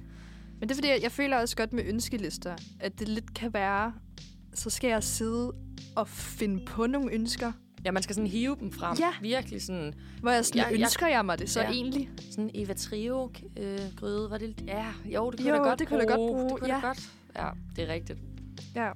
Men 0.60 0.70
det 0.70 0.72
er 0.72 0.76
fordi, 0.76 0.88
jeg, 0.88 1.00
jeg 1.04 1.12
føler 1.12 1.38
også 1.38 1.56
godt 1.56 1.74
med 1.74 1.84
ønskelister, 1.86 2.56
at 2.80 3.00
det 3.00 3.08
lidt 3.08 3.34
kan 3.34 3.54
være, 3.54 3.94
så 4.54 4.70
skal 4.70 4.88
jeg 4.88 5.04
sidde 5.04 5.52
og 5.96 6.08
finde 6.08 6.66
på 6.66 6.88
nogle 6.88 7.14
ønsker, 7.14 7.52
Ja, 7.86 7.92
man 7.92 8.04
skal 8.04 8.16
sådan 8.16 8.30
hive 8.30 8.56
dem 8.60 8.72
frem. 8.72 8.98
Ja. 9.00 9.10
Virkelig 9.22 9.62
sådan, 9.62 9.94
hvor 10.22 10.32
jeg 10.32 10.46
sådan, 10.46 10.60
Jeg- 10.62 10.72
jeg- 10.72 10.80
ønsker 10.82 11.08
jeg 11.08 11.26
mig 11.26 11.40
det 11.40 11.50
så 11.50 11.62
Ja. 11.62 11.70
egentlig? 11.72 12.10
sådan 12.32 12.50
Eva 12.54 12.74
Trio 12.74 13.32
øh, 13.58 13.80
gryde. 13.96 14.30
Var 14.30 14.38
det, 14.38 14.64
ja, 14.68 14.86
jo, 15.06 15.32
det 15.32 15.40
kunne 15.40 15.50
Jo, 15.50 15.56
da 15.56 15.60
godt 15.70 15.80
det 15.80 15.88
kunne 15.88 16.00
da 16.00 16.06
godt 16.06 16.18
bruge, 16.18 16.50
Det 16.50 16.60
kunne 16.60 16.74
ja. 16.76 16.82
da 16.82 16.88
godt. 16.88 17.10
Ja, 17.38 17.50
det 17.76 17.90
er 17.90 17.94
rigtigt. 17.94 18.20
Ja. 18.76 18.90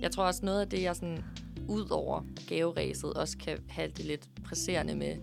Jeg 0.00 0.10
tror 0.10 0.24
også, 0.24 0.44
noget 0.44 0.60
af 0.60 0.68
det, 0.68 0.82
jeg 0.82 0.96
sådan, 0.96 1.24
ud 1.68 1.90
over 1.90 2.22
gaveræset, 2.48 3.14
også 3.14 3.38
kan 3.38 3.58
have 3.68 3.90
det 3.96 4.04
lidt 4.04 4.28
presserende 4.44 4.94
med, 4.96 5.16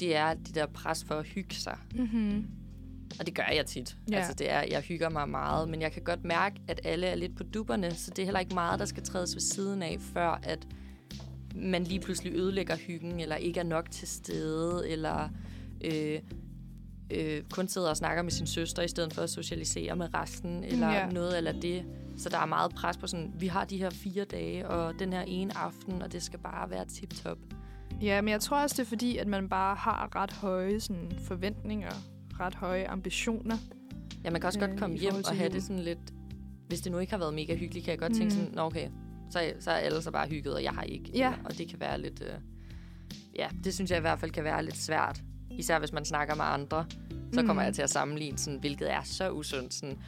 det 0.00 0.16
er 0.16 0.34
det 0.34 0.54
der 0.54 0.66
pres 0.66 1.04
for 1.04 1.14
at 1.14 1.26
hygge 1.26 1.54
sig. 1.54 1.78
Mm-hmm. 1.94 2.46
Og 3.20 3.26
det 3.26 3.34
gør 3.34 3.48
jeg 3.54 3.66
tit. 3.66 3.96
Ja. 4.10 4.16
Altså, 4.16 4.34
det 4.34 4.50
er, 4.50 4.62
jeg 4.70 4.80
hygger 4.80 5.08
mig 5.08 5.28
meget, 5.28 5.68
men 5.68 5.82
jeg 5.82 5.92
kan 5.92 6.02
godt 6.02 6.24
mærke, 6.24 6.56
at 6.68 6.80
alle 6.84 7.06
er 7.06 7.14
lidt 7.14 7.36
på 7.36 7.42
dupperne, 7.42 7.94
så 7.94 8.10
det 8.10 8.18
er 8.22 8.26
heller 8.26 8.40
ikke 8.40 8.54
meget, 8.54 8.80
der 8.80 8.86
skal 8.86 9.02
trædes 9.02 9.34
ved 9.34 9.40
siden 9.40 9.82
af, 9.82 9.96
før 10.00 10.40
at 10.42 10.66
man 11.54 11.84
lige 11.84 12.00
pludselig 12.00 12.32
ødelægger 12.34 12.76
hyggen, 12.76 13.20
eller 13.20 13.36
ikke 13.36 13.60
er 13.60 13.64
nok 13.64 13.90
til 13.90 14.08
stede, 14.08 14.88
eller 14.90 15.28
øh, 15.84 16.20
øh, 17.10 17.42
kun 17.50 17.68
sidder 17.68 17.90
og 17.90 17.96
snakker 17.96 18.22
med 18.22 18.30
sin 18.30 18.46
søster, 18.46 18.82
i 18.82 18.88
stedet 18.88 19.12
for 19.14 19.22
at 19.22 19.30
socialisere 19.30 19.96
med 19.96 20.14
resten, 20.14 20.64
eller 20.64 20.90
Ja. 20.92 21.10
noget 21.10 21.38
eller 21.38 21.52
det. 21.60 21.84
Så 22.20 22.28
der 22.28 22.38
er 22.38 22.46
meget 22.46 22.74
pres 22.74 22.96
på 22.96 23.06
sådan, 23.06 23.32
vi 23.38 23.46
har 23.46 23.64
de 23.64 23.78
her 23.78 23.90
fire 23.90 24.24
dage, 24.24 24.68
og 24.68 24.98
den 24.98 25.12
her 25.12 25.20
ene 25.22 25.56
aften, 25.56 26.02
og 26.02 26.12
det 26.12 26.22
skal 26.22 26.38
bare 26.38 26.70
være 26.70 26.84
tip-top. 26.84 27.38
Ja, 28.02 28.20
men 28.20 28.28
jeg 28.32 28.40
tror 28.40 28.62
også, 28.62 28.74
det 28.78 28.82
er 28.82 28.88
fordi, 28.88 29.16
at 29.16 29.26
man 29.26 29.48
bare 29.48 29.76
har 29.76 30.16
ret 30.16 30.32
høje 30.32 30.80
sådan, 30.80 31.12
forventninger, 31.24 31.90
ret 32.40 32.54
høje 32.54 32.88
ambitioner. 32.88 33.56
Ja, 34.24 34.30
man 34.30 34.40
kan 34.40 34.46
også 34.48 34.60
Øh, 34.60 34.68
godt 34.68 34.80
komme 34.80 34.96
hjem 34.96 35.14
og 35.28 35.36
have 35.36 35.48
det 35.52 35.62
sådan 35.62 35.82
lidt... 35.82 35.98
Hvis 36.68 36.80
det 36.80 36.92
nu 36.92 36.98
ikke 36.98 37.12
har 37.12 37.18
været 37.18 37.34
mega 37.34 37.54
hyggeligt, 37.56 37.84
kan 37.84 37.90
jeg 37.92 37.98
godt 37.98 38.12
tænke 38.14 38.34
Mm. 38.34 38.40
sådan, 38.40 38.54
Nå, 38.54 38.62
okay, 38.62 38.88
så, 39.30 39.52
så 39.60 39.70
er 39.70 39.74
alle 39.74 40.02
så 40.02 40.10
bare 40.10 40.28
hygget, 40.28 40.54
og 40.54 40.62
jeg 40.62 40.72
har 40.72 40.82
ikke. 40.82 41.10
Ja. 41.14 41.32
Og 41.44 41.58
det 41.58 41.68
kan 41.68 41.80
være 41.80 42.00
lidt... 42.00 42.22
Øh, 42.22 42.38
ja, 43.38 43.48
det 43.64 43.74
synes 43.74 43.90
jeg 43.90 43.98
i 43.98 44.00
hvert 44.00 44.18
fald 44.18 44.30
kan 44.30 44.44
være 44.44 44.64
lidt 44.64 44.76
svært. 44.76 45.22
Især 45.60 45.78
hvis 45.78 45.92
man 45.92 46.04
snakker 46.04 46.34
med 46.34 46.44
andre. 46.44 46.86
Så 47.32 47.40
kommer 47.40 47.62
Mm. 47.62 47.66
jeg 47.66 47.74
til 47.74 47.82
at 47.82 47.90
sammenligne, 47.90 48.38
sådan, 48.38 48.58
hvilket 48.60 48.92
er 48.92 49.02
så 49.02 49.30
usundt. 49.30 49.74
Sådan, 49.74 49.98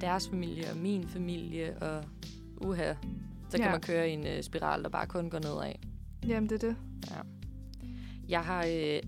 deres 0.00 0.28
familie 0.28 0.70
og 0.70 0.76
min 0.76 1.08
familie, 1.08 1.76
og 1.80 2.04
uha. 2.60 2.94
Så 3.48 3.56
kan 3.56 3.66
Ja. 3.66 3.70
man 3.70 3.80
køre 3.80 4.10
i 4.10 4.12
en 4.12 4.26
øh, 4.26 4.42
spiral, 4.42 4.82
der 4.82 4.88
bare 4.88 5.06
kun 5.06 5.30
går 5.30 5.38
nedad. 5.38 5.72
Jamen, 6.28 6.48
det 6.50 6.62
er 6.64 6.68
det. 6.68 6.76
Jeg 8.28 8.40
har... 8.44 8.64
Øh, 8.66 9.00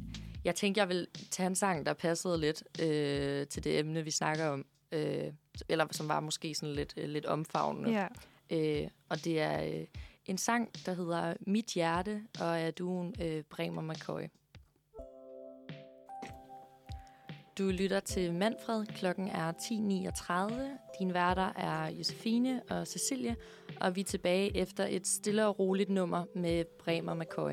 jeg 0.44 0.54
tænkte, 0.54 0.78
jeg 0.80 0.88
vil 0.88 1.06
tage 1.30 1.46
en 1.46 1.54
sang, 1.54 1.86
der 1.86 1.92
passede 1.92 2.40
lidt 2.40 2.62
øh, 2.82 3.46
til 3.46 3.64
det 3.64 3.78
emne, 3.78 4.02
vi 4.02 4.10
snakker 4.10 4.46
om. 4.46 4.64
Øh, 4.92 5.24
eller 5.68 5.86
som 5.90 6.08
var 6.08 6.20
måske 6.20 6.54
sådan 6.54 6.74
lidt, 6.74 6.94
øh, 6.96 7.08
lidt 7.08 7.26
omfavnende. 7.26 7.90
Ja. 7.90 8.06
Øh, 8.82 8.88
og 9.08 9.24
det 9.24 9.40
er 9.40 9.64
øh, 9.80 9.84
en 10.26 10.38
sang, 10.38 10.68
der 10.86 10.94
hedder 10.94 11.34
Mit 11.46 11.66
Hjerte, 11.66 12.22
og 12.40 12.60
er 12.60 12.70
duen 12.70 13.14
øh, 13.22 13.42
Bremer 13.50 13.82
McCoy. 13.82 14.22
Du 17.58 17.64
lytter 17.64 18.00
til 18.00 18.34
Manfred. 18.34 18.86
Klokken 18.86 19.28
er 19.28 19.52
10.39. 19.52 20.98
Din 20.98 21.14
værter 21.14 21.52
er 21.56 21.90
Josefine 21.90 22.62
og 22.70 22.86
Cecilie, 22.86 23.36
og 23.80 23.96
vi 23.96 24.00
er 24.00 24.04
tilbage 24.04 24.56
efter 24.56 24.86
et 24.90 25.06
stille 25.06 25.46
og 25.46 25.58
roligt 25.58 25.90
nummer 25.90 26.24
med 26.34 26.64
Bremer 26.78 27.14
McCoy. 27.14 27.52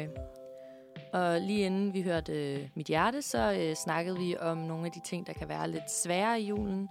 Og 1.14 1.42
lige 1.42 1.66
inden 1.66 1.94
vi 1.94 2.02
hørte 2.02 2.54
øh, 2.54 2.70
Mit 2.76 2.88
Hjerte, 2.88 3.22
så 3.22 3.54
øh, 3.60 3.76
snakkede 3.76 4.18
vi 4.18 4.38
om 4.38 4.58
nogle 4.58 4.86
af 4.86 4.92
de 4.92 5.02
ting, 5.06 5.28
der 5.28 5.34
kan 5.34 5.50
være 5.50 5.72
lidt 5.72 5.92
svære 5.92 6.42
i 6.42 6.48
julen. 6.48 6.90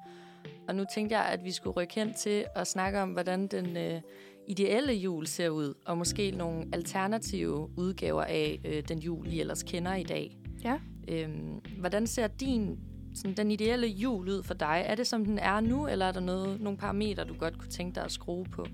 Og 0.68 0.74
nu 0.74 0.84
tænkte 0.94 1.16
jeg, 1.16 1.24
at 1.24 1.44
vi 1.44 1.52
skulle 1.52 1.76
rykke 1.76 1.94
hen 1.94 2.14
til 2.14 2.44
at 2.54 2.66
snakke 2.66 3.00
om, 3.00 3.10
hvordan 3.10 3.46
den 3.46 3.76
øh, 3.76 4.00
ideelle 4.48 4.92
jul 4.92 5.26
ser 5.26 5.48
ud, 5.48 5.74
og 5.86 5.98
måske 5.98 6.30
nogle 6.30 6.68
alternative 6.72 7.70
udgaver 7.78 8.22
af 8.22 8.60
øh, 8.64 8.82
den 8.88 8.98
jul, 8.98 9.30
vi 9.30 9.40
ellers 9.40 9.62
kender 9.62 9.94
i 9.94 10.02
dag. 10.02 10.36
Ja. 10.64 10.78
Øhm, 11.08 11.60
hvordan 11.78 12.06
ser 12.06 12.26
din, 12.26 12.78
sådan, 13.14 13.36
den 13.36 13.50
ideelle 13.50 13.86
jul 13.86 14.28
ud 14.28 14.42
for 14.42 14.54
dig? 14.54 14.84
Er 14.86 14.94
det, 14.94 15.06
som 15.06 15.24
den 15.24 15.38
er 15.38 15.60
nu, 15.60 15.86
eller 15.86 16.06
er 16.06 16.12
der 16.12 16.20
noget, 16.20 16.60
nogle 16.60 16.78
parametre, 16.78 17.24
du 17.24 17.34
godt 17.34 17.58
kunne 17.58 17.70
tænke 17.70 17.94
dig 17.94 18.04
at 18.04 18.12
skrue 18.12 18.44
på? 18.44 18.66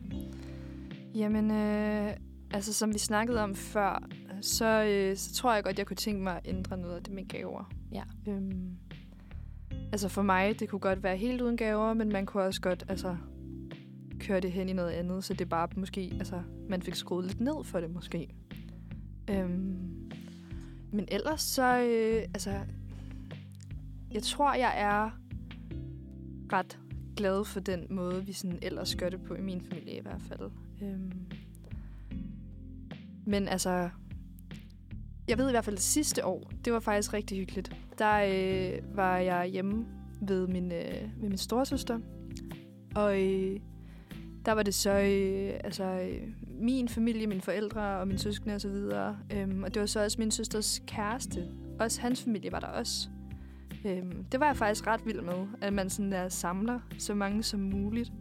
Jamen, 1.14 1.50
øh, 1.50 2.10
altså 2.50 2.72
som 2.72 2.94
vi 2.94 2.98
snakkede 2.98 3.42
om 3.42 3.54
før, 3.54 4.08
så, 4.40 4.84
øh, 4.84 5.16
så 5.16 5.34
tror 5.34 5.54
jeg 5.54 5.64
godt, 5.64 5.78
jeg 5.78 5.86
kunne 5.86 5.96
tænke 5.96 6.22
mig 6.22 6.36
at 6.36 6.42
ændre 6.44 6.76
noget 6.76 6.96
af 6.96 7.02
det 7.02 7.12
med 7.12 7.28
gaver. 7.28 7.72
Ja. 7.92 8.02
Øhm, 8.28 8.76
altså 9.92 10.08
for 10.08 10.22
mig, 10.22 10.60
det 10.60 10.68
kunne 10.68 10.78
godt 10.78 11.02
være 11.02 11.16
helt 11.16 11.40
uden 11.40 11.56
gaver, 11.56 11.94
men 11.94 12.08
man 12.08 12.26
kunne 12.26 12.42
også 12.42 12.60
godt 12.60 12.84
altså, 12.88 13.16
køre 14.20 14.40
det 14.40 14.52
hen 14.52 14.68
i 14.68 14.72
noget 14.72 14.90
andet, 14.90 15.24
så 15.24 15.34
det 15.34 15.48
bare 15.48 15.68
måske, 15.76 16.12
altså 16.18 16.42
man 16.68 16.82
fik 16.82 16.94
skruet 16.94 17.26
lidt 17.26 17.40
ned 17.40 17.64
for 17.64 17.80
det 17.80 17.90
måske. 17.90 18.34
Øhm, 19.30 20.10
men 20.92 21.08
ellers 21.08 21.42
så, 21.42 21.78
øh, 21.78 22.22
altså, 22.34 22.50
jeg 24.16 24.22
tror, 24.22 24.54
jeg 24.54 24.80
er 24.80 25.10
ret 26.52 26.78
glad 27.16 27.44
for 27.44 27.60
den 27.60 27.86
måde, 27.90 28.26
vi 28.26 28.32
sådan 28.32 28.58
ellers 28.62 28.94
gør 28.94 29.08
det 29.08 29.22
på 29.22 29.34
i 29.34 29.40
min 29.40 29.60
familie 29.60 29.96
i 29.96 30.02
hvert 30.02 30.20
fald. 30.28 30.50
Øhm. 30.82 31.12
Men 33.26 33.48
altså, 33.48 33.88
jeg 35.28 35.38
ved 35.38 35.48
i 35.48 35.50
hvert 35.50 35.64
fald, 35.64 35.76
at 35.76 35.82
sidste 35.82 36.24
år, 36.24 36.50
det 36.64 36.72
var 36.72 36.80
faktisk 36.80 37.12
rigtig 37.12 37.38
hyggeligt. 37.38 37.76
Der 37.98 38.14
øh, 38.14 38.96
var 38.96 39.18
jeg 39.18 39.46
hjemme 39.46 39.86
ved 40.20 40.46
min, 40.46 40.72
øh, 40.72 41.20
ved 41.20 41.28
min 41.28 41.38
storesøster, 41.38 41.98
og 42.94 43.22
øh, 43.22 43.60
der 44.46 44.52
var 44.52 44.62
det 44.62 44.74
så 44.74 44.90
øh, 44.90 45.60
altså, 45.64 45.84
øh, 45.84 46.28
min 46.60 46.88
familie, 46.88 47.26
mine 47.26 47.40
forældre 47.40 47.80
og 47.80 48.08
mine 48.08 48.18
søskende 48.18 48.54
og 48.54 48.60
så 48.60 48.68
videre. 48.68 49.18
Øhm, 49.32 49.62
og 49.62 49.74
det 49.74 49.80
var 49.80 49.86
så 49.86 50.04
også 50.04 50.16
min 50.18 50.30
søsters 50.30 50.82
kæreste. 50.86 51.48
Også 51.80 52.00
hans 52.00 52.22
familie 52.22 52.52
var 52.52 52.60
der 52.60 52.66
også. 52.66 53.08
Øhm, 53.86 54.24
det 54.24 54.40
var 54.40 54.46
jeg 54.46 54.56
faktisk 54.56 54.86
ret 54.86 55.06
vild 55.06 55.20
med, 55.20 55.46
at 55.60 55.72
man 55.72 55.90
sådan 55.90 56.12
der 56.12 56.28
samler 56.28 56.80
så 56.98 57.14
mange 57.14 57.42
som 57.42 57.60
muligt. 57.60 58.12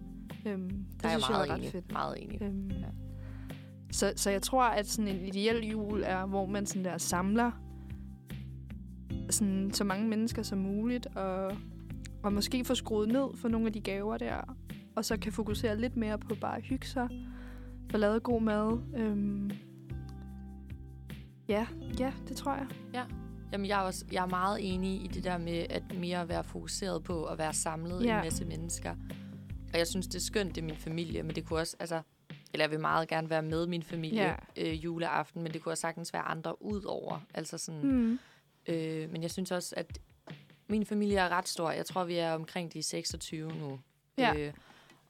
Øhm, 0.48 0.70
det 0.70 1.04
Der 1.04 1.08
er 1.08 1.12
jeg 1.12 1.22
synes 1.22 1.30
jeg 1.30 1.36
meget 1.38 1.50
var 1.50 1.54
ret 1.56 1.60
enig. 1.60 1.72
fedt. 1.72 1.92
Meget 1.92 2.24
enig. 2.24 2.42
Øhm, 2.42 2.68
Ja. 2.72 2.76
ja. 2.80 2.86
så, 3.92 4.14
så 4.16 4.30
jeg 4.30 4.42
tror, 4.42 4.64
at 4.64 4.88
sådan 4.88 5.08
en 5.16 5.26
ideel 5.26 5.68
jul 5.70 6.02
er, 6.06 6.26
hvor 6.26 6.46
man 6.46 6.66
sådan 6.66 6.86
der 6.86 6.98
samler 6.98 7.52
sådan, 9.30 9.70
så 9.74 9.84
mange 9.84 10.08
mennesker 10.08 10.44
som 10.44 10.58
muligt, 10.60 11.06
og, 11.16 11.52
og 12.24 12.34
måske 12.34 12.66
få 12.66 12.76
skruet 12.76 13.08
ned 13.08 13.26
for 13.36 13.48
nogle 13.48 13.68
af 13.68 13.74
de 13.74 13.82
gaver 13.82 14.18
der, 14.18 14.56
og 14.96 15.06
så 15.06 15.18
kan 15.20 15.32
fokusere 15.32 15.78
lidt 15.82 15.96
mere 15.98 16.18
på 16.20 16.36
bare 16.42 16.58
at 16.58 16.64
hygge 16.64 16.88
sig, 16.88 17.10
få 17.92 17.98
lavet 17.98 18.24
god 18.24 18.42
mad. 18.42 18.80
Øhm, 18.98 19.52
ja, 21.48 21.68
ja, 22.00 22.14
det 22.28 22.38
tror 22.38 22.56
jeg. 22.56 22.68
Jamen, 23.56 23.68
jeg 23.68 23.80
er, 23.80 23.84
også, 23.84 24.06
jeg 24.12 24.22
er 24.24 24.28
meget 24.30 24.74
enig 24.74 25.04
i 25.04 25.08
det 25.08 25.24
der 25.24 25.38
med 25.38 25.66
at 25.70 25.84
mere 25.98 26.22
at 26.22 26.30
være 26.30 26.44
fokuseret 26.44 27.04
på 27.04 27.26
at 27.26 27.38
være 27.38 27.54
samlet 27.54 28.06
ja. 28.06 28.18
En 28.18 28.24
masse 28.24 28.46
mennesker. 28.46 28.96
Og 29.74 29.78
jeg 29.80 29.88
synes, 29.88 30.08
det 30.08 30.16
er 30.16 30.20
skønt, 30.20 30.56
det 30.56 30.62
er 30.62 30.66
min 30.66 30.76
familie, 30.78 31.24
men 31.24 31.36
det 31.36 31.46
kunne 31.46 31.60
også, 31.60 31.76
altså, 31.80 32.02
eller 32.54 32.64
jeg 32.64 32.72
vil 32.72 32.80
meget 32.80 33.08
gerne 33.08 33.30
være 33.30 33.42
med 33.42 33.68
min 33.68 33.84
familie 33.84 34.24
Ja. 34.24 34.36
øh, 34.58 34.84
juleaften, 34.86 35.44
men 35.44 35.54
det 35.54 35.62
kunne 35.62 35.72
også 35.74 35.82
sagtens 35.82 36.14
være 36.14 36.22
andre 36.22 36.62
ud 36.62 36.84
over. 36.84 37.20
Altså 37.34 37.58
sådan, 37.58 37.82
Mm. 37.84 38.20
øh, 38.68 39.10
men 39.12 39.22
jeg 39.22 39.32
synes 39.32 39.52
også, 39.52 39.74
at 39.78 40.00
min 40.68 40.86
familie 40.86 41.18
er 41.18 41.30
ret 41.30 41.48
stor. 41.48 41.72
Jeg 41.72 41.86
tror, 41.86 42.04
vi 42.04 42.16
er 42.18 42.32
omkring 42.34 42.74
de 42.74 42.84
26 42.84 43.52
nu. 43.52 43.80
Ja. 44.18 44.34
Øh, 44.38 44.54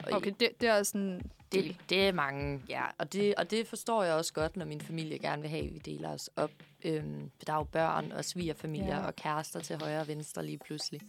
og 0.04 0.12
Okay, 0.12 0.32
det, 0.40 0.50
det 0.62 0.70
er 0.70 0.84
sådan... 0.84 1.22
det, 1.64 1.76
det 1.90 2.08
er 2.08 2.12
mange, 2.12 2.62
ja. 2.70 2.82
Og 2.98 3.14
det, 3.14 3.36
og 3.36 3.52
det 3.52 3.68
forstår 3.68 4.04
jeg 4.04 4.14
også 4.14 4.34
godt, 4.34 4.58
når 4.58 4.66
min 4.66 4.82
familie 4.82 5.20
gerne 5.20 5.42
vil 5.42 5.52
have, 5.52 5.66
at 5.68 5.74
vi 5.74 5.80
deler 5.80 6.10
os 6.10 6.30
op. 6.36 6.52
Øhm, 6.86 7.30
der 7.48 7.54
er 7.54 7.58
jo 7.58 7.64
børn 7.64 8.12
og 8.12 8.26
svigerfamilier 8.26 8.88
Ja. 8.88 9.00
ja. 9.02 9.06
og 9.08 9.16
kærester 9.16 9.60
til 9.60 9.76
højre 9.82 10.00
og 10.02 10.08
venstre 10.08 10.46
lige 10.46 10.58
pludselig. 10.66 11.02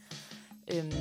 Øhm, 0.74 0.92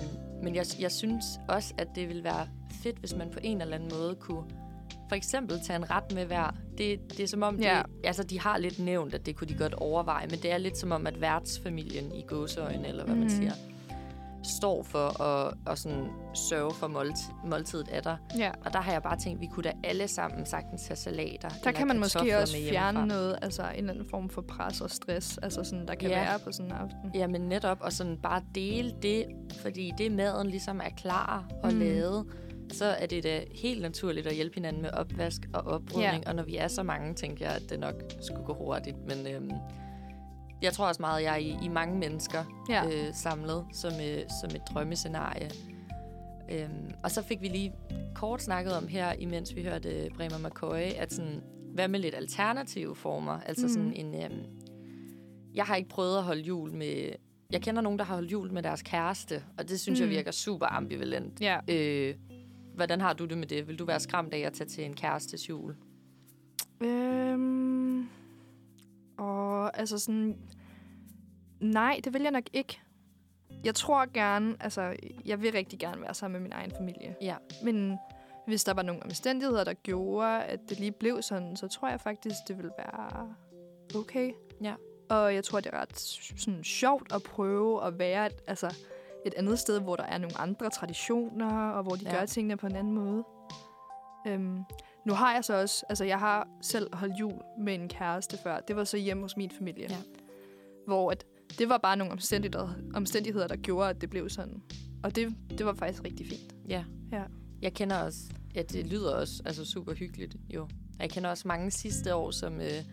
men 0.43 0.55
jeg, 0.55 0.65
jeg 0.79 0.91
synes 0.91 1.25
også, 1.49 1.73
at 1.77 1.87
det 1.95 2.07
ville 2.07 2.23
være 2.23 2.47
fedt, 2.83 2.97
hvis 2.97 3.15
man 3.15 3.29
på 3.31 3.39
en 3.43 3.61
eller 3.61 3.75
anden 3.75 3.89
måde 3.93 4.15
kunne 4.15 4.43
for 5.09 5.15
eksempel 5.15 5.59
tage 5.67 5.77
en 5.77 5.89
ret 5.91 6.11
med 6.13 6.25
hver. 6.25 6.55
Det, 6.77 6.99
det 7.11 7.19
er 7.19 7.27
som 7.27 7.43
om, 7.43 7.59
Ja. 7.59 7.81
det, 8.01 8.07
altså 8.07 8.23
de 8.23 8.39
har 8.39 8.57
lidt 8.57 8.79
nævnt, 8.79 9.13
at 9.13 9.25
det 9.25 9.35
kunne 9.35 9.47
de 9.47 9.57
godt 9.57 9.73
overveje, 9.73 10.27
men 10.27 10.39
det 10.39 10.51
er 10.51 10.57
lidt 10.57 10.77
som 10.77 10.91
om, 10.91 11.07
at 11.07 11.21
værtsfamilien 11.21 12.11
i 12.15 12.21
gåseøjne, 12.27 12.87
eller 12.87 13.03
hvad 13.05 13.15
mm. 13.15 13.21
man 13.21 13.29
Mhm. 13.29 13.37
siger, 13.37 13.53
står 14.45 14.83
for 14.83 15.21
at, 15.21 15.53
at 15.67 15.79
sådan 15.79 16.07
sørge 16.49 16.73
for 16.73 16.87
målt, 16.87 17.17
måltidet 17.45 17.89
af 17.89 18.03
dig. 18.03 18.17
Ja. 18.37 18.51
Og 18.65 18.73
der 18.73 18.81
har 18.81 18.91
jeg 18.91 19.03
bare 19.03 19.17
tænkt, 19.19 19.37
at 19.37 19.41
vi 19.41 19.47
kunne 19.53 19.63
da 19.63 19.71
alle 19.83 20.07
sammen 20.07 20.45
sagtens 20.45 20.87
have 20.87 20.95
salater. 20.95 21.49
Der 21.63 21.71
kan 21.71 21.87
man 21.87 21.99
måske 21.99 22.37
også 22.37 22.57
fjerne 22.69 23.07
noget, 23.07 23.39
altså 23.41 23.63
en 23.63 23.77
eller 23.77 23.93
anden 23.93 24.09
form 24.09 24.29
for 24.29 24.41
pres 24.41 24.81
og 24.81 24.89
stress, 24.91 25.37
altså 25.37 25.63
sådan, 25.63 25.87
der 25.87 25.95
kan 25.95 26.09
Ja. 26.09 26.19
være 26.19 26.39
på 26.39 26.51
sådan 26.51 26.71
en 26.71 26.77
aften. 26.77 27.11
Ja, 27.15 27.27
men 27.27 27.41
netop, 27.41 27.77
og 27.81 27.93
sådan 27.93 28.17
bare 28.17 28.41
dele 28.55 28.93
det, 29.01 29.25
fordi 29.61 29.91
det 29.97 30.11
maden 30.11 30.47
ligesom 30.49 30.79
er 30.83 30.89
klar 30.97 31.45
og 31.63 31.73
mm. 31.73 31.79
lavet, 31.79 32.25
så 32.71 32.85
er 32.85 33.05
det 33.05 33.23
da 33.23 33.43
helt 33.55 33.81
naturligt 33.81 34.27
at 34.27 34.35
hjælpe 34.35 34.55
hinanden 34.55 34.81
med 34.81 34.89
opvask 34.91 35.41
og 35.53 35.61
oprydning. 35.67 36.23
Ja. 36.23 36.29
Og 36.29 36.35
når 36.35 36.43
vi 36.43 36.57
er 36.57 36.67
så 36.67 36.83
mange, 36.83 37.13
tænker 37.13 37.45
jeg, 37.45 37.55
at 37.55 37.69
det 37.69 37.79
nok 37.79 37.93
skulle 38.21 38.45
gå 38.45 38.53
hurtigt. 38.53 38.97
Men 39.07 39.27
øhm, 39.27 39.51
jeg 40.61 40.73
tror 40.73 40.87
også 40.87 41.01
meget, 41.01 41.17
at 41.17 41.23
jeg 41.23 41.33
er 41.33 41.37
i, 41.37 41.57
i 41.65 41.67
mange 41.67 41.99
mennesker 41.99 42.65
Ja. 42.69 42.85
øh, 42.85 43.13
samlet 43.13 43.65
som, 43.73 43.91
øh, 43.93 44.21
som 44.41 44.49
et 44.55 44.61
drømmescenarie. 44.73 45.49
Øhm, 46.51 46.91
og 47.03 47.11
så 47.11 47.21
fik 47.23 47.41
vi 47.41 47.47
lige 47.47 47.73
kort 48.15 48.41
snakket 48.41 48.73
om 48.77 48.87
her, 48.87 49.13
imens 49.13 49.55
vi 49.55 49.63
hørte 49.63 50.09
Bremer 50.15 50.37
McCoy, 50.49 50.75
at 50.97 51.13
sådan, 51.13 51.41
hvad 51.73 51.87
med 51.87 51.99
lidt 51.99 52.15
alternative 52.15 52.95
former? 52.95 53.39
Altså 53.45 53.65
Mhm. 53.65 53.73
sådan 53.73 53.93
en... 53.93 54.23
Øhm, 54.23 54.43
jeg 55.55 55.65
har 55.65 55.75
ikke 55.75 55.89
prøvet 55.89 56.17
at 56.17 56.23
holde 56.23 56.41
jul 56.41 56.71
med... 56.73 57.09
Jeg 57.51 57.61
kender 57.61 57.81
nogen, 57.81 57.99
der 57.99 58.05
har 58.05 58.15
holdt 58.15 58.31
jul 58.31 58.51
med 58.53 58.63
deres 58.63 58.81
kæreste, 58.81 59.43
og 59.57 59.69
det 59.69 59.79
synes 59.79 59.99
mm. 59.99 60.01
jeg 60.03 60.09
Mm. 60.09 60.15
virker 60.15 60.31
super 60.31 60.65
ambivalent. 60.65 61.41
Ja. 61.41 61.59
Øh, 61.69 62.15
hvordan 62.75 63.01
har 63.01 63.13
du 63.13 63.25
det 63.25 63.37
med 63.37 63.47
det? 63.47 63.67
Vil 63.67 63.79
du 63.79 63.85
være 63.85 63.99
skræmt 63.99 64.33
af 64.33 64.39
at 64.39 64.53
tage 64.53 64.67
til 64.67 64.85
en 64.85 64.93
kærestes 64.93 65.49
jul? 65.49 65.75
Øhm, 66.81 68.09
og 69.17 69.77
altså 69.79 69.99
sådan... 69.99 70.37
Nej, 71.59 71.99
det 72.03 72.13
vil 72.13 72.21
jeg 72.21 72.31
nok 72.31 72.43
ikke. 72.53 72.81
Jeg 73.63 73.75
tror 73.75 74.13
gerne, 74.13 74.55
altså, 74.59 74.95
jeg 75.25 75.41
vil 75.41 75.51
rigtig 75.51 75.79
gerne 75.79 76.01
være 76.01 76.13
sammen 76.13 76.41
med 76.41 76.49
min 76.49 76.51
egen 76.51 76.71
familie. 76.71 77.15
Ja. 77.21 77.35
Men 77.63 77.97
hvis 78.47 78.63
der 78.63 78.73
var 78.73 78.81
nogle 78.81 79.03
omstændigheder, 79.03 79.63
der 79.63 79.73
gjorde, 79.73 80.43
at 80.43 80.59
det 80.69 80.79
lige 80.79 80.91
blev 80.91 81.21
sådan, 81.21 81.55
så 81.55 81.67
tror 81.67 81.89
jeg 81.89 82.01
faktisk, 82.01 82.35
det 82.47 82.57
vil 82.57 82.69
være 82.77 83.35
okay. 83.95 84.31
Ja. 84.61 84.75
Og 85.09 85.35
jeg 85.35 85.43
tror, 85.43 85.59
det 85.59 85.73
er 85.73 85.81
ret 85.81 85.97
sådan, 86.37 86.63
sjovt 86.63 87.13
at 87.13 87.23
prøve 87.23 87.85
at 87.85 87.99
være 87.99 88.25
et, 88.25 88.43
altså, 88.47 88.75
et 89.25 89.33
andet 89.33 89.59
sted, 89.59 89.81
hvor 89.81 89.95
der 89.95 90.03
er 90.03 90.17
nogle 90.17 90.37
andre 90.37 90.69
traditioner, 90.69 91.69
og 91.69 91.83
hvor 91.83 91.95
de 91.95 92.05
ja. 92.05 92.17
gør 92.17 92.25
tingene 92.25 92.57
på 92.57 92.67
en 92.67 92.75
anden 92.75 92.93
måde. 92.93 93.23
Øhm, 94.27 94.63
nu 95.05 95.13
har 95.13 95.33
jeg 95.33 95.43
så 95.43 95.61
også, 95.61 95.85
altså 95.89 96.03
jeg 96.03 96.19
har 96.19 96.47
selv 96.61 96.95
holdt 96.95 97.19
jul 97.19 97.41
med 97.59 97.75
en 97.75 97.87
kæreste 97.87 98.37
før. 98.37 98.59
Det 98.59 98.75
var 98.75 98.83
så 98.83 98.97
hjemme 98.97 99.23
hos 99.23 99.37
min 99.37 99.51
familie. 99.57 99.87
Ja. 99.89 99.97
Hvor 100.87 101.11
at 101.11 101.25
det 101.59 101.69
var 101.69 101.77
bare 101.77 101.97
nogle 101.97 102.13
omstændigheder, 102.13 102.69
omstændigheder, 102.93 103.47
der 103.47 103.55
gjorde, 103.55 103.89
at 103.89 104.01
det 104.01 104.09
blev 104.09 104.29
sådan. 104.29 104.63
Og 105.03 105.15
det, 105.15 105.35
det 105.49 105.65
var 105.65 105.73
faktisk 105.73 106.03
rigtig 106.03 106.27
fint. 106.27 106.55
Ja. 106.69 106.83
Ja. 107.11 107.23
Jeg 107.61 107.73
kender 107.73 107.97
også, 107.97 108.19
ja, 108.55 108.61
det 108.61 108.87
lyder 108.87 109.15
også 109.15 109.41
altså, 109.45 109.65
super 109.65 109.93
hyggeligt, 109.93 110.35
jo. 110.49 110.67
Jeg 110.99 111.09
kender 111.09 111.29
også 111.29 111.47
mange 111.47 111.71
sidste 111.71 112.15
år, 112.15 112.31
som, 112.31 112.61
øh, 112.61 112.83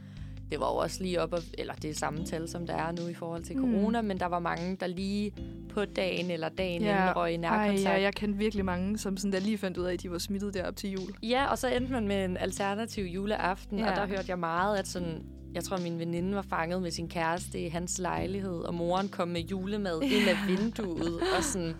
det 0.52 0.60
var 0.60 0.66
jo 0.72 0.76
også 0.76 1.02
lige 1.02 1.20
op, 1.22 1.32
og, 1.32 1.38
eller 1.58 1.74
det 1.74 1.90
er 1.90 1.94
samme 1.94 2.24
tal, 2.24 2.48
som 2.48 2.66
der 2.66 2.74
er 2.74 2.92
nu 2.92 3.06
i 3.08 3.14
forhold 3.14 3.42
til 3.42 3.56
Mm. 3.56 3.62
corona, 3.62 4.02
men 4.02 4.20
der 4.20 4.26
var 4.26 4.38
mange, 4.38 4.76
der 4.80 4.86
lige 4.86 5.32
på 5.74 5.84
dagen 5.84 6.30
eller 6.30 6.48
dagen 6.48 6.82
Ja. 6.82 7.00
inden 7.02 7.16
røg 7.16 7.30
i 7.30 7.34
Ej, 7.34 7.40
nærkontakt. 7.40 7.84
ja, 7.84 8.00
jeg 8.00 8.14
kendte 8.14 8.38
virkelig 8.38 8.64
mange, 8.64 8.98
som 8.98 9.16
sådan 9.16 9.32
der 9.32 9.40
lige 9.40 9.58
fandt 9.58 9.78
ud 9.78 9.84
af, 9.84 9.92
at 9.92 10.02
de 10.02 10.10
var 10.10 10.18
smittet 10.18 10.54
derop 10.54 10.76
til 10.76 10.90
jul. 10.90 11.10
Ja, 11.22 11.46
og 11.50 11.58
så 11.58 11.68
endte 11.68 11.92
man 11.92 12.08
med 12.08 12.24
en 12.24 12.36
alternativ 12.36 13.04
juleaften, 13.04 13.78
ja. 13.78 13.90
Og 13.90 13.96
der 13.96 14.06
hørte 14.06 14.24
jeg 14.28 14.38
meget, 14.38 14.76
at 14.78 14.88
sådan, 14.88 15.22
jeg 15.54 15.64
tror, 15.64 15.76
min 15.78 15.98
veninde 15.98 16.34
var 16.34 16.42
fanget 16.42 16.82
med 16.82 16.90
sin 16.90 17.08
kæreste 17.08 17.60
i 17.60 17.68
hans 17.68 17.98
lejlighed, 17.98 18.58
og 18.60 18.74
moren 18.74 19.08
kom 19.08 19.28
med 19.28 19.40
julemad 19.40 20.02
ind 20.16 20.28
af 20.28 20.36
vinduet, 20.48 21.20
og 21.38 21.44
sådan, 21.44 21.74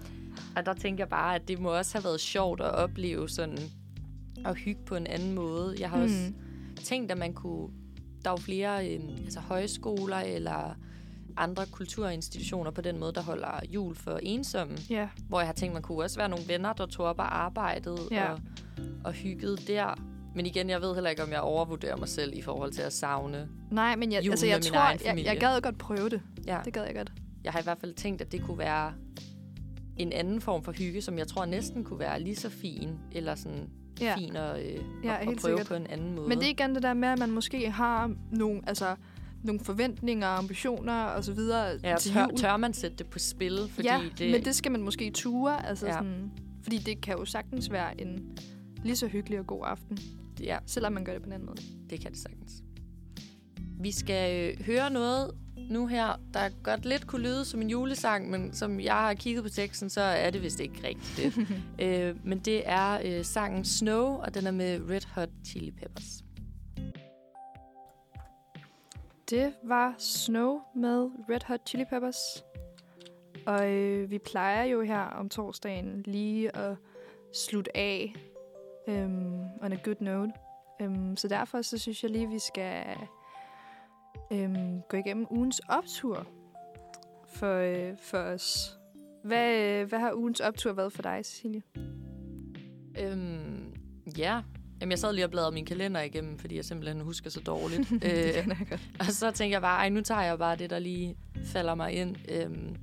og 0.57 0.67
der 0.67 0.73
tænker 0.75 1.05
jeg 1.05 1.09
bare, 1.09 1.35
at 1.35 1.49
det 1.49 1.61
må 1.61 1.77
også 1.77 1.95
have 1.99 2.05
været 2.05 2.21
sjovt 2.21 2.61
at 2.61 2.71
opleve 2.75 3.29
sådan, 3.29 3.59
at 4.45 4.57
hygge 4.57 4.81
på 4.87 4.97
en 4.97 5.07
anden 5.07 5.35
måde. 5.35 5.77
Jeg 5.81 5.91
har 5.91 5.97
mm. 5.97 6.03
også 6.03 6.33
tænkt, 6.85 7.13
at 7.13 7.19
man 7.19 7.33
kunne, 7.33 7.69
der 8.25 8.31
er 8.31 8.35
jo 8.35 8.37
flere 8.37 8.89
øh, 8.89 9.01
altså 9.25 9.41
højskoler 9.41 10.17
eller 10.17 10.77
andre 11.37 11.67
kulturinstitutioner 11.67 12.71
på 12.71 12.81
den 12.81 12.99
måde, 12.99 13.13
der 13.13 13.23
holder 13.23 13.61
jul 13.71 13.95
for 13.97 14.19
ensomme. 14.23 14.79
Ja, 14.91 15.09
Hvor 15.29 15.41
jeg 15.41 15.49
har 15.49 15.53
tænkt, 15.55 15.73
man 15.73 15.83
kunne 15.83 16.03
også 16.05 16.17
være 16.19 16.29
nogle 16.29 16.45
venner, 16.49 16.73
der 16.73 16.87
tog 16.87 17.07
op 17.07 17.19
og 17.19 17.37
arbejdede 17.37 17.99
Ja. 18.11 18.33
og, 18.33 18.39
og 19.05 19.13
hyggede 19.13 19.57
der. 19.57 20.01
Men 20.35 20.47
igen, 20.47 20.71
jeg 20.71 20.81
ved 20.81 20.95
heller 20.95 21.11
ikke, 21.11 21.23
om 21.23 21.31
jeg 21.31 21.41
overvurderer 21.41 21.97
mig 21.97 22.09
selv 22.09 22.33
i 22.37 22.43
forhold 22.43 22.73
til 22.73 22.83
at 22.83 22.93
savne. 22.93 23.49
nej, 23.71 23.97
men 23.97 24.13
jeg, 24.13 24.25
altså, 24.31 24.47
jeg 24.47 24.63
tror, 24.63 25.05
jeg, 25.05 25.25
jeg 25.25 25.37
gad 25.41 25.61
godt 25.61 25.79
prøve 25.79 26.09
det. 26.11 26.23
Ja. 26.47 26.59
Det 26.65 26.73
gad 26.73 26.85
jeg 26.85 26.95
godt. 26.95 27.13
Jeg 27.45 27.53
har 27.53 27.61
i 27.61 27.63
hvert 27.63 27.79
fald 27.79 27.95
tænkt, 27.95 28.21
at 28.23 28.33
det 28.33 28.43
kunne 28.43 28.59
være 28.59 28.93
en 29.97 30.13
anden 30.13 30.41
form 30.41 30.63
for 30.63 30.73
hygge, 30.73 31.03
som 31.03 31.19
jeg 31.19 31.29
tror 31.29 31.45
næsten 31.45 31.85
kunne 31.85 31.99
være 31.99 32.21
lige 32.21 32.37
så 32.37 32.51
fin, 32.51 32.99
eller 33.13 33.35
sådan 33.35 33.69
Ja. 34.03 34.09
ja. 34.09 34.17
fin 34.17 34.37
at, 34.37 34.61
øh, 34.67 34.81
Ja, 35.05 35.15
at, 35.15 35.21
at 35.21 35.27
prøve 35.27 35.39
sikkert. 35.41 35.67
på 35.67 35.75
en 35.75 35.87
anden 35.87 36.15
måde. 36.15 36.29
Men 36.29 36.39
det 36.39 36.47
er 36.47 36.51
igen 36.51 36.75
det 36.75 36.83
der 36.83 36.95
med, 36.95 37.09
at 37.09 37.19
man 37.19 37.31
måske 37.31 37.71
har 37.71 38.15
nogle, 38.33 38.61
altså, 38.67 38.97
nogle 39.45 39.61
forventninger, 39.61 40.27
ambitioner 40.29 41.03
og 41.03 41.25
så 41.25 41.33
videre 41.33 41.79
ja, 41.85 41.97
til 41.99 42.13
tør, 42.13 42.23
jul. 42.23 42.37
tør 42.39 42.57
man 42.57 42.73
sætte 42.75 42.97
det 42.97 43.07
på 43.07 43.19
spil? 43.19 43.59
Fordi 43.71 43.89
ja, 43.89 44.01
det, 44.19 44.31
men 44.31 44.45
det 44.45 44.55
skal 44.55 44.73
man 44.73 44.83
måske 44.83 45.11
ture. 45.11 45.67
Altså 45.67 45.87
Ja. 45.87 45.93
ja. 45.93 45.99
sådan, 45.99 46.31
fordi 46.63 46.79
det 46.79 47.01
kan 47.01 47.15
jo 47.19 47.25
sagtens 47.25 47.73
være 47.73 48.01
en 48.01 48.39
lige 48.85 48.97
så 48.97 49.07
hyggelig 49.07 49.39
og 49.39 49.47
god 49.47 49.63
aften, 49.67 49.99
ja, 50.41 50.59
selvom 50.67 50.93
man 50.93 51.05
gør 51.05 51.13
det 51.13 51.23
på 51.23 51.27
en 51.27 51.33
anden 51.33 51.47
måde. 51.47 51.63
det 51.91 52.01
kan 52.01 52.11
det 52.13 52.19
sagtens. 52.21 52.53
Vi 53.81 53.91
skal 53.93 54.53
øh, 54.59 54.67
høre 54.67 54.91
noget 54.91 55.31
nu 55.73 55.87
her, 55.87 56.21
der 56.35 56.49
godt 56.63 56.85
lidt 56.85 57.07
kunne 57.07 57.23
lyde 57.23 57.45
som 57.45 57.63
en 57.63 57.71
julesang, 57.71 58.31
men 58.31 58.53
som 58.53 58.81
jeg 58.81 58.95
har 58.95 59.15
kigget 59.15 59.45
på 59.45 59.51
teksten, 59.51 59.91
så 59.91 60.01
er 60.01 60.31
det 60.31 60.43
vist 60.43 60.61
ikke 60.61 60.87
rigtigt 60.89 61.17
det. 61.17 61.47
øh, 61.87 62.27
men 62.27 62.39
det 62.39 62.63
er 62.69 63.01
øh, 63.05 63.25
sangen 63.25 63.65
Snow, 63.65 64.05
og 64.05 64.35
den 64.35 64.47
er 64.47 64.51
med 64.51 64.91
Red 64.91 65.07
Hot 65.15 65.29
Chili 65.47 65.71
Peppers. 65.71 66.25
Det 69.31 69.53
var 69.65 69.95
Snow 69.99 70.61
med 70.75 71.11
Red 71.31 71.41
Hot 71.47 71.61
Chili 71.67 71.85
Peppers. 71.85 72.45
Og 73.47 73.71
øh, 73.71 74.11
vi 74.11 74.19
plejer 74.19 74.65
jo 74.65 74.83
her 74.83 75.01
om 75.01 75.29
torsdagen 75.29 76.03
lige 76.07 76.57
at 76.57 76.77
slutte 77.35 77.77
af 77.77 78.15
øhm, 78.89 79.41
on 79.63 79.73
a 79.73 79.77
good 79.85 79.97
note. 80.01 80.33
Øhm, 80.81 81.17
så 81.17 81.29
derfor 81.29 81.63
så 81.63 81.79
synes 81.79 82.03
jeg 82.03 82.11
lige, 82.11 82.29
vi 82.29 82.39
skal 82.39 82.85
øhm, 84.33 84.81
gå 84.89 84.97
igennem 84.97 85.27
ugens 85.31 85.61
optur 85.69 86.27
for, 87.29 87.57
øh, 87.57 87.99
for 87.99 88.19
os. 88.19 88.79
Hvad, 89.25 89.61
øh, 89.61 89.89
hvad 89.89 89.99
har 89.99 90.13
ugens 90.15 90.41
optur 90.41 90.73
været 90.73 90.93
for 90.93 91.03
dig, 91.03 91.21
Cecilie? 91.25 91.63
Øhm, 92.99 93.75
ja, 94.19 94.43
Jamen, 94.81 94.91
jeg 94.91 94.99
sad 94.99 95.13
lige 95.13 95.25
og 95.25 95.31
bladrede 95.31 95.55
min 95.55 95.67
kalender 95.67 96.01
igennem, 96.01 96.39
fordi 96.39 96.57
jeg 96.57 96.65
simpelthen 96.65 97.01
husker 97.01 97.31
så 97.31 97.41
dårligt. 97.41 97.91
det 98.03 98.37
øh. 98.37 98.79
Og 99.01 99.07
så 99.07 99.31
tænker 99.31 99.55
jeg 99.55 99.63
bare, 99.63 99.79
ej, 99.79 99.89
nu 99.89 100.01
tager 100.01 100.23
jeg 100.23 100.39
bare 100.39 100.57
det, 100.57 100.71
der 100.71 100.79
lige 100.79 101.17
falder 101.45 101.75
mig 101.75 101.93
ind. 101.93 102.17
Øhm, 102.29 102.77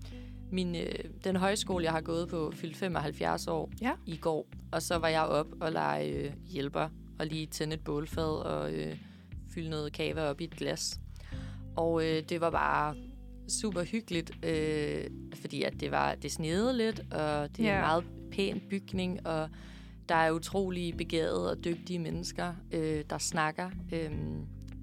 min, 0.52 0.76
øh, 0.76 0.92
den 1.24 1.36
højskole, 1.36 1.84
jeg 1.84 1.92
har 1.92 2.02
gået 2.02 2.30
på, 2.30 2.52
fyldte 2.56 2.80
75 2.80 3.48
år 3.48 3.72
Ja. 3.82 3.92
i 4.06 4.18
går. 4.18 4.48
Og 4.72 4.82
så 4.82 4.98
var 4.98 5.08
jeg 5.08 5.22
op 5.22 5.48
og 5.62 5.72
lege 5.72 6.10
øh, 6.10 6.34
hjælper 6.46 6.90
og 7.20 7.26
lige 7.26 7.46
tænde 7.46 7.74
et 7.74 7.84
bålfad 7.84 8.46
og 8.46 8.74
øh, 8.74 8.98
fylde 9.50 9.70
noget 9.70 9.94
kava 9.94 10.22
op 10.30 10.42
i 10.42 10.44
et 10.44 10.56
glas. 10.56 11.00
Og 11.80 12.04
øh, 12.06 12.24
det 12.30 12.42
var 12.42 12.50
bare 12.50 12.96
super 13.62 13.84
hyggeligt, 13.84 14.32
øh, 14.46 15.04
fordi 15.36 15.64
at 15.64 15.74
det 15.80 15.92
var 15.92 16.16
det 16.16 16.32
snede 16.32 16.78
lidt, 16.78 17.00
og 17.14 17.58
det 17.58 17.66
er 17.66 17.70
Ja. 17.70 17.76
en 17.76 17.82
meget 17.82 18.04
pæn 18.32 18.62
bygning, 18.70 19.28
og 19.28 19.50
der 20.10 20.16
er 20.16 20.32
utrolig 20.32 20.98
begavede 20.98 21.52
og 21.52 21.64
dygtige 21.66 22.00
mennesker, 22.00 22.54
øh, 22.72 23.04
der 23.10 23.18
snakker. 23.18 23.70
Øh, 23.94 24.12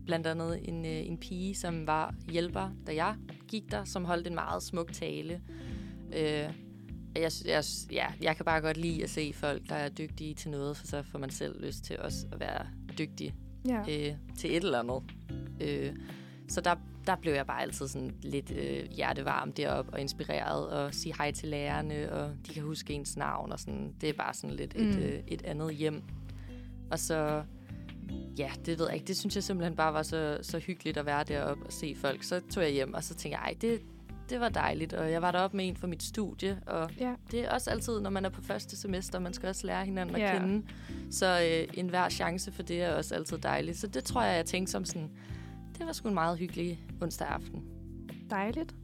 blandt 0.07 0.27
andet 0.27 0.69
en, 0.69 0.85
øh, 0.85 1.07
en 1.07 1.19
pige, 1.19 1.55
som 1.55 1.87
var 1.87 2.15
hjælper, 2.31 2.71
da 2.87 2.95
jeg 2.95 3.15
gik 3.49 3.63
der, 3.71 3.85
som 3.85 4.05
holdt 4.05 4.27
en 4.27 4.35
meget 4.35 4.63
smuk 4.63 4.93
tale. 4.93 5.41
Øh, 6.17 6.51
jeg, 7.17 7.31
jeg, 7.47 7.65
ja, 7.93 8.07
jeg 8.23 8.37
kan 8.37 8.45
bare 8.45 8.61
godt 8.61 8.77
lide 8.77 9.03
at 9.03 9.11
se 9.11 9.33
folk, 9.35 9.69
der 9.69 9.75
er 9.75 9.89
dygtige 9.89 10.35
til 10.35 10.51
noget, 10.51 10.77
for 10.77 10.87
så 10.87 11.03
får 11.03 11.19
man 11.19 11.31
selv 11.31 11.65
lyst 11.67 11.85
til 11.85 11.99
også 11.99 12.27
at 12.33 12.41
være 12.41 12.67
dygtig 12.99 13.35
Ja. 13.69 13.81
øh, 13.81 14.15
til 14.39 14.51
et 14.57 14.65
eller 14.65 14.79
andet. 14.81 15.03
Øh, 15.61 15.93
så 16.49 16.61
der, 16.61 16.75
der 17.07 17.17
blev 17.17 17.33
jeg 17.33 17.47
bare 17.47 17.63
altid 17.63 17.89
sådan 17.89 18.15
lidt 18.23 18.51
øh, 18.51 18.91
hjertevarm 18.91 19.53
deroppe 19.53 19.93
og 19.93 20.01
inspireret 20.01 20.69
og 20.71 20.95
sige 20.95 21.15
hej 21.19 21.33
til 21.33 21.49
lærerne, 21.49 22.13
og 22.13 22.31
de 22.47 22.55
kan 22.55 22.63
huske 22.63 22.93
ens 22.93 23.17
navn 23.17 23.53
og 23.53 23.61
sådan. 23.61 23.95
Det 24.01 24.09
er 24.09 24.13
bare 24.13 24.35
sådan 24.35 24.57
lidt 24.57 24.79
mm. 24.81 24.89
et, 24.89 24.97
øh, 24.97 25.21
et 25.29 25.43
andet 25.45 25.75
hjem. 25.75 26.03
Og 26.91 26.99
så, 26.99 27.43
ja, 28.39 28.51
det 28.67 28.79
ved 28.79 28.87
jeg 28.87 28.95
ikke. 28.95 29.07
Det 29.07 29.17
synes 29.17 29.35
jeg 29.35 29.45
simpelthen 29.45 29.77
bare 29.77 29.93
var 29.95 30.03
så, 30.03 30.39
så 30.43 30.59
hyggeligt 30.59 30.97
at 30.97 31.07
være 31.07 31.25
deroppe 31.25 31.67
og 31.67 31.73
se 31.73 31.95
folk. 32.01 32.23
Så 32.23 32.41
tog 32.51 32.63
jeg 32.63 32.73
hjem, 32.73 32.95
og 32.95 33.05
så 33.05 33.15
tænkte 33.15 33.39
jeg, 33.39 33.45
ej, 33.47 33.55
det, 33.61 33.81
det 34.31 34.41
var 34.41 34.49
dejligt. 34.49 34.93
Og 34.93 35.11
jeg 35.13 35.23
var 35.23 35.33
deroppe 35.33 35.57
med 35.57 35.69
en 35.69 35.77
fra 35.77 35.87
mit 35.87 36.03
studie, 36.03 36.61
og 36.67 36.91
Ja. 37.01 37.15
det 37.31 37.41
er 37.41 37.51
også 37.51 37.71
altid, 37.71 38.01
når 38.01 38.11
man 38.11 38.25
er 38.25 38.29
på 38.29 38.43
første 38.43 38.77
semester, 38.77 39.19
man 39.19 39.35
skal 39.35 39.49
også 39.49 39.67
lære 39.67 39.85
hinanden 39.85 40.17
at 40.17 40.23
Ja. 40.23 40.39
kende. 40.39 40.67
Så 41.11 41.27
øh, 41.27 41.79
enhver 41.79 42.09
chance 42.09 42.53
for 42.53 42.63
det 42.63 42.83
er 42.83 42.95
også 42.95 43.15
altid 43.15 43.39
dejligt. 43.39 43.79
Så 43.79 43.87
det 43.87 44.05
tror 44.05 44.23
jeg, 44.23 44.37
jeg 44.37 44.47
tænkte 44.47 44.73
som 44.73 44.85
sådan, 44.85 45.11
det 45.79 45.87
var 45.87 45.93
sgu 45.93 46.09
en 46.09 46.15
meget 46.15 46.39
hyggelig 46.39 46.81
onsdag 47.01 47.29
aften. 47.29 47.63
Dejligt. 48.31 48.75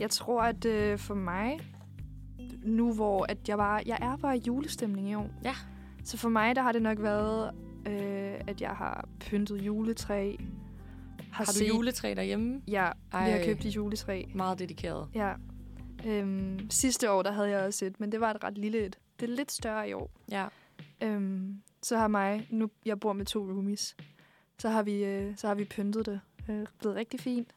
Jeg 0.00 0.10
tror, 0.10 0.42
at 0.42 0.64
øh, 0.64 0.98
for 0.98 1.14
mig, 1.14 1.60
nu 2.64 2.94
hvor 2.94 3.26
at 3.28 3.48
jeg, 3.48 3.56
bare, 3.56 3.82
jeg 3.86 3.98
er 4.00 4.16
bare 4.16 4.36
i 4.36 4.42
julestemning 4.46 5.10
i 5.10 5.14
år. 5.14 5.30
Ja. 5.44 5.54
Så 6.04 6.16
for 6.18 6.28
mig, 6.28 6.56
der 6.56 6.62
har 6.62 6.72
det 6.72 6.82
nok 6.82 7.02
været, 7.02 7.50
øh, 7.86 8.34
at 8.46 8.60
jeg 8.60 8.70
har 8.70 9.08
pyntet 9.20 9.56
juletræ. 9.62 10.36
Har 11.32 11.44
du 11.44 11.52
set- 11.52 11.68
juletræ 11.68 12.14
derhjemme? 12.16 12.62
Ja, 12.68 12.90
vi 12.94 13.16
har 13.16 13.20
Ej. 13.26 13.44
købt 13.44 13.64
et 13.64 13.76
juletræ. 13.76 14.22
Meget 14.34 14.58
dedikeret. 14.58 15.08
Ja. 15.14 15.32
Øhm, 16.06 16.70
sidste 16.70 17.10
år, 17.10 17.22
der 17.22 17.32
havde 17.32 17.48
jeg 17.50 17.60
også 17.66 17.84
et, 17.84 18.00
men 18.00 18.12
det 18.12 18.20
var 18.20 18.30
et 18.30 18.44
ret 18.44 18.58
lille 18.58 18.86
et. 18.86 18.98
Det 19.20 19.30
er 19.30 19.34
lidt 19.36 19.52
større 19.52 19.88
i 19.88 19.92
år. 19.92 20.10
Ja. 20.30 20.46
Øhm, 21.02 21.62
så 21.82 21.96
har 21.96 22.08
mig, 22.08 22.46
nu 22.50 22.68
jeg 22.86 23.00
bor 23.00 23.12
med 23.12 23.26
to 23.26 23.40
roomies, 23.40 23.96
så 24.58 24.68
har 24.68 24.82
vi, 24.82 25.04
øh, 25.04 25.36
så 25.36 25.46
har 25.46 25.54
vi 25.54 25.64
pyntet 25.64 26.06
det. 26.06 26.20
Øh, 26.50 26.66
blevet 26.80 26.96
rigtig 26.96 27.20
fint. 27.20 27.48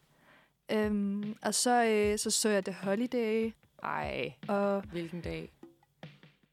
Øhm, 0.72 1.34
og 1.42 1.54
så, 1.54 1.84
øh, 1.84 2.18
så 2.18 2.30
så 2.30 2.48
jeg 2.48 2.64
The 2.64 2.76
Holiday, 2.82 3.52
Ej, 3.82 4.32
og 4.48 4.80
hvilken 4.82 5.20
dag. 5.20 5.52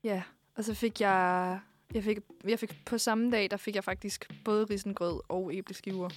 ja, 0.04 0.24
og 0.56 0.64
så 0.64 0.74
fik 0.74 1.02
jeg, 1.02 1.60
jeg 1.94 2.04
fik, 2.04 2.18
jeg 2.48 2.60
fik 2.60 2.86
på 2.86 2.98
samme 2.98 3.32
dag, 3.32 3.52
der 3.52 3.58
fik 3.58 3.76
jeg 3.76 3.84
faktisk 3.84 4.32
både 4.46 4.66
risengrød 4.66 5.20
og 5.30 5.54
æbleskiver. 5.54 6.10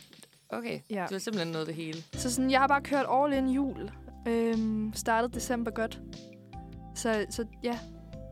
Okay, 0.49 0.81
Ja. 0.91 1.07
du 1.11 1.14
har 1.14 1.18
simpelthen 1.18 1.53
nået 1.53 1.66
det 1.66 1.74
hele. 1.74 2.03
Så 2.12 2.31
sådan, 2.35 2.51
jeg 2.51 2.61
har 2.61 2.66
bare 2.68 2.83
kørt 2.83 3.07
all 3.11 3.33
in 3.33 3.49
jul. 3.49 3.91
Øhm, 4.28 4.93
startet 4.95 5.35
december 5.35 5.70
godt. 5.70 6.01
Så, 6.95 7.26
så 7.31 7.47
ja, 7.62 7.78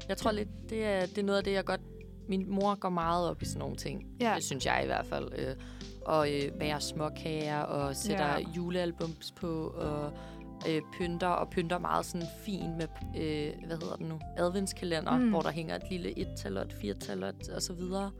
Jeg 0.08 0.16
tror 0.16 0.30
lidt, 0.32 0.48
det 0.70 0.84
er, 0.84 1.00
det 1.06 1.18
er 1.18 1.22
noget 1.22 1.38
af 1.38 1.44
det, 1.44 1.52
jeg 1.52 1.64
godt... 1.64 1.80
Min 2.28 2.50
mor 2.50 2.74
går 2.74 2.88
meget 2.88 3.30
op 3.30 3.42
i 3.42 3.44
sådan 3.44 3.58
nogle 3.58 3.76
ting. 3.76 4.06
ja, 4.20 4.32
Det 4.36 4.44
synes 4.44 4.66
jeg 4.66 4.80
i 4.82 4.86
hvert 4.86 5.06
fald. 5.06 5.28
Øh, 5.38 5.54
og 6.06 6.32
øh, 6.34 6.52
bærer 6.52 6.78
småkager 6.78 7.58
og 7.60 7.96
sætter 7.96 8.24
Ja. 8.38 8.44
julealbums 8.56 9.32
på 9.36 9.66
og 9.76 10.12
øh, 10.68 10.82
pynter 10.98 11.26
og 11.28 11.50
pynter 11.50 11.78
meget 11.78 12.06
sådan 12.06 12.26
fin 12.44 12.70
med, 12.78 12.86
øh, 13.16 13.66
hvad 13.66 13.76
hedder 13.76 13.96
den 13.96 14.06
nu, 14.06 14.20
adventskalender, 14.36 15.18
Mm. 15.18 15.28
hvor 15.30 15.40
der 15.40 15.50
hænger 15.50 15.74
et 15.76 15.82
lille 15.90 16.18
et-tal 16.18 16.56
og 16.56 16.62
et 16.64 16.72
fire-tal 16.80 17.24
og, 17.24 17.62
så 17.62 17.72
videre. 17.72 18.10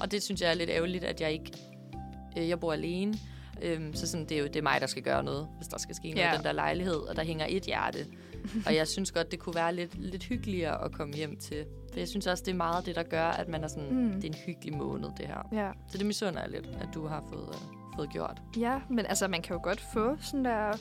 Og 0.00 0.10
det 0.10 0.22
synes 0.22 0.40
jeg 0.40 0.50
er 0.50 0.54
lidt 0.54 0.70
ærgerligt, 0.70 1.04
at 1.04 1.20
jeg 1.20 1.32
ikke, 1.32 1.52
øh, 2.38 2.48
jeg 2.48 2.60
bor 2.60 2.72
alene, 2.72 3.14
Øhm, 3.62 3.94
så 3.94 4.06
sådan, 4.06 4.26
det 4.26 4.36
er 4.36 4.40
jo 4.40 4.46
det 4.46 4.56
er 4.56 4.62
mig, 4.62 4.80
der 4.80 4.86
skal 4.86 5.02
gøre 5.02 5.24
noget, 5.24 5.48
hvis 5.56 5.68
der 5.68 5.78
skal 5.78 5.94
ske 5.94 6.08
noget 6.10 6.22
Ja. 6.26 6.32
i 6.32 6.36
den 6.36 6.44
der 6.44 6.52
lejlighed, 6.52 6.94
og 6.96 7.16
der 7.16 7.24
hænger 7.24 7.46
et 7.48 7.62
hjerte. 7.62 7.98
og 8.66 8.74
jeg 8.74 8.88
synes 8.88 9.12
godt, 9.12 9.30
det 9.30 9.38
kunne 9.38 9.54
være 9.54 9.74
lidt, 9.74 9.98
lidt 9.98 10.24
hyggeligere 10.24 10.84
at 10.84 10.92
komme 10.92 11.14
hjem 11.14 11.36
til. 11.36 11.64
For 11.92 11.98
jeg 11.98 12.08
synes 12.08 12.26
også, 12.26 12.44
det 12.46 12.52
er 12.52 12.56
meget 12.56 12.86
det, 12.86 12.96
der 12.96 13.02
gør, 13.02 13.24
at 13.26 13.48
man 13.48 13.64
er 13.64 13.68
sådan, 13.68 13.94
Mm. 13.94 14.12
det 14.12 14.24
er 14.24 14.28
en 14.28 14.34
hyggelig 14.46 14.76
måned, 14.76 15.08
det 15.18 15.26
her. 15.26 15.48
Ja. 15.52 15.70
Så 15.88 15.98
det 15.98 16.06
misunder 16.06 16.40
jeg 16.40 16.50
lidt, 16.50 16.66
at 16.66 16.88
du 16.94 17.06
har 17.06 17.24
fået, 17.32 17.48
uh, 17.48 17.96
fået 17.96 18.10
gjort. 18.12 18.42
ja, 18.56 18.80
men 18.90 19.06
altså, 19.06 19.28
man 19.28 19.42
kan 19.42 19.56
jo 19.56 19.60
godt 19.62 19.80
få 19.92 20.16
sådan 20.20 20.44
der 20.44 20.76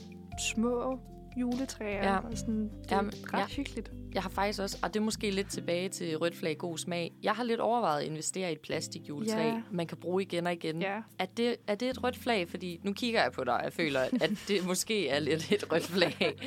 små 0.56 1.00
juletræer. 1.40 2.04
Ja. 2.12 2.18
Og 2.18 2.38
sådan, 2.38 2.64
det 2.84 2.92
er 2.92 2.96
Jamen, 2.96 3.14
ret 3.34 3.40
ja. 3.40 3.46
hyggeligt. 3.46 3.92
Jeg 4.14 4.22
har 4.22 4.30
faktisk 4.30 4.62
også, 4.62 4.78
og 4.84 4.94
det 4.94 5.00
er 5.00 5.04
måske 5.04 5.32
lidt 5.32 5.50
tilbage 5.50 5.90
til 5.90 6.18
rødt 6.18 6.36
flag 6.36 6.58
god 6.58 6.78
smag. 6.78 7.12
Jeg 7.24 7.32
har 7.34 7.44
lidt 7.44 7.60
overvejet 7.60 8.02
at 8.02 8.06
investere 8.08 8.50
i 8.50 8.54
et 8.54 8.60
plastikjuletræ, 8.60 9.42
Ja. 9.48 9.62
man 9.72 9.88
kan 9.88 9.98
bruge 9.98 10.22
igen 10.24 10.48
og 10.48 10.54
igen. 10.54 10.82
Ja. 10.82 10.98
Er 11.20 11.26
det, 11.26 11.56
er 11.68 11.76
det 11.76 11.90
et 11.90 12.04
rødt 12.04 12.18
flag? 12.18 12.50
Fordi 12.50 12.80
nu 12.84 12.94
kigger 12.94 13.22
jeg 13.24 13.32
på 13.32 13.44
dig, 13.44 13.54
og 13.54 13.64
jeg 13.64 13.74
føler, 13.74 14.00
at 14.00 14.32
det 14.48 14.66
måske 14.68 15.10
er 15.10 15.20
lidt 15.20 15.52
et 15.52 15.72
rødt 15.72 15.84
flag. 15.84 16.16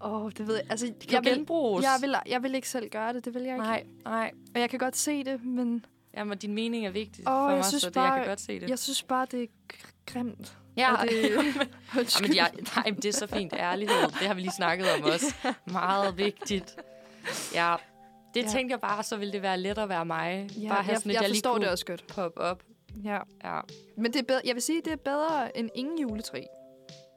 Åh, 0.00 0.22
oh, 0.24 0.30
det 0.38 0.46
ved 0.46 0.54
jeg. 0.54 0.64
Altså, 0.70 0.86
Det 0.86 0.98
kan 0.98 1.10
jeg 1.12 1.16
jo 1.26 1.30
vil, 1.30 1.38
genbruges. 1.38 1.84
jeg, 1.84 1.98
vil, 2.00 2.14
jeg 2.26 2.42
vil 2.42 2.54
ikke 2.54 2.68
selv 2.68 2.88
gøre 2.90 3.12
det, 3.12 3.24
det 3.24 3.34
vil 3.34 3.42
jeg 3.42 3.54
ikke. 3.54 3.64
Nej, 3.64 3.84
nej. 4.04 4.30
Og 4.54 4.60
jeg 4.60 4.70
kan 4.70 4.78
godt 4.78 4.96
se 4.96 5.24
det, 5.24 5.44
men 5.44 5.84
Jamen, 6.16 6.38
din 6.38 6.54
mening 6.54 6.86
er 6.86 6.90
vigtig 6.90 7.28
Åh, 7.28 7.32
for 7.32 7.48
jeg 7.48 7.56
mig, 7.56 7.64
synes 7.64 7.82
så 7.82 7.88
det, 7.88 7.94
bare- 7.94 8.12
jeg 8.12 8.20
kan 8.22 8.28
godt 8.28 8.40
se 8.40 8.60
det. 8.60 8.70
jeg 8.70 8.78
synes 8.78 9.02
bare, 9.02 9.26
det 9.30 9.42
er 9.42 9.46
gr- 9.72 9.90
grimt. 10.06 10.58
ja, 10.76 10.92
Og 10.96 11.06
det, 11.08 11.30
Jamen, 12.20 12.36
jeg, 12.36 12.50
nej, 12.76 12.84
men 12.84 12.96
det 12.96 13.04
er 13.04 13.12
så 13.12 13.26
fint. 13.26 13.52
Ærlighed, 13.52 13.96
det 14.02 14.12
har 14.26 14.34
vi 14.34 14.40
lige 14.40 14.52
snakket 14.56 14.86
om 14.98 15.04
også. 15.12 15.34
Meget 15.66 16.18
vigtigt. 16.18 16.76
Ja, 17.54 17.74
det 18.34 18.40
Ja. 18.42 18.46
ja. 18.46 18.52
tænkte 18.52 18.72
jeg 18.72 18.80
bare, 18.80 19.02
så 19.02 19.16
ville 19.16 19.32
det 19.32 19.42
være 19.42 19.58
let 19.60 19.78
at 19.78 19.88
være 19.88 20.04
mig. 20.04 20.48
ja, 20.62 20.68
bare 20.68 20.82
have 20.82 20.92
jeg, 20.92 20.98
sådan 20.98 21.12
jeg, 21.12 21.20
jeg 21.22 21.28
lige 21.30 21.36
forstår 21.38 21.52
kunne 21.52 21.62
det 21.64 21.70
også 21.70 21.86
godt. 21.86 22.06
poppe 22.06 22.40
op. 22.40 22.62
Ja. 23.04 23.18
Ja. 23.44 23.60
Men 23.96 24.12
det 24.12 24.18
er 24.20 24.24
bedre, 24.24 24.40
jeg 24.44 24.54
vil 24.54 24.62
sige, 24.62 24.82
det 24.84 24.92
er 24.92 24.96
bedre 24.96 25.58
end 25.58 25.70
ingen 25.74 25.98
juletræ. 25.98 26.42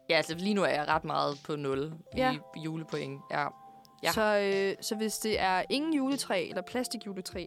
Ja, 0.10 0.16
altså 0.16 0.36
lige 0.36 0.54
nu 0.54 0.64
er 0.64 0.68
jeg 0.70 0.88
ret 0.88 1.04
meget 1.06 1.38
på 1.46 1.56
0 1.56 1.94
Ja. 2.18 2.36
i 2.58 2.60
julepoint. 2.60 3.22
Ja. 3.32 3.48
Ja. 4.04 4.12
Så, 4.12 4.40
øh, 4.40 4.76
så 4.82 4.96
hvis 4.96 5.18
det 5.18 5.40
er 5.40 5.64
ingen 5.70 5.94
juletræ 5.94 6.48
eller 6.50 6.62
plastikjuletræ, 6.62 7.46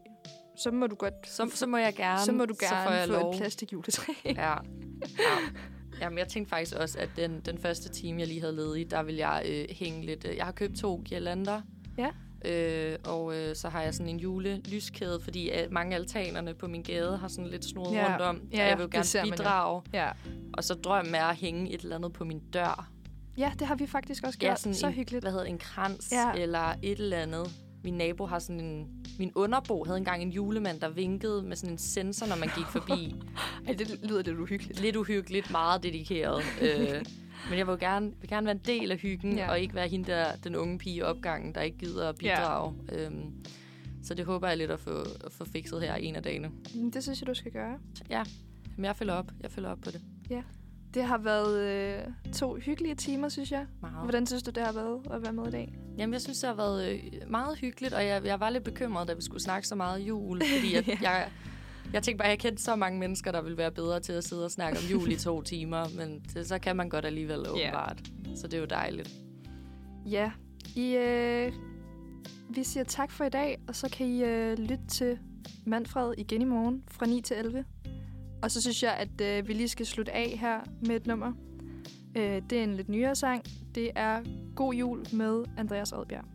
så 0.57 0.71
må 0.71 0.87
du 0.87 0.95
godt 0.95 1.15
Så, 1.29 1.51
så 1.55 1.67
må 1.67 1.77
jeg 1.77 1.95
gerne. 1.95 2.21
så 2.21 2.33
må 2.33 2.45
du 2.45 2.55
så 2.55 2.69
får 2.69 2.77
gerne 2.77 2.91
jeg 2.91 3.07
få 3.09 3.13
lov. 3.13 3.31
et 3.31 3.37
plastikjuletræ. 3.39 4.13
Ja. 4.25 4.33
ja. 4.41 4.55
Jamen, 6.01 6.19
jeg 6.19 6.29
tænkte 6.29 6.51
faktisk 6.51 6.77
også, 6.77 6.99
at 6.99 7.09
den, 7.17 7.41
den 7.41 7.59
første 7.59 7.89
time, 7.89 8.19
jeg 8.21 8.29
lige 8.29 8.41
havde 8.41 8.57
levet 8.57 8.79
i, 8.79 8.85
der 8.85 9.03
vil 9.03 9.15
jeg 9.15 9.43
øh, 9.49 9.65
hænge 9.71 10.07
lidt... 10.07 10.27
Øh, 10.29 10.37
jeg 10.37 10.45
har 10.45 10.53
købt 10.53 10.77
to 10.79 11.03
girlander. 11.05 11.61
Ja. 11.99 12.11
Øh, 12.45 12.97
og 13.05 13.37
øh, 13.37 13.57
så 13.57 13.69
har 13.69 13.83
jeg 13.83 13.95
sådan 13.95 14.09
en 14.09 14.21
julelyskæde, 14.21 15.21
fordi 15.21 15.51
øh, 15.51 15.57
mange 15.73 15.97
altanerne 15.97 16.55
på 16.55 16.67
min 16.67 16.83
gade 16.83 17.17
har 17.17 17.29
sådan 17.29 17.51
lidt 17.51 17.65
snoret 17.65 17.95
Ja. 17.95 18.09
rundt 18.11 18.23
om. 18.23 18.41
Ja, 18.53 18.63
og 18.63 18.69
jeg 18.69 18.79
vil 18.79 18.83
jo 18.85 18.89
gerne 18.93 19.31
bidrage. 19.31 19.83
ja. 19.93 20.11
Og 20.55 20.65
så 20.65 20.75
drømmen 20.75 21.15
er 21.15 21.25
at 21.25 21.37
hænge 21.37 21.73
et 21.75 21.81
eller 21.81 21.97
andet 21.97 22.13
på 22.13 22.25
min 22.25 22.41
dør. 22.53 22.89
ja, 23.39 23.53
det 23.59 23.67
har 23.67 23.75
vi 23.75 23.87
faktisk 23.87 24.25
også 24.25 24.39
Ja, 24.43 24.47
gjort. 24.47 24.61
sådan 24.61 24.75
så 24.75 24.87
en, 24.87 24.93
hyggeligt. 24.93 25.25
Hvad 25.25 25.33
hedder 25.33 25.47
en 25.47 25.59
krans 25.59 26.09
Ja. 26.13 26.29
ja. 26.37 26.43
eller 26.43 26.75
et 26.83 26.99
eller 27.01 27.17
andet. 27.17 27.51
Min 27.85 27.95
nabo 27.95 28.27
har 28.27 28.39
sådan 28.39 28.61
en... 28.61 28.87
Min 29.19 29.33
underbo 29.35 29.85
havde 29.85 29.99
engang 29.99 30.23
en 30.23 30.31
julemand, 30.31 30.81
der 30.81 30.89
vinkede 30.89 31.43
med 31.43 31.57
sådan 31.57 31.73
en 31.73 31.79
sensor, 31.79 32.27
når 32.27 32.37
man 32.37 32.49
gik 32.57 32.67
forbi. 32.67 33.15
Ej, 33.67 33.73
det 33.75 34.01
lyder 34.03 34.23
lidt 34.23 34.39
uhyggeligt. 34.39 34.81
lidt 34.81 34.97
uhyggeligt, 34.97 35.51
meget 35.51 35.83
dedikeret. 35.83 36.43
øh, 36.63 37.03
men 37.51 37.59
jeg 37.59 37.67
vil 37.67 37.79
gerne, 37.79 38.13
vil 38.21 38.29
gerne 38.29 38.45
være 38.47 38.55
en 38.55 38.61
del 38.81 38.91
af 38.93 38.99
hyggen, 38.99 39.33
Ja. 39.33 39.45
ja. 39.45 39.51
og 39.51 39.61
ikke 39.61 39.75
være 39.75 39.89
hende 39.89 40.11
der, 40.13 40.27
den 40.45 40.57
unge 40.57 40.79
pige 40.79 40.97
i 40.97 41.03
opgangen, 41.03 41.55
der 41.55 41.61
ikke 41.61 41.79
gider 41.79 42.09
at 42.09 42.17
bidrage. 42.17 42.75
Ja. 42.93 43.07
Øhm, 43.07 43.33
så 44.05 44.15
det 44.15 44.25
håber 44.25 44.49
jeg 44.49 44.57
lidt 44.57 44.71
at 44.71 44.81
få, 44.81 45.01
at 45.25 45.33
få 45.33 45.45
fikset 45.45 45.81
her 45.83 45.95
en 45.95 46.17
af 46.17 46.23
dagene. 46.23 46.51
Mm, 46.75 46.93
Det 46.93 47.03
synes 47.03 47.21
jeg, 47.21 47.27
du 47.29 47.35
skal 47.35 47.53
gøre. 47.53 47.79
Men 48.77 48.85
jeg 48.85 48.97
følger 48.97 49.15
op. 49.15 49.31
Jeg 49.43 49.51
følger 49.51 49.71
op 49.71 49.79
på 49.85 49.91
det. 49.91 50.01
Det 50.95 51.05
har 51.05 51.19
været 51.19 51.61
øh, 51.61 52.33
to 52.33 52.55
hyggelige 52.57 52.95
timer, 52.95 53.29
synes 53.29 53.53
jeg. 53.53 53.67
Meget. 53.81 53.95
Hvordan 54.03 54.27
synes 54.27 54.43
du, 54.43 54.51
det 54.51 54.63
har 54.63 54.73
været 54.73 55.01
at 55.11 55.23
være 55.23 55.33
med 55.33 55.49
i 55.49 55.51
dag? 55.51 55.75
Jamen, 55.99 56.13
jeg 56.13 56.21
synes, 56.21 56.39
det 56.39 56.49
har 56.49 56.57
været 56.57 56.93
øh, 56.93 57.01
meget 57.31 57.59
hyggeligt, 57.59 57.95
og 57.95 58.07
jeg, 58.07 58.25
jeg 58.25 58.41
var 58.41 58.51
lidt 58.51 58.65
bekymret, 58.65 59.09
da 59.09 59.15
vi 59.15 59.23
skulle 59.23 59.43
snakke 59.43 59.69
så 59.69 59.75
meget 59.75 60.01
jul, 60.01 60.43
fordi 60.57 60.75
jeg, 60.75 60.89
Ja. 61.03 61.11
jeg, 61.11 61.29
jeg 61.93 62.03
tænkte 62.03 62.19
bare, 62.19 62.29
jeg 62.29 62.39
kendte 62.39 62.63
så 62.63 62.77
mange 62.77 62.99
mennesker, 62.99 63.33
der 63.33 63.43
ville 63.43 63.59
være 63.59 63.73
bedre 63.73 64.01
til 64.01 64.13
at 64.13 64.25
sidde 64.25 64.45
og 64.45 64.51
snakke 64.51 64.79
om 64.79 64.85
jul 64.85 65.13
i 65.13 65.17
to 65.17 65.43
timer, 65.53 65.85
men 65.97 66.25
det, 66.35 66.47
så 66.47 66.59
kan 66.59 66.77
man 66.77 66.89
godt 66.89 67.05
alligevel 67.05 67.49
åbenbart. 67.49 68.03
Så 68.37 68.47
det 68.47 68.55
er 68.55 68.61
jo 68.61 68.67
dejligt. 68.67 69.11
Ja, 70.07 70.31
I, 70.77 70.95
øh, 70.95 71.53
vi 72.51 72.65
siger 72.65 72.85
tak 72.85 73.11
for 73.11 73.25
i 73.25 73.29
dag, 73.29 73.59
og 73.69 73.77
så 73.77 73.89
kan 73.93 74.07
I 74.07 74.25
øh, 74.25 74.59
lytte 74.59 74.87
til 74.89 75.19
Manfred 75.67 76.15
igen 76.19 76.43
i 76.43 76.45
morgen 76.45 76.85
fra 76.91 77.07
9 77.07 77.21
til 77.21 77.37
11. 77.37 77.65
Og 78.43 78.51
så 78.51 78.61
synes 78.61 78.83
jeg, 78.83 78.93
at 78.95 79.21
øh, 79.21 79.49
vi 79.49 79.53
lige 79.53 79.69
skal 79.69 79.87
slutte 79.87 80.13
af 80.13 80.39
her 80.41 80.61
med 80.87 80.97
et 80.97 81.07
nummer. 81.07 81.33
Øh, 82.17 82.43
det 82.51 82.59
er 82.59 82.63
en 82.63 82.75
lidt 82.75 82.89
nyere 82.89 83.15
sang. 83.15 83.45
Det 83.75 83.91
er 83.95 84.23
God 84.57 84.75
Jul 84.75 85.07
med 85.13 85.45
Andreas 85.59 85.93
Oddbjerg. 85.93 86.32